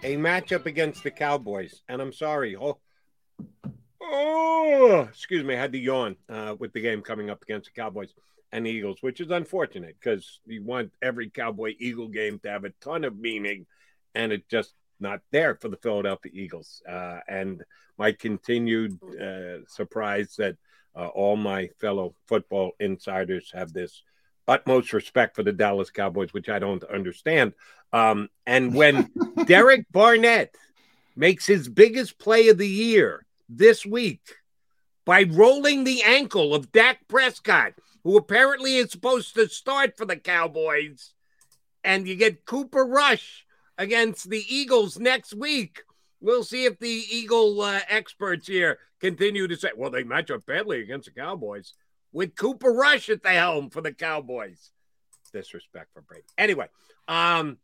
a 0.02 0.16
matchup 0.16 0.66
against 0.66 1.05
the 1.05 1.10
Cowboys. 1.12 1.82
And 1.89 2.02
I'm 2.02 2.12
sorry. 2.12 2.56
Oh, 2.56 2.78
oh 4.02 5.06
excuse 5.09 5.44
me. 5.44 5.55
I 5.55 5.60
had 5.60 5.70
to 5.70 5.78
yawn 5.78 6.16
uh, 6.28 6.56
with 6.59 6.73
the 6.73 6.81
game 6.81 7.01
coming 7.01 7.31
up 7.31 7.44
against 7.44 7.70
the 7.73 7.81
Cowboys 7.81 8.12
and 8.51 8.66
the 8.66 8.70
Eagles, 8.70 8.98
which 9.02 9.20
is 9.20 9.31
unfortunate 9.31 9.94
because 10.01 10.40
you 10.47 10.64
want 10.64 10.90
every 11.01 11.31
Cowboy 11.31 11.77
Eagle 11.78 12.09
game 12.09 12.40
to 12.40 12.51
have 12.51 12.64
a 12.64 12.70
ton 12.81 13.05
of 13.05 13.16
meaning, 13.16 13.66
and 14.16 14.32
it's 14.32 14.48
just 14.51 14.74
not 14.98 15.20
there 15.31 15.55
for 15.55 15.68
the 15.68 15.77
Philadelphia 15.77 16.32
Eagles. 16.35 16.82
Uh, 16.89 17.20
and 17.28 17.62
my 17.97 18.10
continued 18.10 18.98
uh, 19.14 19.64
surprise 19.68 20.35
that 20.39 20.56
uh, 20.97 21.06
all 21.06 21.36
my 21.36 21.68
fellow 21.81 22.16
football 22.27 22.73
insiders 22.81 23.52
have 23.55 23.73
this 23.73 24.02
utmost 24.48 24.93
respect 24.93 25.36
for 25.36 25.43
the 25.43 25.52
Dallas 25.52 25.90
Cowboys, 25.90 26.32
which 26.32 26.48
I 26.48 26.59
don't 26.59 26.85
understand. 26.85 27.52
Um, 27.93 28.28
and 28.47 28.74
when 28.77 29.10
Derek 29.47 29.86
Barnett 29.90 30.55
makes 31.14 31.47
his 31.47 31.68
biggest 31.68 32.18
play 32.18 32.48
of 32.48 32.59
the 32.59 32.68
year 32.68 33.24
this 33.48 33.86
week 33.86 34.20
by 35.05 35.23
rolling 35.23 35.85
the 35.85 36.02
ankle 36.02 36.55
of 36.55 36.73
Dak 36.73 37.09
Prescott, 37.09 37.73
who 38.05 38.16
apparently 38.16 38.77
is 38.77 38.90
supposed 38.90 39.35
to 39.35 39.48
start 39.48 39.97
for 39.97 40.05
the 40.05 40.16
Cowboys, 40.16 41.12
and 41.82 42.06
you 42.06 42.16
get 42.16 42.44
Cooper 42.44 42.85
Rush 42.85 43.47
against 43.78 44.28
the 44.31 44.44
Eagles 44.48 44.98
next 44.98 45.35
week. 45.35 45.82
We'll 46.20 46.44
see 46.44 46.64
if 46.64 46.78
the 46.78 47.05
Eagle 47.10 47.60
uh, 47.60 47.81
experts 47.89 48.47
here 48.47 48.78
continue 49.01 49.47
to 49.47 49.56
say, 49.56 49.70
well, 49.77 49.90
they 49.90 50.02
match 50.02 50.31
up 50.31 50.44
badly 50.47 50.81
against 50.81 51.06
the 51.06 51.20
Cowboys 51.20 51.74
with 52.16 52.34
Cooper 52.34 52.72
Rush 52.72 53.10
at 53.10 53.22
the 53.22 53.28
helm 53.28 53.68
for 53.68 53.82
the 53.82 53.93
Cowboys. 53.93 54.70
Disrespect 55.34 55.93
for 55.93 56.01
Brady. 56.01 56.24
Anyway, 56.38 56.66
um, 57.09 57.59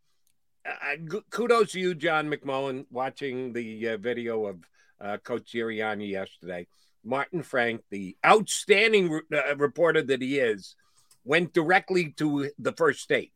uh, 0.66 1.20
kudos 1.30 1.72
to 1.72 1.80
you, 1.80 1.94
John 1.94 2.30
McMullen, 2.30 2.84
watching 2.90 3.54
the 3.54 3.88
uh, 3.88 3.96
video 3.96 4.44
of 4.44 4.56
uh, 5.00 5.16
Coach 5.16 5.54
Sirianni 5.54 6.10
yesterday. 6.10 6.66
Martin 7.02 7.42
Frank, 7.42 7.80
the 7.88 8.14
outstanding 8.26 9.08
re- 9.08 9.22
uh, 9.32 9.56
reporter 9.56 10.02
that 10.02 10.20
he 10.20 10.38
is, 10.38 10.76
went 11.24 11.54
directly 11.54 12.10
to 12.18 12.50
the 12.58 12.72
first 12.72 13.00
state, 13.00 13.32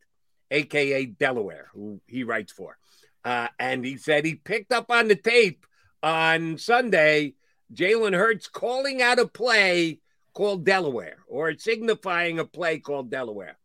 aka 0.51 1.07
Delaware, 1.07 1.69
who 1.73 1.99
he 2.05 2.23
writes 2.25 2.51
for, 2.51 2.77
uh, 3.25 3.47
and 3.57 3.83
he 3.83 3.97
said 3.97 4.23
he 4.23 4.35
picked 4.35 4.71
up 4.71 4.91
on 4.91 5.07
the 5.07 5.15
tape 5.15 5.65
on 6.03 6.59
Sunday. 6.59 7.33
Jalen 7.73 8.15
Hurts 8.15 8.47
calling 8.47 9.01
out 9.01 9.17
a 9.17 9.27
play 9.27 9.99
called 10.37 10.63
Delaware 10.63 11.17
or 11.27 11.51
signifying 11.57 12.37
a 12.37 12.45
play 12.45 12.77
called 12.77 13.09
Delaware. 13.09 13.57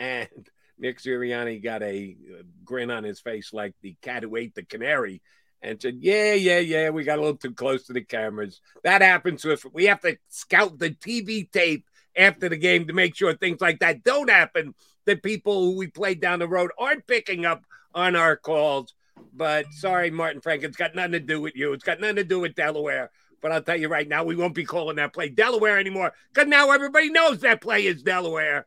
And 0.00 0.28
Nick 0.78 0.98
Sirianni 0.98 1.62
got 1.62 1.84
a 1.84 2.16
grin 2.64 2.90
on 2.90 3.04
his 3.04 3.20
face 3.20 3.52
like 3.52 3.74
the 3.80 3.94
cat 4.02 4.24
who 4.24 4.34
ate 4.34 4.56
the 4.56 4.64
canary 4.64 5.22
and 5.62 5.80
said, 5.80 5.98
Yeah, 6.00 6.32
yeah, 6.32 6.58
yeah, 6.58 6.90
we 6.90 7.04
got 7.04 7.18
a 7.18 7.22
little 7.22 7.36
too 7.36 7.54
close 7.54 7.86
to 7.86 7.92
the 7.92 8.00
cameras. 8.00 8.60
That 8.82 9.02
happens 9.02 9.42
to 9.42 9.52
us. 9.52 9.64
We 9.72 9.84
have 9.84 10.00
to 10.00 10.18
scout 10.28 10.80
the 10.80 10.90
TV 10.90 11.48
tape 11.48 11.86
after 12.16 12.48
the 12.48 12.56
game 12.56 12.88
to 12.88 12.92
make 12.92 13.14
sure 13.14 13.32
things 13.32 13.60
like 13.60 13.78
that 13.78 14.02
don't 14.02 14.28
happen. 14.28 14.74
That 15.04 15.22
people 15.22 15.64
who 15.64 15.76
we 15.76 15.86
played 15.86 16.20
down 16.20 16.40
the 16.40 16.48
road 16.48 16.72
aren't 16.76 17.06
picking 17.06 17.46
up 17.46 17.62
on 17.94 18.16
our 18.16 18.34
calls. 18.34 18.94
But 19.32 19.66
sorry, 19.74 20.10
Martin 20.10 20.40
Frank, 20.40 20.64
it's 20.64 20.76
got 20.76 20.96
nothing 20.96 21.12
to 21.12 21.20
do 21.20 21.40
with 21.40 21.54
you. 21.54 21.72
It's 21.72 21.84
got 21.84 22.00
nothing 22.00 22.16
to 22.16 22.24
do 22.24 22.40
with 22.40 22.56
Delaware. 22.56 23.12
But 23.46 23.52
I'll 23.52 23.62
tell 23.62 23.78
you 23.78 23.86
right 23.86 24.08
now, 24.08 24.24
we 24.24 24.34
won't 24.34 24.56
be 24.56 24.64
calling 24.64 24.96
that 24.96 25.12
play 25.12 25.28
Delaware 25.28 25.78
anymore 25.78 26.12
because 26.34 26.48
now 26.48 26.72
everybody 26.72 27.10
knows 27.10 27.42
that 27.42 27.60
play 27.60 27.86
is 27.86 28.02
Delaware. 28.02 28.66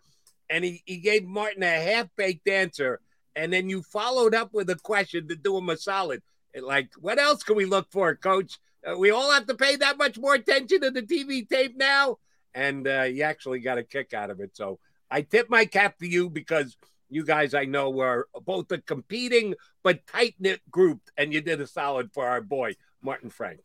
And 0.50 0.64
he, 0.64 0.82
he 0.86 1.00
gave 1.00 1.26
Martin 1.26 1.64
a 1.64 1.68
half 1.70 2.08
baked 2.16 2.48
answer. 2.48 3.02
And 3.36 3.52
then 3.52 3.68
you 3.68 3.82
followed 3.82 4.34
up 4.34 4.54
with 4.54 4.70
a 4.70 4.78
question 4.78 5.28
to 5.28 5.36
do 5.36 5.58
him 5.58 5.68
a 5.68 5.76
solid. 5.76 6.22
Like, 6.58 6.94
what 6.98 7.20
else 7.20 7.44
can 7.44 7.58
we 7.58 7.66
look 7.66 7.92
for, 7.92 8.16
coach? 8.16 8.58
Uh, 8.90 8.98
we 8.98 9.12
all 9.12 9.30
have 9.34 9.48
to 9.48 9.54
pay 9.54 9.76
that 9.76 9.98
much 9.98 10.18
more 10.18 10.36
attention 10.36 10.80
to 10.80 10.92
the 10.92 11.02
TV 11.02 11.46
tape 11.46 11.76
now. 11.76 12.20
And 12.54 12.88
uh, 12.88 13.02
you 13.02 13.24
actually 13.24 13.60
got 13.60 13.80
a 13.80 13.84
kick 13.84 14.14
out 14.14 14.30
of 14.30 14.40
it. 14.40 14.56
So 14.56 14.80
I 15.12 15.24
tip 15.24 15.50
my 15.50 15.66
cap 15.66 15.98
to 15.98 16.08
you 16.08 16.30
because 16.30 16.78
you 17.10 17.26
guys 17.26 17.54
I 17.54 17.66
know 17.66 17.90
were 17.90 18.30
both 18.46 18.72
a 18.72 18.78
competing 18.78 19.56
but 19.84 20.08
tight 20.08 20.36
knit 20.40 20.62
group, 20.72 21.02
and 21.18 21.34
you 21.34 21.42
did 21.42 21.60
a 21.60 21.68
solid 21.68 22.14
for 22.14 22.26
our 22.30 22.40
boy, 22.40 22.76
Martin 23.02 23.30
Frank. 23.30 23.60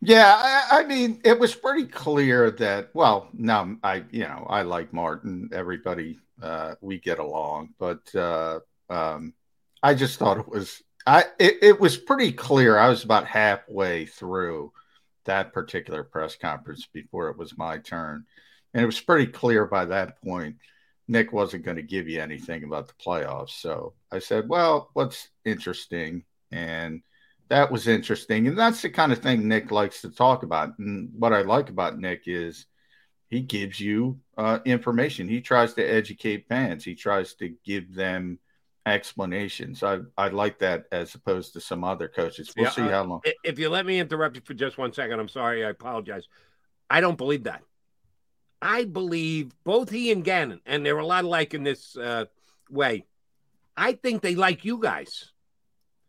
Yeah, 0.00 0.32
I, 0.70 0.80
I, 0.80 0.84
mean, 0.84 1.20
it 1.24 1.38
was 1.38 1.54
pretty 1.54 1.86
clear 1.86 2.50
that. 2.52 2.90
Well, 2.94 3.28
now 3.32 3.76
I, 3.82 4.04
you 4.10 4.20
know, 4.20 4.46
I 4.48 4.62
like 4.62 4.92
Martin. 4.92 5.50
Everybody, 5.52 6.20
uh, 6.40 6.76
we 6.80 6.98
get 7.00 7.18
along, 7.18 7.70
but 7.78 8.14
uh, 8.14 8.60
um, 8.88 9.34
I 9.82 9.94
just 9.94 10.18
thought 10.18 10.38
it 10.38 10.48
was. 10.48 10.82
I 11.06 11.24
it, 11.38 11.58
it 11.62 11.80
was 11.80 11.96
pretty 11.96 12.32
clear. 12.32 12.78
I 12.78 12.88
was 12.88 13.02
about 13.02 13.26
halfway 13.26 14.06
through 14.06 14.72
that 15.24 15.52
particular 15.52 16.04
press 16.04 16.36
conference 16.36 16.86
before 16.86 17.28
it 17.30 17.38
was 17.38 17.58
my 17.58 17.78
turn, 17.78 18.24
and 18.74 18.82
it 18.82 18.86
was 18.86 19.00
pretty 19.00 19.30
clear 19.30 19.66
by 19.66 19.84
that 19.86 20.22
point. 20.22 20.56
Nick 21.08 21.32
wasn't 21.32 21.64
going 21.64 21.76
to 21.78 21.82
give 21.82 22.06
you 22.08 22.20
anything 22.20 22.62
about 22.64 22.86
the 22.86 22.94
playoffs, 23.04 23.60
so 23.60 23.94
I 24.12 24.20
said, 24.20 24.48
"Well, 24.48 24.90
what's 24.92 25.28
interesting?" 25.44 26.22
and 26.52 27.02
that 27.48 27.70
was 27.70 27.88
interesting. 27.88 28.46
And 28.48 28.58
that's 28.58 28.82
the 28.82 28.90
kind 28.90 29.12
of 29.12 29.18
thing 29.18 29.48
Nick 29.48 29.70
likes 29.70 30.02
to 30.02 30.10
talk 30.10 30.42
about. 30.42 30.78
And 30.78 31.10
what 31.12 31.32
I 31.32 31.42
like 31.42 31.70
about 31.70 31.98
Nick 31.98 32.22
is 32.26 32.66
he 33.28 33.40
gives 33.40 33.80
you 33.80 34.18
uh, 34.36 34.58
information. 34.64 35.28
He 35.28 35.40
tries 35.40 35.74
to 35.74 35.82
educate 35.82 36.48
fans. 36.48 36.84
He 36.84 36.94
tries 36.94 37.34
to 37.34 37.54
give 37.64 37.94
them 37.94 38.38
explanations. 38.86 39.82
I 39.82 39.98
I 40.16 40.28
like 40.28 40.58
that 40.60 40.86
as 40.92 41.14
opposed 41.14 41.52
to 41.54 41.60
some 41.60 41.84
other 41.84 42.08
coaches. 42.08 42.52
We'll 42.56 42.66
yeah, 42.66 42.70
see 42.70 42.82
uh, 42.82 42.90
how 42.90 43.04
long. 43.04 43.20
If 43.44 43.58
you 43.58 43.68
let 43.68 43.86
me 43.86 43.98
interrupt 43.98 44.36
you 44.36 44.42
for 44.44 44.54
just 44.54 44.78
one 44.78 44.92
second, 44.92 45.20
I'm 45.20 45.28
sorry. 45.28 45.64
I 45.64 45.70
apologize. 45.70 46.26
I 46.90 47.00
don't 47.00 47.18
believe 47.18 47.44
that. 47.44 47.62
I 48.60 48.84
believe 48.84 49.52
both 49.62 49.90
he 49.90 50.10
and 50.10 50.24
Gannon, 50.24 50.60
and 50.66 50.84
they're 50.84 50.98
a 50.98 51.06
lot 51.06 51.24
alike 51.24 51.54
in 51.54 51.62
this 51.62 51.96
uh, 51.96 52.24
way. 52.70 53.04
I 53.76 53.92
think 53.92 54.22
they 54.22 54.34
like 54.34 54.64
you 54.64 54.80
guys. 54.80 55.32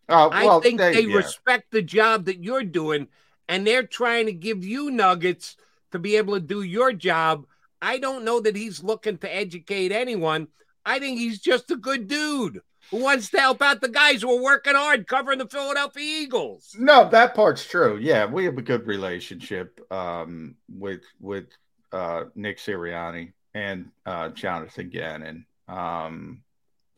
Uh, 0.10 0.30
well, 0.31 0.60
I 0.60 0.61
think 0.61 0.80
they, 0.80 0.94
they 0.94 1.02
yeah. 1.02 1.18
respect 1.18 1.72
the 1.72 1.81
job 1.81 2.26
that 2.26 2.44
you're 2.44 2.64
doing, 2.64 3.07
and 3.48 3.65
they're 3.65 3.84
trying 3.84 4.26
to 4.26 4.34
give 4.34 4.65
you 4.65 4.90
nuggets 4.90 5.56
to 5.91 5.99
be 5.99 6.18
able 6.18 6.34
to 6.34 6.40
do 6.40 6.61
your 6.64 6.91
job. 6.94 7.45
I 7.81 7.99
don't 7.99 8.26
know 8.26 8.40
that 8.41 8.56
he's 8.56 8.84
looking 8.84 9.18
to 9.19 9.34
educate 9.34 9.91
anyone. 9.91 10.48
I 10.86 10.99
think 10.99 11.19
he's 11.19 11.40
just 11.40 11.72
a 11.72 11.76
good 11.76 12.07
dude 12.07 12.61
who 12.91 13.03
wants 13.03 13.30
to 13.30 13.40
help 13.40 13.61
out 13.61 13.81
the 13.81 13.90
guys 13.90 14.22
who 14.22 14.36
are 14.36 14.41
working 14.41 14.76
hard 14.76 15.07
covering 15.07 15.40
the 15.40 15.48
Philadelphia 15.48 16.22
Eagles. 16.22 16.76
No, 16.77 17.07
that 17.10 17.36
part's 17.36 17.65
true. 17.65 17.98
Yeah, 17.98 18.26
we 18.26 18.45
have 18.45 18.57
a 18.57 18.64
good 18.64 18.88
relationship 18.88 19.80
um, 19.91 20.56
with 20.68 21.03
with 21.19 21.45
uh, 21.91 22.26
Nick 22.36 22.57
Sirianni 22.57 23.34
and 23.53 23.91
uh, 24.06 24.30
Jonathan 24.30 24.90
Gannon. 24.90 25.45
Um, 25.68 26.41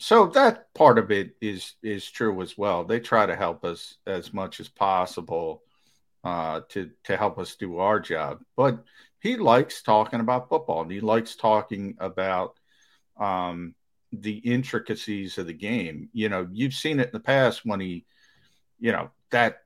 so 0.01 0.25
that 0.25 0.73
part 0.73 0.97
of 0.97 1.11
it 1.11 1.35
is 1.41 1.75
is 1.83 2.09
true 2.09 2.41
as 2.41 2.57
well. 2.57 2.83
They 2.83 2.99
try 2.99 3.27
to 3.27 3.35
help 3.35 3.63
us 3.63 3.97
as 4.07 4.33
much 4.33 4.59
as 4.59 4.67
possible 4.67 5.61
uh, 6.23 6.61
to 6.69 6.89
to 7.03 7.15
help 7.15 7.37
us 7.37 7.55
do 7.55 7.77
our 7.77 7.99
job. 7.99 8.39
But 8.57 8.83
he 9.19 9.37
likes 9.37 9.83
talking 9.83 10.19
about 10.19 10.49
football, 10.49 10.81
and 10.81 10.91
he 10.91 11.01
likes 11.01 11.35
talking 11.35 11.97
about 11.99 12.59
um, 13.15 13.75
the 14.11 14.37
intricacies 14.37 15.37
of 15.37 15.45
the 15.45 15.53
game. 15.53 16.09
You 16.13 16.29
know, 16.29 16.49
you've 16.51 16.73
seen 16.73 16.99
it 16.99 17.09
in 17.09 17.13
the 17.13 17.19
past 17.19 17.61
when 17.63 17.79
he, 17.79 18.07
you 18.79 18.91
know, 18.93 19.11
that 19.29 19.59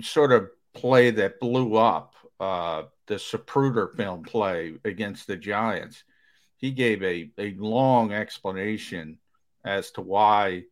sort 0.00 0.32
of 0.32 0.50
play 0.74 1.12
that 1.12 1.38
blew 1.38 1.76
up 1.76 2.16
uh, 2.40 2.82
the 3.06 3.14
Zapruder 3.14 3.96
film 3.96 4.24
play 4.24 4.74
against 4.84 5.28
the 5.28 5.36
Giants. 5.36 6.02
He 6.56 6.72
gave 6.72 7.04
a 7.04 7.30
a 7.38 7.54
long 7.54 8.12
explanation 8.12 9.19
as 9.64 9.90
to 9.92 10.00
why 10.00 10.64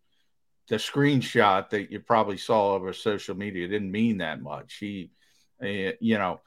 the 0.68 0.76
screenshot 0.76 1.70
that 1.70 1.90
you 1.90 2.00
probably 2.00 2.36
saw 2.36 2.74
over 2.74 2.92
social 2.92 3.34
media 3.34 3.68
didn't 3.68 3.90
mean 3.90 4.18
that 4.18 4.42
much. 4.42 4.76
He, 4.78 5.10
uh, 5.62 5.92
you 6.00 6.18
know, 6.18 6.40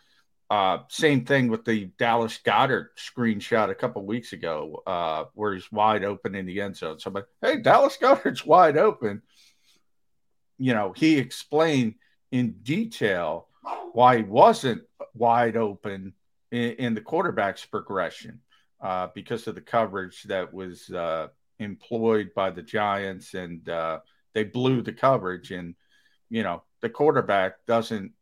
uh, 0.50 0.80
same 0.90 1.26
thing 1.26 1.48
with 1.48 1.64
the 1.66 1.86
Dallas 1.98 2.38
Goedert 2.46 2.90
screenshot 2.98 3.70
a 3.70 3.76
couple 3.76 4.06
weeks 4.06 4.34
ago, 4.34 4.84
uh, 4.86 5.24
where 5.34 5.54
he's 5.54 5.72
wide 5.72 6.04
open 6.04 6.36
in 6.36 6.46
the 6.46 6.62
end 6.62 6.76
zone. 6.76 7.00
Somebody, 7.00 7.26
hey, 7.42 7.62
Dallas 7.62 7.98
Goedert's 7.98 8.46
wide 8.46 8.78
open. 8.78 9.22
You 10.58 10.74
know, 10.74 10.94
he 10.96 11.18
explained 11.18 11.96
in 12.32 12.58
detail 12.64 13.48
why 13.94 14.18
he 14.18 14.24
wasn't 14.24 14.84
wide 15.14 15.56
open 15.56 16.14
in, 16.52 16.72
in 16.74 16.94
the 16.96 17.02
quarterback's 17.02 17.66
progression 17.66 18.42
uh, 18.82 19.08
because 19.16 19.48
of 19.48 19.56
the 19.56 19.62
coverage 19.62 20.24
that 20.24 20.54
was 20.54 20.90
uh, 20.90 21.28
employed 21.62 22.32
by 22.36 22.50
the 22.52 22.62
Giants, 22.62 23.34
and 23.34 23.68
uh, 23.70 24.00
they 24.34 24.44
blew 24.44 24.82
the 24.82 24.94
coverage. 24.94 25.52
And 25.52 25.76
you 26.30 26.44
know, 26.44 26.64
the 26.82 26.90
quarterback 26.90 27.66
doesn't 27.68 28.14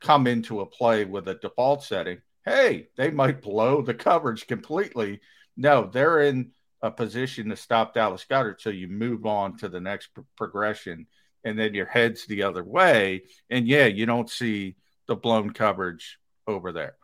come 0.00 0.26
into 0.26 0.60
a 0.60 0.66
play 0.66 1.04
with 1.04 1.28
a 1.28 1.34
default 1.34 1.82
setting. 1.82 2.18
Hey, 2.44 2.88
they 2.96 3.10
might 3.10 3.42
blow 3.42 3.82
the 3.82 3.94
coverage 3.94 4.46
completely. 4.46 5.20
No, 5.56 5.90
they're 5.92 6.22
in 6.22 6.52
a 6.82 6.90
position 6.90 7.48
to 7.50 7.56
stop 7.56 7.94
Dallas 7.94 8.24
Goedert, 8.28 8.60
so 8.60 8.70
you 8.70 8.88
move 8.88 9.26
on 9.26 9.56
to 9.58 9.68
the 9.68 9.80
next 9.80 10.14
pro- 10.14 10.24
progression, 10.36 11.06
and 11.44 11.58
then 11.58 11.74
your 11.74 11.86
head's 11.86 12.26
the 12.26 12.44
other 12.44 12.62
way, 12.62 13.24
and 13.50 13.66
yeah, 13.66 13.86
you 13.86 14.06
don't 14.06 14.30
see 14.30 14.76
the 15.08 15.16
blown 15.16 15.50
coverage 15.50 16.18
over 16.46 16.70
there. 16.70 16.94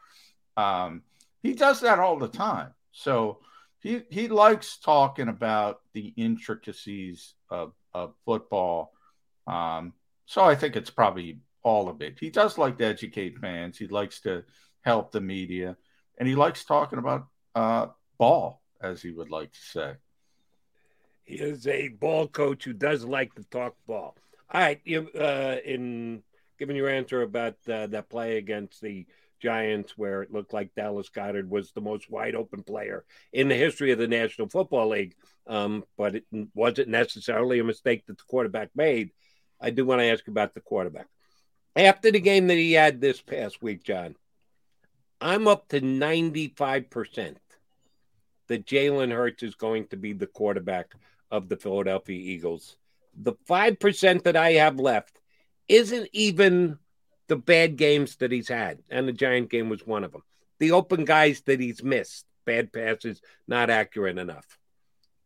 Um, 0.56 1.02
he 1.42 1.54
does 1.54 1.80
that 1.80 1.98
all 1.98 2.18
the 2.18 2.28
time, 2.28 2.72
so 2.92 3.40
he 3.84 4.02
he 4.08 4.28
likes 4.28 4.78
talking 4.78 5.28
about 5.28 5.80
the 5.92 6.12
intricacies 6.16 7.34
of 7.50 7.74
of 7.92 8.14
football. 8.24 8.92
Um, 9.46 9.92
so 10.24 10.42
I 10.42 10.54
think 10.54 10.74
it's 10.74 10.90
probably 10.90 11.40
all 11.62 11.90
of 11.90 12.00
it. 12.00 12.16
He 12.18 12.30
does 12.30 12.56
like 12.56 12.78
to 12.78 12.86
educate 12.86 13.38
fans. 13.38 13.78
He 13.78 13.86
likes 13.86 14.20
to 14.22 14.44
help 14.80 15.12
the 15.12 15.20
media, 15.20 15.76
and 16.18 16.26
he 16.26 16.34
likes 16.34 16.64
talking 16.64 16.98
about 16.98 17.26
uh, 17.54 17.88
ball, 18.18 18.62
as 18.80 19.02
he 19.02 19.10
would 19.10 19.30
like 19.30 19.52
to 19.52 19.60
say. 19.60 19.92
He 21.24 21.34
is 21.34 21.66
a 21.66 21.88
ball 21.88 22.26
coach 22.26 22.64
who 22.64 22.72
does 22.72 23.04
like 23.04 23.34
to 23.34 23.44
talk 23.44 23.74
ball. 23.86 24.16
All 24.50 24.60
right, 24.60 24.80
you 24.84 25.10
uh, 25.10 25.56
in 25.62 26.22
giving 26.58 26.76
your 26.76 26.88
answer 26.88 27.20
about 27.20 27.56
uh, 27.68 27.86
that 27.88 28.08
play 28.08 28.38
against 28.38 28.80
the 28.80 29.06
Giants, 29.44 29.96
where 29.98 30.22
it 30.22 30.32
looked 30.32 30.54
like 30.54 30.74
Dallas 30.74 31.10
Goedert 31.10 31.48
was 31.48 31.70
the 31.70 31.82
most 31.82 32.10
wide 32.10 32.34
open 32.34 32.62
player 32.62 33.04
in 33.30 33.48
the 33.48 33.54
history 33.54 33.92
of 33.92 33.98
the 33.98 34.08
National 34.08 34.48
Football 34.48 34.88
League, 34.88 35.14
um, 35.46 35.84
but 35.98 36.14
it 36.14 36.24
wasn't 36.54 36.88
necessarily 36.88 37.58
a 37.58 37.64
mistake 37.64 38.06
that 38.06 38.16
the 38.16 38.24
quarterback 38.26 38.70
made. 38.74 39.10
I 39.60 39.68
do 39.68 39.84
want 39.84 40.00
to 40.00 40.06
ask 40.06 40.26
about 40.28 40.54
the 40.54 40.60
quarterback. 40.60 41.08
After 41.76 42.10
the 42.10 42.20
game 42.20 42.46
that 42.46 42.56
he 42.56 42.72
had 42.72 43.00
this 43.02 43.20
past 43.20 43.62
week, 43.62 43.84
John, 43.84 44.16
I'm 45.20 45.46
up 45.46 45.68
to 45.68 45.80
95% 45.82 47.36
that 48.48 48.66
Jalen 48.66 49.12
Hurts 49.12 49.42
is 49.42 49.56
going 49.56 49.88
to 49.88 49.96
be 49.98 50.14
the 50.14 50.26
quarterback 50.26 50.92
of 51.30 51.50
the 51.50 51.56
Philadelphia 51.56 52.18
Eagles. 52.18 52.76
The 53.14 53.34
5% 53.46 54.22
that 54.22 54.36
I 54.36 54.52
have 54.52 54.80
left 54.80 55.20
isn't 55.68 56.08
even 56.12 56.78
the 57.28 57.36
bad 57.36 57.76
games 57.76 58.16
that 58.16 58.32
he's 58.32 58.48
had, 58.48 58.80
and 58.90 59.08
the 59.08 59.12
Giant 59.12 59.50
game 59.50 59.68
was 59.68 59.86
one 59.86 60.04
of 60.04 60.12
them. 60.12 60.22
The 60.58 60.72
open 60.72 61.04
guys 61.04 61.40
that 61.42 61.60
he's 61.60 61.82
missed, 61.82 62.26
bad 62.44 62.72
passes, 62.72 63.20
not 63.48 63.70
accurate 63.70 64.18
enough. 64.18 64.58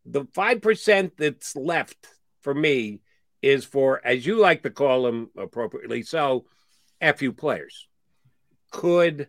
The 0.05 0.25
5% 0.25 1.11
that's 1.17 1.55
left 1.55 2.07
for 2.41 2.53
me 2.53 3.01
is 3.41 3.65
for, 3.65 4.01
as 4.05 4.25
you 4.25 4.37
like 4.37 4.63
to 4.63 4.69
call 4.69 5.03
them 5.03 5.29
appropriately 5.37 6.03
so, 6.03 6.45
FU 7.15 7.31
players. 7.31 7.87
Could 8.71 9.27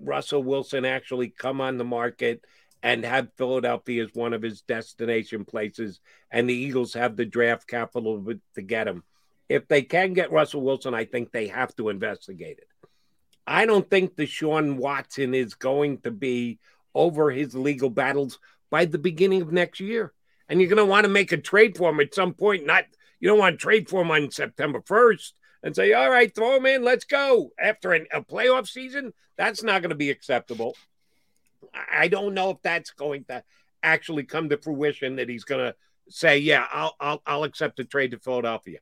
Russell 0.00 0.42
Wilson 0.42 0.84
actually 0.84 1.28
come 1.28 1.60
on 1.60 1.76
the 1.76 1.84
market 1.84 2.44
and 2.82 3.04
have 3.04 3.32
Philadelphia 3.36 4.04
as 4.04 4.10
one 4.14 4.32
of 4.32 4.42
his 4.42 4.62
destination 4.62 5.44
places, 5.44 6.00
and 6.30 6.48
the 6.48 6.54
Eagles 6.54 6.94
have 6.94 7.16
the 7.16 7.24
draft 7.24 7.66
capital 7.66 8.24
to 8.54 8.62
get 8.62 8.86
him? 8.86 9.02
If 9.48 9.68
they 9.68 9.82
can 9.82 10.12
get 10.12 10.32
Russell 10.32 10.62
Wilson, 10.62 10.94
I 10.94 11.04
think 11.04 11.30
they 11.30 11.48
have 11.48 11.74
to 11.76 11.88
investigate 11.88 12.58
it. 12.58 12.68
I 13.46 13.66
don't 13.66 13.88
think 13.88 14.16
Deshaun 14.16 14.76
Watson 14.76 15.34
is 15.34 15.54
going 15.54 15.98
to 15.98 16.10
be 16.10 16.58
over 16.94 17.30
his 17.30 17.54
legal 17.54 17.90
battles 17.90 18.38
by 18.70 18.86
the 18.86 18.98
beginning 18.98 19.42
of 19.42 19.52
next 19.52 19.78
year. 19.80 20.12
And 20.48 20.60
you're 20.60 20.70
going 20.70 20.78
to 20.78 20.84
want 20.84 21.04
to 21.04 21.10
make 21.10 21.32
a 21.32 21.36
trade 21.36 21.76
for 21.76 21.90
him 21.90 22.00
at 22.00 22.14
some 22.14 22.34
point, 22.34 22.66
not 22.66 22.84
you 23.20 23.28
don't 23.28 23.38
want 23.38 23.58
to 23.58 23.62
trade 23.62 23.88
for 23.88 24.02
him 24.02 24.10
on 24.10 24.30
September 24.30 24.80
1st 24.80 25.32
and 25.62 25.74
say, 25.74 25.92
all 25.92 26.10
right, 26.10 26.34
throw 26.34 26.56
him 26.56 26.66
in, 26.66 26.84
let's 26.84 27.04
go. 27.04 27.50
After 27.58 27.92
an, 27.92 28.06
a 28.12 28.20
playoff 28.20 28.68
season, 28.68 29.12
that's 29.36 29.62
not 29.62 29.82
going 29.82 29.90
to 29.90 29.96
be 29.96 30.10
acceptable. 30.10 30.76
I 31.92 32.08
don't 32.08 32.34
know 32.34 32.50
if 32.50 32.58
that's 32.62 32.90
going 32.90 33.24
to 33.24 33.42
actually 33.82 34.24
come 34.24 34.48
to 34.48 34.58
fruition 34.58 35.16
that 35.16 35.28
he's 35.28 35.44
going 35.44 35.64
to 35.64 35.74
say, 36.08 36.38
yeah, 36.38 36.66
I'll, 36.72 36.94
I'll, 37.00 37.22
I'll 37.26 37.44
accept 37.44 37.80
a 37.80 37.84
trade 37.84 38.12
to 38.12 38.18
Philadelphia. 38.18 38.78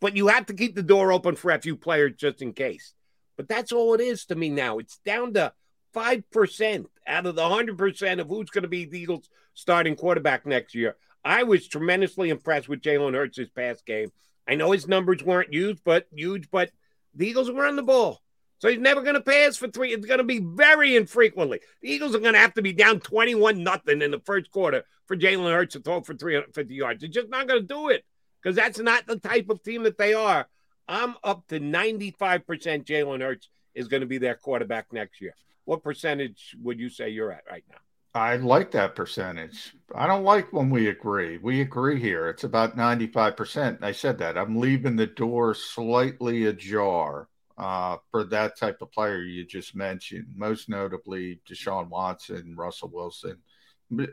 But 0.00 0.16
you 0.16 0.28
have 0.28 0.46
to 0.46 0.54
keep 0.54 0.74
the 0.74 0.82
door 0.82 1.12
open 1.12 1.36
for 1.36 1.50
a 1.50 1.60
few 1.60 1.76
players 1.76 2.14
just 2.16 2.42
in 2.42 2.52
case. 2.52 2.94
But 3.36 3.48
that's 3.48 3.72
all 3.72 3.94
it 3.94 4.00
is 4.00 4.24
to 4.26 4.34
me 4.34 4.48
now. 4.48 4.78
It's 4.78 4.98
down 5.04 5.34
to 5.34 5.52
5% 5.94 6.86
out 7.06 7.26
of 7.26 7.34
the 7.34 7.42
100% 7.42 8.20
of 8.20 8.28
who's 8.28 8.50
going 8.50 8.62
to 8.62 8.68
be 8.68 8.84
the 8.84 9.00
Eagles 9.00 9.28
starting 9.54 9.96
quarterback 9.96 10.46
next 10.46 10.74
year. 10.74 10.96
I 11.24 11.42
was 11.42 11.66
tremendously 11.66 12.30
impressed 12.30 12.68
with 12.68 12.82
Jalen 12.82 13.14
Hurts' 13.14 13.48
past 13.54 13.84
game. 13.84 14.12
I 14.48 14.54
know 14.54 14.70
his 14.72 14.86
numbers 14.86 15.22
weren't 15.22 15.52
huge, 15.52 15.78
but 15.84 16.06
huge, 16.14 16.50
but 16.50 16.70
the 17.14 17.26
Eagles 17.26 17.50
run 17.50 17.76
the 17.76 17.82
ball. 17.82 18.22
So 18.58 18.68
he's 18.68 18.78
never 18.78 19.02
going 19.02 19.14
to 19.14 19.20
pass 19.20 19.56
for 19.56 19.68
three. 19.68 19.92
It's 19.92 20.06
going 20.06 20.18
to 20.18 20.24
be 20.24 20.38
very 20.38 20.96
infrequently. 20.96 21.60
The 21.82 21.90
Eagles 21.90 22.14
are 22.14 22.20
going 22.20 22.34
to 22.34 22.38
have 22.38 22.54
to 22.54 22.62
be 22.62 22.72
down 22.72 23.00
21 23.00 23.62
nothing 23.62 24.00
in 24.00 24.10
the 24.10 24.20
first 24.20 24.50
quarter 24.50 24.84
for 25.06 25.16
Jalen 25.16 25.52
Hurts 25.52 25.74
to 25.74 25.80
throw 25.80 26.00
for 26.00 26.14
350 26.14 26.74
yards. 26.74 27.00
They're 27.00 27.10
just 27.10 27.28
not 27.28 27.48
going 27.48 27.60
to 27.60 27.66
do 27.66 27.88
it 27.90 28.04
because 28.46 28.54
that's 28.54 28.78
not 28.78 29.04
the 29.08 29.18
type 29.18 29.50
of 29.50 29.60
team 29.64 29.82
that 29.82 29.98
they 29.98 30.14
are. 30.14 30.46
I'm 30.86 31.16
up 31.24 31.48
to 31.48 31.58
95% 31.58 32.44
Jalen 32.84 33.20
Hurts 33.20 33.48
is 33.74 33.88
going 33.88 34.02
to 34.02 34.06
be 34.06 34.18
their 34.18 34.36
quarterback 34.36 34.92
next 34.92 35.20
year. 35.20 35.34
What 35.64 35.82
percentage 35.82 36.54
would 36.62 36.78
you 36.78 36.88
say 36.88 37.08
you're 37.08 37.32
at 37.32 37.42
right 37.50 37.64
now? 37.68 37.78
I 38.14 38.36
like 38.36 38.70
that 38.70 38.94
percentage. 38.94 39.74
I 39.92 40.06
don't 40.06 40.22
like 40.22 40.52
when 40.52 40.70
we 40.70 40.90
agree. 40.90 41.38
We 41.38 41.60
agree 41.60 41.98
here. 41.98 42.28
It's 42.28 42.44
about 42.44 42.76
95%. 42.76 43.82
I 43.82 43.90
said 43.90 44.16
that. 44.18 44.38
I'm 44.38 44.60
leaving 44.60 44.94
the 44.94 45.08
door 45.08 45.52
slightly 45.52 46.44
ajar 46.44 47.28
uh, 47.58 47.96
for 48.12 48.22
that 48.26 48.56
type 48.56 48.80
of 48.80 48.92
player 48.92 49.22
you 49.22 49.44
just 49.44 49.74
mentioned, 49.74 50.28
most 50.36 50.68
notably 50.68 51.40
Deshaun 51.50 51.88
Watson, 51.88 52.54
Russell 52.56 52.90
Wilson. 52.94 53.38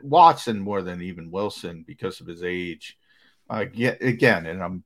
Watson 0.02 0.58
more 0.58 0.82
than 0.82 1.02
even 1.02 1.30
Wilson 1.30 1.84
because 1.86 2.20
of 2.20 2.26
his 2.26 2.42
age. 2.42 2.98
Uh, 3.48 3.66
again, 4.00 4.46
and 4.46 4.62
I'm 4.62 4.84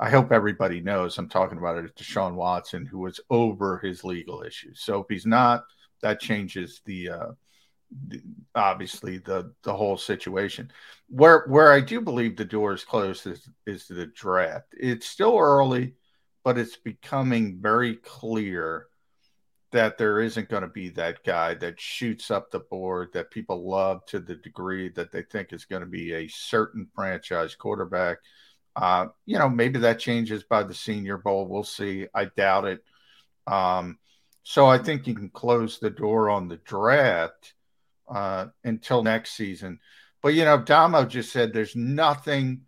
I 0.00 0.08
hope 0.08 0.32
everybody 0.32 0.80
knows 0.80 1.18
I'm 1.18 1.28
talking 1.28 1.58
about 1.58 1.76
it 1.76 1.94
Deshaun 1.94 2.34
Watson, 2.34 2.86
who 2.86 3.00
was 3.00 3.20
over 3.28 3.78
his 3.78 4.02
legal 4.02 4.42
issues. 4.42 4.80
So 4.80 5.00
if 5.00 5.06
he's 5.10 5.26
not, 5.26 5.64
that 6.02 6.20
changes 6.20 6.80
the 6.86 7.10
uh, 7.10 7.26
obviously 8.54 9.18
the 9.18 9.52
the 9.62 9.74
whole 9.74 9.96
situation. 9.98 10.70
Where 11.08 11.44
where 11.48 11.72
I 11.72 11.80
do 11.80 12.00
believe 12.00 12.36
the 12.36 12.44
door 12.44 12.72
is 12.72 12.84
closed 12.84 13.26
is 13.26 13.48
is 13.66 13.86
the 13.86 14.06
draft. 14.06 14.68
It's 14.72 15.06
still 15.06 15.38
early, 15.38 15.94
but 16.44 16.58
it's 16.58 16.76
becoming 16.76 17.58
very 17.60 17.96
clear 17.96 18.86
that 19.72 19.98
there 19.98 20.20
isn't 20.20 20.48
going 20.48 20.62
to 20.62 20.68
be 20.68 20.88
that 20.90 21.22
guy 21.24 21.54
that 21.54 21.80
shoots 21.80 22.30
up 22.30 22.50
the 22.50 22.58
board 22.58 23.10
that 23.12 23.30
people 23.30 23.68
love 23.68 24.04
to 24.06 24.18
the 24.18 24.34
degree 24.34 24.88
that 24.90 25.12
they 25.12 25.22
think 25.22 25.52
is 25.52 25.64
going 25.64 25.80
to 25.80 25.86
be 25.86 26.12
a 26.12 26.28
certain 26.28 26.88
franchise 26.94 27.54
quarterback. 27.54 28.18
Uh, 28.74 29.06
you 29.26 29.38
know, 29.38 29.48
maybe 29.48 29.78
that 29.78 29.98
changes 29.98 30.42
by 30.42 30.62
the 30.62 30.74
Senior 30.74 31.18
Bowl. 31.18 31.46
We'll 31.46 31.64
see. 31.64 32.06
I 32.14 32.26
doubt 32.26 32.64
it. 32.66 32.84
Um, 33.46 33.98
so 34.42 34.66
I 34.66 34.78
think 34.78 35.06
you 35.06 35.14
can 35.14 35.30
close 35.30 35.78
the 35.78 35.90
door 35.90 36.30
on 36.30 36.48
the 36.48 36.56
draft 36.58 37.54
uh, 38.08 38.46
until 38.64 39.02
next 39.02 39.32
season. 39.32 39.78
But 40.22 40.34
you 40.34 40.44
know, 40.44 40.58
Damo 40.58 41.04
just 41.04 41.32
said 41.32 41.52
there's 41.52 41.76
nothing 41.76 42.62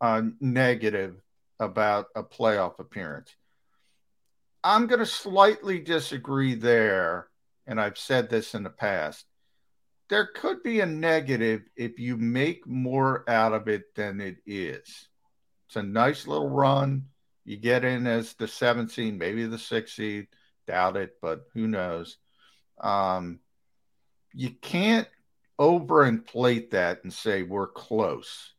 uh, 0.00 0.22
negative 0.40 1.20
about 1.58 2.06
a 2.14 2.22
playoff 2.22 2.78
appearance. 2.78 3.34
I'm 4.64 4.86
going 4.86 5.00
to 5.00 5.06
slightly 5.06 5.80
disagree 5.80 6.54
there, 6.54 7.28
and 7.66 7.80
I've 7.80 7.98
said 7.98 8.30
this 8.30 8.54
in 8.54 8.62
the 8.62 8.70
past. 8.70 9.26
There 10.08 10.26
could 10.26 10.62
be 10.62 10.80
a 10.80 10.86
negative 10.86 11.62
if 11.76 11.98
you 11.98 12.16
make 12.16 12.66
more 12.66 13.28
out 13.28 13.52
of 13.52 13.68
it 13.68 13.94
than 13.94 14.20
it 14.20 14.36
is. 14.46 15.08
It's 15.66 15.76
a 15.76 15.82
nice 15.82 16.26
little 16.26 16.50
run. 16.50 17.06
You 17.44 17.56
get 17.56 17.84
in 17.84 18.06
as 18.06 18.34
the 18.34 18.46
seventh 18.46 18.92
seed, 18.92 19.18
maybe 19.18 19.46
the 19.46 19.58
sixth 19.58 19.94
seed. 19.94 20.28
Doubt 20.66 20.96
it, 20.96 21.16
but 21.20 21.46
who 21.54 21.66
knows? 21.66 22.18
Um, 22.78 23.40
you 24.32 24.50
can't 24.50 25.08
overinflate 25.58 26.70
that 26.70 27.02
and 27.02 27.12
say 27.12 27.42
we're 27.42 27.66
close 27.66 28.54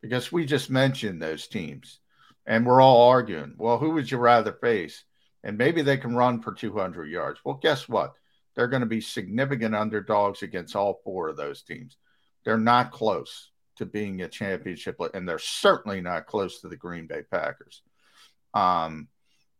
because 0.00 0.32
we 0.32 0.46
just 0.46 0.70
mentioned 0.70 1.20
those 1.20 1.46
teams 1.46 2.00
and 2.46 2.66
we're 2.66 2.80
all 2.80 3.08
arguing, 3.08 3.54
well, 3.58 3.78
who 3.78 3.90
would 3.90 4.10
you 4.10 4.18
rather 4.18 4.52
face? 4.52 5.04
And 5.44 5.58
maybe 5.58 5.82
they 5.82 5.96
can 5.96 6.14
run 6.14 6.40
for 6.40 6.52
200 6.52 7.10
yards. 7.10 7.40
Well, 7.44 7.58
guess 7.60 7.88
what? 7.88 8.14
They're 8.54 8.68
going 8.68 8.80
to 8.80 8.86
be 8.86 9.00
significant 9.00 9.74
underdogs 9.74 10.42
against 10.42 10.76
all 10.76 11.00
four 11.04 11.28
of 11.28 11.36
those 11.36 11.62
teams. 11.62 11.96
They're 12.44 12.58
not 12.58 12.92
close 12.92 13.50
to 13.76 13.86
being 13.86 14.22
a 14.22 14.28
championship, 14.28 15.00
and 15.14 15.28
they're 15.28 15.38
certainly 15.38 16.00
not 16.00 16.26
close 16.26 16.60
to 16.60 16.68
the 16.68 16.76
Green 16.76 17.06
Bay 17.06 17.22
Packers, 17.30 17.82
um, 18.54 19.08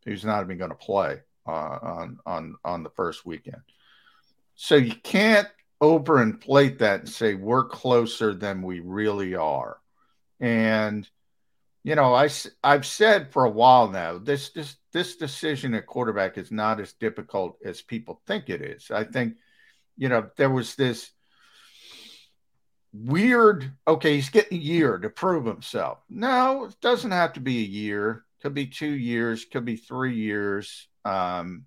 who's 0.05 0.23
not 0.23 0.43
even 0.43 0.57
going 0.57 0.69
to 0.69 0.75
play 0.75 1.19
uh, 1.47 1.51
on 1.81 2.19
on 2.25 2.55
on 2.63 2.83
the 2.83 2.89
first 2.91 3.25
weekend. 3.25 3.61
So 4.55 4.75
you 4.75 4.95
can't 4.95 5.47
overinflate 5.81 6.79
that 6.79 7.01
and 7.01 7.09
say 7.09 7.33
we're 7.33 7.65
closer 7.65 8.33
than 8.33 8.61
we 8.61 8.79
really 8.79 9.35
are. 9.35 9.77
And 10.39 11.09
you 11.83 11.95
know, 11.95 12.13
I 12.13 12.29
I've 12.63 12.85
said 12.85 13.31
for 13.31 13.43
a 13.43 13.49
while 13.49 13.89
now 13.89 14.17
this 14.17 14.49
this 14.49 14.77
this 14.93 15.17
decision 15.17 15.73
at 15.73 15.85
quarterback 15.85 16.37
is 16.37 16.51
not 16.51 16.79
as 16.79 16.93
difficult 16.93 17.57
as 17.63 17.81
people 17.81 18.21
think 18.25 18.49
it 18.49 18.61
is. 18.61 18.89
I 18.89 19.03
think, 19.03 19.35
you 19.97 20.07
know, 20.07 20.29
there 20.37 20.49
was 20.49 20.75
this 20.75 21.11
weird. 22.93 23.71
Okay, 23.85 24.15
he's 24.15 24.29
getting 24.29 24.57
a 24.57 24.61
year 24.61 24.97
to 24.97 25.09
prove 25.09 25.45
himself. 25.45 25.99
No, 26.09 26.65
it 26.65 26.75
doesn't 26.81 27.11
have 27.11 27.33
to 27.33 27.41
be 27.41 27.59
a 27.59 27.67
year. 27.67 28.23
Could 28.41 28.53
be 28.53 28.67
two 28.67 28.91
years. 28.91 29.45
Could 29.45 29.65
be 29.65 29.75
three 29.75 30.15
years. 30.15 30.87
Um, 31.03 31.65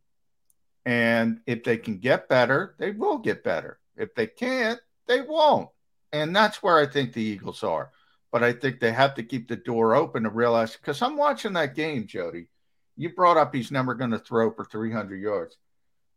and 0.87 1.41
if 1.47 1.65
they 1.65 1.77
can 1.77 1.99
get 1.99 2.29
better, 2.29 2.75
they 2.79 2.93
will 2.93 3.19
get 3.19 3.45
better. 3.45 3.79
If 3.97 4.15
they 4.15 4.29
can't, 4.29 4.81
they 5.07 5.21
won't. 5.21 5.69
And 6.13 6.35
that's 6.35 6.63
where 6.63 6.79
I 6.79 6.87
think 6.87 7.13
the 7.13 7.23
Eagles 7.23 7.63
are. 7.63 7.91
But 8.33 8.43
I 8.43 8.53
think 8.53 8.81
they 8.81 8.93
have 8.93 9.15
to 9.15 9.23
keep 9.23 9.49
the 9.49 9.57
door 9.57 9.95
open 9.95 10.25
to 10.25 10.31
realize 10.31 10.77
because 10.77 11.01
I'm 11.01 11.17
watching 11.17 11.55
that 11.55 11.75
game, 11.75 12.07
Jody. 12.07 12.49
You 12.97 13.15
brought 13.15 13.37
up 13.37 13.55
he's 13.55 13.71
never 13.71 13.95
going 13.95 14.11
to 14.11 14.19
throw 14.19 14.51
for 14.51 14.65
300 14.65 15.17
yards. 15.17 15.57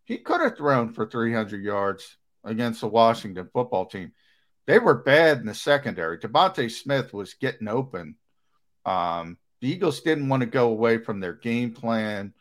He 0.06 0.18
could 0.18 0.41
have 0.41 0.57
thrown 0.57 0.94
for 0.94 1.06
300 1.06 1.61
yards 1.61 2.18
against 2.44 2.81
the 2.81 2.88
Washington 2.88 3.49
football 3.53 3.86
team. 3.86 4.11
They 4.65 4.80
were 4.80 4.95
bad 4.95 5.40
in 5.40 5.45
the 5.45 5.53
secondary. 5.53 6.18
DeVonta 6.18 6.69
Smith 6.72 7.14
was 7.14 7.34
getting 7.36 7.68
open. 7.68 8.15
Um, 8.86 9.38
the 9.61 9.69
Eagles 9.69 10.02
didn't 10.02 10.30
want 10.30 10.41
to 10.41 10.48
go 10.48 10.69
away 10.69 10.99
from 10.99 11.19
their 11.19 11.34
game 11.34 11.73
plan 11.73 12.34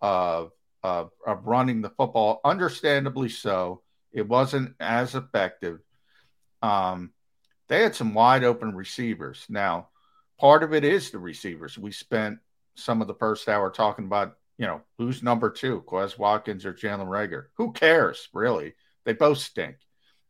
of, 0.00 0.52
of, 0.82 1.10
of 1.26 1.46
running 1.46 1.80
the 1.80 1.90
football, 1.90 2.40
understandably 2.44 3.28
so. 3.28 3.82
It 4.12 4.28
wasn't 4.28 4.74
as 4.80 5.14
effective. 5.14 5.80
Um, 6.62 7.12
they 7.68 7.82
had 7.82 7.94
some 7.94 8.14
wide 8.14 8.44
open 8.44 8.74
receivers. 8.74 9.44
Now, 9.48 9.88
part 10.38 10.62
of 10.62 10.72
it 10.72 10.84
is 10.84 11.10
the 11.10 11.18
receivers. 11.18 11.78
We 11.78 11.92
spent 11.92 12.38
some 12.74 13.00
of 13.00 13.08
the 13.08 13.14
first 13.14 13.48
hour 13.48 13.70
talking 13.70 14.04
about, 14.04 14.36
you 14.58 14.66
know, 14.66 14.82
who's 14.98 15.22
number 15.22 15.50
two, 15.50 15.82
Quez 15.86 16.18
Watkins 16.18 16.64
or 16.64 16.72
Jalen 16.72 17.08
Reagor. 17.08 17.46
Who 17.54 17.72
cares, 17.72 18.28
really? 18.32 18.74
They 19.04 19.12
both 19.12 19.38
stink. 19.38 19.76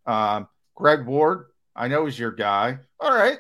Um, 0.07 0.49
Greg 0.75 1.07
Ward, 1.07 1.47
I 1.75 1.89
know 1.89 2.07
he's 2.07 2.19
your 2.19 2.33
guy. 2.33 2.79
All 3.01 3.15
right. 3.15 3.39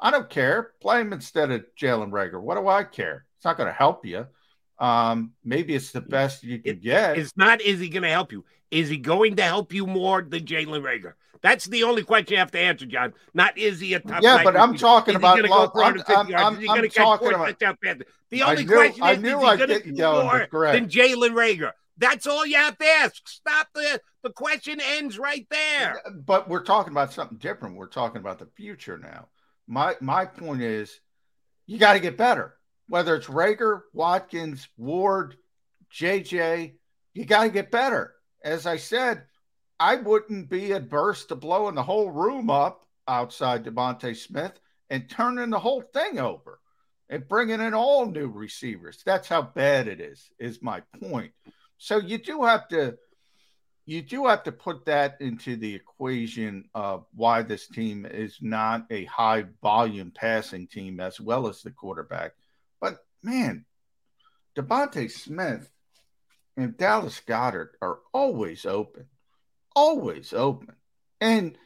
I 0.00 0.10
don't 0.10 0.30
care. 0.30 0.72
Play 0.80 1.00
him 1.00 1.12
instead 1.12 1.50
of 1.50 1.64
Jalen 1.80 2.10
Reagor. 2.10 2.40
What 2.40 2.56
do 2.56 2.68
I 2.68 2.84
care? 2.84 3.24
It's 3.36 3.44
not 3.44 3.56
going 3.56 3.68
to 3.68 3.72
help 3.72 4.04
you. 4.04 4.26
Um, 4.78 5.32
maybe 5.44 5.74
it's 5.74 5.90
the 5.90 6.00
best 6.00 6.44
you 6.44 6.60
can 6.60 6.78
get. 6.78 7.18
It's 7.18 7.36
not, 7.36 7.60
is 7.60 7.80
he 7.80 7.88
going 7.88 8.04
to 8.04 8.08
help 8.08 8.30
you? 8.30 8.44
Is 8.70 8.88
he 8.88 8.96
going 8.96 9.36
to 9.36 9.42
help 9.42 9.72
you 9.72 9.86
more 9.86 10.22
than 10.22 10.44
Jalen 10.44 10.82
Reagor? 10.82 11.14
That's 11.42 11.66
the 11.66 11.84
only 11.84 12.02
question 12.02 12.34
you 12.34 12.38
have 12.38 12.50
to 12.52 12.58
answer, 12.58 12.86
John. 12.86 13.14
Not 13.34 13.56
is 13.56 13.80
he 13.80 13.94
a 13.94 14.00
tough 14.00 14.22
Yeah, 14.22 14.42
but 14.42 14.56
I'm 14.56 14.76
talking 14.76 15.14
about. 15.14 15.36
He 15.36 15.42
look, 15.48 15.72
go 15.72 15.80
I'm, 15.82 16.02
I'm. 16.08 16.34
I'm, 16.34 16.54
is 16.54 16.60
he 16.60 16.66
going 16.66 16.82
to 16.82 16.86
I'm 16.86 16.90
catch 16.90 17.18
four 17.20 17.32
about. 17.32 17.58
The 18.30 18.42
only 18.42 18.64
knew- 18.64 18.74
question 18.74 19.02
I 19.02 19.12
is, 19.12 19.18
knew 19.20 19.40
is 19.42 19.50
he 19.52 19.66
going 19.66 19.82
to 19.82 19.92
do 19.92 20.02
more 20.02 20.48
than 20.72 20.88
Jalen 20.88 21.32
Reagor? 21.32 21.72
That's 21.98 22.26
all 22.26 22.46
you 22.46 22.56
have 22.56 22.78
to 22.78 22.84
ask. 22.86 23.26
Stop 23.28 23.68
the 23.74 24.00
the 24.22 24.30
question 24.30 24.80
ends 24.80 25.18
right 25.18 25.46
there. 25.50 26.00
but 26.24 26.48
we're 26.48 26.64
talking 26.64 26.92
about 26.92 27.12
something 27.12 27.38
different. 27.38 27.76
We're 27.76 27.86
talking 27.88 28.20
about 28.20 28.38
the 28.38 28.48
future 28.56 28.98
now. 28.98 29.28
My 29.66 29.96
my 30.00 30.24
point 30.24 30.62
is, 30.62 31.00
you 31.66 31.78
got 31.78 31.94
to 31.94 32.00
get 32.00 32.16
better. 32.16 32.54
Whether 32.88 33.16
it's 33.16 33.26
Reagor, 33.26 33.82
Watkins, 33.92 34.68
Ward, 34.76 35.36
JJ, 35.92 36.74
you 37.12 37.24
got 37.24 37.44
to 37.44 37.50
get 37.50 37.70
better. 37.70 38.14
As 38.42 38.66
I 38.66 38.76
said, 38.76 39.24
I 39.80 39.96
wouldn't 39.96 40.48
be 40.48 40.72
adverse 40.72 41.26
to 41.26 41.36
blowing 41.36 41.74
the 41.74 41.82
whole 41.82 42.10
room 42.10 42.50
up 42.50 42.86
outside 43.06 43.64
DeVonta 43.64 44.16
Smith 44.16 44.58
and 44.90 45.08
turning 45.08 45.50
the 45.50 45.58
whole 45.58 45.82
thing 45.82 46.18
over 46.18 46.60
and 47.08 47.28
bringing 47.28 47.60
in 47.60 47.74
all 47.74 48.06
new 48.06 48.28
receivers. 48.28 49.02
That's 49.04 49.28
how 49.28 49.42
bad 49.42 49.88
it 49.88 50.00
is. 50.00 50.30
Is 50.38 50.62
my 50.62 50.82
point. 51.00 51.32
So 51.78 51.98
you 51.98 52.18
do 52.18 52.42
have 52.42 52.68
to 52.68 52.98
you 53.86 54.02
do 54.02 54.26
have 54.26 54.42
to 54.42 54.52
put 54.52 54.84
that 54.84 55.16
into 55.18 55.56
the 55.56 55.74
equation 55.74 56.68
of 56.74 57.06
why 57.14 57.40
this 57.40 57.66
team 57.68 58.04
is 58.04 58.36
not 58.42 58.84
a 58.90 59.06
high 59.06 59.46
volume 59.62 60.12
passing 60.14 60.66
team 60.66 61.00
as 61.00 61.18
well 61.18 61.48
as 61.48 61.62
the 61.62 61.70
quarterback. 61.70 62.32
But 62.82 62.98
man, 63.22 63.64
DeVonta 64.54 65.10
Smith 65.10 65.70
and 66.58 66.76
Dallas 66.76 67.22
Goedert 67.26 67.78
are 67.80 68.00
always 68.12 68.66
open, 68.66 69.06
always 69.78 70.32
open. 70.32 70.74
And 71.20 71.56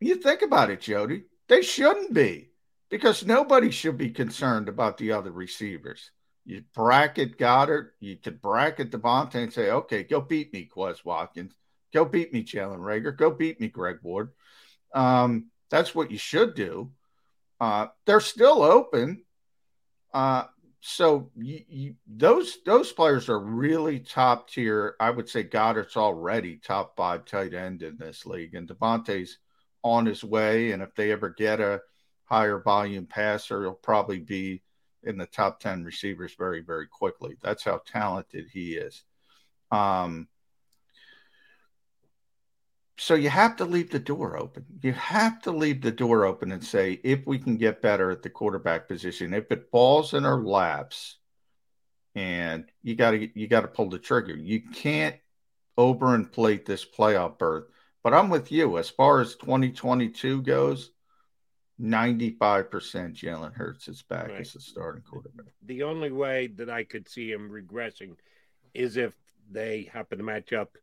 you 0.00 0.16
think 0.16 0.42
about 0.42 0.70
it, 0.70 0.80
Jody, 0.80 1.24
they 1.48 1.62
shouldn't 1.62 2.14
be 2.14 2.50
because 2.88 3.26
nobody 3.26 3.70
should 3.70 3.98
be 3.98 4.10
concerned 4.10 4.68
about 4.68 4.96
the 4.96 5.12
other 5.12 5.32
receivers. 5.32 6.12
You 6.44 6.62
bracket 6.72 7.36
Goedert, 7.36 7.90
you 7.98 8.16
could 8.16 8.40
bracket 8.40 8.92
DeVonta 8.92 9.34
and 9.34 9.52
say, 9.52 9.70
okay, 9.70 10.04
go 10.04 10.20
beat 10.20 10.52
me, 10.52 10.68
Quez 10.72 11.04
Watkins. 11.04 11.52
Go 11.92 12.04
beat 12.04 12.32
me, 12.32 12.44
Jalen 12.44 12.78
Reagor. 12.78 13.16
Go 13.16 13.30
beat 13.30 13.60
me, 13.60 13.68
Greg 13.68 13.98
Ward. 14.02 14.30
Um, 14.94 15.50
that's 15.68 15.94
what 15.94 16.12
you 16.12 16.18
should 16.18 16.54
do. 16.54 16.92
Uh, 17.60 17.88
they're 18.04 18.20
still 18.20 18.62
open. 18.62 19.24
Uh, 20.14 20.44
so 20.80 21.30
you, 21.36 21.60
you, 21.68 21.94
those 22.06 22.58
those 22.64 22.92
players 22.92 23.28
are 23.28 23.40
really 23.40 23.98
top 24.00 24.50
tier. 24.50 24.94
I 25.00 25.10
would 25.10 25.28
say 25.28 25.42
Goedert's 25.42 25.96
already 25.96 26.56
top 26.56 26.96
five 26.96 27.24
tight 27.24 27.54
end 27.54 27.82
in 27.82 27.96
this 27.96 28.26
league, 28.26 28.54
and 28.54 28.68
DeVonta's 28.68 29.38
on 29.82 30.06
his 30.06 30.22
way. 30.22 30.72
And 30.72 30.82
if 30.82 30.94
they 30.94 31.12
ever 31.12 31.30
get 31.30 31.60
a 31.60 31.80
higher 32.24 32.60
volume 32.60 33.06
passer, 33.06 33.62
he'll 33.62 33.72
probably 33.72 34.18
be 34.18 34.62
in 35.04 35.16
the 35.16 35.26
top 35.26 35.60
10 35.60 35.84
receivers 35.84 36.34
very, 36.36 36.60
very 36.60 36.88
quickly. 36.88 37.36
That's 37.40 37.64
how 37.64 37.80
talented 37.86 38.46
he 38.52 38.74
is. 38.74 39.04
Um, 39.70 40.28
so 42.98 43.14
you 43.14 43.28
have 43.28 43.56
to 43.56 43.64
leave 43.64 43.90
the 43.90 43.98
door 43.98 44.38
open. 44.38 44.64
You 44.82 44.92
have 44.92 45.42
to 45.42 45.50
leave 45.50 45.82
the 45.82 45.92
door 45.92 46.24
open 46.24 46.52
and 46.52 46.64
say, 46.64 47.00
if 47.04 47.26
we 47.26 47.38
can 47.38 47.56
get 47.56 47.82
better 47.82 48.10
at 48.10 48.22
the 48.22 48.30
quarterback 48.30 48.88
position, 48.88 49.34
if 49.34 49.50
it 49.52 49.68
falls 49.70 50.14
in 50.14 50.24
our 50.24 50.42
laps, 50.42 51.18
and 52.14 52.64
you 52.82 52.94
got 52.94 53.10
to 53.10 53.38
you 53.38 53.46
got 53.46 53.60
to 53.60 53.68
pull 53.68 53.90
the 53.90 53.98
trigger. 53.98 54.34
You 54.34 54.62
can't 54.72 55.16
overinflate 55.76 56.64
this 56.64 56.84
playoff 56.84 57.38
berth. 57.38 57.64
But 58.02 58.14
I'm 58.14 58.30
with 58.30 58.50
you 58.52 58.78
as 58.78 58.88
far 58.88 59.20
as 59.20 59.34
2022 59.36 60.42
goes. 60.42 60.92
95% 61.78 62.38
Jalen 63.14 63.52
Hurts 63.52 63.88
is 63.88 64.02
back 64.02 64.28
Right. 64.28 64.40
as 64.40 64.54
the 64.54 64.60
starting 64.60 65.02
quarterback. 65.02 65.52
The 65.66 65.82
only 65.82 66.10
way 66.10 66.46
that 66.56 66.70
I 66.70 66.84
could 66.84 67.08
see 67.08 67.30
him 67.30 67.50
regressing 67.50 68.16
is 68.72 68.96
if 68.96 69.14
they 69.50 69.90
happen 69.92 70.18
to 70.18 70.24
match 70.24 70.52
up 70.54 70.78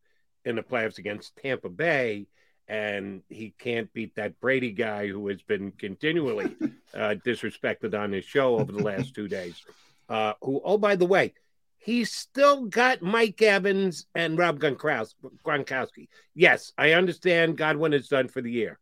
in 0.46 0.56
the 0.56 0.64
playoffs 0.64 0.98
against 0.98 1.36
Tampa 1.38 1.70
Bay 1.70 2.28
and 2.68 3.22
he 3.30 3.54
can't 3.58 3.92
beat 3.94 4.16
that 4.16 4.40
Brady 4.40 4.72
guy 4.72 5.08
who 5.08 5.28
has 5.28 5.42
been 5.42 5.72
continually 5.72 6.56
uh, 6.94 7.16
disrespected 7.26 7.98
on 7.98 8.12
his 8.12 8.26
show 8.26 8.58
over 8.58 8.72
the 8.72 8.84
last 8.84 9.14
two 9.14 9.28
days. 9.28 9.62
Uh, 10.08 10.34
who, 10.42 10.62
oh, 10.64 10.78
by 10.78 10.96
the 10.96 11.06
way, 11.06 11.34
he's 11.78 12.12
still 12.12 12.66
got 12.66 13.02
Mike 13.02 13.42
Evans 13.42 14.06
and 14.16 14.38
Rob 14.38 14.60
Gronkowski. 14.60 16.08
Yes, 16.34 16.72
I 16.78 16.94
understand 16.94 17.58
Godwin 17.58 17.94
is 17.94 18.08
done 18.08 18.28
for 18.30 18.42
the 18.42 18.52
year. 18.52 18.80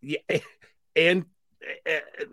Yeah, 0.00 0.18
and 0.96 1.24
uh, 1.86 2.24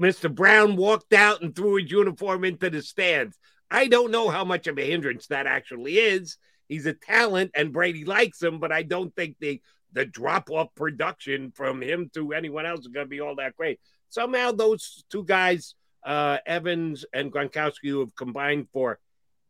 Mr. 0.00 0.32
Brown 0.32 0.76
walked 0.76 1.12
out 1.12 1.42
and 1.42 1.54
threw 1.54 1.76
his 1.76 1.90
uniform 1.90 2.44
into 2.44 2.70
the 2.70 2.82
stands. 2.82 3.36
I 3.70 3.88
don't 3.88 4.12
know 4.12 4.28
how 4.28 4.44
much 4.44 4.68
of 4.68 4.78
a 4.78 4.88
hindrance 4.88 5.26
that 5.28 5.46
actually 5.46 5.98
is. 5.98 6.36
He's 6.68 6.86
a 6.86 6.94
talent, 6.94 7.52
and 7.54 7.72
Brady 7.72 8.04
likes 8.04 8.42
him, 8.42 8.58
but 8.58 8.72
I 8.72 8.82
don't 8.82 9.14
think 9.14 9.36
the 9.40 9.60
the 9.92 10.04
drop 10.04 10.50
off 10.50 10.74
production 10.74 11.52
from 11.54 11.80
him 11.80 12.10
to 12.14 12.32
anyone 12.32 12.66
else 12.66 12.80
is 12.80 12.88
going 12.88 13.06
to 13.06 13.10
be 13.10 13.20
all 13.20 13.36
that 13.36 13.56
great. 13.56 13.78
Somehow, 14.08 14.50
those 14.50 15.04
two 15.08 15.24
guys, 15.24 15.76
uh, 16.04 16.38
Evans 16.44 17.04
and 17.12 17.32
Gronkowski, 17.32 17.88
who 17.90 18.00
have 18.00 18.14
combined 18.16 18.66
for 18.72 18.98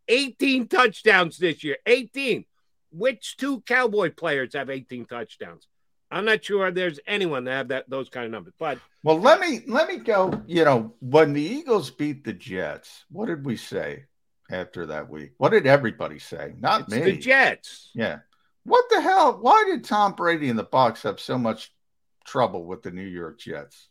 18 0.08 0.68
touchdowns 0.68 1.38
this 1.38 1.64
year. 1.64 1.78
18. 1.86 2.44
Which 2.92 3.36
two 3.36 3.62
Cowboy 3.62 4.10
players 4.10 4.54
have 4.54 4.70
18 4.70 5.06
touchdowns? 5.06 5.66
I'm 6.10 6.26
not 6.26 6.44
sure 6.44 6.70
there's 6.70 7.00
anyone 7.06 7.44
that 7.44 7.52
have 7.52 7.68
that 7.68 7.90
those 7.90 8.08
kind 8.08 8.26
of 8.26 8.30
numbers, 8.30 8.54
but 8.58 8.78
Well, 9.02 9.18
let 9.18 9.40
me 9.40 9.62
let 9.66 9.88
me 9.88 9.96
go. 9.96 10.42
You 10.46 10.64
know, 10.64 10.94
when 11.00 11.32
the 11.32 11.42
Eagles 11.42 11.90
beat 11.90 12.22
the 12.22 12.32
Jets, 12.32 13.04
what 13.10 13.26
did 13.26 13.44
we 13.44 13.56
say 13.56 14.04
after 14.50 14.86
that 14.86 15.08
week? 15.08 15.32
What 15.38 15.50
did 15.50 15.66
everybody 15.66 16.18
say? 16.18 16.54
Not 16.58 16.82
it's 16.82 16.90
me. 16.90 17.00
the 17.00 17.16
Jets. 17.16 17.90
Yeah. 17.94 18.18
What 18.64 18.84
the 18.90 19.00
hell? 19.00 19.38
Why 19.40 19.64
did 19.66 19.84
Tom 19.84 20.14
Brady 20.14 20.48
and 20.48 20.58
the 20.58 20.64
Bucks 20.64 21.02
have 21.02 21.20
so 21.20 21.38
much 21.38 21.72
trouble 22.24 22.64
with 22.64 22.82
the 22.82 22.90
New 22.90 23.02
York 23.02 23.38
Jets? 23.38 23.88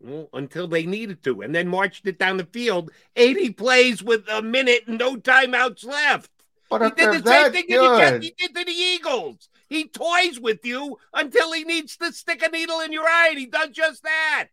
Well, 0.00 0.28
until 0.32 0.68
they 0.68 0.84
needed 0.84 1.22
to, 1.24 1.42
and 1.42 1.54
then 1.54 1.68
marched 1.68 2.06
it 2.06 2.18
down 2.18 2.36
the 2.36 2.44
field. 2.44 2.90
80 3.16 3.50
plays 3.50 4.02
with 4.02 4.28
a 4.28 4.42
minute 4.42 4.86
and 4.86 4.98
no 4.98 5.16
timeouts 5.16 5.84
left. 5.84 6.30
But 6.68 6.82
he 6.82 6.90
did 6.90 7.22
the 7.22 7.28
same 7.28 7.52
thing 7.52 7.66
to 7.68 7.78
the 7.78 7.98
Jets 7.98 8.24
he 8.24 8.34
did 8.36 8.54
to 8.54 8.64
the 8.64 8.72
Eagles. 8.72 9.48
He 9.68 9.88
toys 9.88 10.38
with 10.40 10.64
you 10.64 10.98
until 11.12 11.52
he 11.52 11.64
needs 11.64 11.96
to 11.98 12.12
stick 12.12 12.42
a 12.42 12.50
needle 12.50 12.80
in 12.80 12.92
your 12.92 13.06
eye, 13.06 13.28
and 13.30 13.38
he 13.38 13.46
does 13.46 13.70
just 13.70 14.02
that. 14.02 14.48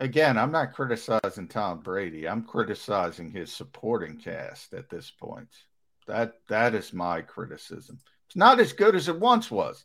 Again, 0.00 0.38
I'm 0.38 0.52
not 0.52 0.74
criticizing 0.74 1.48
Tom 1.48 1.80
Brady. 1.80 2.28
I'm 2.28 2.44
criticizing 2.44 3.30
his 3.30 3.52
supporting 3.52 4.16
cast 4.16 4.72
at 4.72 4.88
this 4.88 5.10
point. 5.10 5.48
That 6.06 6.34
that 6.48 6.74
is 6.74 6.92
my 6.92 7.20
criticism. 7.20 7.98
It's 8.26 8.36
not 8.36 8.60
as 8.60 8.72
good 8.72 8.94
as 8.94 9.08
it 9.08 9.18
once 9.18 9.50
was. 9.50 9.84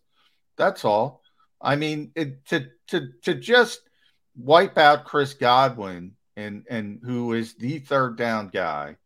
That's 0.55 0.85
all. 0.85 1.21
I 1.59 1.75
mean, 1.77 2.11
it, 2.15 2.45
to 2.47 2.67
to 2.87 3.09
to 3.23 3.33
just 3.33 3.81
wipe 4.35 4.77
out 4.77 5.05
Chris 5.05 5.33
Godwin 5.33 6.13
and 6.35 6.65
and 6.69 6.99
who 7.03 7.33
is 7.33 7.55
the 7.55 7.79
third 7.79 8.15
down 8.17 8.49
guy, 8.49 8.97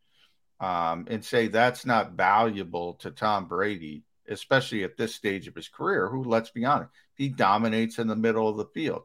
um, 0.60 1.08
and 1.10 1.24
say 1.24 1.48
that's 1.48 1.86
not 1.86 2.14
valuable 2.14 2.96
to 2.96 3.12
Tom 3.12 3.48
Brady, 3.48 4.04
especially 4.28 4.84
at 4.84 4.98
this 4.98 5.16
stage 5.16 5.48
of 5.48 5.56
his 5.56 5.70
career. 5.70 6.10
Who, 6.10 6.24
let's 6.24 6.50
be 6.50 6.66
honest, 6.66 6.92
he 7.16 7.30
dominates 7.30 7.98
in 7.98 8.08
the 8.08 8.16
middle 8.16 8.50
of 8.50 8.58
the 8.58 8.66
field. 8.66 9.04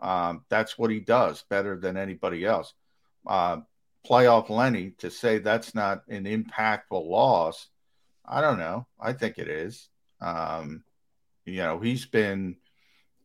Um, 0.00 0.44
that's 0.48 0.78
what 0.78 0.90
he 0.90 1.00
does 1.00 1.44
better 1.50 1.76
than 1.76 1.96
anybody 1.96 2.44
else. 2.44 2.72
Uh, 3.26 3.58
playoff 4.08 4.48
Lenny 4.48 4.92
to 4.98 5.10
say 5.10 5.38
that's 5.38 5.74
not 5.74 6.02
an 6.08 6.24
impactful 6.24 7.06
loss. 7.06 7.68
I 8.24 8.40
don't 8.40 8.58
know. 8.58 8.86
I 8.98 9.12
think 9.12 9.38
it 9.38 9.48
is. 9.48 9.88
Um, 10.20 10.84
you 11.44 11.58
know, 11.58 11.80
he's 11.80 12.06
been 12.06 12.56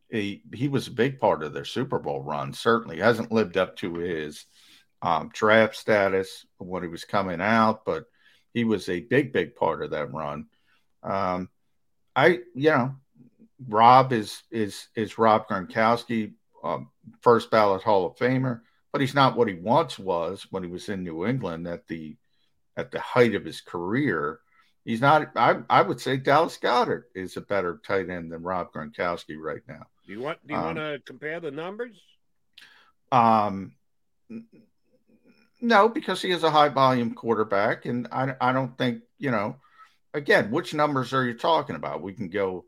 he 0.10 0.44
he 0.54 0.68
was 0.68 0.88
a 0.88 0.92
big 0.92 1.20
part 1.20 1.44
of 1.44 1.54
their 1.54 1.66
Super 1.66 2.00
Bowl 2.00 2.22
run. 2.22 2.54
Certainly 2.54 3.00
hasn't 3.00 3.32
lived 3.32 3.58
up 3.58 3.76
to 3.78 3.96
his 3.96 4.46
um, 5.02 5.30
draft 5.34 5.76
status 5.76 6.46
when 6.58 6.84
he 6.84 6.90
was 6.90 7.06
coming 7.06 7.42
out, 7.42 7.86
but 7.86 8.06
he 8.54 8.64
was 8.64 8.90
a 8.90 9.02
big, 9.02 9.34
big 9.34 9.56
part 9.56 9.84
of 9.84 9.92
that 9.92 10.14
run. 10.14 10.48
Um, 11.04 11.50
I, 12.16 12.40
you 12.56 12.72
know, 12.72 12.96
Rob 13.68 14.14
is 14.14 14.44
is 14.50 14.88
is 14.96 15.18
Rob 15.18 15.48
Gronkowski, 15.48 16.34
um, 16.66 16.90
first 17.22 17.52
ballot 17.52 17.84
Hall 17.84 18.08
of 18.08 18.18
Famer, 18.18 18.62
but 18.92 19.00
he's 19.00 19.14
not 19.14 19.38
what 19.38 19.48
he 19.48 19.54
once 19.54 20.00
was 20.00 20.48
when 20.50 20.64
he 20.64 20.70
was 20.70 20.90
in 20.90 21.04
New 21.04 21.26
England 21.26 21.68
at 21.68 21.88
the 21.88 22.18
at 22.76 22.92
the 22.92 23.00
height 23.00 23.36
of 23.36 23.46
his 23.46 23.62
career. 23.62 24.40
He's 24.84 25.02
not. 25.02 25.32
I 25.36 25.58
I 25.70 25.82
would 25.84 26.02
say 26.02 26.18
Dallas 26.18 26.58
Goedert 26.58 27.04
is 27.14 27.38
a 27.38 27.42
better 27.42 27.80
tight 27.86 28.10
end 28.10 28.32
than 28.32 28.42
Rob 28.44 28.74
Gronkowski 28.74 29.38
right 29.38 29.62
now. 29.68 29.84
Do 30.06 30.14
you 30.14 30.20
want? 30.20 30.46
Do 30.46 30.54
you 30.54 30.60
um, 30.60 30.66
want 30.66 30.78
to 30.78 31.00
compare 31.06 31.40
the 31.40 31.52
numbers? 31.52 31.96
Um, 33.12 33.74
no, 35.62 35.88
because 35.88 36.22
he 36.22 36.32
is 36.32 36.44
a 36.44 36.52
high 36.52 36.70
volume 36.70 37.14
quarterback, 37.14 37.86
and 37.86 38.08
I 38.12 38.36
I 38.42 38.52
don't 38.52 38.78
think 38.78 39.04
you 39.20 39.32
know. 39.32 39.58
Again, 40.14 40.50
which 40.50 40.74
numbers 40.74 41.14
are 41.14 41.26
you 41.26 41.34
talking 41.34 41.76
about? 41.76 42.02
We 42.02 42.14
can 42.14 42.30
go 42.30 42.64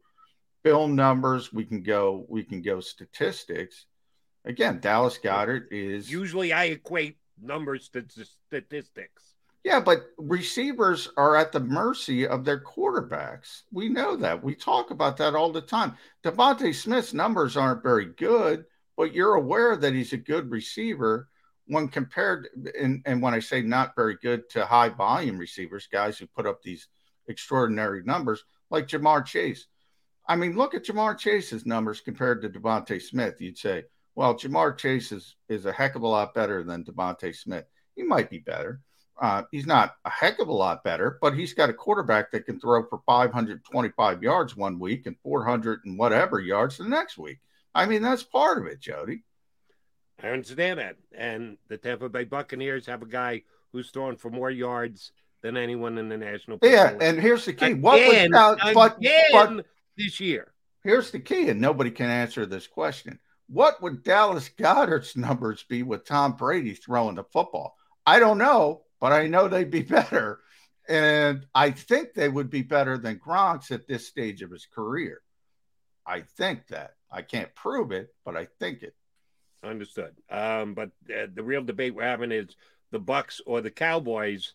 film 0.63 0.95
numbers. 0.95 1.53
We 1.53 1.65
can 1.65 1.83
go. 1.83 2.25
We 2.29 2.43
can 2.43 2.61
go 2.61 2.79
statistics. 2.79 3.85
Again, 4.45 4.79
Dallas 4.79 5.17
Goedert 5.17 5.67
is 5.71 6.09
usually 6.09 6.53
I 6.53 6.65
equate 6.65 7.17
numbers 7.41 7.89
to 7.89 8.05
statistics. 8.47 9.33
Yeah, 9.63 9.81
but 9.81 10.11
receivers 10.17 11.09
are 11.17 11.35
at 11.35 11.51
the 11.51 11.59
mercy 11.59 12.25
of 12.25 12.45
their 12.45 12.63
quarterbacks. 12.63 13.63
We 13.71 13.89
know 13.89 14.15
that. 14.15 14.41
We 14.41 14.55
talk 14.55 14.91
about 14.91 15.17
that 15.17 15.35
all 15.35 15.51
the 15.51 15.61
time. 15.61 15.97
DeVonta 16.23 16.73
Smith's 16.73 17.13
numbers 17.13 17.57
aren't 17.57 17.83
very 17.83 18.05
good, 18.05 18.63
but 18.95 19.13
you're 19.13 19.33
aware 19.33 19.75
that 19.75 19.93
he's 19.93 20.13
a 20.13 20.17
good 20.17 20.49
receiver 20.49 21.27
when 21.65 21.89
compared 21.89 22.47
and, 22.79 23.01
and 23.05 23.21
when 23.21 23.33
I 23.33 23.39
say 23.39 23.61
not 23.61 23.95
very 23.95 24.15
good 24.21 24.49
to 24.51 24.65
high 24.65 24.87
volume 24.89 25.37
receivers, 25.37 25.89
guys 25.91 26.17
who 26.17 26.27
put 26.27 26.45
up 26.45 26.61
these 26.61 26.87
extraordinary 27.27 28.03
numbers 28.03 28.45
like 28.69 28.87
Ja'Marr 28.87 29.25
Chase. 29.25 29.67
I 30.27 30.35
mean, 30.35 30.55
look 30.55 30.73
at 30.75 30.85
Ja'Marr 30.85 31.17
Chase's 31.17 31.65
numbers 31.65 32.01
compared 32.01 32.41
to 32.41 32.49
DeVonta 32.49 33.01
Smith. 33.01 33.39
You'd 33.39 33.57
say, 33.57 33.85
well, 34.15 34.35
Ja'Marr 34.35 34.77
Chase 34.77 35.11
is, 35.11 35.35
is 35.47 35.65
a 35.65 35.71
heck 35.71 35.95
of 35.95 36.01
a 36.01 36.07
lot 36.07 36.33
better 36.33 36.63
than 36.63 36.83
DeVonta 36.83 37.35
Smith. 37.35 37.65
He 37.95 38.03
might 38.03 38.29
be 38.29 38.39
better 38.39 38.81
uh, 39.19 39.43
he's 39.51 39.65
not 39.65 39.95
a 40.05 40.09
heck 40.09 40.39
of 40.39 40.47
a 40.47 40.53
lot 40.53 40.83
better, 40.83 41.17
but 41.21 41.33
he's 41.33 41.53
got 41.53 41.69
a 41.69 41.73
quarterback 41.73 42.31
that 42.31 42.45
can 42.45 42.59
throw 42.59 42.83
for 42.87 43.01
525 43.05 44.23
yards 44.23 44.55
one 44.55 44.79
week 44.79 45.05
and 45.05 45.15
400 45.23 45.81
and 45.85 45.97
whatever 45.97 46.39
yards 46.39 46.77
the 46.77 46.87
next 46.87 47.17
week. 47.17 47.39
I 47.73 47.85
mean, 47.85 48.01
that's 48.01 48.23
part 48.23 48.59
of 48.59 48.65
it, 48.65 48.79
Jody. 48.79 49.23
I 50.21 50.29
understand 50.29 50.79
that. 50.79 50.97
And 51.15 51.57
the 51.67 51.77
Tampa 51.77 52.09
Bay 52.09 52.23
Buccaneers 52.25 52.85
have 52.85 53.01
a 53.01 53.07
guy 53.07 53.43
who's 53.71 53.89
throwing 53.89 54.17
for 54.17 54.29
more 54.29 54.51
yards 54.51 55.11
than 55.41 55.57
anyone 55.57 55.97
in 55.97 56.09
the 56.09 56.17
National. 56.17 56.59
Yeah, 56.61 56.95
and 56.99 57.19
here's 57.19 57.45
the 57.45 57.53
key: 57.53 57.65
again, 57.65 57.81
what 57.81 57.99
was 57.99 58.29
that, 58.29 58.73
but, 58.73 58.97
but 59.31 59.65
this 59.97 60.19
year? 60.19 60.53
Here's 60.83 61.11
the 61.11 61.19
key, 61.19 61.49
and 61.49 61.59
nobody 61.59 61.91
can 61.91 62.09
answer 62.09 62.45
this 62.45 62.67
question. 62.67 63.19
What 63.47 63.81
would 63.81 64.03
Dallas 64.03 64.49
Goedert's 64.49 65.15
numbers 65.17 65.63
be 65.63 65.83
with 65.83 66.05
Tom 66.05 66.33
Brady 66.33 66.73
throwing 66.73 67.15
the 67.15 67.23
football? 67.23 67.75
I 68.05 68.19
don't 68.19 68.37
know, 68.37 68.83
but 68.99 69.11
I 69.11 69.27
know 69.27 69.47
they'd 69.47 69.71
be 69.71 69.81
better. 69.83 70.39
And 70.87 71.45
I 71.53 71.71
think 71.71 72.13
they 72.13 72.29
would 72.29 72.49
be 72.49 72.61
better 72.61 72.97
than 72.97 73.19
Gronk's 73.19 73.71
at 73.71 73.87
this 73.87 74.07
stage 74.07 74.41
of 74.41 74.51
his 74.51 74.65
career. 74.65 75.21
I 76.05 76.21
think 76.21 76.67
that. 76.67 76.93
I 77.11 77.21
can't 77.21 77.53
prove 77.55 77.91
it, 77.91 78.13
but 78.25 78.35
I 78.35 78.47
think 78.59 78.83
it. 78.83 78.95
Understood. 79.63 80.15
Um, 80.29 80.73
but 80.73 80.91
uh, 81.09 81.27
the 81.33 81.43
real 81.43 81.63
debate 81.63 81.95
we're 81.95 82.03
having 82.03 82.31
is 82.31 82.55
the 82.91 82.99
Bucks 82.99 83.41
or 83.45 83.61
the 83.61 83.71
Cowboys. 83.71 84.53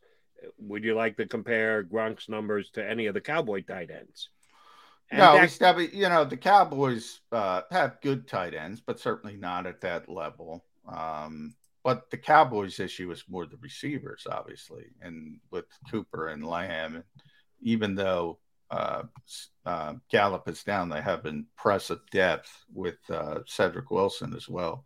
Would 0.59 0.85
you 0.85 0.95
like 0.95 1.17
to 1.19 1.27
compare 1.27 1.85
Gronk's 1.85 2.29
numbers 2.29 2.71
to 2.71 2.89
any 2.89 3.07
of 3.07 3.15
the 3.15 3.21
Cowboy 3.21 3.63
tight 3.63 3.91
ends? 3.91 4.31
And 5.13 5.19
no, 5.19 5.35
that... 5.35 5.93
you 5.93 6.09
know 6.09 6.25
the 6.25 6.39
Cowboys 6.39 7.21
uh, 7.31 7.63
have 7.71 8.01
good 8.01 8.27
tight 8.27 8.55
ends, 8.55 8.81
but 8.81 8.99
certainly 8.99 9.37
not 9.37 9.67
at 9.67 9.83
that 9.83 10.09
level. 10.09 10.65
Um, 10.91 11.55
but 11.85 12.11
the 12.11 12.17
Cowboys' 12.17 12.81
issue 12.81 13.11
is 13.11 13.25
more 13.29 13.45
the 13.45 13.59
receivers, 13.59 14.27
obviously, 14.31 14.87
and 15.03 15.39
with 15.51 15.67
Cooper 15.91 16.29
and 16.29 16.47
Lamb. 16.47 17.05
Even 17.61 17.95
though 17.95 18.39
uh, 18.71 19.03
uh, 19.67 19.95
Gallup 20.11 20.49
is 20.49 20.63
down, 20.63 20.89
they 20.89 21.03
have 21.03 21.27
impressive 21.27 22.01
depth 22.11 22.51
with 22.73 22.97
uh, 23.11 23.41
Cedric 23.47 23.91
Wilson 23.91 24.33
as 24.35 24.49
well. 24.49 24.85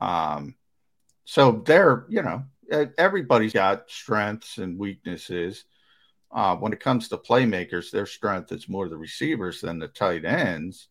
Um, 0.00 0.54
so 1.24 1.62
they're, 1.66 2.06
you 2.08 2.22
know, 2.22 2.44
everybody's 2.96 3.52
got 3.52 3.90
strengths 3.90 4.56
and 4.56 4.78
weaknesses. 4.78 5.64
Uh, 6.32 6.56
when 6.56 6.72
it 6.72 6.80
comes 6.80 7.08
to 7.08 7.16
playmakers, 7.16 7.90
their 7.90 8.06
strength 8.06 8.52
is 8.52 8.68
more 8.68 8.88
the 8.88 8.96
receivers 8.96 9.60
than 9.60 9.78
the 9.78 9.88
tight 9.88 10.24
ends. 10.24 10.88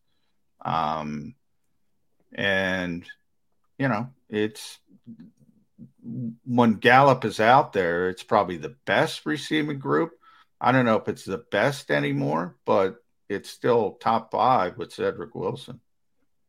Um, 0.62 1.34
and, 2.32 3.04
you 3.78 3.88
know, 3.88 4.10
it's 4.28 4.78
when 6.46 6.74
Gallup 6.74 7.24
is 7.24 7.40
out 7.40 7.72
there, 7.72 8.10
it's 8.10 8.22
probably 8.22 8.58
the 8.58 8.76
best 8.84 9.24
receiving 9.24 9.78
group. 9.78 10.12
I 10.60 10.72
don't 10.72 10.84
know 10.84 10.96
if 10.96 11.08
it's 11.08 11.24
the 11.24 11.38
best 11.38 11.90
anymore, 11.90 12.56
but 12.66 12.96
it's 13.28 13.48
still 13.48 13.92
top 13.92 14.30
five 14.30 14.76
with 14.76 14.92
Cedric 14.92 15.34
Wilson. 15.34 15.80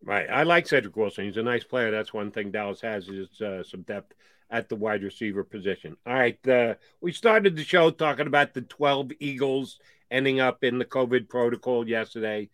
Right. 0.04 0.28
I 0.30 0.44
like 0.44 0.68
Cedric 0.68 0.96
Wilson. 0.98 1.26
He's 1.26 1.38
a 1.38 1.44
nice 1.44 1.64
player. 1.64 1.92
That's 1.92 2.14
one 2.14 2.32
thing 2.32 2.52
Dallas 2.52 2.82
has 2.82 3.08
is 3.08 3.40
uh, 3.40 3.64
some 3.64 3.84
depth 3.84 4.14
at 4.52 4.70
the 4.70 4.76
wide 4.76 5.02
receiver 5.02 5.44
position. 5.44 5.98
All 6.06 6.14
right. 6.14 6.48
Uh, 6.48 6.76
we 7.00 7.14
started 7.14 7.56
the 7.56 7.64
show 7.64 7.90
talking 7.90 8.28
about 8.28 8.54
the 8.54 8.62
12 8.62 9.14
Eagles 9.20 9.80
ending 10.12 10.40
up 10.40 10.64
in 10.64 10.78
the 10.78 10.86
COVID 10.86 11.30
protocol 11.30 11.88
yesterday. 11.88 12.50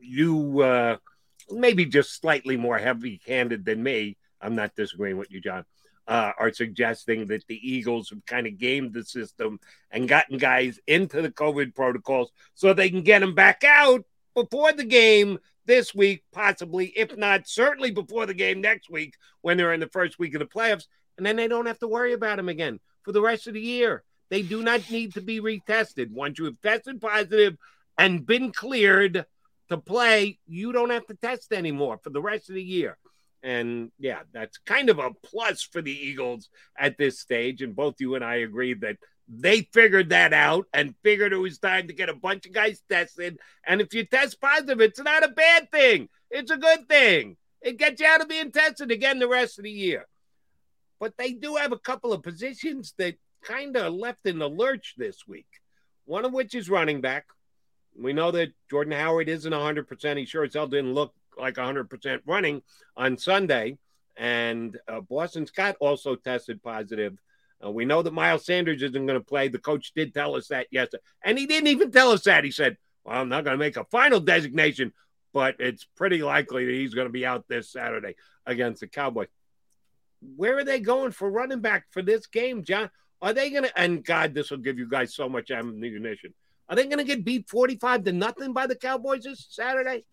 You 0.00 0.60
uh, 0.60 0.96
maybe 1.50 1.84
just 1.84 2.20
slightly 2.20 2.56
more 2.56 2.78
heavy 2.78 3.20
handed 3.26 3.64
than 3.64 3.82
me 3.82 4.16
I'm 4.40 4.54
not 4.54 4.74
disagreeing 4.74 5.18
with 5.18 5.30
you, 5.30 5.40
John, 5.40 5.64
uh, 6.08 6.32
are 6.38 6.52
suggesting 6.52 7.26
that 7.26 7.46
the 7.46 7.60
Eagles 7.68 8.10
have 8.10 8.24
kind 8.26 8.46
of 8.46 8.58
gamed 8.58 8.94
the 8.94 9.04
system 9.04 9.60
and 9.90 10.08
gotten 10.08 10.38
guys 10.38 10.80
into 10.86 11.20
the 11.22 11.30
COVID 11.30 11.74
protocols 11.74 12.32
so 12.54 12.72
they 12.72 12.90
can 12.90 13.02
get 13.02 13.20
them 13.20 13.34
back 13.34 13.64
out 13.64 14.04
before 14.34 14.72
the 14.72 14.84
game 14.84 15.38
this 15.66 15.94
week, 15.94 16.24
possibly, 16.32 16.86
if 16.96 17.16
not 17.16 17.48
certainly 17.48 17.90
before 17.90 18.26
the 18.26 18.34
game 18.34 18.60
next 18.60 18.90
week 18.90 19.14
when 19.40 19.56
they're 19.56 19.72
in 19.72 19.80
the 19.80 19.88
first 19.88 20.18
week 20.18 20.34
of 20.34 20.40
the 20.40 20.46
playoffs. 20.46 20.84
And 21.16 21.26
then 21.26 21.36
they 21.36 21.48
don't 21.48 21.66
have 21.66 21.78
to 21.80 21.88
worry 21.88 22.12
about 22.12 22.36
them 22.36 22.48
again 22.48 22.80
for 23.02 23.12
the 23.12 23.20
rest 23.20 23.46
of 23.46 23.54
the 23.54 23.60
year. 23.60 24.02
They 24.30 24.42
do 24.42 24.62
not 24.62 24.90
need 24.90 25.14
to 25.14 25.20
be 25.20 25.40
retested. 25.40 26.10
Once 26.10 26.38
you 26.38 26.46
have 26.46 26.60
tested 26.62 27.00
positive 27.00 27.56
and 27.98 28.24
been 28.24 28.52
cleared 28.52 29.26
to 29.68 29.76
play, 29.76 30.38
you 30.46 30.72
don't 30.72 30.90
have 30.90 31.06
to 31.06 31.14
test 31.14 31.52
anymore 31.52 31.98
for 32.02 32.10
the 32.10 32.22
rest 32.22 32.48
of 32.48 32.54
the 32.54 32.62
year. 32.62 32.96
And 33.42 33.90
yeah, 33.98 34.20
that's 34.32 34.58
kind 34.58 34.90
of 34.90 34.98
a 34.98 35.10
plus 35.24 35.62
for 35.62 35.82
the 35.82 35.92
Eagles 35.92 36.48
at 36.78 36.98
this 36.98 37.18
stage. 37.18 37.62
And 37.62 37.74
both 37.74 37.96
you 37.98 38.14
and 38.14 38.24
I 38.24 38.36
agree 38.36 38.74
that 38.74 38.98
they 39.32 39.62
figured 39.72 40.10
that 40.10 40.32
out 40.32 40.66
and 40.74 40.94
figured 41.04 41.32
it 41.32 41.38
was 41.38 41.58
time 41.58 41.86
to 41.86 41.94
get 41.94 42.08
a 42.08 42.14
bunch 42.14 42.46
of 42.46 42.52
guys 42.52 42.82
tested. 42.90 43.38
And 43.64 43.80
if 43.80 43.94
you 43.94 44.04
test 44.04 44.40
positive, 44.40 44.80
it's 44.80 45.00
not 45.00 45.24
a 45.24 45.28
bad 45.28 45.70
thing, 45.70 46.08
it's 46.30 46.50
a 46.50 46.56
good 46.56 46.88
thing. 46.88 47.36
It 47.62 47.76
gets 47.76 48.00
you 48.00 48.06
out 48.06 48.22
of 48.22 48.28
being 48.28 48.50
tested 48.50 48.90
again 48.90 49.18
the 49.18 49.28
rest 49.28 49.58
of 49.58 49.64
the 49.64 49.70
year. 49.70 50.06
But 50.98 51.16
they 51.16 51.32
do 51.32 51.56
have 51.56 51.72
a 51.72 51.78
couple 51.78 52.12
of 52.12 52.22
positions 52.22 52.94
that 52.98 53.16
kind 53.42 53.76
of 53.76 53.94
left 53.94 54.26
in 54.26 54.38
the 54.38 54.48
lurch 54.48 54.94
this 54.96 55.26
week, 55.28 55.46
one 56.06 56.24
of 56.24 56.32
which 56.32 56.54
is 56.54 56.68
running 56.68 57.00
back. 57.00 57.26
We 57.96 58.12
know 58.12 58.30
that 58.30 58.52
Jordan 58.68 58.94
Howard 58.94 59.28
isn't 59.28 59.52
100%. 59.52 60.16
He 60.16 60.24
sure 60.24 60.44
as 60.44 60.54
hell 60.54 60.66
didn't 60.66 60.94
look 60.94 61.14
like 61.38 61.54
100% 61.54 62.20
running 62.26 62.62
on 62.96 63.16
Sunday. 63.16 63.78
And 64.16 64.78
uh, 64.88 65.00
Boston 65.00 65.46
Scott 65.46 65.76
also 65.80 66.16
tested 66.16 66.62
positive. 66.62 67.16
Uh, 67.64 67.70
we 67.70 67.84
know 67.84 68.02
that 68.02 68.12
Miles 68.12 68.44
Sanders 68.44 68.82
isn't 68.82 69.06
going 69.06 69.18
to 69.18 69.24
play. 69.24 69.48
The 69.48 69.58
coach 69.58 69.92
did 69.94 70.14
tell 70.14 70.34
us 70.34 70.48
that 70.48 70.66
yesterday. 70.70 71.02
And 71.22 71.38
he 71.38 71.46
didn't 71.46 71.68
even 71.68 71.90
tell 71.90 72.10
us 72.10 72.24
that. 72.24 72.44
He 72.44 72.50
said, 72.50 72.78
Well, 73.04 73.20
I'm 73.20 73.28
not 73.28 73.44
going 73.44 73.54
to 73.54 73.58
make 73.58 73.76
a 73.76 73.84
final 73.84 74.20
designation, 74.20 74.92
but 75.32 75.56
it's 75.58 75.86
pretty 75.96 76.22
likely 76.22 76.64
that 76.66 76.74
he's 76.74 76.94
going 76.94 77.06
to 77.06 77.12
be 77.12 77.26
out 77.26 77.46
this 77.48 77.70
Saturday 77.70 78.16
against 78.46 78.80
the 78.80 78.86
Cowboys. 78.86 79.28
Where 80.36 80.58
are 80.58 80.64
they 80.64 80.80
going 80.80 81.12
for 81.12 81.30
running 81.30 81.60
back 81.60 81.86
for 81.90 82.02
this 82.02 82.26
game, 82.26 82.64
John? 82.64 82.90
Are 83.22 83.32
they 83.32 83.50
going 83.50 83.64
to, 83.64 83.78
and 83.78 84.04
God, 84.04 84.34
this 84.34 84.50
will 84.50 84.58
give 84.58 84.78
you 84.78 84.88
guys 84.88 85.14
so 85.14 85.28
much 85.28 85.50
ammunition. 85.50 86.34
Are 86.68 86.76
they 86.76 86.86
going 86.86 86.98
to 86.98 87.04
get 87.04 87.24
beat 87.24 87.48
45 87.48 88.04
to 88.04 88.12
nothing 88.12 88.52
by 88.52 88.66
the 88.66 88.76
Cowboys 88.76 89.24
this 89.24 89.46
Saturday? 89.50 90.04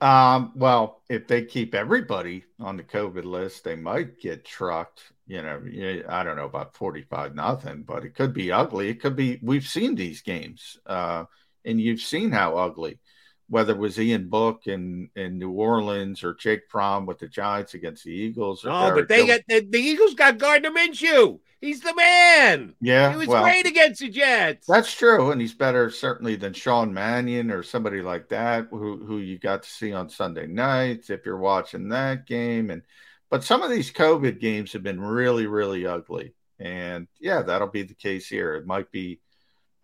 Um, 0.00 0.52
well, 0.54 1.02
if 1.08 1.26
they 1.26 1.44
keep 1.44 1.74
everybody 1.74 2.44
on 2.60 2.76
the 2.76 2.82
COVID 2.82 3.24
list, 3.24 3.64
they 3.64 3.76
might 3.76 4.20
get 4.20 4.44
trucked. 4.44 5.12
You 5.26 5.42
know, 5.42 5.60
I 6.08 6.22
don't 6.22 6.36
know 6.36 6.44
about 6.44 6.76
45 6.76 7.34
nothing, 7.34 7.82
but 7.82 8.04
it 8.04 8.14
could 8.14 8.32
be 8.32 8.52
ugly. 8.52 8.88
It 8.88 9.00
could 9.00 9.16
be, 9.16 9.40
we've 9.42 9.66
seen 9.66 9.96
these 9.96 10.22
games, 10.22 10.78
uh, 10.86 11.24
and 11.64 11.80
you've 11.80 12.00
seen 12.00 12.30
how 12.30 12.56
ugly, 12.56 13.00
whether 13.48 13.72
it 13.72 13.78
was 13.78 13.98
Ian 13.98 14.28
Book 14.28 14.66
in, 14.66 15.10
in 15.16 15.38
New 15.38 15.50
Orleans 15.50 16.22
or 16.22 16.34
Jake 16.34 16.68
Fromm 16.68 17.06
with 17.06 17.18
the 17.18 17.26
Giants 17.26 17.74
against 17.74 18.04
the 18.04 18.12
Eagles. 18.12 18.64
Oh, 18.64 18.94
but 18.94 19.08
they 19.08 19.26
got 19.26 19.40
the, 19.48 19.66
the 19.68 19.78
Eagles 19.78 20.14
got 20.14 20.38
Gardner 20.38 20.70
Minshew. 20.70 21.40
He's 21.60 21.80
the 21.80 21.94
man. 21.94 22.74
Yeah, 22.80 23.10
he 23.10 23.16
was 23.16 23.28
well, 23.28 23.42
great 23.42 23.66
against 23.66 24.00
the 24.00 24.10
Jets. 24.10 24.66
That's 24.68 24.94
true, 24.94 25.32
and 25.32 25.40
he's 25.40 25.54
better 25.54 25.90
certainly 25.90 26.36
than 26.36 26.52
Sean 26.52 26.94
Mannion 26.94 27.50
or 27.50 27.64
somebody 27.64 28.02
like 28.02 28.28
that 28.28 28.68
who 28.70 29.04
who 29.04 29.18
you 29.18 29.38
got 29.38 29.64
to 29.64 29.68
see 29.68 29.92
on 29.92 30.08
Sunday 30.08 30.46
nights 30.46 31.10
if 31.10 31.26
you're 31.26 31.38
watching 31.38 31.88
that 31.88 32.26
game. 32.26 32.70
And 32.70 32.82
but 33.30 33.44
some 33.44 33.62
of 33.62 33.70
these 33.70 33.92
COVID 33.92 34.40
games 34.40 34.72
have 34.72 34.82
been 34.82 35.00
really 35.00 35.46
really 35.46 35.86
ugly, 35.86 36.34
and 36.58 37.08
yeah, 37.20 37.42
that'll 37.42 37.68
be 37.68 37.82
the 37.82 37.94
case 37.94 38.28
here. 38.28 38.54
It 38.54 38.66
might 38.66 38.90
be, 38.90 39.20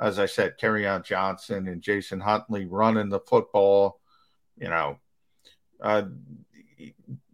as 0.01 0.19
I 0.19 0.27
said, 0.27 0.59
Kerryon 0.61 1.05
Johnson 1.05 1.69
and 1.69 1.83
Jason 1.83 2.21
Huntley 2.21 2.67
running 2.67 3.09
the 3.09 3.21
football. 3.21 4.01
You 4.57 4.69
know, 4.69 4.99
uh, 5.81 6.05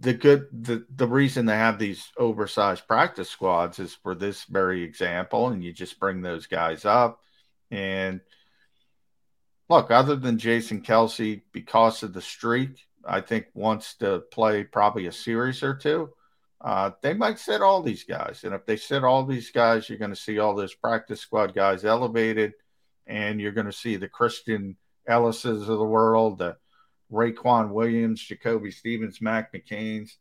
the 0.01 0.15
good 0.15 0.49
the 0.53 0.87
the 0.95 1.07
reason 1.07 1.47
they 1.47 1.57
have 1.57 1.79
these 1.79 2.11
oversized 2.17 2.87
practice 2.87 3.29
squads 3.29 3.79
is 3.79 3.95
for 3.95 4.15
this 4.15 4.45
very 4.45 4.83
example 4.83 5.49
and 5.49 5.63
you 5.63 5.73
just 5.73 5.99
bring 5.99 6.21
those 6.21 6.47
guys 6.47 6.85
up 6.85 7.21
and 7.71 8.21
look 9.69 9.91
other 9.91 10.17
than 10.17 10.39
jason 10.39 10.83
Kelce, 10.83 11.43
because 11.53 12.03
of 12.03 12.13
the 12.13 12.23
streak 12.23 12.87
i 13.09 13.21
think 13.21 13.47
wants 13.55 13.95
to 13.95 14.21
play 14.31 14.65
probably 14.65 15.07
a 15.07 15.13
series 15.13 15.63
or 15.63 15.75
two 15.75 16.11
uh, 16.61 16.91
they 17.03 17.15
might 17.15 17.39
sit 17.39 17.63
all 17.63 17.83
these 17.83 18.03
guys 18.03 18.43
and 18.43 18.53
if 18.53 18.67
they 18.67 18.77
sit 18.77 19.05
all 19.05 19.25
these 19.25 19.51
guys 19.51 19.89
you're 19.89 19.99
going 19.99 20.11
to 20.11 20.17
see 20.17 20.39
all 20.39 20.57
those 20.57 20.75
practice 20.75 21.21
squad 21.21 21.55
guys 21.55 21.85
elevated 21.85 22.53
and 23.07 23.41
you're 23.41 23.53
going 23.53 23.67
to 23.67 23.73
see 23.73 23.97
the 23.97 24.09
christian 24.09 24.77
ellis's 25.07 25.69
of 25.69 25.79
the 25.79 25.85
world 25.85 26.39
the 26.39 26.57
Raequan 27.13 27.71
Williams, 27.71 28.21
Jacoby 28.21 28.71
Stevens, 28.71 29.21
Mac 29.21 29.53
McCain's, 29.53 30.19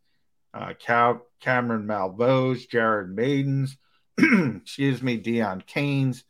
uh, 0.53 0.73
Cal- 0.80 1.26
Cameron 1.39 1.85
Malveaux, 1.85 2.68
Jared 2.69 3.15
Maidens, 3.15 3.77
excuse 4.18 5.01
me, 5.01 5.22
Deon 5.22 5.65
Cain's. 5.65 6.23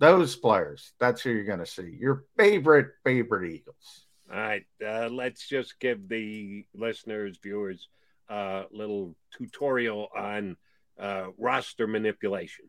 Those 0.00 0.36
players, 0.36 0.92
that's 0.98 1.22
who 1.22 1.30
you're 1.30 1.44
going 1.44 1.60
to 1.60 1.66
see. 1.66 1.96
Your 1.98 2.24
favorite, 2.36 2.88
favorite 3.04 3.50
Eagles. 3.50 4.03
All 4.32 4.38
right. 4.38 4.64
Uh, 4.84 5.08
let's 5.08 5.46
just 5.46 5.78
give 5.80 6.08
the 6.08 6.64
listeners, 6.74 7.38
viewers, 7.42 7.88
a 8.28 8.34
uh, 8.34 8.64
little 8.72 9.14
tutorial 9.36 10.08
on 10.16 10.56
uh, 10.98 11.26
roster 11.36 11.86
manipulation. 11.86 12.66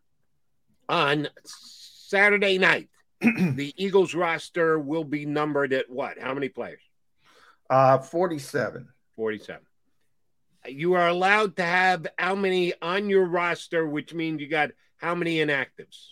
On 0.89 1.27
Saturday 1.45 2.57
night, 2.57 2.89
the 3.21 3.73
Eagles 3.77 4.13
roster 4.13 4.77
will 4.77 5.03
be 5.03 5.25
numbered 5.25 5.73
at 5.73 5.89
what? 5.89 6.19
How 6.19 6.33
many 6.33 6.49
players? 6.49 6.81
Uh, 7.69 7.99
47. 7.99 8.87
47. 9.15 9.61
You 10.67 10.93
are 10.93 11.07
allowed 11.07 11.55
to 11.57 11.63
have 11.63 12.07
how 12.17 12.35
many 12.35 12.73
on 12.81 13.09
your 13.09 13.25
roster, 13.25 13.87
which 13.87 14.13
means 14.13 14.41
you 14.41 14.47
got 14.47 14.71
how 14.97 15.15
many 15.15 15.37
inactives? 15.37 16.09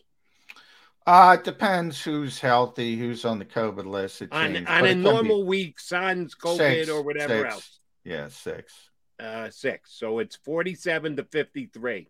Uh, 1.06 1.36
it 1.38 1.44
depends 1.44 2.02
who's 2.02 2.40
healthy, 2.40 2.98
who's 2.98 3.26
on 3.26 3.40
the 3.40 3.46
COVID 3.46 3.86
list. 3.86 4.22
It 4.22 4.32
on 4.32 4.54
changed, 4.54 4.70
on 4.70 4.86
a 4.86 4.96
normal 4.96 5.46
week, 5.46 5.80
Suns, 5.80 6.34
COVID, 6.36 6.58
six, 6.58 6.90
or 6.90 7.02
whatever 7.02 7.42
six. 7.42 7.54
else. 7.54 7.80
Yeah, 8.06 8.28
six. 8.30 8.74
Uh, 9.20 9.50
six. 9.50 9.94
So 9.98 10.20
it's 10.20 10.38
47 10.38 11.18
to 11.18 11.24
53. 11.26 12.10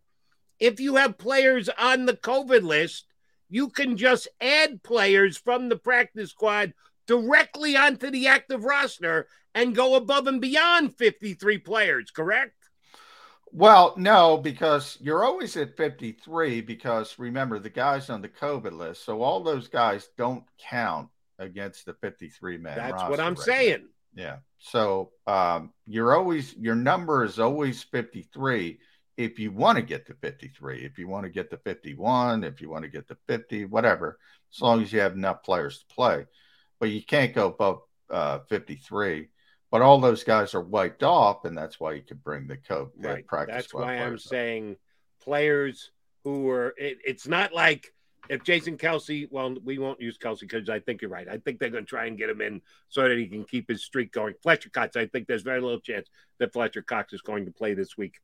If 0.60 0.80
you 0.80 0.96
have 0.96 1.18
players 1.18 1.70
on 1.70 2.06
the 2.06 2.14
COVID 2.14 2.62
list, 2.62 3.06
you 3.50 3.70
can 3.70 3.98
just 3.98 4.28
add 4.40 4.84
players 4.84 5.38
from 5.38 5.70
the 5.70 5.76
practice 5.76 6.30
squad 6.30 6.74
directly 7.08 7.76
onto 7.76 8.10
the 8.10 8.28
active 8.28 8.64
roster 8.64 9.28
and 9.56 9.76
go 9.76 9.96
above 9.96 10.28
and 10.28 10.40
beyond 10.40 10.98
53 10.98 11.58
players, 11.60 12.12
correct? 12.12 12.63
Well, 13.54 13.94
no, 13.98 14.38
because 14.38 14.98
you're 15.00 15.24
always 15.24 15.56
at 15.58 15.78
53 15.78 16.62
because 16.62 17.20
remember 17.20 17.60
the 17.60 17.70
guys 17.70 18.10
on 18.10 18.22
the 18.22 18.30
COVID 18.30 18.74
list. 18.74 19.06
So 19.06 19.22
all 19.22 19.44
those 19.44 19.68
guys 19.68 20.10
don't 20.18 20.44
count 20.58 21.10
against 21.38 21.86
the 21.86 21.94
53 21.94 22.58
man. 22.58 22.78
That's 22.78 23.04
what 23.04 23.20
I'm 23.20 23.36
right 23.36 23.44
saying. 23.44 23.88
Now. 24.16 24.24
Yeah. 24.24 24.36
So 24.60 25.12
um, 25.28 25.72
you're 25.86 26.16
always 26.16 26.56
your 26.56 26.76
number 26.76 27.24
is 27.24 27.40
always 27.40 27.84
53 27.84 28.80
if 29.16 29.38
you 29.38 29.52
want 29.52 29.78
to 29.78 29.84
get 29.84 30.08
to 30.08 30.16
53, 30.16 30.84
if 30.84 30.98
you 30.98 31.08
want 31.08 31.26
to 31.26 31.30
get 31.30 31.52
to 31.52 31.58
51, 31.58 32.44
if 32.44 32.60
you 32.62 32.70
want 32.70 32.84
to 32.84 32.90
get 32.90 33.08
to 33.10 33.18
50, 33.28 33.66
whatever, 33.66 34.18
as 34.52 34.60
long 34.60 34.82
as 34.82 34.92
you 34.92 35.00
have 35.02 35.14
enough 35.14 35.44
players 35.44 35.80
to 35.80 35.94
play 35.94 36.26
but 36.84 36.90
you 36.90 37.02
can't 37.02 37.34
go 37.34 37.48
above 37.48 37.80
uh, 38.10 38.40
53. 38.50 39.30
But 39.74 39.82
all 39.82 39.98
those 40.00 40.24
guys 40.24 40.54
are 40.54 40.62
wiped 40.62 41.02
off, 41.02 41.46
and 41.46 41.58
that's 41.58 41.80
why 41.80 41.94
you 41.94 42.04
could 42.04 42.24
bring 42.24 42.46
the 42.46 42.58
coke. 42.58 42.94
Right. 42.96 43.26
That's 43.48 43.74
why 43.74 43.98
I'm 43.98 44.14
up. 44.14 44.20
saying 44.20 44.76
players 45.20 45.90
who 46.24 46.48
are. 46.52 46.76
It, 46.78 47.00
it's 47.04 47.28
not 47.28 47.56
like 47.56 47.92
if 48.30 48.44
Jason 48.44 48.78
Kelce. 48.78 49.28
Well, 49.32 49.56
we 49.64 49.80
won't 49.80 50.00
use 50.00 50.20
Kelce 50.20 50.42
because 50.42 50.70
I 50.70 50.80
think 50.80 51.02
you're 51.02 51.10
right. 51.10 51.28
I 51.28 51.38
think 51.40 51.58
they're 51.58 51.72
going 51.72 51.86
to 51.86 51.90
try 51.90 52.06
and 52.06 52.20
get 52.20 52.30
him 52.30 52.40
in 52.40 52.62
so 52.90 53.10
that 53.10 53.18
he 53.18 53.26
can 53.26 53.46
keep 53.46 53.68
his 53.68 53.84
streak 53.84 54.12
going. 54.12 54.36
Fletcher 54.44 54.70
Cox. 54.70 54.96
I 54.96 55.08
think 55.08 55.26
there's 55.26 55.42
very 55.42 55.60
little 55.60 55.80
chance 55.80 56.08
that 56.38 56.54
Fletcher 56.54 56.84
Cox 56.84 57.12
is 57.12 57.22
going 57.22 57.46
to 57.46 57.52
play 57.52 57.74
this 57.74 57.98
week. 57.98 58.20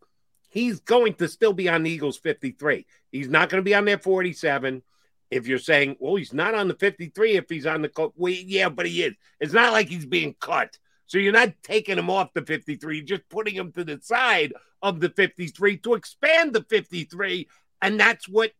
He's 0.49 0.79
going 0.81 1.15
to 1.15 1.27
still 1.27 1.53
be 1.53 1.67
on 1.67 1.81
the 1.81 1.89
Eagles 1.89 2.19
53. 2.19 2.85
He's 3.11 3.27
not 3.27 3.49
going 3.49 3.59
to 3.59 3.67
be 3.67 3.73
on 3.73 3.85
their 3.85 3.97
47 3.97 4.83
if 5.31 5.47
you're 5.47 5.57
saying, 5.57 5.95
well, 5.99 6.13
he's 6.13 6.31
not 6.31 6.53
on 6.53 6.67
the 6.67 6.75
53 6.75 7.37
if 7.37 7.49
he's 7.49 7.65
on 7.65 7.81
the 7.81 7.89
cut. 7.89 8.11
Well, 8.15 8.31
yeah, 8.31 8.69
but 8.69 8.85
he 8.85 9.01
is. 9.01 9.15
It's 9.39 9.53
not 9.53 9.73
like 9.73 9.87
he's 9.87 10.05
being 10.05 10.35
cut. 10.39 10.77
So 11.09 11.17
you're 11.17 11.33
not 11.33 11.53
taking 11.63 11.97
him 11.97 12.09
off 12.09 12.33
the 12.33 12.45
53, 12.45 12.97
you're 12.97 13.05
just 13.05 13.27
putting 13.29 13.55
him 13.55 13.71
to 13.73 13.83
the 13.83 13.99
side 14.01 14.53
of 14.81 14.99
the 14.99 15.09
53 15.09 15.77
to 15.77 15.95
expand 15.95 16.53
the 16.53 16.63
53. 16.63 17.47
And 17.81 17.99
that's 17.99 18.29
what 18.29 18.51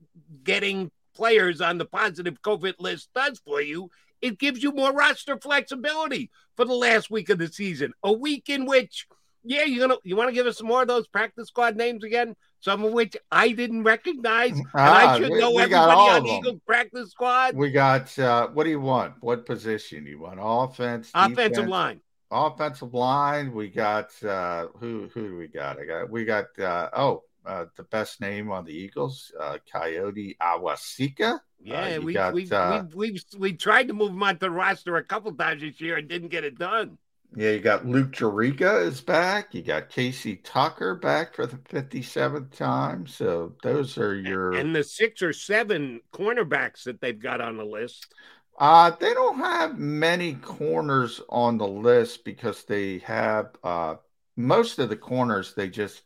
getting 0.44 0.92
players 1.16 1.62
on 1.62 1.78
the 1.78 1.86
positive 1.86 2.42
COVID 2.42 2.74
list 2.80 3.10
does 3.16 3.40
for 3.40 3.62
you. 3.62 3.92
It 4.22 4.40
gives 4.40 4.64
you 4.64 4.72
more 4.72 4.92
roster 4.92 5.38
flexibility 5.38 6.32
for 6.58 6.66
the 6.66 6.74
last 6.74 7.10
week 7.10 7.30
of 7.30 7.38
the 7.38 7.48
season, 7.48 7.94
a 8.04 8.12
week 8.12 8.50
in 8.50 8.66
which– 8.66 9.08
yeah, 9.44 9.64
you're 9.64 9.88
gonna 9.88 10.00
you 10.04 10.16
want 10.16 10.30
to 10.30 10.34
give 10.34 10.46
us 10.48 10.58
some 10.58 10.68
more 10.68 10.82
of 10.82 10.88
those 10.88 11.08
practice 11.08 11.48
squad 11.48 11.76
names 11.76 12.04
again? 12.04 12.36
Some 12.60 12.84
of 12.84 12.92
which 12.92 13.16
I 13.32 13.50
didn't 13.50 13.84
recognize, 13.84 14.60
ah, 14.76 15.14
I 15.14 15.18
should 15.18 15.32
we, 15.32 15.40
know 15.40 15.52
we 15.52 15.62
everybody 15.62 16.00
on 16.00 16.28
Eagles 16.28 16.60
practice 16.66 17.12
squad. 17.12 17.56
We 17.56 17.72
got 17.72 18.18
uh, 18.20 18.48
what 18.48 18.66
do 18.66 18.70
you 18.70 18.82
want? 18.82 19.14
What 19.22 19.46
position 19.46 20.06
you 20.06 20.20
want? 20.20 20.40
Offense, 20.42 21.10
offensive 21.14 21.52
defense? 21.54 21.70
line, 21.70 22.02
offensive 22.32 22.94
line. 22.94 23.54
We 23.54 23.70
got 23.70 24.12
uh, 24.24 24.68
who? 24.80 25.10
Who 25.14 25.30
do 25.30 25.38
we 25.38 25.48
got? 25.48 25.80
I 25.80 25.86
got 25.86 26.10
we 26.10 26.26
got 26.26 26.46
uh, 26.60 26.90
oh 26.94 27.24
uh, 27.46 27.66
the 27.76 27.84
best 27.84 28.22
name 28.22 28.52
on 28.52 28.66
the 28.66 28.74
Eagles, 28.74 29.32
uh, 29.40 29.58
Kayode 29.74 30.38
Awosika. 30.38 31.36
Uh, 31.36 31.40
yeah, 31.62 31.98
uh, 31.98 32.02
we, 32.02 32.14
got, 32.14 32.34
we, 32.34 32.50
uh, 32.50 32.84
we, 32.94 33.12
we, 33.12 33.22
we 33.38 33.54
tried 33.54 33.88
to 33.88 33.94
move 33.94 34.12
him 34.12 34.24
onto 34.24 34.40
the 34.40 34.52
roster 34.52 34.98
a 34.98 35.04
couple 35.04 35.34
times 35.34 35.62
this 35.62 35.82
year 35.82 35.98
and 35.98 36.08
didn't 36.08 36.30
get 36.30 36.44
it 36.44 36.58
done. 36.58 36.98
Yeah, 37.36 37.52
you 37.52 37.60
got 37.60 37.86
Luke 37.86 38.12
Juriga 38.12 38.84
is 38.86 39.02
back. 39.02 39.54
You 39.54 39.62
got 39.62 39.90
Casey 39.90 40.38
Tucker 40.38 40.96
back 40.96 41.36
for 41.36 41.46
the 41.46 41.58
57th 41.58 42.56
time. 42.58 43.06
So 43.06 43.54
those 43.62 44.00
are 44.00 44.16
your 44.16 44.54
and 44.54 44.76
the 44.76 44.84
six 44.84 45.22
or 45.22 45.32
seven 45.32 46.02
cornerbacks 46.12 46.84
that 46.86 47.02
they've 47.02 47.20
got 47.20 47.40
on 47.40 47.58
the 47.58 47.66
list. 47.66 48.14
Uh, 48.60 48.92
they 49.00 49.14
don't 49.14 49.40
have 49.40 49.80
many 49.80 50.34
corners 50.36 51.22
on 51.30 51.58
the 51.58 51.68
list 51.68 52.26
because 52.26 52.64
they 52.66 53.00
have 53.00 53.52
uh, 53.64 53.96
most 54.36 54.80
of 54.80 54.90
the 54.90 54.98
corners. 54.98 55.54
They 55.54 55.70
just 55.70 56.02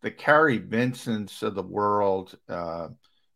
the 0.00 0.10
Kary 0.10 0.58
Vincents 0.58 1.42
of 1.42 1.54
the 1.54 1.62
world. 1.62 2.36
Uh, 2.48 2.88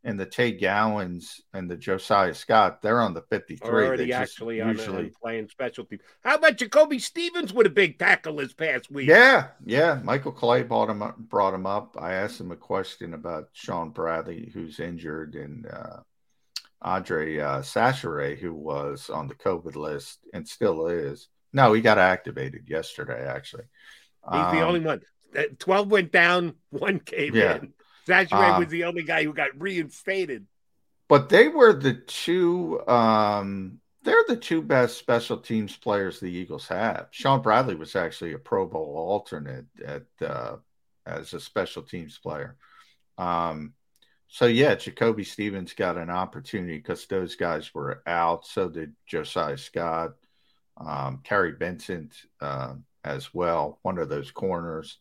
and 0.05 0.19
the 0.19 0.27
Tay 0.27 0.53
Gowans 0.53 1.41
and 1.55 1.71
the 1.71 1.77
Josiah 1.77 2.35
Scott, 2.35 2.83
they're 2.83 3.01
on 3.01 3.15
the 3.15 3.23
53. 3.23 3.69
Already 3.69 4.07
they 4.07 4.13
actually 4.13 4.57
usually... 4.57 5.13
playing 5.23 5.49
special 5.49 5.85
teams. 5.85 6.03
How 6.25 6.37
about 6.37 6.57
Jacoby 6.57 6.99
Stevens 6.99 7.53
with 7.53 7.67
a 7.67 7.71
big 7.71 7.99
tackle 7.99 8.37
this 8.37 8.53
past 8.53 8.91
week? 8.91 9.09
Yeah, 9.09 9.49
yeah. 9.65 10.01
Michael 10.03 10.33
Clay 10.33 10.65
brought 10.65 10.91
him 10.91 11.03
up, 11.03 11.17
brought 11.17 11.55
him 11.55 11.67
up. 11.67 11.97
I 12.01 12.15
asked 12.15 12.41
him 12.41 12.51
a 12.51 12.57
question 12.57 13.15
about 13.15 13.51
Shaun 13.53 13.91
Bradley, 13.91 14.51
who's 14.53 14.81
injured, 14.81 15.37
and 15.37 15.67
uh, 15.67 16.01
Andre 16.83 17.39
uh, 17.39 17.63
Chachere, 17.63 18.39
who 18.39 18.53
was 18.53 19.09
on 19.09 19.29
the 19.29 19.35
COVID 19.35 19.77
list 19.77 20.19
and 20.35 20.47
still 20.47 20.89
is. 20.89 21.29
No, 21.53 21.73
he 21.73 21.81
got 21.81 21.99
activated 21.99 22.69
yesterday. 22.69 23.27
Actually, 23.27 23.65
he's 24.31 24.41
um, 24.41 24.57
the 24.57 24.63
only 24.63 24.81
one. 24.81 25.01
Twelve 25.59 25.91
went 25.91 26.13
down, 26.13 26.55
one 26.71 27.01
came 27.01 27.35
yeah. 27.35 27.57
in. 27.57 27.73
Zachary 28.07 28.41
um, 28.41 28.61
was 28.61 28.69
the 28.69 28.85
only 28.85 29.05
guy 29.05 29.25
who 29.25 29.33
got 29.33 29.61
reinstated. 29.61 30.47
But 31.09 31.29
they 31.29 31.49
were 31.49 31.73
the 31.73 31.95
two. 31.95 32.87
Um, 32.89 33.81
they're 34.03 34.25
the 34.27 34.37
two 34.37 34.63
best 34.63 34.99
special 34.99 35.37
teams 35.37 35.77
players 35.77 36.19
the 36.19 36.27
Eagles 36.27 36.67
have. 36.69 37.09
Shaun 37.13 37.43
Bradley 37.43 37.77
was 37.77 37.95
actually 37.95 38.33
a 38.33 38.39
Pro 38.39 38.67
Bowl 38.67 38.95
alternate 38.97 39.67
at 39.85 40.03
uh, 40.27 40.57
as 41.07 41.35
a 41.35 41.41
special 41.41 41.83
teams 41.83 42.19
player. 42.19 42.57
Um, 43.19 43.75
so 44.33 44.47
yeah, 44.47 44.75
Jacoby 44.77 45.25
Stevens 45.25 45.75
got 45.75 45.99
an 45.99 46.09
opportunity 46.09 46.79
because 46.79 47.05
those 47.05 47.37
guys 47.37 47.75
were 47.75 48.03
out. 48.07 48.47
So 48.47 48.71
did 48.71 48.95
Josiah 49.07 49.59
Scott, 49.59 50.15
um, 50.79 51.21
Vincent 51.59 52.15
uh, 52.41 52.77
as 53.05 53.35
well, 53.35 53.79
one 53.83 53.99
of 53.99 54.09
those 54.09 54.31
corners. 54.31 54.97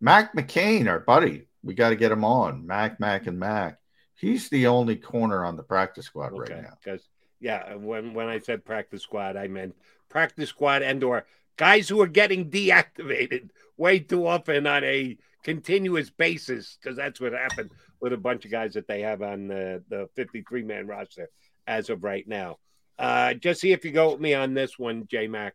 Mac 0.00 0.34
McCain, 0.34 0.88
our 0.88 1.00
buddy, 1.00 1.48
we 1.62 1.74
got 1.74 1.90
to 1.90 1.96
get 1.96 2.10
him 2.10 2.24
on. 2.24 2.66
Mac, 2.66 2.98
Mac, 2.98 3.26
and 3.26 3.38
Mac. 3.38 3.78
He's 4.14 4.48
the 4.48 4.68
only 4.68 4.96
corner 4.96 5.44
on 5.44 5.56
the 5.56 5.62
practice 5.62 6.06
squad 6.06 6.32
okay, 6.32 6.54
right 6.54 6.62
now. 6.62 6.78
Because 6.82 7.06
yeah, 7.38 7.74
when 7.74 8.14
when 8.14 8.28
I 8.28 8.38
said 8.38 8.64
practice 8.64 9.02
squad, 9.02 9.36
I 9.36 9.48
meant 9.48 9.76
practice 10.08 10.48
squad 10.48 10.80
and 10.80 11.04
or 11.04 11.26
guys 11.58 11.90
who 11.90 12.00
are 12.00 12.06
getting 12.06 12.48
deactivated 12.48 13.50
way 13.76 13.98
too 13.98 14.26
often 14.26 14.66
on 14.66 14.82
a 14.82 15.18
continuous 15.44 16.08
basis 16.08 16.78
because 16.80 16.96
that's 16.96 17.20
what 17.20 17.32
happened 17.32 17.70
with 18.00 18.12
a 18.12 18.18
bunch 18.18 18.44
of 18.44 18.50
guys 18.50 18.74
that 18.74 18.86
they 18.86 19.02
have 19.02 19.22
on 19.22 19.48
the, 19.48 19.82
the 19.88 20.08
53 20.16 20.62
man 20.62 20.86
roster 20.86 21.28
as 21.66 21.90
of 21.90 22.04
right 22.04 22.26
now. 22.26 22.58
Uh, 22.98 23.34
just 23.34 23.60
see 23.60 23.72
if 23.72 23.84
you 23.84 23.90
go 23.90 24.12
with 24.12 24.20
me 24.20 24.34
on 24.34 24.54
this 24.54 24.78
one, 24.78 25.06
J 25.08 25.26
Mac. 25.28 25.54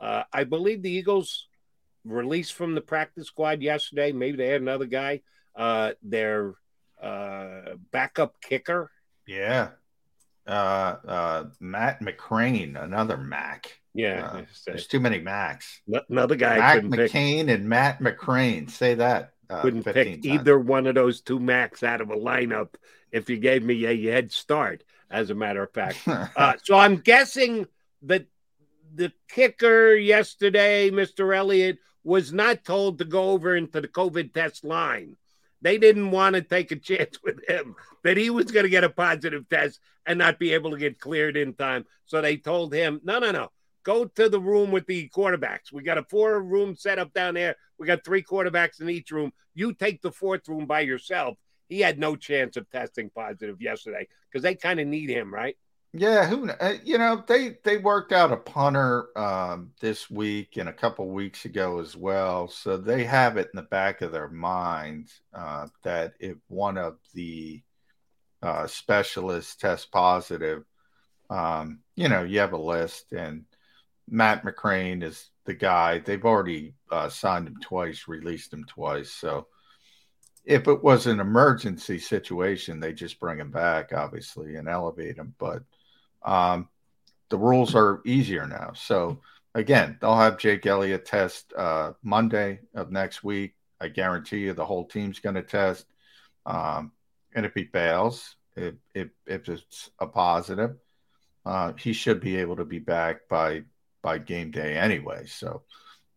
Uh, 0.00 0.22
I 0.32 0.44
believe 0.44 0.82
the 0.82 0.90
Eagles 0.90 1.48
released 2.04 2.54
from 2.54 2.74
the 2.74 2.80
practice 2.80 3.26
squad 3.26 3.62
yesterday. 3.62 4.12
Maybe 4.12 4.36
they 4.36 4.48
had 4.48 4.62
another 4.62 4.86
guy. 4.86 5.22
Uh, 5.54 5.92
their 6.02 6.54
uh, 7.02 7.74
backup 7.90 8.40
kicker. 8.40 8.90
Yeah. 9.26 9.70
Uh, 10.46 10.96
uh, 11.06 11.44
Matt 11.60 12.00
McCrane, 12.00 12.82
another 12.82 13.18
Mac. 13.18 13.80
Yeah, 13.92 14.30
uh, 14.32 14.44
there's 14.64 14.86
too 14.86 15.00
many 15.00 15.18
Macs. 15.18 15.80
Another 16.08 16.36
guy, 16.36 16.58
Mac 16.58 16.82
McCain 16.84 17.46
pick. 17.46 17.56
and 17.56 17.68
Matt 17.68 18.00
McCrane. 18.00 18.70
Say 18.70 18.94
that. 18.94 19.34
Uh, 19.50 19.62
couldn't 19.62 19.84
pick 19.84 19.94
times. 19.94 20.26
either 20.26 20.58
one 20.58 20.86
of 20.86 20.94
those 20.94 21.20
two 21.20 21.40
Macs 21.40 21.82
out 21.82 22.00
of 22.00 22.10
a 22.10 22.16
lineup 22.16 22.74
if 23.10 23.30
you 23.30 23.38
gave 23.38 23.62
me 23.62 23.84
a 23.86 24.10
head 24.10 24.30
start. 24.32 24.84
As 25.10 25.30
a 25.30 25.34
matter 25.34 25.62
of 25.62 25.72
fact, 25.72 26.06
uh, 26.06 26.52
so 26.62 26.76
I'm 26.76 26.96
guessing 26.96 27.66
that 28.02 28.26
the 28.94 29.10
kicker 29.28 29.94
yesterday, 29.94 30.90
Mr. 30.90 31.34
Elliott, 31.34 31.78
was 32.04 32.32
not 32.32 32.64
told 32.64 32.98
to 32.98 33.04
go 33.04 33.30
over 33.30 33.56
into 33.56 33.80
the 33.80 33.88
COVID 33.88 34.34
test 34.34 34.64
line. 34.64 35.16
They 35.60 35.78
didn't 35.78 36.10
want 36.10 36.34
to 36.34 36.42
take 36.42 36.72
a 36.72 36.76
chance 36.76 37.18
with 37.24 37.40
him 37.48 37.74
that 38.04 38.16
he 38.16 38.30
was 38.30 38.50
going 38.50 38.64
to 38.64 38.70
get 38.70 38.84
a 38.84 38.90
positive 38.90 39.48
test 39.48 39.80
and 40.06 40.18
not 40.18 40.38
be 40.38 40.52
able 40.52 40.70
to 40.70 40.78
get 40.78 41.00
cleared 41.00 41.36
in 41.36 41.54
time. 41.54 41.84
So 42.06 42.20
they 42.20 42.36
told 42.36 42.72
him, 42.72 43.00
no, 43.04 43.18
no, 43.18 43.30
no, 43.30 43.50
go 43.82 44.04
to 44.04 44.28
the 44.28 44.40
room 44.40 44.70
with 44.70 44.86
the 44.86 45.08
quarterbacks. 45.08 45.72
We 45.72 45.82
got 45.82 45.98
a 45.98 46.04
four 46.04 46.42
room 46.42 46.74
setup 46.76 47.12
down 47.12 47.34
there. 47.34 47.56
We 47.78 47.86
got 47.86 48.04
three 48.04 48.22
quarterbacks 48.22 48.80
in 48.80 48.90
each 48.90 49.10
room. 49.10 49.32
You 49.54 49.72
take 49.72 50.02
the 50.02 50.12
fourth 50.12 50.48
room 50.48 50.66
by 50.66 50.80
yourself. 50.80 51.36
He 51.68 51.80
had 51.80 51.98
no 51.98 52.16
chance 52.16 52.56
of 52.56 52.68
testing 52.70 53.10
positive 53.10 53.60
yesterday 53.60 54.08
because 54.30 54.42
they 54.42 54.54
kind 54.54 54.80
of 54.80 54.86
need 54.86 55.10
him, 55.10 55.32
right? 55.32 55.56
Yeah, 55.94 56.26
who 56.26 56.50
uh, 56.50 56.74
you 56.84 56.98
know 56.98 57.24
they 57.26 57.56
they 57.64 57.78
worked 57.78 58.12
out 58.12 58.30
a 58.30 58.36
punter 58.36 59.08
um, 59.16 59.72
this 59.80 60.10
week 60.10 60.58
and 60.58 60.68
a 60.68 60.72
couple 60.72 61.08
weeks 61.08 61.46
ago 61.46 61.80
as 61.80 61.96
well, 61.96 62.48
so 62.48 62.76
they 62.76 63.04
have 63.04 63.38
it 63.38 63.48
in 63.54 63.56
the 63.56 63.62
back 63.62 64.02
of 64.02 64.12
their 64.12 64.28
mind 64.28 65.10
uh, 65.32 65.66
that 65.84 66.12
if 66.20 66.36
one 66.48 66.76
of 66.76 66.98
the 67.14 67.62
uh, 68.42 68.66
specialists 68.66 69.56
tests 69.56 69.86
positive, 69.86 70.62
um, 71.30 71.80
you 71.96 72.08
know 72.10 72.22
you 72.22 72.40
have 72.40 72.52
a 72.52 72.58
list, 72.58 73.12
and 73.12 73.46
Matt 74.10 74.44
McCrane 74.44 75.02
is 75.02 75.30
the 75.44 75.54
guy. 75.54 75.98
They've 75.98 76.24
already 76.24 76.74
uh, 76.90 77.08
signed 77.08 77.46
him 77.46 77.56
twice, 77.60 78.08
released 78.08 78.52
him 78.52 78.64
twice, 78.64 79.10
so 79.10 79.46
if 80.48 80.66
it 80.66 80.82
was 80.82 81.06
an 81.06 81.20
emergency 81.20 81.98
situation, 81.98 82.80
they 82.80 82.94
just 82.94 83.20
bring 83.20 83.38
him 83.38 83.50
back, 83.50 83.92
obviously, 83.92 84.56
and 84.56 84.66
elevate 84.66 85.16
him, 85.16 85.34
but 85.38 85.62
um, 86.22 86.68
the 87.28 87.36
rules 87.36 87.74
are 87.74 88.00
easier 88.06 88.46
now. 88.46 88.72
So 88.74 89.20
again, 89.54 89.98
they'll 90.00 90.16
have 90.16 90.38
Jake 90.38 90.64
Elliott 90.64 91.04
test 91.04 91.52
uh, 91.54 91.92
Monday 92.02 92.60
of 92.74 92.90
next 92.90 93.22
week. 93.22 93.56
I 93.78 93.88
guarantee 93.88 94.38
you 94.38 94.54
the 94.54 94.64
whole 94.64 94.86
team's 94.86 95.20
going 95.20 95.34
to 95.34 95.42
test. 95.42 95.84
Um, 96.46 96.92
and 97.34 97.44
if 97.44 97.52
he 97.54 97.64
fails, 97.64 98.34
if, 98.56 98.74
if, 98.94 99.08
if 99.26 99.48
it's 99.50 99.90
a 99.98 100.06
positive, 100.06 100.76
uh, 101.44 101.74
he 101.74 101.92
should 101.92 102.20
be 102.20 102.36
able 102.36 102.56
to 102.56 102.64
be 102.64 102.78
back 102.78 103.28
by 103.28 103.64
by 104.02 104.18
game 104.18 104.50
day 104.50 104.76
anyway. 104.76 105.26
So 105.26 105.62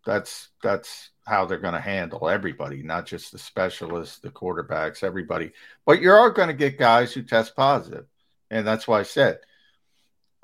that's 0.06 0.50
that's 0.64 1.12
how 1.26 1.46
they're 1.46 1.60
going 1.60 1.74
to 1.74 1.80
handle 1.80 2.30
everybody, 2.30 2.82
not 2.84 3.06
just 3.06 3.32
the 3.32 3.38
specialists, 3.38 4.20
the 4.20 4.30
quarterbacks, 4.30 5.04
everybody. 5.04 5.52
But 5.86 6.02
you're 6.02 6.18
all 6.18 6.32
going 6.32 6.48
to 6.48 6.54
get 6.54 6.78
guys 6.78 7.14
who 7.14 7.22
test 7.22 7.56
positive, 7.56 8.06
and 8.50 8.66
that's 8.66 8.88
why 8.88 9.00
I 9.00 9.04
said 9.04 9.40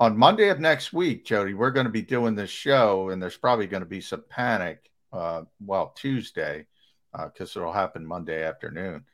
on 0.00 0.16
Monday 0.16 0.48
of 0.48 0.60
next 0.60 0.92
week, 0.92 1.24
Jody, 1.24 1.54
we're 1.54 1.72
going 1.72 1.86
to 1.86 1.92
be 1.92 2.02
doing 2.02 2.34
this 2.34 2.50
show, 2.50 3.10
and 3.10 3.20
there's 3.20 3.36
probably 3.36 3.66
going 3.66 3.82
to 3.82 3.88
be 3.88 4.00
some 4.00 4.24
panic. 4.28 4.90
Uh, 5.12 5.42
well, 5.64 5.92
Tuesday, 5.96 6.66
because 7.12 7.56
uh, 7.56 7.60
it'll 7.60 7.72
happen 7.72 8.06
Monday 8.06 8.44
afternoon. 8.44 9.04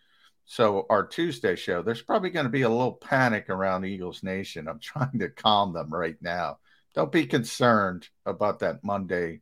So 0.45 0.87
our 0.91 1.07
Tuesday 1.07 1.57
show, 1.57 1.83
there's 1.83 2.03
probably 2.03 2.31
going 2.31 2.45
to 2.45 2.51
be 2.51 2.63
a 2.63 2.69
little 2.69 2.93
panic 2.93 3.49
around 3.49 3.87
Eagles 3.87 4.23
Nation. 4.23 4.69
I'm 4.69 4.79
trying 4.81 5.19
to 5.21 5.31
calm 5.31 5.73
them 5.73 5.89
right 5.89 6.17
now. 6.21 6.59
Don't 6.95 7.13
be 7.13 7.27
concerned 7.27 8.09
about 8.25 8.61
that 8.61 8.85
Monday 8.85 9.41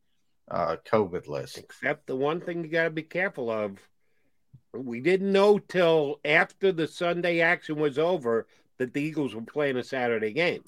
uh, 0.51 0.77
COVID 0.91 1.29
list. 1.29 1.59
Except 1.59 2.07
the 2.07 2.16
one 2.16 2.41
thing 2.41 2.65
you 2.65 2.70
got 2.70 2.85
to 2.85 2.91
be 2.91 3.03
careful 3.03 3.51
of. 3.51 3.79
We 4.74 5.01
didn't 5.01 5.33
know 5.33 5.59
till 5.59 6.19
after 6.24 6.73
the 6.73 6.87
Sunday 6.87 7.41
action 7.41 7.77
was 7.77 7.99
over 7.99 8.47
that 8.79 8.95
the 8.95 9.03
Eagles 9.03 9.35
were 9.35 9.43
playing 9.43 9.77
a 9.77 9.85
Saturday 9.85 10.33
game. 10.33 10.65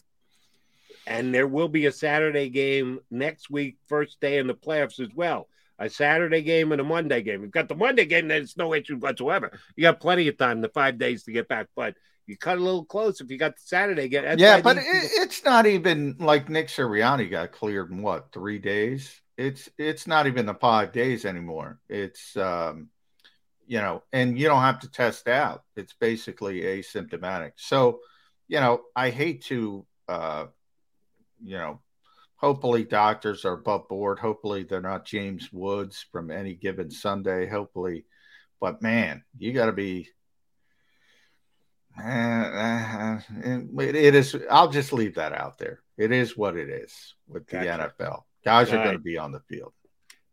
And 1.06 1.34
there 1.34 1.48
will 1.48 1.68
be 1.68 1.86
a 1.86 1.92
Saturday 1.92 2.50
game 2.50 3.00
next 3.10 3.50
week, 3.50 3.76
first 3.86 4.20
day 4.20 4.38
in 4.38 4.46
the 4.46 4.54
playoffs 4.54 5.00
as 5.00 5.08
well. 5.14 5.48
A 5.78 5.88
Saturday 5.88 6.42
game 6.42 6.70
and 6.72 6.80
a 6.80 6.84
Monday 6.84 7.22
game. 7.22 7.42
You've 7.42 7.50
got 7.50 7.68
the 7.68 7.74
Monday 7.74 8.04
game, 8.04 8.28
there's 8.28 8.56
no 8.56 8.74
issue 8.74 8.96
whatsoever. 8.96 9.58
You 9.74 9.82
got 9.82 10.00
plenty 10.00 10.28
of 10.28 10.38
time, 10.38 10.60
the 10.60 10.68
five 10.68 10.98
days 10.98 11.24
to 11.24 11.32
get 11.32 11.48
back. 11.48 11.66
But 11.74 11.94
you 12.26 12.36
cut 12.36 12.58
a 12.58 12.60
little 12.60 12.84
close 12.84 13.20
if 13.20 13.30
you 13.30 13.38
got 13.38 13.56
the 13.56 13.62
Saturday 13.64 14.08
game. 14.08 14.38
Yeah, 14.38 14.60
but 14.60 14.78
it, 14.78 14.84
it's 14.86 15.44
not 15.44 15.66
even 15.66 16.16
like 16.18 16.48
Nick 16.48 16.68
Sirianni 16.68 17.30
got 17.30 17.52
cleared 17.52 17.90
in 17.90 18.02
what 18.02 18.32
three 18.32 18.58
days. 18.58 19.20
It's 19.36 19.68
it's 19.78 20.06
not 20.06 20.26
even 20.26 20.46
the 20.46 20.54
five 20.54 20.92
days 20.92 21.24
anymore. 21.24 21.80
It's 21.88 22.36
um, 22.36 22.88
you 23.66 23.78
know, 23.78 24.02
and 24.12 24.38
you 24.38 24.46
don't 24.46 24.62
have 24.62 24.80
to 24.80 24.90
test 24.90 25.28
out. 25.28 25.64
It's 25.76 25.94
basically 25.94 26.62
asymptomatic. 26.62 27.52
So, 27.56 28.00
you 28.48 28.60
know, 28.60 28.82
I 28.94 29.10
hate 29.10 29.44
to 29.46 29.86
uh, 30.08 30.46
you 31.42 31.58
know, 31.58 31.80
hopefully 32.36 32.84
doctors 32.84 33.44
are 33.44 33.54
above 33.54 33.88
board. 33.88 34.18
Hopefully 34.18 34.64
they're 34.64 34.80
not 34.80 35.04
James 35.04 35.52
Woods 35.52 36.04
from 36.10 36.30
any 36.30 36.54
given 36.54 36.90
Sunday. 36.90 37.46
Hopefully, 37.46 38.04
but 38.60 38.82
man, 38.82 39.24
you 39.38 39.52
got 39.52 39.66
to 39.66 39.72
be. 39.72 40.08
Uh, 42.02 43.20
it, 43.44 43.94
it 43.94 44.14
is. 44.14 44.36
I'll 44.50 44.70
just 44.70 44.92
leave 44.92 45.14
that 45.14 45.32
out 45.32 45.58
there. 45.58 45.80
It 45.96 46.10
is 46.10 46.36
what 46.36 46.56
it 46.56 46.68
is 46.68 47.14
with 47.28 47.46
the 47.46 47.64
gotcha. 47.64 47.94
NFL. 47.98 48.22
Guys 48.44 48.72
are 48.72 48.82
going 48.82 48.96
to 48.96 48.98
be 48.98 49.16
on 49.16 49.32
the 49.32 49.40
field. 49.40 49.72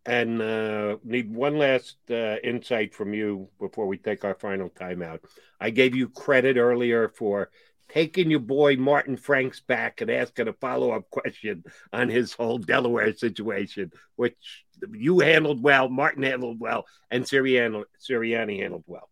And 0.05 0.41
uh, 0.41 0.97
need 1.03 1.31
one 1.33 1.57
last 1.57 1.97
uh, 2.09 2.37
insight 2.43 2.95
from 2.95 3.13
you 3.13 3.49
before 3.59 3.85
we 3.85 3.97
take 3.97 4.25
our 4.25 4.33
final 4.33 4.69
timeout. 4.69 5.19
I 5.59 5.69
gave 5.69 5.95
you 5.95 6.09
credit 6.09 6.57
earlier 6.57 7.09
for 7.09 7.51
taking 7.87 8.31
your 8.31 8.39
boy 8.39 8.77
Martin 8.77 9.15
Franks 9.15 9.59
back 9.59 10.01
and 10.01 10.09
asking 10.09 10.47
a 10.47 10.53
follow 10.53 10.91
up 10.91 11.09
question 11.09 11.63
on 11.93 12.09
his 12.09 12.33
whole 12.33 12.57
Delaware 12.57 13.13
situation, 13.13 13.91
which 14.15 14.65
you 14.91 15.19
handled 15.19 15.61
well, 15.61 15.89
Martin 15.89 16.23
handled 16.23 16.59
well, 16.59 16.85
and 17.11 17.23
Sirianni, 17.23 17.83
Sirianni 18.01 18.59
handled 18.59 18.85
well. 18.87 19.09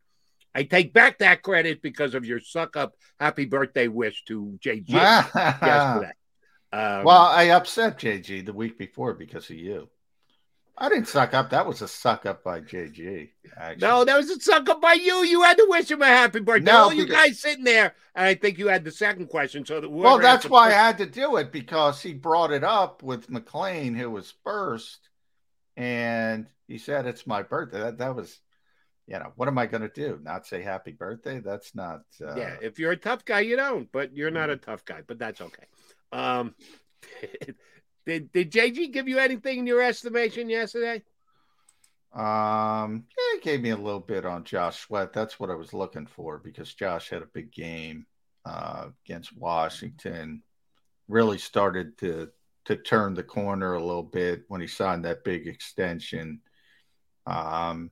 I 0.55 0.63
take 0.63 0.93
back 0.93 1.19
that 1.19 1.43
credit 1.43 1.81
because 1.81 2.15
of 2.15 2.25
your 2.25 2.39
suck 2.39 2.75
up 2.75 2.93
happy 3.19 3.45
birthday 3.45 3.87
wish 3.87 4.23
to 4.25 4.57
JG 4.63 4.89
yesterday. 4.89 6.11
Um, 6.71 7.03
well, 7.03 7.21
I 7.21 7.49
upset 7.49 7.99
JG 7.99 8.45
the 8.45 8.53
week 8.53 8.77
before 8.77 9.13
because 9.13 9.49
of 9.49 9.55
you. 9.55 9.89
I 10.81 10.87
didn't 10.87 11.09
suck 11.09 11.33
up. 11.33 11.49
That 11.49 11.67
was 11.67 11.81
a 11.81 11.89
suck 11.89 12.25
up 12.25 12.41
by 12.41 12.61
JG. 12.61 13.29
Actually. 13.57 13.85
No, 13.85 14.05
that 14.05 14.15
was 14.15 14.29
a 14.29 14.39
suck 14.39 14.69
up 14.69 14.81
by 14.81 14.93
you. 14.93 15.25
You 15.25 15.41
had 15.41 15.57
to 15.57 15.65
wish 15.67 15.91
him 15.91 16.01
a 16.01 16.07
happy 16.07 16.39
birthday. 16.39 16.71
No, 16.71 16.83
All 16.83 16.93
you 16.93 17.05
guys 17.05 17.41
sitting 17.41 17.65
there, 17.65 17.95
and 18.15 18.25
I 18.25 18.35
think 18.35 18.57
you 18.57 18.69
had 18.69 18.85
the 18.85 18.91
second 18.91 19.27
question. 19.27 19.65
So 19.65 19.81
that 19.81 19.89
Well, 19.89 20.19
that's 20.19 20.45
why 20.45 20.67
I 20.67 20.71
had 20.71 20.97
to 20.99 21.05
do 21.05 21.35
it 21.35 21.51
because 21.51 22.01
he 22.01 22.13
brought 22.13 22.53
it 22.53 22.63
up 22.63 23.03
with 23.03 23.29
McLane, 23.29 23.97
who 23.97 24.09
was 24.09 24.33
first, 24.45 25.09
and 25.75 26.47
he 26.69 26.77
said 26.77 27.05
it's 27.05 27.27
my 27.27 27.43
birthday. 27.43 27.79
That 27.79 27.97
that 27.97 28.15
was, 28.15 28.39
you 29.09 29.17
know, 29.17 29.33
what 29.35 29.47
am 29.47 29.57
I 29.57 29.65
going 29.65 29.81
to 29.81 29.89
do? 29.89 30.19
Not 30.21 30.45
say 30.45 30.61
happy 30.61 30.91
birthday? 30.91 31.39
That's 31.39 31.73
not. 31.73 32.03
Uh, 32.21 32.35
Yeah, 32.35 32.57
if 32.61 32.77
you're 32.77 32.91
a 32.91 32.97
tough 32.97 33.25
guy, 33.25 33.39
you 33.39 33.55
don't. 33.55 33.91
But 33.91 34.15
you're 34.15 34.29
not 34.29 34.51
a 34.51 34.55
tough 34.55 34.85
guy. 34.85 35.01
But 35.05 35.17
that's 35.17 35.41
okay. 35.41 35.65
Um, 36.11 36.53
did 38.05 38.31
did 38.31 38.51
JG 38.51 38.93
give 38.93 39.07
you 39.07 39.17
anything 39.17 39.59
in 39.59 39.67
your 39.67 39.81
estimation 39.81 40.47
yesterday? 40.47 41.01
Um, 42.13 43.05
yeah, 43.17 43.37
it 43.37 43.43
gave 43.43 43.61
me 43.61 43.71
a 43.71 43.77
little 43.77 43.99
bit 43.99 44.25
on 44.25 44.43
Josh 44.43 44.79
Sweat. 44.79 45.11
That's 45.11 45.39
what 45.39 45.49
I 45.49 45.55
was 45.55 45.73
looking 45.73 46.05
for 46.05 46.37
because 46.37 46.71
Josh 46.73 47.09
had 47.09 47.23
a 47.23 47.27
big 47.33 47.51
game 47.51 48.05
uh, 48.45 48.89
against 49.05 49.35
Washington. 49.35 50.43
Really 51.07 51.39
started 51.39 51.97
to 51.99 52.29
to 52.65 52.75
turn 52.75 53.15
the 53.15 53.23
corner 53.23 53.73
a 53.73 53.83
little 53.83 54.03
bit 54.03 54.43
when 54.49 54.61
he 54.61 54.67
signed 54.67 55.05
that 55.05 55.23
big 55.23 55.47
extension. 55.47 56.41
Um, 57.25 57.89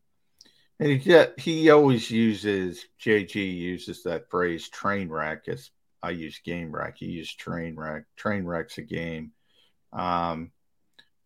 and 0.79 1.01
he 1.01 1.25
he 1.37 1.69
always 1.69 2.09
uses 2.09 2.85
JG 3.03 3.35
uses 3.35 4.03
that 4.03 4.29
phrase 4.29 4.69
train 4.69 5.09
wreck 5.09 5.47
as 5.47 5.69
I 6.03 6.11
use 6.11 6.39
game 6.43 6.71
wreck. 6.71 6.97
He 6.97 7.07
used 7.07 7.39
train 7.39 7.75
wreck. 7.75 8.03
Train 8.15 8.45
wreck's 8.45 8.77
a 8.77 8.83
game. 8.83 9.31
Um, 9.91 10.51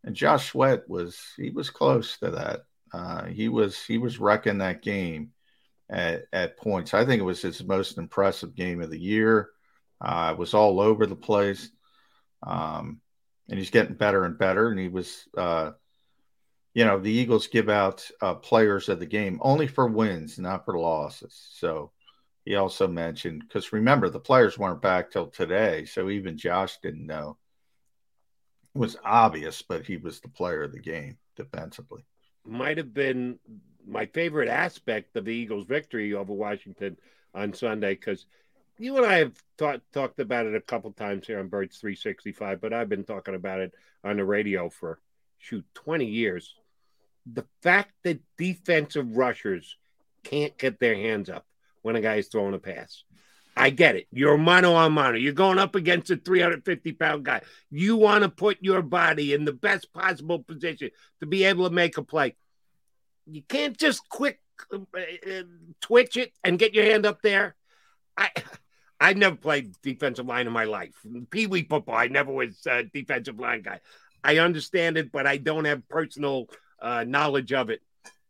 and 0.04 0.16
Josh 0.16 0.52
Sweat 0.52 0.90
was 0.90 1.20
he 1.38 1.50
was 1.50 1.70
close 1.70 2.18
to 2.20 2.32
that. 2.32 2.62
Uh, 2.94 3.26
he 3.26 3.50
was 3.50 3.82
he 3.84 3.98
was 3.98 4.20
wrecking 4.20 4.60
that 4.60 4.82
game 4.82 5.32
at, 5.90 6.24
at 6.34 6.58
points. 6.58 6.94
I 6.94 7.06
think 7.06 7.20
it 7.20 7.26
was 7.26 7.42
his 7.42 7.64
most 7.64 7.98
impressive 7.98 8.56
game 8.56 8.82
of 8.82 8.90
the 8.90 9.00
year. 9.00 9.50
Uh, 10.00 10.32
it 10.34 10.40
was 10.40 10.54
all 10.54 10.80
over 10.80 11.06
the 11.06 11.16
place, 11.16 11.70
um, 12.42 13.02
and 13.50 13.60
he's 13.60 13.70
getting 13.70 13.96
better 13.96 14.24
and 14.24 14.38
better. 14.38 14.70
And 14.70 14.80
he 14.80 14.88
was, 14.88 15.28
uh, 15.38 15.72
you 16.74 16.86
know, 16.86 17.00
the 17.00 17.12
Eagles 17.12 17.48
give 17.48 17.70
out 17.70 18.10
uh, 18.22 18.36
players 18.36 18.88
of 18.90 19.00
the 19.00 19.06
game 19.06 19.40
only 19.42 19.68
for 19.68 19.88
wins, 19.88 20.40
not 20.40 20.66
for 20.66 20.78
losses. 20.78 21.50
So 21.54 21.92
he 22.46 22.56
also 22.56 22.88
mentioned 22.88 23.44
because 23.48 23.74
remember 23.74 24.10
the 24.10 24.20
players 24.20 24.58
weren't 24.58 24.82
back 24.82 25.12
till 25.12 25.28
today, 25.28 25.86
so 25.86 26.10
even 26.10 26.38
Josh 26.38 26.78
didn't 26.82 27.06
know. 27.06 27.38
It 28.74 28.80
was 28.80 28.98
obvious, 29.04 29.62
but 29.62 29.86
he 29.86 29.98
was 29.98 30.22
the 30.22 30.30
player 30.30 30.64
of 30.64 30.72
the 30.72 30.80
game 30.80 31.18
defensively. 31.36 32.06
Might 32.46 32.78
have 32.78 32.94
been 32.94 33.38
my 33.86 34.06
favorite 34.06 34.50
aspect 34.50 35.16
of 35.18 35.26
the 35.26 35.32
Eagles' 35.32 35.66
victory 35.66 36.14
over 36.14 36.34
Washington 36.34 36.98
on 37.34 37.54
Sunday 37.54 37.96
because 37.96 38.26
you 38.80 38.98
and 38.98 39.06
I 39.06 39.18
have 39.18 39.34
talked 39.58 39.92
talked 39.92 40.20
about 40.20 40.46
it 40.46 40.56
a 40.56 40.62
couple 40.62 40.92
times 40.92 41.28
here 41.28 41.40
on 41.40 41.50
Birds 41.50 41.78
365, 41.78 42.62
but 42.62 42.74
I've 42.74 42.90
been 42.90 43.04
talking 43.04 43.36
about 43.36 43.60
it 43.60 43.74
on 44.04 44.18
the 44.18 44.26
radio 44.26 44.70
for 44.70 45.00
shoot 45.38 45.66
20 45.74 46.06
years. 46.06 46.56
The 47.26 47.46
fact 47.62 47.92
that 48.04 48.22
defensive 48.38 49.16
rushers 49.16 49.78
can't 50.24 50.58
get 50.58 50.80
their 50.80 50.96
hands 50.96 51.30
up 51.30 51.46
when 51.82 51.96
a 51.96 52.02
guy 52.02 52.16
is 52.16 52.28
throwing 52.28 52.54
a 52.54 52.60
pass. 52.60 53.04
I 53.56 53.70
get 53.70 53.96
it. 53.96 54.08
You're 54.12 54.38
mano 54.38 54.76
a 54.76 54.90
mano. 54.90 55.18
You're 55.18 55.34
going 55.34 55.60
up 55.60 55.76
against 55.76 56.10
a 56.10 56.16
350 56.16 56.94
pound 56.94 57.26
guy. 57.26 57.42
You 57.70 57.98
want 57.98 58.24
to 58.24 58.30
put 58.30 58.58
your 58.62 58.82
body 58.82 59.34
in 59.34 59.46
the 59.46 59.52
best 59.52 59.94
possible 59.94 60.40
position 60.40 60.92
to 61.20 61.26
be 61.26 61.44
able 61.44 61.68
to 61.68 61.74
make 61.74 61.98
a 61.98 62.04
play. 62.04 62.36
You 63.26 63.42
can't 63.44 63.78
just 63.78 64.08
quick 64.10 64.40
uh, 64.74 64.78
twitch 65.82 66.18
it 66.18 66.32
and 66.44 66.60
get 66.60 66.74
your 66.74 66.86
hand 66.86 67.06
up 67.06 67.22
there. 67.22 67.56
I 68.18 68.30
I 69.00 69.14
never 69.14 69.36
played 69.36 69.74
defensive 69.82 70.28
line 70.28 70.46
in 70.46 70.54
my 70.54 70.66
life. 70.66 70.94
Pee 71.32 71.48
wee 71.48 71.66
football, 71.68 71.96
I 71.96 72.08
never 72.08 72.32
was 72.32 72.56
a 72.68 72.84
defensive 72.84 73.40
line 73.40 73.64
guy. 73.64 73.80
I 74.24 74.38
understand 74.38 74.96
it, 74.96 75.12
but 75.12 75.26
I 75.26 75.38
don't 75.38 75.66
have 75.66 75.90
personal 75.90 76.46
uh, 76.82 77.04
knowledge 77.08 77.54
of 77.54 77.70
it. 77.70 77.82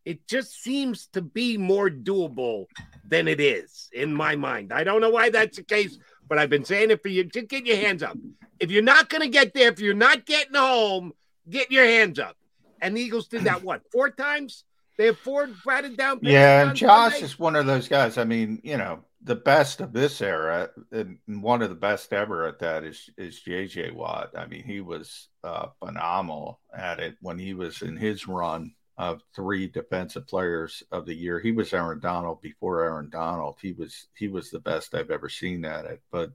It 0.03 0.27
just 0.27 0.61
seems 0.61 1.07
to 1.13 1.21
be 1.21 1.57
more 1.57 1.89
doable 1.89 2.65
than 3.07 3.27
it 3.27 3.39
is 3.39 3.89
in 3.93 4.13
my 4.13 4.35
mind. 4.35 4.73
I 4.73 4.83
don't 4.83 5.01
know 5.01 5.11
why 5.11 5.29
that's 5.29 5.57
the 5.57 5.63
case, 5.63 5.97
but 6.27 6.39
I've 6.39 6.49
been 6.49 6.65
saying 6.65 6.91
it 6.91 7.01
for 7.01 7.09
you. 7.09 7.23
Just 7.23 7.47
get 7.47 7.65
your 7.65 7.77
hands 7.77 8.01
up. 8.01 8.17
If 8.59 8.71
you're 8.71 8.83
not 8.83 9.09
going 9.09 9.21
to 9.21 9.27
get 9.27 9.53
there, 9.53 9.69
if 9.69 9.79
you're 9.79 9.93
not 9.93 10.25
getting 10.25 10.55
home, 10.55 11.13
get 11.49 11.71
your 11.71 11.85
hands 11.85 12.19
up. 12.19 12.35
And 12.81 12.97
the 12.97 13.01
Eagles 13.01 13.27
did 13.27 13.43
that 13.43 13.63
what 13.63 13.83
four 13.91 14.09
times? 14.09 14.63
They 14.97 15.05
have 15.07 15.17
four 15.17 15.49
batted 15.65 15.97
down. 15.97 16.19
Yeah, 16.21 16.67
and 16.67 16.75
Josh 16.75 17.13
Sunday? 17.13 17.25
is 17.25 17.39
one 17.39 17.55
of 17.55 17.65
those 17.65 17.87
guys. 17.87 18.17
I 18.17 18.23
mean, 18.23 18.59
you 18.63 18.77
know, 18.77 19.03
the 19.23 19.35
best 19.35 19.81
of 19.81 19.93
this 19.93 20.21
era, 20.21 20.69
and 20.91 21.17
one 21.27 21.61
of 21.61 21.69
the 21.69 21.75
best 21.75 22.11
ever 22.13 22.47
at 22.47 22.59
that 22.59 22.83
is 22.83 23.09
is 23.17 23.41
JJ 23.45 23.93
Watt. 23.93 24.31
I 24.35 24.47
mean, 24.47 24.63
he 24.63 24.81
was 24.81 25.29
uh, 25.43 25.67
phenomenal 25.79 26.59
at 26.75 26.99
it 26.99 27.17
when 27.21 27.37
he 27.37 27.53
was 27.53 27.81
in 27.81 27.97
his 27.97 28.27
run 28.27 28.73
of 28.97 29.21
three 29.35 29.67
defensive 29.67 30.27
players 30.27 30.83
of 30.91 31.05
the 31.05 31.13
year. 31.13 31.39
He 31.39 31.51
was 31.51 31.73
Aaron 31.73 31.99
Donald 31.99 32.41
before 32.41 32.83
Aaron 32.83 33.09
Donald. 33.09 33.57
He 33.61 33.73
was 33.73 34.07
he 34.15 34.27
was 34.27 34.49
the 34.49 34.59
best 34.59 34.95
I've 34.95 35.11
ever 35.11 35.29
seen 35.29 35.65
at 35.65 35.85
it. 35.85 36.01
But 36.11 36.31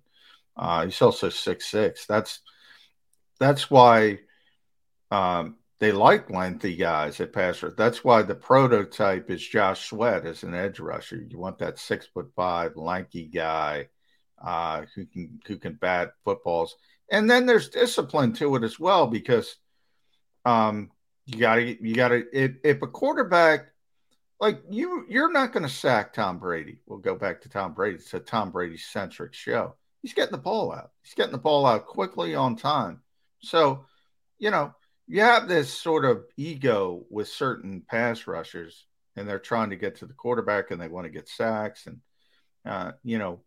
uh, 0.57 0.85
he's 0.85 1.03
also 1.03 1.29
six 1.29 1.67
six. 1.67 2.07
That's 2.07 2.41
that's 3.39 3.71
why 3.71 4.21
um, 5.11 5.57
they 5.78 5.93
like 5.93 6.31
lengthy 6.31 6.77
guys 6.77 7.20
at 7.20 7.32
pass 7.32 7.62
rush. 7.62 7.74
That's 7.77 8.03
why 8.03 8.23
the 8.23 8.35
prototype 8.35 9.31
is 9.31 9.47
Josh 9.47 9.89
Sweat 9.89 10.24
as 10.24 10.43
an 10.43 10.55
edge 10.55 10.81
rusher. 10.81 11.16
You 11.28 11.39
want 11.39 11.59
that 11.59 11.78
six 11.78 12.07
foot 12.07 12.31
five 12.35 12.77
lanky 12.77 13.27
guy 13.27 13.89
uh, 14.43 14.82
who 14.94 15.07
can 15.07 15.40
who 15.47 15.59
can 15.59 15.74
bat 15.74 16.12
footballs. 16.24 16.77
And 17.11 17.31
then 17.31 17.47
there's 17.47 17.69
discipline 17.69 18.32
to 18.35 18.57
it 18.57 18.65
as 18.65 18.81
well 18.81 19.07
because 19.07 19.57
um, 20.44 20.90
you 21.27 21.39
got 21.39 21.57
to 21.57 21.86
you 21.86 21.94
got 21.94 22.09
to 22.09 22.24
if, 22.32 22.53
if 22.65 22.82
a 22.82 22.86
quarterback 22.86 23.66
like 24.40 24.62
you 24.70 25.05
you're 25.09 25.32
not 25.32 25.53
going 25.53 25.62
to 25.62 25.69
sack 25.69 26.12
Tom 26.12 26.39
Brady. 26.39 26.78
We'll 26.86 26.98
go 26.98 27.16
back 27.16 27.43
to 27.43 27.48
Tom 27.48 27.74
Brady. 27.74 27.97
It's 27.97 28.15
a 28.15 28.20
Tom 28.20 28.51
Brady 28.51 28.78
centric 28.78 29.35
show. 29.35 29.74
He's 30.03 30.15
getting 30.15 30.32
the 30.32 30.39
ball 30.39 30.73
out. 30.73 30.93
He's 31.03 31.15
getting 31.15 31.32
the 31.32 31.39
ball 31.39 31.66
out 31.66 31.86
quickly 31.86 32.35
on 32.35 32.57
time. 32.57 33.01
So, 33.40 33.86
you 34.39 34.51
know, 34.51 34.73
you 35.07 35.20
have 35.20 35.49
this 35.49 35.73
sort 35.73 36.05
of 36.05 36.24
ego 36.37 37.05
with 37.11 37.28
certain 37.28 37.83
pass 37.87 38.27
rushers, 38.27 38.87
and 39.16 39.28
they're 39.28 39.39
trying 39.39 39.70
to 39.70 39.77
get 39.77 39.97
to 39.97 40.07
the 40.07 40.15
quarterback 40.15 40.70
and 40.70 40.81
they 40.81 40.89
want 40.89 41.07
to 41.07 41.12
get 41.12 41.28
sacks, 41.28 41.87
and 41.87 42.01
uh, 42.65 42.93
you 43.03 43.19
know, 43.19 43.41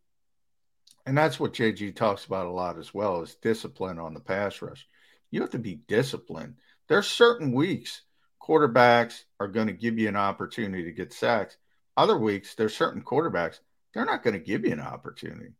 and 1.05 1.17
that's 1.17 1.39
what 1.39 1.53
JG 1.53 1.95
talks 1.95 2.25
about 2.25 2.47
a 2.47 2.51
lot 2.51 2.77
as 2.77 2.93
well 2.93 3.21
is 3.21 3.35
discipline 3.35 3.99
on 3.99 4.13
the 4.13 4.19
pass 4.19 4.61
rush. 4.61 4.87
You 5.31 5.41
have 5.41 5.51
to 5.51 5.59
be 5.59 5.81
disciplined. 5.87 6.55
There's 6.87 7.07
certain 7.07 7.51
weeks 7.51 8.01
quarterbacks 8.41 9.23
are 9.39 9.47
going 9.47 9.67
to 9.67 9.73
give 9.73 9.99
you 9.99 10.07
an 10.07 10.15
opportunity 10.15 10.85
to 10.85 10.91
get 10.91 11.13
sacks. 11.13 11.57
Other 11.95 12.17
weeks, 12.17 12.55
there's 12.55 12.75
certain 12.75 13.03
quarterbacks 13.03 13.59
they're 13.93 14.05
not 14.05 14.23
going 14.23 14.35
to 14.35 14.39
give 14.39 14.65
you 14.65 14.71
an 14.71 14.79
opportunity. 14.79 15.53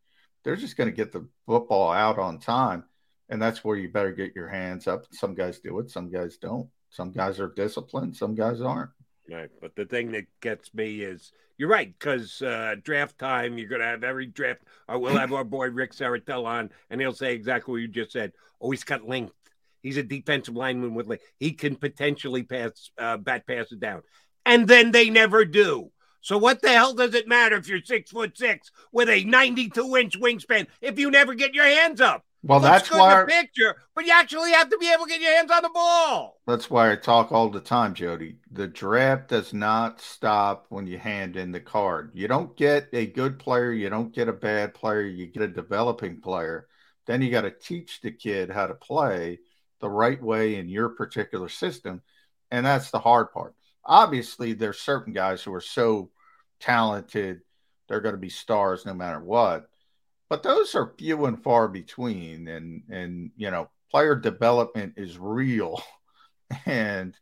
They're 0.43 0.55
just 0.55 0.77
going 0.77 0.89
to 0.89 0.95
get 0.95 1.11
the 1.11 1.27
football 1.45 1.91
out 1.91 2.19
on 2.19 2.39
time. 2.39 2.85
And 3.29 3.41
that's 3.41 3.63
where 3.63 3.77
you 3.77 3.89
better 3.89 4.11
get 4.11 4.35
your 4.35 4.49
hands 4.49 4.87
up. 4.87 5.05
Some 5.11 5.35
guys 5.35 5.59
do 5.59 5.79
it, 5.79 5.91
some 5.91 6.09
guys 6.09 6.37
don't. 6.37 6.67
Some 6.89 7.11
guys 7.11 7.39
are 7.39 7.49
disciplined, 7.49 8.15
some 8.15 8.35
guys 8.35 8.61
aren't. 8.61 8.89
Right. 9.29 9.51
But 9.61 9.75
the 9.75 9.85
thing 9.85 10.11
that 10.13 10.25
gets 10.41 10.73
me 10.73 11.01
is 11.01 11.31
you're 11.57 11.69
right, 11.69 11.93
because 11.97 12.41
uh, 12.41 12.75
draft 12.81 13.19
time, 13.19 13.57
you're 13.57 13.67
going 13.67 13.81
to 13.81 13.87
have 13.87 14.03
every 14.03 14.25
draft. 14.25 14.61
Or 14.87 14.97
we'll 14.97 15.17
have 15.17 15.33
our 15.33 15.43
boy 15.43 15.69
Rick 15.69 15.93
Saratel 15.93 16.45
on, 16.45 16.71
and 16.89 16.99
he'll 16.99 17.13
say 17.13 17.33
exactly 17.33 17.71
what 17.71 17.81
you 17.81 17.87
just 17.87 18.11
said. 18.11 18.31
Oh, 18.61 18.71
he's 18.71 18.83
got 18.83 19.07
length. 19.07 19.33
He's 19.83 19.97
a 19.97 20.03
defensive 20.03 20.55
lineman 20.55 20.95
with 20.95 21.07
length. 21.07 21.23
He 21.37 21.51
can 21.51 21.75
potentially 21.75 22.43
pass, 22.43 22.89
uh, 22.97 23.17
bat 23.17 23.45
pass 23.45 23.71
it 23.71 23.79
down. 23.79 24.01
And 24.45 24.67
then 24.67 24.91
they 24.91 25.09
never 25.09 25.45
do. 25.45 25.91
So 26.21 26.37
what 26.37 26.61
the 26.61 26.69
hell 26.69 26.93
does 26.93 27.13
it 27.13 27.27
matter 27.27 27.55
if 27.57 27.67
you're 27.67 27.81
six 27.83 28.11
foot 28.11 28.37
six 28.37 28.71
with 28.91 29.09
a 29.09 29.23
92 29.23 29.97
inch 29.97 30.19
wingspan 30.19 30.67
if 30.81 30.99
you 30.99 31.11
never 31.11 31.33
get 31.33 31.53
your 31.53 31.65
hands 31.65 32.01
up? 32.01 32.25
Well, 32.41 32.61
that's 32.61 32.89
good 32.89 32.99
why 32.99 33.19
the 33.19 33.25
picture, 33.25 33.75
but 33.93 34.05
you 34.05 34.13
actually 34.13 34.51
have 34.51 34.69
to 34.69 34.77
be 34.77 34.91
able 34.91 35.05
to 35.05 35.09
get 35.09 35.19
your 35.19 35.35
hands 35.35 35.51
on 35.51 35.61
the 35.61 35.69
ball. 35.69 36.39
That's 36.47 36.69
why 36.69 36.91
I 36.91 36.95
talk 36.95 37.31
all 37.31 37.49
the 37.49 37.59
time, 37.59 37.93
Jody. 37.93 38.37
The 38.51 38.67
draft 38.67 39.27
does 39.27 39.53
not 39.53 39.99
stop 39.99 40.65
when 40.69 40.87
you 40.87 40.97
hand 40.97 41.35
in 41.35 41.51
the 41.51 41.59
card. 41.59 42.11
You 42.13 42.29
don't 42.29 42.55
get 42.55 42.87
a 42.93 43.07
good 43.07 43.39
player, 43.39 43.71
you 43.73 43.89
don't 43.89 44.13
get 44.13 44.29
a 44.29 44.33
bad 44.33 44.73
player, 44.73 45.01
you 45.01 45.27
get 45.27 45.43
a 45.43 45.47
developing 45.49 46.21
player. 46.21 46.67
Then 47.07 47.21
you 47.21 47.29
got 47.29 47.41
to 47.41 47.51
teach 47.51 47.99
the 48.01 48.11
kid 48.11 48.49
how 48.49 48.67
to 48.67 48.75
play 48.75 49.39
the 49.81 49.89
right 49.89 50.21
way 50.21 50.55
in 50.55 50.69
your 50.69 50.89
particular 50.89 51.49
system. 51.49 52.01
And 52.51 52.65
that's 52.65 52.91
the 52.91 52.99
hard 52.99 53.31
part. 53.33 53.55
Obviously, 53.83 54.53
there's 54.53 54.79
certain 54.79 55.11
guys 55.13 55.43
who 55.43 55.53
are 55.53 55.61
so 55.61 56.11
talented, 56.59 57.41
they're 57.87 58.01
going 58.01 58.15
to 58.15 58.19
be 58.19 58.29
stars 58.29 58.85
no 58.85 58.93
matter 58.93 59.19
what. 59.19 59.69
But 60.29 60.43
those 60.43 60.75
are 60.75 60.93
few 60.97 61.25
and 61.25 61.41
far 61.41 61.67
between. 61.67 62.47
And, 62.47 62.83
and, 62.89 63.31
you 63.35 63.49
know, 63.51 63.69
player 63.91 64.15
development 64.15 64.93
is 64.97 65.17
real. 65.17 65.81
And, 66.65 67.15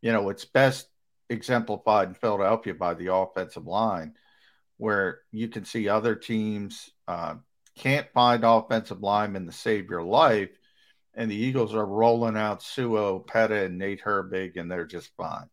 you 0.00 0.12
know, 0.12 0.28
it's 0.28 0.44
best 0.44 0.86
exemplified 1.28 2.06
in 2.06 2.14
Philadelphia 2.14 2.72
by 2.72 2.94
the 2.94 3.12
offensive 3.12 3.66
line, 3.66 4.14
where 4.76 5.22
you 5.32 5.48
can 5.48 5.64
see 5.64 5.88
other 5.88 6.14
teams 6.14 6.90
uh, 7.08 7.34
can't 7.76 8.12
find 8.12 8.44
offensive 8.44 9.02
linemen 9.02 9.46
to 9.46 9.52
save 9.52 9.88
your 9.88 10.02
life, 10.02 10.50
and 11.14 11.30
the 11.30 11.36
Eagles 11.36 11.74
are 11.74 11.86
rolling 11.86 12.36
out 12.36 12.62
Sua, 12.62 13.20
Opeta 13.20 13.66
and 13.66 13.78
Nate 13.78 14.02
Herbig, 14.02 14.56
and 14.56 14.70
they're 14.70 14.86
just 14.86 15.10
fine. 15.16 15.48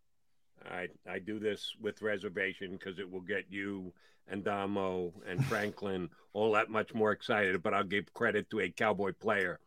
I 0.69 0.90
I 1.10 1.19
do 1.19 1.40
this 1.40 1.74
with 1.80 2.02
reservation 2.02 2.74
because 2.74 2.99
it 2.99 3.10
will 3.10 3.22
get 3.22 3.45
you 3.49 3.94
and 4.30 4.44
Damo 4.44 5.14
and 5.28 5.44
Franklin 5.45 6.10
all 6.34 6.54
that 6.54 6.70
much 6.70 6.94
more 6.94 7.12
excited. 7.12 7.62
But 7.64 7.74
I'll 7.74 7.84
give 7.84 8.14
credit 8.14 8.49
to 8.52 8.60
a 8.60 8.70
Cowboy 8.70 9.14
player. 9.14 9.60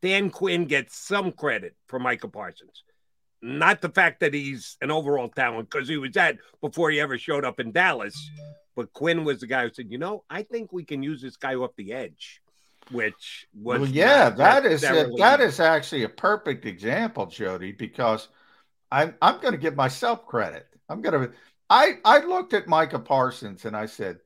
Dan 0.00 0.30
Quinn 0.30 0.66
gets 0.66 0.96
some 0.96 1.32
credit 1.32 1.74
for 1.88 1.98
Micah 1.98 2.28
Parsons. 2.28 2.84
Not 3.40 3.80
the 3.80 3.88
fact 3.88 4.20
that 4.20 4.34
he's 4.34 4.76
an 4.80 4.90
overall 4.90 5.28
talent, 5.28 5.70
because 5.70 5.88
he 5.88 5.96
was 5.96 6.12
that 6.12 6.38
before 6.60 6.90
he 6.90 7.00
ever 7.00 7.18
showed 7.18 7.44
up 7.44 7.60
in 7.60 7.72
Dallas. 7.72 8.30
But 8.74 8.92
Quinn 8.92 9.24
was 9.24 9.40
the 9.40 9.46
guy 9.46 9.64
who 9.64 9.72
said, 9.72 9.90
you 9.90 9.98
know, 9.98 10.24
I 10.30 10.42
think 10.42 10.72
we 10.72 10.84
can 10.84 11.02
use 11.02 11.20
this 11.20 11.36
guy 11.36 11.54
off 11.54 11.70
the 11.76 11.92
edge, 11.92 12.40
which 12.90 13.46
was 13.54 13.80
well, 13.80 13.90
yeah, 13.90 14.30
that 14.30 14.64
is 14.64 14.84
a, 14.84 15.10
that 15.18 15.40
is 15.40 15.60
actually 15.60 16.04
a 16.04 16.08
perfect 16.08 16.64
example, 16.64 17.26
Jody, 17.26 17.72
because 17.72 18.28
I'm 18.90 19.14
I'm 19.20 19.40
going 19.40 19.52
to 19.52 19.58
give 19.58 19.76
myself 19.76 20.26
credit. 20.26 20.66
I'm 20.88 21.02
going 21.02 21.28
to 21.28 21.32
I 21.70 21.94
I 22.04 22.20
looked 22.20 22.54
at 22.54 22.68
Micah 22.68 22.98
Parsons 22.98 23.64
and 23.64 23.76
I 23.76 23.86
said, 23.86 24.18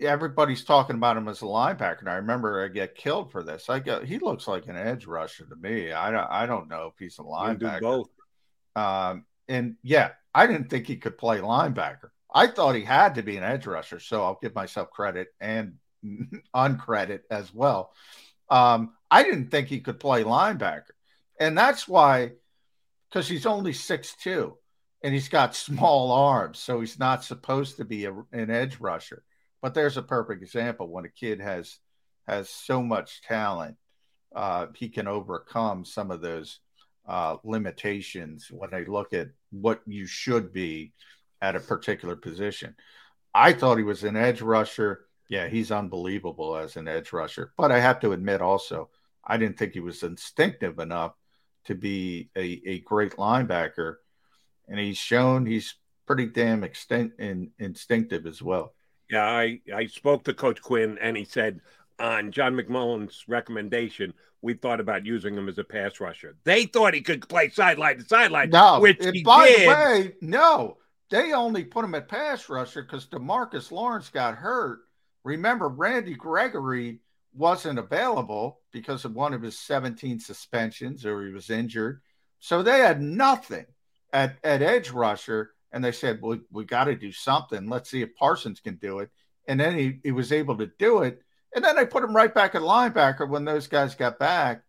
everybody's 0.00 0.64
talking 0.64 0.96
about 0.96 1.16
him 1.16 1.28
as 1.28 1.42
a 1.42 1.46
linebacker. 1.46 2.00
And 2.00 2.08
I 2.08 2.16
remember 2.16 2.64
I 2.64 2.68
get 2.68 2.94
killed 2.94 3.30
for 3.30 3.42
this. 3.42 3.68
I 3.68 3.78
go, 3.78 4.02
he 4.02 4.18
looks 4.18 4.48
like 4.48 4.66
an 4.66 4.76
edge 4.76 5.06
rusher 5.06 5.46
to 5.46 5.56
me. 5.56 5.92
I 5.92 6.10
don't, 6.10 6.30
I 6.30 6.46
don't 6.46 6.68
know 6.68 6.86
if 6.92 6.98
he's 6.98 7.18
a 7.18 7.22
linebacker. 7.22 7.80
both. 7.80 8.08
Um, 8.74 9.24
and 9.48 9.76
yeah, 9.82 10.10
I 10.34 10.46
didn't 10.46 10.70
think 10.70 10.86
he 10.86 10.96
could 10.96 11.18
play 11.18 11.38
linebacker. 11.38 12.10
I 12.34 12.48
thought 12.48 12.74
he 12.74 12.82
had 12.82 13.14
to 13.14 13.22
be 13.22 13.36
an 13.36 13.44
edge 13.44 13.66
rusher. 13.66 14.00
So 14.00 14.22
I'll 14.22 14.38
give 14.42 14.54
myself 14.54 14.90
credit 14.90 15.28
and 15.40 15.74
uncredit 16.54 17.20
as 17.30 17.52
well. 17.54 17.92
Um, 18.50 18.92
I 19.10 19.22
didn't 19.22 19.50
think 19.50 19.68
he 19.68 19.80
could 19.80 20.00
play 20.00 20.24
linebacker. 20.24 20.90
And 21.38 21.56
that's 21.56 21.86
why, 21.86 22.32
because 23.08 23.28
he's 23.28 23.46
only 23.46 23.72
six 23.72 24.14
two 24.20 24.56
and 25.02 25.14
he's 25.14 25.28
got 25.28 25.54
small 25.54 26.10
arms. 26.12 26.58
So 26.58 26.80
he's 26.80 26.98
not 26.98 27.24
supposed 27.24 27.76
to 27.76 27.84
be 27.84 28.06
a, 28.06 28.12
an 28.32 28.50
edge 28.50 28.78
rusher. 28.80 29.22
But 29.62 29.74
there's 29.74 29.96
a 29.96 30.02
perfect 30.02 30.42
example 30.42 30.88
when 30.88 31.04
a 31.04 31.08
kid 31.08 31.40
has 31.40 31.78
has 32.28 32.48
so 32.48 32.82
much 32.82 33.22
talent, 33.22 33.76
uh, 34.34 34.66
he 34.74 34.88
can 34.88 35.06
overcome 35.06 35.84
some 35.84 36.10
of 36.10 36.20
those 36.20 36.60
uh, 37.06 37.36
limitations 37.44 38.48
when 38.50 38.70
they 38.70 38.84
look 38.84 39.12
at 39.12 39.28
what 39.50 39.80
you 39.86 40.06
should 40.06 40.52
be 40.52 40.92
at 41.40 41.56
a 41.56 41.60
particular 41.60 42.16
position. 42.16 42.74
I 43.34 43.52
thought 43.52 43.78
he 43.78 43.84
was 43.84 44.02
an 44.02 44.16
edge 44.16 44.42
rusher. 44.42 45.06
Yeah, 45.28 45.48
he's 45.48 45.70
unbelievable 45.70 46.56
as 46.56 46.76
an 46.76 46.88
edge 46.88 47.12
rusher. 47.12 47.52
But 47.56 47.70
I 47.70 47.80
have 47.80 48.00
to 48.00 48.12
admit 48.12 48.40
also, 48.40 48.90
I 49.24 49.36
didn't 49.36 49.58
think 49.58 49.72
he 49.72 49.80
was 49.80 50.02
instinctive 50.02 50.78
enough 50.78 51.14
to 51.66 51.74
be 51.74 52.30
a, 52.36 52.60
a 52.66 52.80
great 52.80 53.12
linebacker. 53.16 53.96
And 54.68 54.78
he's 54.78 54.98
shown 54.98 55.46
he's 55.46 55.74
pretty 56.06 56.26
damn 56.26 56.62
extin- 56.62 57.18
in, 57.18 57.50
instinctive 57.58 58.26
as 58.26 58.42
well. 58.42 58.74
Yeah, 59.10 59.24
I, 59.24 59.60
I 59.74 59.86
spoke 59.86 60.24
to 60.24 60.34
Coach 60.34 60.60
Quinn 60.60 60.98
and 61.00 61.16
he 61.16 61.24
said 61.24 61.60
on 61.98 62.32
John 62.32 62.54
McMullen's 62.54 63.24
recommendation, 63.28 64.12
we 64.42 64.54
thought 64.54 64.80
about 64.80 65.06
using 65.06 65.34
him 65.34 65.48
as 65.48 65.58
a 65.58 65.64
pass 65.64 66.00
rusher. 66.00 66.36
They 66.44 66.64
thought 66.64 66.94
he 66.94 67.00
could 67.00 67.28
play 67.28 67.48
sideline 67.48 67.98
to 67.98 68.04
sideline. 68.04 68.50
No, 68.50 68.80
which 68.80 69.04
and 69.04 69.14
he 69.14 69.22
by 69.22 69.46
did. 69.46 69.60
the 69.60 69.66
way, 69.66 70.14
no, 70.20 70.76
they 71.10 71.32
only 71.32 71.64
put 71.64 71.84
him 71.84 71.94
at 71.94 72.08
pass 72.08 72.48
rusher 72.48 72.82
because 72.82 73.06
Demarcus 73.06 73.70
Lawrence 73.70 74.08
got 74.08 74.36
hurt. 74.36 74.80
Remember, 75.24 75.68
Randy 75.68 76.14
Gregory 76.14 77.00
wasn't 77.34 77.78
available 77.78 78.60
because 78.72 79.04
of 79.04 79.14
one 79.14 79.34
of 79.34 79.42
his 79.42 79.58
17 79.58 80.20
suspensions 80.20 81.04
or 81.04 81.26
he 81.26 81.32
was 81.32 81.50
injured. 81.50 82.00
So 82.38 82.62
they 82.62 82.78
had 82.78 83.00
nothing 83.00 83.66
at, 84.12 84.36
at 84.44 84.62
edge 84.62 84.90
rusher 84.90 85.52
and 85.72 85.84
they 85.84 85.92
said, 85.92 86.20
"Well, 86.22 86.38
we 86.50 86.64
got 86.64 86.84
to 86.84 86.94
do 86.94 87.12
something. 87.12 87.68
Let's 87.68 87.90
see 87.90 88.02
if 88.02 88.14
Parsons 88.14 88.60
can 88.60 88.76
do 88.76 89.00
it." 89.00 89.10
And 89.46 89.60
then 89.60 89.76
he, 89.78 90.00
he 90.02 90.12
was 90.12 90.32
able 90.32 90.56
to 90.58 90.70
do 90.78 91.02
it. 91.02 91.22
And 91.54 91.64
then 91.64 91.76
they 91.76 91.86
put 91.86 92.04
him 92.04 92.14
right 92.14 92.32
back 92.32 92.54
at 92.54 92.62
linebacker 92.62 93.28
when 93.28 93.44
those 93.44 93.66
guys 93.66 93.94
got 93.94 94.18
back. 94.18 94.62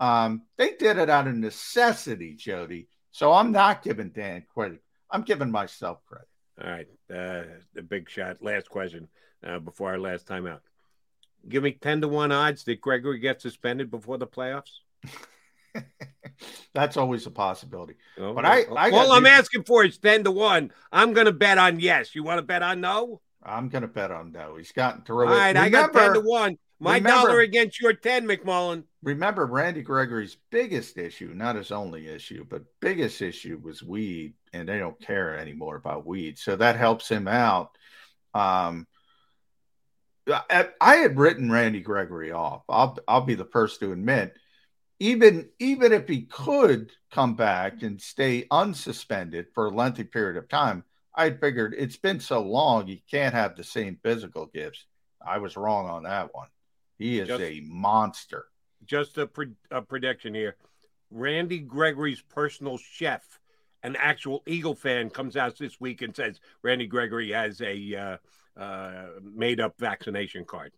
Um, 0.00 0.42
they 0.56 0.72
did 0.72 0.98
it 0.98 1.10
out 1.10 1.28
of 1.28 1.34
necessity, 1.34 2.34
Jody. 2.34 2.88
So 3.10 3.32
I'm 3.32 3.52
not 3.52 3.82
giving 3.82 4.10
Dan 4.10 4.44
credit. 4.52 4.80
I'm 5.10 5.22
giving 5.22 5.50
myself 5.50 5.98
credit. 6.06 6.28
All 6.62 6.70
right, 6.70 6.86
uh, 7.10 7.44
the 7.74 7.82
big 7.82 8.08
shot. 8.08 8.42
Last 8.42 8.68
question 8.68 9.08
uh, 9.44 9.58
before 9.58 9.90
our 9.90 9.98
last 9.98 10.26
timeout. 10.26 10.60
Give 11.48 11.62
me 11.62 11.72
ten 11.72 12.00
to 12.00 12.08
one 12.08 12.32
odds 12.32 12.64
that 12.64 12.80
Gregory 12.80 13.18
gets 13.18 13.42
suspended 13.42 13.90
before 13.90 14.18
the 14.18 14.26
playoffs. 14.26 14.80
That's 16.74 16.96
always 16.96 17.26
a 17.26 17.30
possibility. 17.30 17.94
Oh, 18.18 18.32
but 18.34 18.44
I, 18.44 18.62
I 18.62 18.90
all 18.90 19.08
got- 19.08 19.16
I'm 19.16 19.26
asking 19.26 19.64
for 19.64 19.84
is 19.84 19.98
ten 19.98 20.24
to 20.24 20.30
one. 20.30 20.72
I'm 20.92 21.12
going 21.12 21.26
to 21.26 21.32
bet 21.32 21.58
on 21.58 21.78
yes. 21.80 22.14
You 22.14 22.24
want 22.24 22.38
to 22.38 22.42
bet 22.42 22.62
on 22.62 22.80
no? 22.80 23.20
I'm 23.42 23.68
going 23.68 23.82
to 23.82 23.88
bet 23.88 24.10
on 24.10 24.32
no. 24.32 24.56
He's 24.56 24.72
gotten 24.72 25.02
through 25.02 25.28
All 25.28 25.32
it. 25.34 25.36
right, 25.36 25.56
I 25.56 25.68
got 25.68 25.92
ten 25.92 26.02
to 26.02 26.08
Remember- 26.10 26.28
one. 26.28 26.58
My 26.80 26.96
remember- 26.96 27.28
dollar 27.28 27.40
against 27.40 27.80
your 27.80 27.92
ten, 27.92 28.26
McMullen. 28.26 28.84
Remember, 29.02 29.46
Randy 29.46 29.82
Gregory's 29.82 30.36
biggest 30.50 30.98
issue, 30.98 31.32
not 31.34 31.56
his 31.56 31.70
only 31.70 32.08
issue, 32.08 32.44
but 32.48 32.62
biggest 32.80 33.22
issue 33.22 33.60
was 33.62 33.82
weed, 33.82 34.34
and 34.52 34.68
they 34.68 34.78
don't 34.78 35.00
care 35.00 35.38
anymore 35.38 35.76
about 35.76 36.04
weed. 36.06 36.38
So 36.38 36.56
that 36.56 36.76
helps 36.76 37.08
him 37.08 37.28
out. 37.28 37.70
Um, 38.34 38.86
I, 40.26 40.68
I 40.80 40.96
had 40.96 41.18
written 41.18 41.50
Randy 41.50 41.80
Gregory 41.80 42.32
off. 42.32 42.62
I'll 42.68 42.98
I'll 43.06 43.20
be 43.20 43.34
the 43.34 43.44
first 43.44 43.80
to 43.80 43.92
admit, 43.92 44.34
even 45.00 45.48
even 45.58 45.92
if 45.92 46.08
he 46.08 46.22
could 46.22 46.92
come 47.10 47.34
back 47.34 47.82
and 47.82 48.00
stay 48.00 48.46
unsuspended 48.50 49.46
for 49.54 49.66
a 49.66 49.70
lengthy 49.70 50.04
period 50.04 50.36
of 50.36 50.48
time, 50.48 50.84
I 51.14 51.30
figured 51.30 51.74
it's 51.76 51.96
been 51.96 52.20
so 52.20 52.42
long 52.42 52.86
he 52.86 53.02
can't 53.10 53.34
have 53.34 53.56
the 53.56 53.64
same 53.64 53.98
physical 54.02 54.46
gifts. 54.46 54.86
I 55.24 55.38
was 55.38 55.56
wrong 55.56 55.88
on 55.88 56.02
that 56.04 56.34
one. 56.34 56.48
He 56.98 57.18
is 57.18 57.28
Just- 57.28 57.42
a 57.42 57.60
monster. 57.64 58.46
Just 58.86 59.16
a, 59.16 59.26
pre- 59.26 59.54
a 59.70 59.80
prediction 59.80 60.34
here. 60.34 60.56
Randy 61.10 61.58
Gregory's 61.58 62.20
personal 62.20 62.76
chef, 62.76 63.40
an 63.82 63.96
actual 63.96 64.42
Eagle 64.46 64.74
fan, 64.74 65.08
comes 65.08 65.38
out 65.38 65.56
this 65.56 65.80
week 65.80 66.02
and 66.02 66.14
says 66.14 66.38
Randy 66.62 66.86
Gregory 66.86 67.30
has 67.32 67.62
a 67.62 68.18
uh, 68.58 68.60
uh, 68.60 69.06
made 69.22 69.58
up 69.58 69.74
vaccination 69.78 70.44
card, 70.44 70.72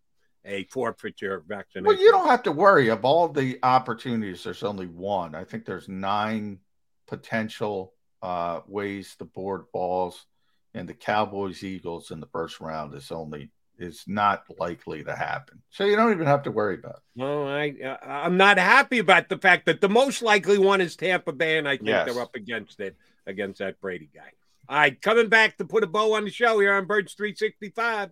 a 0.47 0.65
forfeiture 0.65 1.43
vaccination. 1.47 1.87
Well, 1.87 1.99
you 2.01 2.11
don't 2.11 2.29
have 2.29 2.43
to 2.45 2.53
worry. 2.53 2.89
Of 2.89 3.05
all 3.05 3.29
the 3.29 3.59
opportunities, 3.63 4.45
there's 4.45 4.63
only 4.63 4.87
one. 4.87 5.35
I 5.35 5.45
think 5.45 5.65
there's 5.65 5.89
nine 5.89 6.59
potential 7.07 7.93
uh, 8.23 8.61
ways 8.67 9.17
the 9.19 9.25
board 9.25 9.65
falls, 9.73 10.27
and 10.75 10.89
the 10.89 10.95
Cowboys 10.95 11.63
Eagles 11.63 12.11
in 12.11 12.21
the 12.21 12.27
first 12.29 12.61
round 12.61 12.95
is 12.95 13.11
only 13.11 13.51
is 13.79 14.05
not 14.07 14.45
likely 14.59 15.05
to 15.05 15.15
happen. 15.15 15.63
So 15.69 15.85
you 15.85 15.97
don't 15.97 16.11
even 16.13 16.27
have 16.27 16.43
to 16.45 16.51
worry 16.51 16.77
about 16.77 16.95
it. 16.97 17.03
No, 17.15 17.47
I 17.47 17.75
uh, 17.85 17.97
I'm 18.03 18.37
not 18.39 18.59
happy 18.59 18.99
about 19.01 19.29
the 19.29 19.37
fact 19.39 19.67
that 19.67 19.81
the 19.81 19.89
most 19.89 20.23
likely 20.23 20.59
one 20.59 20.81
is 20.81 20.97
Tampa 20.97 21.33
Bay, 21.33 21.59
and 21.59 21.69
I 21.69 21.77
think 21.77 21.89
Yes. 21.89 22.11
they're 22.11 22.23
up 22.23 22.35
against 22.35 22.81
it 22.81 22.97
against 23.27 23.59
that 23.59 23.81
Brady 23.81 24.09
guy. 24.15 24.31
All 24.69 24.79
right, 24.79 25.01
coming 25.01 25.29
back 25.29 25.59
to 25.59 25.65
put 25.65 25.85
a 25.85 25.87
bow 25.87 26.15
on 26.15 26.25
the 26.25 26.31
show 26.31 26.59
here 26.59 26.73
on 26.75 26.87
Birds 26.87 27.15
365. 27.15 28.11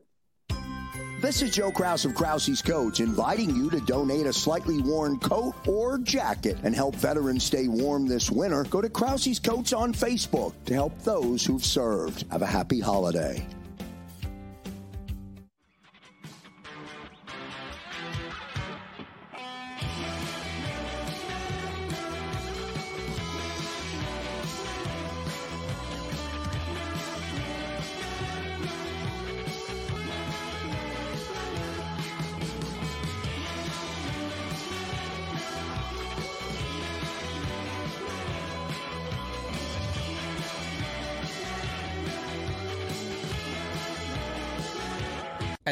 This 1.24 1.40
is 1.40 1.52
Joe 1.52 1.70
Kraus 1.70 2.04
of 2.04 2.14
Krause's 2.14 2.60
Coats 2.60 3.00
inviting 3.00 3.56
you 3.56 3.70
to 3.70 3.80
donate 3.80 4.26
a 4.26 4.32
slightly 4.32 4.82
worn 4.82 5.18
coat 5.18 5.54
or 5.66 5.96
jacket 5.96 6.58
and 6.64 6.74
help 6.74 6.94
veterans 6.96 7.44
stay 7.44 7.66
warm 7.66 8.06
this 8.06 8.30
winter. 8.30 8.64
Go 8.64 8.82
to 8.82 8.90
Krause's 8.90 9.38
Coats 9.38 9.72
on 9.72 9.94
Facebook 9.94 10.52
to 10.66 10.74
help 10.74 10.92
those 11.02 11.42
who've 11.42 11.64
served. 11.64 12.30
Have 12.30 12.42
a 12.42 12.46
happy 12.46 12.78
holiday. 12.78 13.42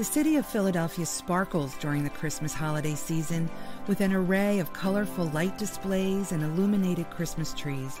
The 0.00 0.06
city 0.06 0.36
of 0.36 0.46
Philadelphia 0.46 1.04
sparkles 1.04 1.76
during 1.76 2.04
the 2.04 2.08
Christmas 2.08 2.54
holiday 2.54 2.94
season 2.94 3.50
with 3.86 4.00
an 4.00 4.14
array 4.14 4.58
of 4.58 4.72
colorful 4.72 5.26
light 5.26 5.58
displays 5.58 6.32
and 6.32 6.42
illuminated 6.42 7.10
Christmas 7.10 7.52
trees, 7.52 8.00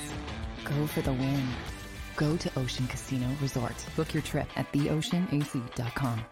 Go 0.65 0.87
for 0.87 1.01
the 1.01 1.13
win. 1.13 1.47
Go 2.15 2.35
to 2.37 2.59
Ocean 2.59 2.87
Casino 2.87 3.27
Resort. 3.41 3.75
Book 3.95 4.13
your 4.13 4.23
trip 4.23 4.47
at 4.57 4.71
theoceanac.com. 4.73 6.25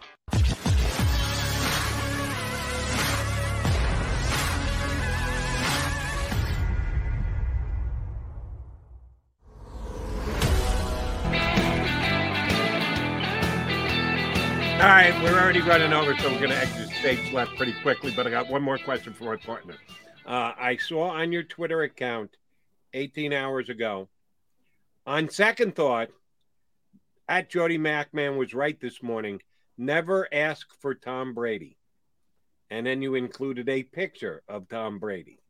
All 14.80 14.86
right, 14.86 15.12
we're 15.22 15.38
already 15.38 15.60
running 15.60 15.92
over, 15.92 16.16
so 16.16 16.32
we're 16.32 16.38
going 16.38 16.52
to 16.52 16.56
exit 16.56 16.88
stage 16.88 17.34
left 17.34 17.54
pretty 17.58 17.74
quickly. 17.82 18.14
But 18.16 18.26
I 18.26 18.30
got 18.30 18.48
one 18.48 18.62
more 18.62 18.78
question 18.78 19.12
for 19.12 19.24
my 19.24 19.36
partner. 19.36 19.74
Uh, 20.24 20.52
I 20.58 20.78
saw 20.78 21.10
on 21.10 21.32
your 21.32 21.42
Twitter 21.42 21.82
account 21.82 22.38
18 22.94 23.34
hours 23.34 23.68
ago. 23.68 24.08
On 25.06 25.28
second 25.28 25.76
thought, 25.76 26.08
at 27.28 27.50
Jody 27.50 27.76
Macman 27.76 28.38
was 28.38 28.54
right 28.54 28.80
this 28.80 29.02
morning. 29.02 29.42
Never 29.76 30.26
ask 30.32 30.66
for 30.80 30.94
Tom 30.94 31.34
Brady, 31.34 31.76
and 32.70 32.86
then 32.86 33.02
you 33.02 33.16
included 33.16 33.68
a 33.68 33.82
picture 33.82 34.42
of 34.48 34.66
Tom 34.70 34.98
Brady. 34.98 35.40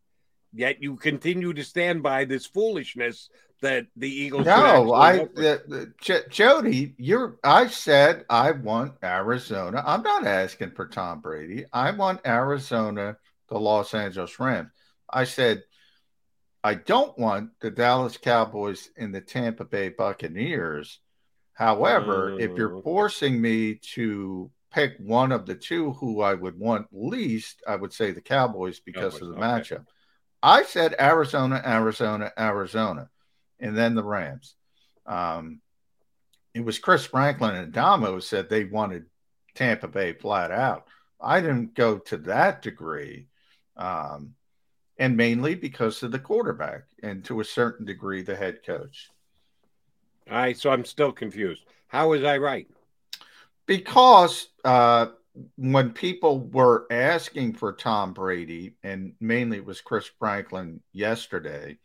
Yet 0.53 0.83
you 0.83 0.97
continue 0.97 1.53
to 1.53 1.63
stand 1.63 2.03
by 2.03 2.25
this 2.25 2.47
foolishness 2.47 3.31
that 3.61 3.87
the 3.97 4.09
Eagles. 4.09 4.47
No, 4.47 4.93
I 4.93 5.19
go 5.19 5.29
the, 5.35 5.63
the, 5.67 5.93
J- 6.01 6.23
Jody, 6.31 6.95
you're. 6.99 7.39
I 7.45 7.67
said 7.69 8.25
I 8.29 8.53
want 8.53 8.95
Arizona. 9.03 9.83
I'm 9.87 10.03
not 10.03 10.27
asking 10.27 10.73
for 10.73 10.87
Tom 10.87 11.21
Brady. 11.21 11.65
I 11.73 11.91
want 11.91 12.21
Arizona, 12.27 13.17
the 13.49 13.59
Los 13.59 13.95
Angeles 13.95 14.39
Rams. 14.39 14.71
I 15.09 15.25
said 15.25 15.63
I 16.63 16.75
don't 16.75 17.19
want 17.19 17.51
the 17.61 17.71
Dallas 17.71 18.17
Cowboys 18.17 18.91
and 18.97 19.15
the 19.15 19.21
Tampa 19.21 19.65
Bay 19.65 19.89
Buccaneers. 19.89 21.01
However, 21.55 22.39
if 22.39 22.57
you're 22.57 22.71
Mm. 22.71 22.85
forcing 22.85 23.41
me 23.41 23.77
to 23.95 24.51
pick 24.71 24.97
one 24.99 25.33
of 25.33 25.47
the 25.47 25.55
two 25.55 25.93
who 25.95 26.21
I 26.21 26.35
would 26.35 26.59
want 26.59 26.87
least, 26.93 27.63
I 27.67 27.77
would 27.77 27.93
say 27.93 28.13
the 28.13 28.21
Cowboys 28.21 28.81
because 28.81 29.15
Cowboys, 29.15 29.23
of 29.23 29.29
the 29.29 29.35
okay. 29.35 29.43
matchup. 29.43 29.87
I 30.43 30.63
said 30.63 30.95
Arizona, 30.99 31.61
Arizona, 31.65 32.33
Arizona, 32.39 33.11
and 33.61 33.77
then 33.77 33.95
the 33.95 34.05
Rams. 34.05 34.55
Um, 35.07 35.61
it 36.55 36.65
was 36.65 36.79
Chris 36.79 37.07
Franklin 37.07 37.55
and 37.55 37.73
Domo 37.73 38.21
said 38.21 38.49
they 38.49 38.65
wanted 38.65 39.07
Tampa 39.55 39.89
Bay 39.89 40.13
flat 40.13 40.51
out. 40.51 40.87
I 41.21 41.41
didn't 41.41 41.75
go 41.75 41.99
to 41.99 42.17
that 42.19 42.63
degree, 42.63 43.29
um, 43.77 44.35
and 44.99 45.17
mainly 45.17 45.55
because 45.55 46.03
of 46.03 46.13
the 46.13 46.19
quarterback 46.19 46.85
and 47.03 47.25
to 47.27 47.41
a 47.41 47.45
certain 47.45 47.87
degree 47.87 48.23
the 48.23 48.37
head 48.37 48.65
coach. 48.65 49.11
All 50.31 50.37
right, 50.37 50.57
so 50.57 50.71
I'm 50.71 50.85
still 50.85 51.13
confused. 51.13 51.65
How 51.89 52.11
was 52.11 52.25
I 52.25 52.39
right? 52.39 52.69
because 53.71 54.49
uh, 54.65 55.07
when 55.55 55.93
people 55.93 56.41
were 56.41 56.89
asking 56.91 57.53
for 57.53 57.73
Tom 57.73 58.13
Brady, 58.13 58.75
and 58.83 59.13
mainly 59.21 59.59
it 59.59 59.65
was 59.65 59.81
Chris 59.81 60.11
Franklin 60.19 60.81
yesterday, 60.93 61.79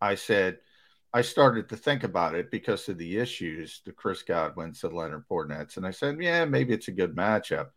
I 0.00 0.16
said 0.16 0.58
I 1.12 1.22
started 1.22 1.68
to 1.70 1.76
think 1.76 2.04
about 2.04 2.34
it 2.34 2.50
because 2.50 2.88
of 2.88 2.98
the 2.98 3.16
issues, 3.16 3.80
the 3.84 3.92
Chris 3.92 4.22
Godwins, 4.22 4.80
the 4.80 4.90
Leonard 4.90 5.24
Fournettes, 5.28 5.78
and 5.78 5.86
I 5.86 5.90
said, 5.90 6.20
yeah, 6.20 6.44
maybe 6.44 6.74
it's 6.74 6.88
a 6.88 6.92
good 6.92 7.16
matchup, 7.16 7.68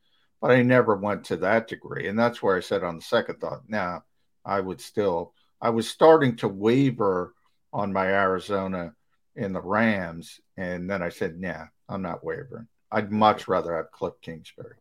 but 0.42 0.52
I 0.52 0.62
never 0.64 0.98
went 0.98 1.24
to 1.26 1.38
that 1.38 1.68
degree, 1.68 2.08
and 2.08 2.20
that's 2.20 2.44
where 2.44 2.58
I 2.58 2.60
said 2.60 2.84
on 2.84 2.98
the 2.98 3.02
second 3.02 3.40
thought, 3.40 3.62
now 3.70 4.04
I 4.44 4.60
would 4.60 4.82
still, 4.82 5.34
I 5.62 5.70
was 5.70 5.90
starting 5.90 6.36
to 6.38 6.50
waver 6.50 7.34
on 7.72 7.94
my 7.94 8.08
Arizona 8.08 8.94
and 9.38 9.56
the 9.56 9.62
Rams, 9.62 10.42
and 10.58 10.90
then 10.90 11.02
I 11.02 11.10
said, 11.10 11.38
yeah, 11.40 11.68
I'm 11.88 12.02
not 12.02 12.26
wavering. 12.26 12.68
I'd 12.92 13.14
much 13.14 13.48
rather 13.48 13.78
have 13.78 13.92
Cliff 13.92 14.16
Kingsbury. 14.22 14.76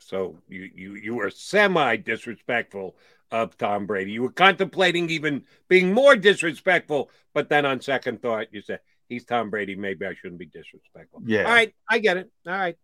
So 0.00 0.36
you 0.48 0.70
you 0.74 0.94
you 0.94 1.14
were 1.14 1.30
semi 1.30 1.96
disrespectful 1.96 2.96
of 3.30 3.56
Tom 3.58 3.86
Brady. 3.86 4.12
You 4.12 4.22
were 4.22 4.32
contemplating 4.32 5.10
even 5.10 5.44
being 5.68 5.92
more 5.92 6.16
disrespectful, 6.16 7.10
but 7.34 7.48
then 7.48 7.66
on 7.66 7.80
second 7.80 8.22
thought, 8.22 8.46
you 8.52 8.62
said 8.62 8.80
he's 9.08 9.24
Tom 9.24 9.50
Brady. 9.50 9.74
Maybe 9.74 10.06
I 10.06 10.14
shouldn't 10.14 10.38
be 10.38 10.46
disrespectful. 10.46 11.22
Yeah. 11.26 11.44
All 11.44 11.50
right, 11.50 11.74
I 11.88 11.98
get 11.98 12.16
it. 12.16 12.30
All 12.46 12.52
right. 12.52 12.76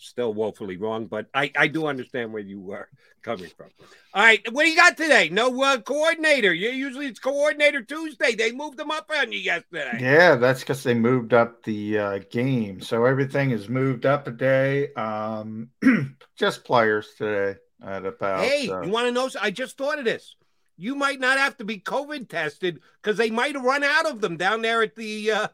Still 0.00 0.32
woefully 0.32 0.76
wrong, 0.76 1.06
but 1.06 1.26
I, 1.34 1.50
I 1.58 1.66
do 1.66 1.86
understand 1.86 2.32
where 2.32 2.42
you 2.42 2.60
were 2.60 2.88
coming 3.22 3.50
from. 3.56 3.66
All 4.14 4.22
right, 4.22 4.40
what 4.52 4.62
do 4.62 4.70
you 4.70 4.76
got 4.76 4.96
today? 4.96 5.28
No 5.28 5.62
uh, 5.62 5.78
coordinator. 5.78 6.54
You 6.54 6.70
usually 6.70 7.06
it's 7.06 7.18
coordinator 7.18 7.82
Tuesday. 7.82 8.36
They 8.36 8.52
moved 8.52 8.78
them 8.78 8.92
up 8.92 9.10
on 9.12 9.32
you 9.32 9.40
yesterday. 9.40 9.98
Yeah, 10.00 10.36
that's 10.36 10.60
because 10.60 10.84
they 10.84 10.94
moved 10.94 11.34
up 11.34 11.64
the 11.64 11.98
uh, 11.98 12.18
game. 12.30 12.80
So 12.80 13.04
everything 13.04 13.50
is 13.50 13.68
moved 13.68 14.06
up 14.06 14.28
a 14.28 14.30
day. 14.30 14.92
Um, 14.94 15.70
just 16.38 16.64
players 16.64 17.08
today 17.18 17.58
at 17.84 18.06
about. 18.06 18.44
Hey, 18.44 18.70
uh, 18.70 18.82
you 18.82 18.90
want 18.90 19.08
to 19.08 19.12
know? 19.12 19.28
I 19.40 19.50
just 19.50 19.76
thought 19.76 19.98
of 19.98 20.04
this. 20.04 20.36
You 20.76 20.94
might 20.94 21.18
not 21.18 21.38
have 21.38 21.56
to 21.56 21.64
be 21.64 21.80
COVID 21.80 22.28
tested 22.28 22.80
because 23.02 23.16
they 23.16 23.30
might 23.30 23.56
have 23.56 23.64
run 23.64 23.82
out 23.82 24.08
of 24.08 24.20
them 24.20 24.36
down 24.36 24.62
there 24.62 24.80
at 24.80 24.94
the 24.94 25.32
uh, 25.32 25.48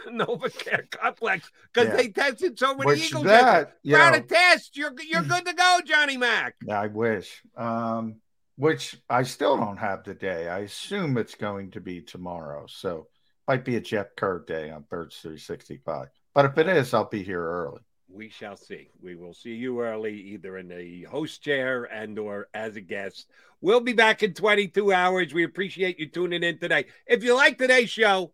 NovaCare 0.08 0.90
complex 0.90 1.50
because 1.72 1.88
Yeah. 1.90 1.96
they 1.96 2.08
tested 2.08 2.58
so 2.58 2.74
many 2.74 2.86
Which 2.86 3.06
Eagles. 3.10 3.24
that, 3.24 3.76
you 3.82 3.96
know- 3.96 4.12
of 4.14 4.26
tests. 4.26 4.70
You're 4.76 4.94
you're 5.08 5.22
good 5.22 5.44
to 5.46 5.52
go, 5.52 5.80
Johnny 5.84 6.16
Mac. 6.16 6.54
Yeah, 6.66 6.80
I 6.80 6.86
wish. 6.88 7.42
Um, 7.56 8.16
which 8.56 8.96
I 9.10 9.22
still 9.22 9.56
don't 9.56 9.76
have 9.76 10.02
today. 10.02 10.48
I 10.48 10.60
assume 10.60 11.18
it's 11.18 11.34
going 11.34 11.72
to 11.72 11.80
be 11.80 12.00
tomorrow. 12.00 12.66
So 12.68 13.08
might 13.46 13.64
be 13.64 13.76
a 13.76 13.80
Jeff 13.80 14.16
Kerr 14.16 14.44
day 14.46 14.70
on 14.70 14.84
Birds 14.88 15.16
365. 15.18 16.08
But 16.34 16.44
if 16.46 16.58
it 16.58 16.68
is, 16.68 16.92
I'll 16.94 17.08
be 17.08 17.22
here 17.22 17.42
early. 17.42 17.80
We 18.08 18.28
shall 18.30 18.56
see. 18.56 18.88
We 19.02 19.14
will 19.14 19.34
see 19.34 19.54
you 19.54 19.82
early, 19.82 20.14
either 20.14 20.56
in 20.58 20.68
the 20.68 21.02
host 21.04 21.42
chair 21.42 21.84
and 21.84 22.18
or 22.18 22.48
as 22.54 22.76
a 22.76 22.80
guest. 22.80 23.28
We'll 23.60 23.80
be 23.80 23.92
back 23.92 24.22
in 24.22 24.32
22 24.32 24.92
hours. 24.92 25.34
We 25.34 25.44
appreciate 25.44 25.98
you 25.98 26.08
tuning 26.08 26.42
in 26.42 26.58
today. 26.58 26.86
If 27.06 27.24
you 27.24 27.34
like 27.34 27.58
today's 27.58 27.90
show, 27.90 28.32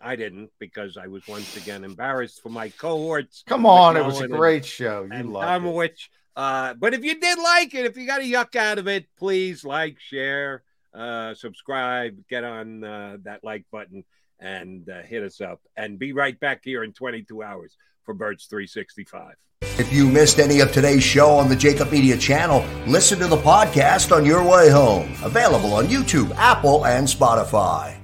I 0.00 0.16
didn't 0.16 0.50
because 0.58 0.96
I 0.96 1.06
was 1.06 1.26
once 1.28 1.56
again 1.56 1.84
embarrassed 1.84 2.42
for 2.42 2.48
my 2.48 2.70
cohorts. 2.70 3.44
Come 3.46 3.66
on, 3.66 3.96
it 3.96 4.04
was 4.04 4.20
a 4.20 4.28
great 4.28 4.64
show. 4.64 5.08
You 5.10 5.22
loved 5.24 5.66
it. 5.66 6.00
Uh, 6.36 6.74
but 6.74 6.94
if 6.94 7.04
you 7.04 7.18
did 7.20 7.38
like 7.38 7.74
it, 7.74 7.84
if 7.84 7.96
you 7.96 8.06
got 8.06 8.20
a 8.20 8.24
yuck 8.24 8.56
out 8.56 8.78
of 8.78 8.88
it, 8.88 9.06
please 9.18 9.64
like, 9.64 9.98
share, 10.00 10.62
uh, 10.94 11.34
subscribe, 11.34 12.16
get 12.28 12.44
on 12.44 12.82
uh, 12.82 13.16
that 13.24 13.44
like 13.44 13.64
button 13.70 14.04
and 14.38 14.88
uh, 14.88 15.02
hit 15.02 15.22
us 15.22 15.40
up. 15.40 15.60
And 15.76 15.98
be 15.98 16.12
right 16.12 16.38
back 16.38 16.62
here 16.64 16.82
in 16.82 16.92
22 16.92 17.42
hours 17.42 17.76
for 18.04 18.14
Birds 18.14 18.46
365. 18.46 19.34
If 19.78 19.92
you 19.92 20.06
missed 20.06 20.38
any 20.38 20.60
of 20.60 20.72
today's 20.72 21.02
show 21.02 21.30
on 21.30 21.48
the 21.48 21.56
JAKIB 21.56 21.92
Media 21.92 22.16
channel, 22.16 22.64
listen 22.86 23.18
to 23.18 23.26
the 23.26 23.36
podcast 23.36 24.14
on 24.14 24.24
your 24.24 24.42
way 24.42 24.70
home. 24.70 25.12
Available 25.22 25.74
on 25.74 25.86
YouTube, 25.86 26.34
Apple, 26.36 26.86
and 26.86 27.06
Spotify. 27.06 27.99